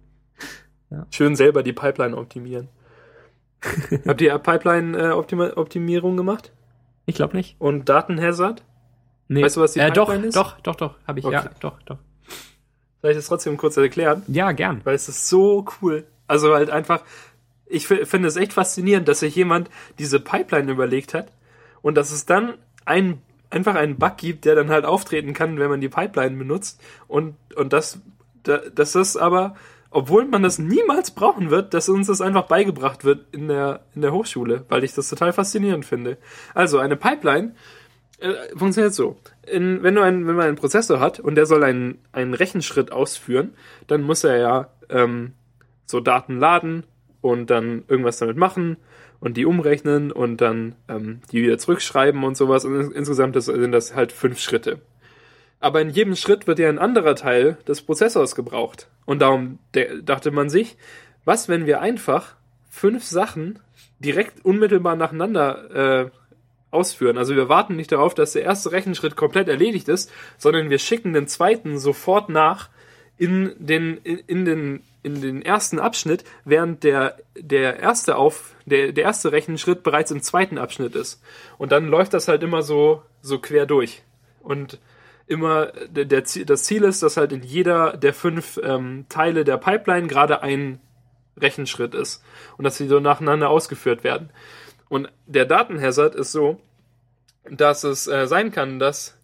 ja. 0.91 1.07
Schön 1.11 1.35
selber 1.35 1.63
die 1.63 1.73
Pipeline 1.73 2.17
optimieren. 2.17 2.69
Habt 4.07 4.21
ihr 4.21 4.39
Pipeline-Optimierung 4.39 6.15
äh, 6.15 6.17
gemacht? 6.17 6.53
Ich 7.07 7.17
glaube 7.17 7.37
nicht. 7.37 7.57
Und 7.59 7.89
Datenhazard? 7.89 8.63
Nee. 9.29 9.43
Weißt 9.43 9.57
du, 9.57 9.61
was 9.63 9.73
die 9.73 9.81
äh, 9.81 9.91
Pipeline 9.91 10.21
doch, 10.21 10.29
ist? 10.29 10.37
Doch, 10.37 10.61
doch, 10.61 10.77
doch, 10.77 10.95
habe 11.07 11.19
ich. 11.19 11.25
Okay. 11.25 11.35
Ja, 11.35 11.51
doch, 11.61 11.83
doch. 11.83 11.99
Soll 13.03 13.11
ich 13.11 13.17
das 13.17 13.27
trotzdem 13.27 13.57
kurz 13.57 13.77
erklären? 13.77 14.23
Ja, 14.29 14.53
gern. 14.53 14.81
Weil 14.85 14.95
es 14.95 15.09
ist 15.09 15.29
so 15.29 15.65
cool. 15.83 16.07
Also 16.27 16.55
halt 16.55 16.71
einfach, 16.71 17.03
ich 17.67 17.87
finde 17.87 18.29
es 18.29 18.37
echt 18.37 18.53
faszinierend, 18.53 19.09
dass 19.09 19.21
sich 19.21 19.35
jemand 19.35 19.69
diese 19.99 20.21
Pipeline 20.21 20.71
überlegt 20.71 21.13
hat 21.13 21.33
und 21.83 21.97
dass 21.97 22.13
es 22.13 22.25
dann 22.25 22.55
einen 22.85 23.21
einfach 23.55 23.77
einen 23.77 23.97
Bug 23.97 24.17
gibt, 24.17 24.45
der 24.45 24.57
dann 24.57 24.69
halt 24.69 24.85
auftreten 24.85 25.33
kann, 25.33 25.59
wenn 25.59 25.71
man 25.71 25.81
die 25.81 25.89
Pipeline 25.89 26.37
benutzt. 26.37 26.83
Und, 27.07 27.37
und 27.55 27.73
das, 27.73 28.01
das 28.43 28.97
ist 28.97 29.17
aber, 29.17 29.55
obwohl 29.91 30.27
man 30.27 30.43
das 30.43 30.59
niemals 30.59 31.13
brauchen 31.13 31.51
wird, 31.51 31.73
dass 31.73 31.89
uns 31.89 32.09
das 32.09 32.21
einfach 32.21 32.45
beigebracht 32.45 33.05
wird 33.05 33.33
in 33.33 33.49
der, 33.49 33.81
in 33.95 34.03
der 34.03 34.13
Hochschule, 34.13 34.65
weil 34.69 34.83
ich 34.83 34.93
das 34.93 35.09
total 35.09 35.33
faszinierend 35.33 35.85
finde. 35.85 36.19
Also 36.53 36.79
eine 36.79 36.97
Pipeline 36.97 37.55
äh, 38.19 38.35
funktioniert 38.57 38.93
so. 38.93 39.17
In, 39.47 39.83
wenn, 39.83 39.95
du 39.95 40.03
einen, 40.03 40.27
wenn 40.27 40.35
man 40.35 40.47
einen 40.47 40.57
Prozessor 40.57 40.99
hat 40.99 41.21
und 41.21 41.37
der 41.37 41.47
soll 41.47 41.63
einen, 41.63 41.99
einen 42.13 42.35
Rechenschritt 42.35 42.91
ausführen, 42.91 43.55
dann 43.87 44.03
muss 44.03 44.25
er 44.25 44.39
ja 44.39 44.69
ähm, 44.89 45.33
so 45.87 46.01
Daten 46.01 46.39
laden 46.39 46.85
und 47.21 47.51
dann 47.51 47.85
irgendwas 47.87 48.19
damit 48.19 48.37
machen 48.37 48.79
und 49.21 49.37
die 49.37 49.47
umrechnen 49.47 50.13
und 50.13 50.41
dann 50.41 50.75
ähm, 50.89 51.21
die 51.33 51.43
wieder 51.43 51.59
zurückschreiben 51.59 52.25
und 52.25 52.37
sowas. 52.37 52.65
Und 52.65 52.93
insgesamt 52.93 53.41
sind 53.41 53.73
das 53.73 53.95
halt 53.95 54.13
fünf 54.13 54.41
Schritte. 54.41 54.81
Aber 55.61 55.81
in 55.81 55.91
jedem 55.91 56.15
Schritt 56.15 56.47
wird 56.47 56.59
ja 56.59 56.69
ein 56.69 56.79
anderer 56.79 57.15
Teil 57.15 57.57
des 57.67 57.83
Prozessors 57.83 58.35
gebraucht. 58.35 58.89
Und 59.07 59.23
darum 59.23 59.59
dachte 60.03 60.31
man 60.31 60.51
sich, 60.51 60.77
was, 61.25 61.49
wenn 61.49 61.67
wir 61.67 61.81
einfach 61.81 62.35
fünf 62.69 63.05
Sachen 63.05 63.59
direkt 63.99 64.45
unmittelbar 64.45 64.97
nacheinander 64.97 66.05
äh, 66.05 66.11
ausführen. 66.71 67.17
Also 67.17 67.35
wir 67.35 67.49
warten 67.49 67.77
nicht 67.77 67.93
darauf, 67.93 68.15
dass 68.15 68.33
der 68.33 68.43
erste 68.43 68.73
Rechenschritt 68.73 69.17
komplett 69.17 69.49
erledigt 69.49 69.89
ist, 69.89 70.11
sondern 70.37 70.71
wir 70.71 70.79
schicken 70.79 71.13
den 71.13 71.29
zweiten 71.29 71.79
sofort 71.79 72.29
nach 72.29 72.69
in 73.17 73.55
den, 73.59 73.99
in, 73.99 74.19
in 74.27 74.45
den, 74.45 74.83
in 75.03 75.21
den 75.21 75.43
ersten 75.43 75.79
Abschnitt, 75.79 76.25
während 76.45 76.83
der, 76.83 77.17
der 77.39 77.79
erste 77.79 78.17
auf, 78.17 78.54
der, 78.67 78.93
der 78.93 79.05
erste 79.05 79.33
Rechenschritt 79.33 79.83
bereits 79.83 80.11
im 80.11 80.23
zweiten 80.23 80.59
Abschnitt 80.59 80.95
ist. 80.95 81.23
Und 81.59 81.73
dann 81.73 81.87
läuft 81.87 82.15
das 82.15 82.29
halt 82.29 82.43
immer 82.43 82.63
so, 82.63 83.03
so 83.21 83.39
quer 83.39 83.67
durch. 83.67 84.03
Und 84.41 84.79
immer, 85.27 85.67
der, 85.89 86.05
der, 86.05 86.23
das 86.23 86.65
Ziel 86.65 86.85
ist, 86.85 87.03
dass 87.03 87.17
halt 87.17 87.33
in 87.33 87.43
jeder 87.43 87.97
der 87.97 88.15
fünf 88.15 88.61
ähm, 88.63 89.07
Teile 89.09 89.45
der 89.45 89.59
Pipeline 89.59 90.07
gerade 90.07 90.43
ein 90.43 90.81
Rechenschritt 91.37 91.95
ist. 91.95 92.23
Und 92.57 92.65
dass 92.65 92.77
sie 92.77 92.89
so 92.89 93.01
nacheinander 93.01 93.51
ausgeführt 93.51 94.05
werden. 94.05 94.31
Und 94.89 95.09
der 95.27 95.45
Datenhazard 95.45 96.15
ist 96.15 96.33
so, 96.33 96.61
dass 97.51 97.85
es 97.85 98.07
äh, 98.07 98.27
sein 98.27 98.53
kann, 98.53 98.79
dass, 98.79 99.19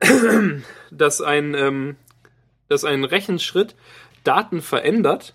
dass, 0.90 1.20
ein, 1.20 1.54
ähm, 1.54 1.96
dass 2.68 2.84
ein 2.84 3.04
Rechenschritt 3.04 3.74
Daten 4.24 4.60
verändert 4.60 5.34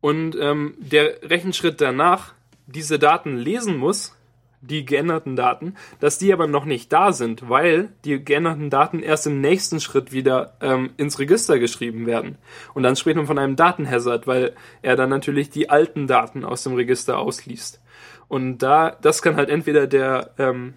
und 0.00 0.36
ähm, 0.40 0.74
der 0.78 1.22
Rechenschritt 1.22 1.80
danach 1.80 2.34
diese 2.66 2.98
Daten 2.98 3.36
lesen 3.36 3.76
muss, 3.76 4.16
die 4.60 4.84
geänderten 4.84 5.36
Daten, 5.36 5.74
dass 6.00 6.18
die 6.18 6.32
aber 6.32 6.46
noch 6.46 6.64
nicht 6.64 6.92
da 6.92 7.12
sind, 7.12 7.48
weil 7.48 7.90
die 8.04 8.24
geänderten 8.24 8.70
Daten 8.70 9.00
erst 9.00 9.26
im 9.26 9.40
nächsten 9.40 9.80
Schritt 9.80 10.12
wieder 10.12 10.54
ähm, 10.60 10.90
ins 10.96 11.18
Register 11.18 11.58
geschrieben 11.58 12.06
werden. 12.06 12.38
Und 12.74 12.82
dann 12.82 12.96
spricht 12.96 13.16
man 13.16 13.26
von 13.26 13.38
einem 13.38 13.56
Datenhazard, 13.56 14.26
weil 14.26 14.54
er 14.82 14.96
dann 14.96 15.10
natürlich 15.10 15.50
die 15.50 15.70
alten 15.70 16.06
Daten 16.06 16.44
aus 16.44 16.64
dem 16.64 16.74
Register 16.74 17.18
ausliest. 17.18 17.80
Und 18.28 18.58
da, 18.58 18.96
das 19.02 19.22
kann 19.22 19.36
halt 19.36 19.50
entweder 19.50 19.86
der 19.86 20.30
ähm, 20.38 20.74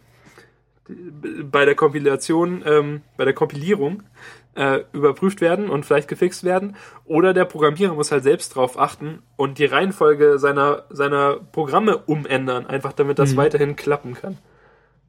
bei 1.43 1.65
der 1.65 1.75
Kompilation, 1.75 2.63
ähm, 2.65 3.01
bei 3.15 3.25
der 3.25 3.33
Kompilierung 3.33 4.03
äh, 4.59 4.83
überprüft 4.91 5.39
werden 5.39 5.69
und 5.69 5.85
vielleicht 5.85 6.09
gefixt 6.09 6.43
werden, 6.43 6.75
oder 7.05 7.33
der 7.33 7.45
Programmierer 7.45 7.93
muss 7.93 8.11
halt 8.11 8.23
selbst 8.23 8.55
drauf 8.55 8.77
achten 8.77 9.23
und 9.37 9.57
die 9.57 9.65
Reihenfolge 9.65 10.37
seiner, 10.37 10.83
seiner 10.89 11.37
Programme 11.37 11.97
umändern, 11.97 12.67
einfach 12.67 12.91
damit 12.91 13.19
das 13.19 13.31
mhm. 13.31 13.37
weiterhin 13.37 13.75
klappen 13.77 14.15
kann. 14.15 14.37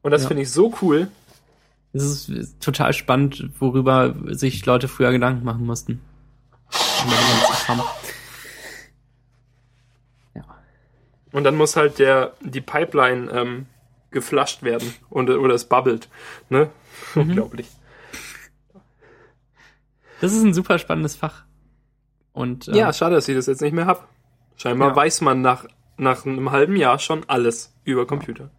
Und 0.03 0.11
das 0.11 0.23
ja. 0.23 0.29
finde 0.29 0.43
ich 0.43 0.51
so 0.51 0.73
cool. 0.81 1.09
Es 1.91 2.29
ist 2.29 2.61
total 2.61 2.93
spannend, 2.93 3.49
worüber 3.59 4.15
sich 4.27 4.65
Leute 4.65 4.87
früher 4.87 5.11
Gedanken 5.11 5.43
machen 5.43 5.65
mussten. 5.65 6.01
Ja. 10.33 10.45
Und 11.33 11.43
dann 11.43 11.57
muss 11.57 11.75
halt 11.75 11.99
der, 11.99 12.35
die 12.39 12.61
Pipeline 12.61 13.29
ähm, 13.31 13.65
geflasht 14.11 14.63
werden 14.63 14.93
und, 15.09 15.29
oder 15.29 15.55
es 15.55 15.65
bubbelt. 15.65 16.07
Ne? 16.47 16.69
Mhm. 17.15 17.21
Unglaublich. 17.21 17.67
Das 20.21 20.33
ist 20.33 20.43
ein 20.43 20.53
super 20.53 20.77
spannendes 20.77 21.15
Fach. 21.15 21.45
Und, 22.31 22.67
äh, 22.67 22.77
ja, 22.77 22.93
schade, 22.93 23.15
dass 23.15 23.27
ich 23.27 23.35
das 23.35 23.47
jetzt 23.47 23.61
nicht 23.61 23.73
mehr 23.73 23.87
hab. 23.87 24.07
Scheinbar 24.55 24.89
ja. 24.89 24.95
weiß 24.95 25.21
man 25.21 25.41
nach, 25.41 25.65
nach 25.97 26.25
einem 26.25 26.51
halben 26.51 26.75
Jahr 26.75 26.99
schon 26.99 27.23
alles 27.27 27.75
über 27.83 28.05
Computer. 28.05 28.51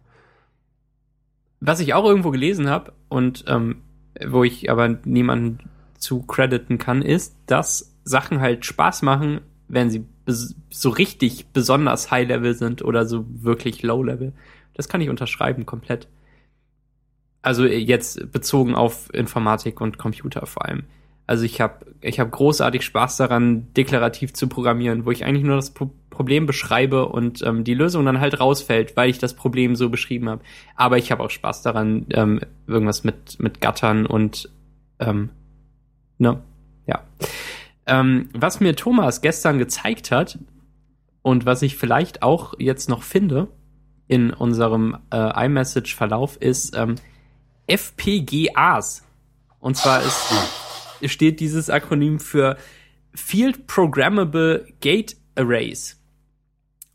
Was 1.61 1.79
ich 1.79 1.93
auch 1.93 2.03
irgendwo 2.03 2.31
gelesen 2.31 2.69
habe 2.69 2.91
und 3.07 3.45
ähm, 3.47 3.81
wo 4.27 4.43
ich 4.43 4.69
aber 4.69 4.89
niemanden 5.05 5.69
zu 5.97 6.21
crediten 6.23 6.77
kann, 6.77 7.01
ist, 7.01 7.37
dass 7.45 7.95
Sachen 8.03 8.41
halt 8.41 8.65
Spaß 8.65 9.01
machen, 9.01 9.39
wenn 9.69 9.89
sie 9.89 10.05
so 10.25 10.89
richtig 10.89 11.47
besonders 11.53 12.11
High 12.11 12.27
Level 12.27 12.55
sind 12.55 12.83
oder 12.83 13.05
so 13.05 13.25
wirklich 13.29 13.83
Low 13.83 14.03
Level. 14.03 14.33
Das 14.73 14.89
kann 14.89 14.99
ich 14.99 15.09
unterschreiben 15.09 15.65
komplett. 15.65 16.09
Also 17.41 17.65
jetzt 17.65 18.31
bezogen 18.33 18.75
auf 18.75 19.13
Informatik 19.13 19.79
und 19.79 19.97
Computer 19.97 20.45
vor 20.45 20.65
allem. 20.65 20.83
Also 21.25 21.45
ich 21.45 21.61
habe 21.61 21.85
ich 22.01 22.19
hab 22.19 22.31
großartig 22.31 22.83
Spaß 22.83 23.17
daran, 23.17 23.73
deklarativ 23.73 24.33
zu 24.33 24.47
programmieren, 24.47 25.05
wo 25.05 25.11
ich 25.11 25.23
eigentlich 25.25 25.45
nur 25.45 25.55
das 25.55 25.71
Pro 25.71 25.91
Problem 26.09 26.45
beschreibe 26.45 27.07
und 27.07 27.41
ähm, 27.41 27.63
die 27.63 27.73
Lösung 27.73 28.05
dann 28.05 28.19
halt 28.19 28.39
rausfällt, 28.39 28.95
weil 28.95 29.09
ich 29.09 29.17
das 29.17 29.33
Problem 29.33 29.75
so 29.75 29.89
beschrieben 29.89 30.29
habe. 30.29 30.43
Aber 30.75 30.99
ich 30.99 31.11
habe 31.11 31.23
auch 31.23 31.31
Spaß 31.31 31.63
daran, 31.63 32.05
ähm, 32.11 32.39
irgendwas 32.67 33.03
mit, 33.03 33.39
mit 33.39 33.61
Gattern 33.61 34.05
und 34.05 34.47
ähm, 34.99 35.31
ne, 36.19 36.39
ja. 36.85 37.01
Ähm, 37.87 38.29
was 38.31 38.59
mir 38.59 38.75
Thomas 38.75 39.21
gestern 39.21 39.57
gezeigt 39.57 40.11
hat 40.11 40.37
und 41.23 41.47
was 41.47 41.63
ich 41.63 41.77
vielleicht 41.77 42.21
auch 42.21 42.53
jetzt 42.59 42.89
noch 42.89 43.01
finde 43.01 43.47
in 44.07 44.31
unserem 44.31 44.97
äh, 45.11 45.45
iMessage-Verlauf 45.45 46.37
ist 46.37 46.77
ähm, 46.77 46.93
FPGAs. 47.65 49.03
Und 49.59 49.77
zwar 49.77 50.01
ist 50.01 50.31
steht 51.07 51.39
dieses 51.39 51.69
Akronym 51.69 52.19
für 52.19 52.57
Field 53.13 53.67
Programmable 53.67 54.67
Gate 54.79 55.15
Arrays. 55.35 55.99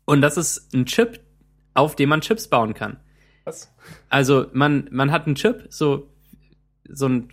Und 0.05 0.21
das 0.21 0.37
ist 0.37 0.73
ein 0.73 0.85
Chip, 0.85 1.19
auf 1.73 1.95
dem 1.95 2.09
man 2.09 2.21
Chips 2.21 2.47
bauen 2.47 2.73
kann. 2.73 2.97
Was? 3.45 3.73
Also 4.09 4.47
man, 4.53 4.87
man 4.91 5.11
hat 5.11 5.25
einen 5.25 5.35
Chip, 5.35 5.67
so, 5.69 6.09
so 6.87 7.07
ein, 7.07 7.29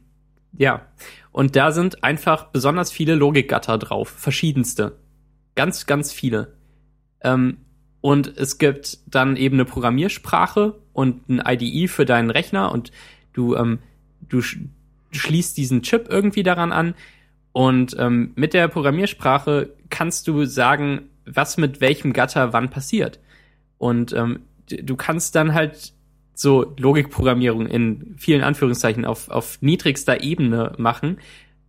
ja. 0.57 0.87
Und 1.33 1.57
da 1.57 1.73
sind 1.73 2.03
einfach 2.05 2.47
besonders 2.47 2.91
viele 2.91 3.15
Logikgatter 3.15 3.79
drauf, 3.79 4.09
verschiedenste. 4.09 4.99
Ganz, 5.55 5.87
ganz 5.87 6.13
viele. 6.13 6.57
Ähm, 7.23 7.59
und 8.01 8.37
es 8.37 8.59
gibt 8.59 8.99
dann 9.07 9.37
eben 9.37 9.57
eine 9.57 9.65
Programmiersprache 9.65 10.79
und 10.93 11.29
ein 11.29 11.43
IDE 11.45 11.89
für 11.89 12.05
deinen 12.05 12.31
Rechner 12.31 12.73
und 12.73 12.93
du, 13.33 13.57
ähm, 13.57 13.81
du, 14.21 14.41
schließt 15.13 15.57
diesen 15.57 15.83
Chip 15.83 16.07
irgendwie 16.09 16.43
daran 16.43 16.73
an 16.73 16.95
und 17.57 17.97
ähm, 17.99 18.33
mit 18.35 18.53
der 18.53 18.69
Programmiersprache 18.69 19.73
kannst 19.89 20.29
du 20.29 20.45
sagen, 20.45 21.09
was 21.25 21.57
mit 21.57 21.81
welchem 21.81 22.13
Gatter 22.13 22.53
wann 22.53 22.69
passiert. 22.69 23.19
Und 23.79 24.13
ähm, 24.13 24.41
du 24.69 24.95
kannst 24.95 25.35
dann 25.35 25.55
halt 25.55 25.95
so 26.35 26.75
Logikprogrammierung 26.77 27.67
in 27.67 28.15
vielen 28.19 28.43
Anführungszeichen 28.43 29.07
auf, 29.07 29.31
auf 29.31 29.57
niedrigster 29.63 30.23
Ebene 30.23 30.73
machen. 30.77 31.19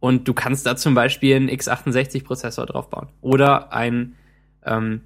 Und 0.01 0.27
du 0.27 0.33
kannst 0.33 0.65
da 0.65 0.75
zum 0.75 0.93
Beispiel 0.93 1.37
einen 1.37 1.49
x86-Prozessor 1.49 2.65
draufbauen. 2.65 3.07
Oder 3.21 3.71
ein, 3.71 4.15
ähm, 4.65 5.03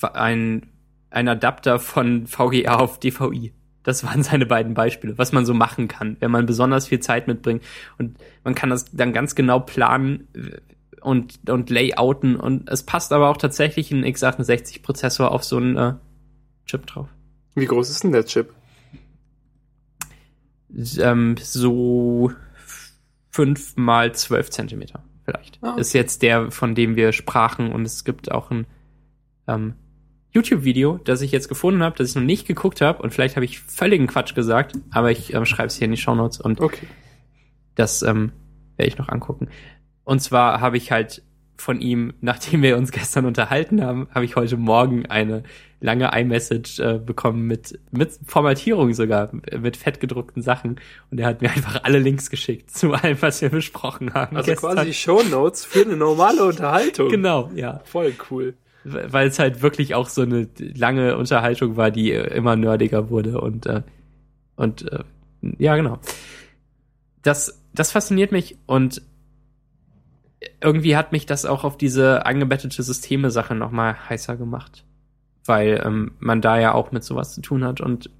ein, 0.00 0.70
ein 1.10 1.28
Adapter 1.28 1.78
von 1.78 2.26
VGA 2.26 2.76
auf 2.76 2.98
DVI. 3.00 3.52
Das 3.86 4.02
waren 4.02 4.24
seine 4.24 4.46
beiden 4.46 4.74
Beispiele, 4.74 5.16
was 5.16 5.30
man 5.30 5.46
so 5.46 5.54
machen 5.54 5.86
kann, 5.86 6.16
wenn 6.18 6.32
man 6.32 6.44
besonders 6.44 6.88
viel 6.88 6.98
Zeit 6.98 7.28
mitbringt. 7.28 7.62
Und 7.98 8.18
man 8.42 8.56
kann 8.56 8.68
das 8.68 8.86
dann 8.86 9.12
ganz 9.12 9.36
genau 9.36 9.60
planen 9.60 10.26
äh, 10.34 10.58
und, 11.00 11.48
und 11.48 11.70
layouten. 11.70 12.34
Und 12.34 12.68
es 12.68 12.82
passt 12.82 13.12
aber 13.12 13.28
auch 13.28 13.36
tatsächlich 13.36 13.92
ein 13.92 14.04
x86-Prozessor 14.04 15.30
auf 15.30 15.44
so 15.44 15.58
einen 15.58 15.76
äh, 15.76 15.94
Chip 16.66 16.84
drauf. 16.86 17.08
Wie 17.54 17.66
groß 17.66 17.88
ist 17.88 18.02
denn 18.02 18.10
der 18.10 18.24
Chip? 18.24 18.52
Ähm, 20.98 21.36
so 21.40 22.32
fünf 23.30 23.76
mal 23.76 24.16
zwölf 24.16 24.50
Zentimeter 24.50 25.04
vielleicht. 25.24 25.60
Ah, 25.62 25.70
okay. 25.70 25.80
Ist 25.80 25.92
jetzt 25.92 26.22
der, 26.22 26.50
von 26.50 26.74
dem 26.74 26.96
wir 26.96 27.12
sprachen. 27.12 27.70
Und 27.70 27.86
es 27.86 28.02
gibt 28.02 28.32
auch 28.32 28.50
ein 28.50 28.66
ähm, 29.46 29.74
YouTube-Video, 30.36 30.98
das 31.02 31.22
ich 31.22 31.32
jetzt 31.32 31.48
gefunden 31.48 31.82
habe, 31.82 31.96
das 31.96 32.10
ich 32.10 32.14
noch 32.14 32.22
nicht 32.22 32.46
geguckt 32.46 32.80
habe 32.80 33.02
und 33.02 33.12
vielleicht 33.12 33.36
habe 33.36 33.44
ich 33.44 33.60
völligen 33.60 34.06
Quatsch 34.06 34.34
gesagt, 34.34 34.74
aber 34.90 35.10
ich 35.10 35.34
ähm, 35.34 35.46
schreibe 35.46 35.68
es 35.68 35.76
hier 35.76 35.86
in 35.86 35.92
die 35.92 35.96
Shownotes 35.96 36.40
und 36.40 36.60
okay. 36.60 36.86
das 37.74 38.02
ähm, 38.02 38.32
werde 38.76 38.88
ich 38.88 38.98
noch 38.98 39.08
angucken. 39.08 39.48
Und 40.04 40.20
zwar 40.20 40.60
habe 40.60 40.76
ich 40.76 40.92
halt 40.92 41.22
von 41.56 41.80
ihm, 41.80 42.12
nachdem 42.20 42.62
wir 42.62 42.76
uns 42.76 42.92
gestern 42.92 43.24
unterhalten 43.24 43.82
haben, 43.82 44.08
habe 44.14 44.26
ich 44.26 44.36
heute 44.36 44.58
Morgen 44.58 45.06
eine 45.06 45.42
lange 45.80 46.10
iMessage 46.12 46.80
äh, 46.80 46.98
bekommen 46.98 47.46
mit, 47.46 47.78
mit 47.90 48.18
Formatierung 48.26 48.92
sogar, 48.92 49.30
mit 49.58 49.76
fettgedruckten 49.76 50.42
Sachen. 50.42 50.80
Und 51.10 51.18
er 51.18 51.26
hat 51.26 51.40
mir 51.40 51.50
einfach 51.50 51.82
alle 51.84 51.98
Links 51.98 52.28
geschickt 52.30 52.70
zu 52.70 52.92
allem, 52.92 53.16
was 53.20 53.40
wir 53.40 53.48
besprochen 53.48 54.12
haben. 54.12 54.36
Also 54.36 54.50
gestern. 54.50 54.74
quasi 54.74 54.92
Shownotes 54.92 55.64
für 55.64 55.82
eine 55.82 55.96
normale 55.96 56.44
Unterhaltung. 56.44 57.08
Genau, 57.08 57.50
ja. 57.54 57.80
Voll 57.84 58.12
cool 58.30 58.54
weil 58.86 59.28
es 59.28 59.38
halt 59.38 59.62
wirklich 59.62 59.94
auch 59.94 60.08
so 60.08 60.22
eine 60.22 60.48
lange 60.58 61.16
Unterhaltung 61.16 61.76
war, 61.76 61.90
die 61.90 62.12
immer 62.12 62.56
nerdiger 62.56 63.10
wurde 63.10 63.40
und 63.40 63.66
äh, 63.66 63.82
und 64.54 64.90
äh, 64.90 65.02
ja 65.58 65.76
genau. 65.76 65.98
Das 67.22 67.62
das 67.74 67.92
fasziniert 67.92 68.32
mich 68.32 68.56
und 68.66 69.02
irgendwie 70.60 70.96
hat 70.96 71.12
mich 71.12 71.26
das 71.26 71.44
auch 71.44 71.64
auf 71.64 71.76
diese 71.76 72.24
angebettete 72.26 72.82
Systeme-Sache 72.82 73.54
nochmal 73.54 73.96
heißer 74.08 74.36
gemacht. 74.36 74.84
Weil 75.44 75.82
ähm, 75.84 76.12
man 76.18 76.40
da 76.40 76.58
ja 76.58 76.74
auch 76.74 76.92
mit 76.92 77.04
sowas 77.04 77.34
zu 77.34 77.40
tun 77.40 77.64
hat 77.64 77.80
und 77.80 78.10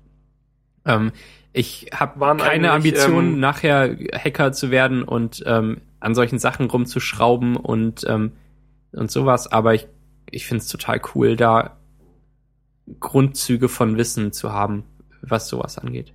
ähm, 0.84 1.12
ich 1.52 1.90
habe 1.94 2.36
keine 2.36 2.72
Ambition, 2.72 3.34
ähm, 3.34 3.40
nachher 3.40 3.96
Hacker 4.12 4.52
zu 4.52 4.70
werden 4.70 5.02
und 5.02 5.42
ähm, 5.46 5.80
an 6.00 6.14
solchen 6.14 6.38
Sachen 6.38 6.68
rumzuschrauben 6.68 7.56
und, 7.56 8.04
ähm, 8.06 8.32
und 8.92 9.10
sowas, 9.10 9.50
aber 9.50 9.74
ich, 9.74 9.88
ich 10.30 10.46
finde 10.46 10.62
es 10.62 10.68
total 10.68 11.00
cool, 11.14 11.36
da 11.36 11.76
Grundzüge 13.00 13.68
von 13.68 13.96
Wissen 13.96 14.32
zu 14.32 14.52
haben, 14.52 14.84
was 15.20 15.48
sowas 15.48 15.78
angeht. 15.78 16.12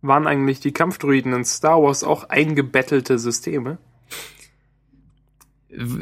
Waren 0.00 0.26
eigentlich 0.26 0.60
die 0.60 0.72
Kampfdruiden 0.72 1.32
in 1.32 1.44
Star 1.44 1.82
Wars 1.82 2.04
auch 2.04 2.24
eingebettelte 2.24 3.18
Systeme? 3.18 3.78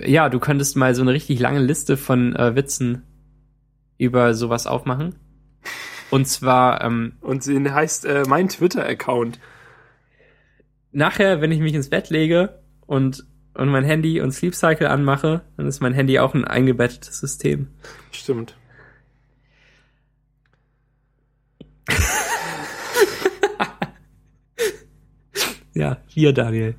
Ja, 0.05 0.29
du 0.29 0.39
könntest 0.39 0.77
mal 0.77 0.95
so 0.95 1.03
eine 1.03 1.13
richtig 1.13 1.41
lange 1.41 1.61
Liste 1.61 1.97
von 1.97 2.37
äh, 2.37 2.55
Witzen 2.55 3.03
über 3.99 4.35
sowas 4.35 4.67
aufmachen. 4.67 5.17
Und 6.11 6.27
zwar. 6.27 6.83
Ähm, 6.85 7.15
Und 7.21 7.43
sie 7.43 7.59
heißt 7.59 8.05
äh, 8.05 8.25
mein 8.29 8.49
Twitter-Account. 8.49 9.41
Nachher, 10.93 11.41
wenn 11.41 11.53
ich 11.53 11.61
mich 11.61 11.75
ins 11.75 11.91
Bett 11.91 12.11
lege 12.11 12.63
und, 12.87 13.27
und 13.57 13.69
mein 13.69 13.85
Handy 13.85 14.21
und 14.21 14.33
Sleep 14.33 14.55
Cycle 14.55 14.87
anmache, 14.89 15.43
dann 15.57 15.67
ist 15.67 15.81
mein 15.81 15.95
Handy 15.95 16.19
auch 16.19 16.35
ein 16.35 16.45
eingebettetes 16.45 17.19
System. 17.19 17.69
Stimmt. 18.11 18.57
ja, 25.75 25.97
hier, 26.07 26.33
Daniel. 26.33 26.75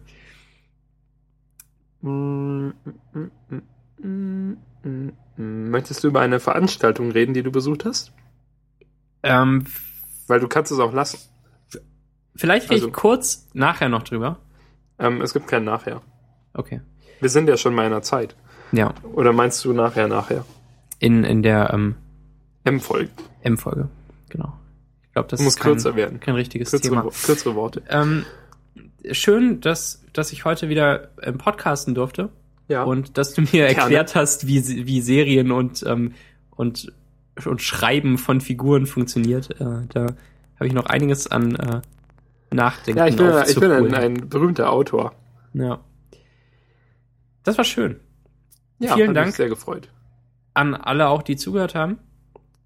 Möchtest 5.36 6.04
du 6.04 6.08
über 6.08 6.22
eine 6.22 6.40
Veranstaltung 6.40 7.12
reden, 7.12 7.34
die 7.34 7.44
du 7.44 7.52
besucht 7.52 7.86
hast? 7.86 8.14
Ähm, 9.24 9.66
Weil 10.28 10.40
du 10.40 10.48
kannst 10.48 10.72
es 10.72 10.80
auch 10.80 10.94
lassen. 10.94 11.20
Vielleicht 12.36 12.66
rede 12.66 12.76
also, 12.76 12.88
ich 12.90 12.94
kurz 12.94 13.50
nachher 13.54 13.90
noch 13.90 14.04
drüber. 14.04 14.40
Ähm, 15.00 15.22
es 15.22 15.34
gibt 15.34 15.48
kein 15.48 15.64
Nachher. 15.64 16.02
Okay. 16.58 16.82
Wir 17.20 17.30
sind 17.30 17.48
ja 17.48 17.58
schon 17.58 17.74
mal 17.74 17.86
in 17.86 17.92
der 17.92 18.02
Zeit. 18.02 18.36
Ja. 18.72 18.94
Oder 19.14 19.32
meinst 19.34 19.64
du 19.64 19.74
nachher, 19.74 20.08
nachher? 20.08 20.46
In, 21.00 21.24
in 21.24 21.42
der 21.42 21.74
ähm, 21.74 21.96
M-Folge. 22.64 23.10
M-Folge, 23.42 23.88
genau. 24.30 24.54
Ich 25.04 25.14
glaube, 25.14 25.30
das 25.30 25.42
muss 25.42 25.56
kein, 25.56 25.72
kürzer 25.72 25.96
werden. 25.96 26.20
Kein 26.20 26.36
richtiges 26.36 26.70
kürzere, 26.70 26.90
Thema. 26.90 27.10
Kürzere 27.26 27.56
Worte. 27.56 27.82
Ähm, 27.90 28.26
schön, 29.12 29.62
dass, 29.62 30.04
dass 30.14 30.32
ich 30.32 30.44
heute 30.44 30.70
wieder 30.70 31.10
im 31.22 31.38
Podcasten 31.38 31.96
durfte. 31.96 32.30
Ja. 32.68 32.84
Und 32.84 33.18
dass 33.18 33.34
du 33.34 33.42
mir 33.42 33.68
erklärt 33.68 34.12
Gerne. 34.12 34.22
hast, 34.22 34.48
wie, 34.48 34.86
wie 34.86 35.02
Serien 35.02 35.52
und, 35.52 35.84
ähm, 35.88 36.14
und 36.52 36.92
und 37.46 37.62
Schreiben 37.62 38.18
von 38.18 38.42
Figuren 38.42 38.86
funktioniert. 38.86 39.52
Äh, 39.62 39.86
da 39.90 40.08
habe 40.56 40.68
ich 40.68 40.74
noch 40.74 40.88
einiges 40.88 41.28
an 41.28 41.56
äh, 41.56 41.82
Nachdenken. 42.52 43.00
Ja, 43.00 43.08
ich 43.08 43.16
bin, 43.16 43.32
ich 43.48 43.60
bin 43.60 43.72
ein, 43.72 43.94
ein, 43.94 44.30
berühmter 44.30 44.72
Autor. 44.72 45.14
Ja. 45.54 45.80
Das 47.48 47.58
war 47.58 47.64
schön. 47.64 47.96
Ja, 48.78 48.96
Vielen 48.96 49.14
Dank. 49.14 49.28
Mich 49.28 49.36
sehr 49.38 49.48
gefreut. 49.48 49.88
An 50.54 50.76
alle 50.76 51.08
auch, 51.08 51.24
die 51.24 51.38
zugehört 51.38 51.76
haben. 51.76 51.98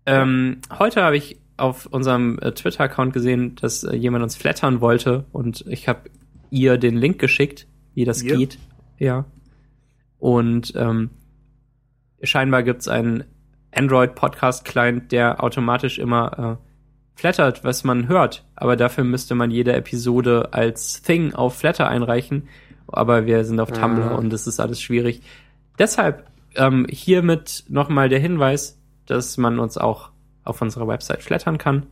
Ähm, 0.08 0.58
heute 0.80 1.04
habe 1.04 1.16
ich 1.16 1.40
auf 1.56 1.86
unserem 1.86 2.40
äh, 2.40 2.52
Twitter-Account 2.52 3.14
gesehen, 3.14 3.56
dass 3.58 3.84
äh, 3.84 3.96
jemand 3.96 4.24
uns 4.24 4.36
flattern 4.36 4.82
wollte 4.82 5.26
und 5.34 5.64
ich 5.68 5.88
habe 5.88 6.10
ihr 6.50 6.80
den 6.80 6.98
Link 6.98 7.20
geschickt, 7.20 7.68
wie 7.94 8.06
das 8.06 8.24
ihr? 8.24 8.36
geht. 8.36 8.58
Ja. 8.98 9.26
Und 10.18 10.74
ähm, 10.76 11.12
scheinbar 12.24 12.64
gibt's 12.64 12.88
einen 12.88 13.26
Android-Podcast-Client, 13.76 15.12
der 15.12 15.44
automatisch 15.44 16.00
immer 16.00 16.58
äh, 16.60 17.20
flattert, 17.20 17.64
was 17.64 17.84
man 17.84 18.08
hört. 18.08 18.48
Aber 18.56 18.76
dafür 18.76 19.04
müsste 19.04 19.36
man 19.36 19.52
jede 19.52 19.74
Episode 19.74 20.54
als 20.54 21.04
Thing 21.04 21.36
auf 21.36 21.60
Flatter 21.60 21.88
einreichen. 21.88 22.48
Aber 22.92 23.26
wir 23.26 23.44
sind 23.46 23.60
auf 23.60 23.72
Tumblr 23.72 24.12
ah. 24.12 24.16
und 24.16 24.32
es 24.34 24.48
ist 24.48 24.60
alles 24.60 24.82
schwierig. 24.82 25.22
Deshalb 25.78 26.28
ähm, 26.56 26.86
hiermit 26.90 27.66
nochmal 27.70 28.10
der 28.10 28.20
Hinweis, 28.20 28.80
dass 29.06 29.38
man 29.38 29.60
uns 29.60 29.78
auch 29.78 30.12
auf 30.44 30.62
unserer 30.62 30.88
Website 30.88 31.22
flattern 31.22 31.58
kann, 31.58 31.88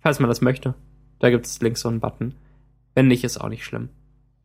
falls 0.00 0.20
man 0.20 0.28
das 0.28 0.40
möchte. 0.40 0.74
Da 1.18 1.30
gibt 1.30 1.46
es 1.46 1.60
links 1.60 1.80
so 1.80 1.88
einen 1.88 2.00
Button. 2.00 2.34
Wenn 2.94 3.08
nicht, 3.08 3.24
ist 3.24 3.40
auch 3.40 3.48
nicht 3.48 3.64
schlimm. 3.64 3.88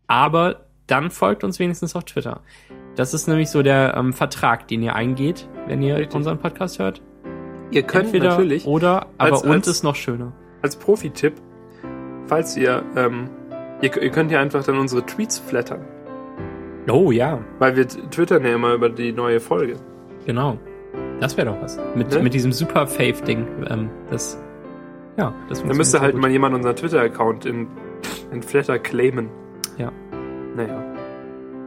Aber 0.07 0.68
dann 0.88 1.11
folgt 1.11 1.43
uns 1.43 1.60
wenigstens 1.60 1.95
auf 1.95 2.03
Twitter. 2.05 2.41
Das 2.95 3.14
ist 3.14 3.27
nämlich 3.27 3.49
so 3.49 3.64
der 3.64 3.95
ähm, 3.97 4.14
Vertrag, 4.14 4.68
den 4.68 4.84
ihr 4.84 4.95
eingeht, 4.95 5.47
wenn 5.68 5.81
ihr 5.81 5.97
Richtig. 5.97 6.15
unseren 6.15 6.38
Podcast 6.38 6.80
hört. 6.80 7.01
Ihr 7.72 7.84
könnt 7.84 8.05
Entweder 8.05 8.30
natürlich. 8.31 8.68
Oder, 8.68 9.07
aber 9.18 9.34
als, 9.34 9.43
und 9.43 9.51
als, 9.51 9.68
ist 9.68 9.84
noch 9.84 9.95
schöner. 9.95 10.34
Als 10.61 10.76
Profi-Tipp, 10.76 11.34
falls 12.27 12.55
ihr, 12.55 12.84
ähm, 12.95 13.30
ihr, 13.84 14.01
ihr 14.01 14.10
könnt 14.10 14.31
ja 14.31 14.39
einfach 14.39 14.64
dann 14.64 14.77
unsere 14.77 15.05
Tweets 15.05 15.39
flattern. 15.39 15.85
Oh 16.89 17.11
ja. 17.11 17.39
Weil 17.60 17.76
wir 17.76 17.88
twittern 17.88 18.45
ja 18.45 18.55
immer 18.55 18.73
über 18.73 18.89
die 18.89 19.11
neue 19.11 19.39
Folge. 19.39 19.76
Genau. 20.26 20.57
Das 21.19 21.38
wäre 21.38 21.47
doch 21.47 21.61
was. 21.61 21.80
Mit, 21.95 22.11
ne? 22.11 22.19
mit 22.19 22.34
diesem 22.34 22.51
super 22.51 22.88
Fave-Ding. 22.88 23.45
Ähm, 23.69 23.89
das, 24.10 24.41
ja, 25.18 25.34
das 25.49 25.64
Da 25.64 25.73
müsste 25.73 26.01
halt 26.01 26.14
gut. 26.14 26.22
mal 26.22 26.31
jemand 26.31 26.55
unseren 26.55 26.76
Twitter-Account 26.76 27.45
in, 27.45 27.68
in 28.31 28.41
Flatter 28.41 28.80
claimen. 28.80 29.30
Ja. 29.77 29.91
Naja. 30.55 30.84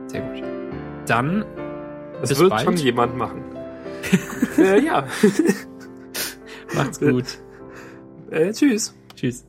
Sehr 0.07 0.21
gut. 0.23 0.43
Dann. 1.07 1.45
Das 2.21 2.39
wird 2.39 2.51
bald. 2.51 2.63
schon 2.63 2.77
jemand 2.77 3.17
machen. 3.17 3.45
äh, 4.59 4.81
ja. 4.81 5.07
Macht's 6.75 6.99
gut. 6.99 7.25
Äh, 8.31 8.53
tschüss. 8.53 8.95
Tschüss. 9.15 9.47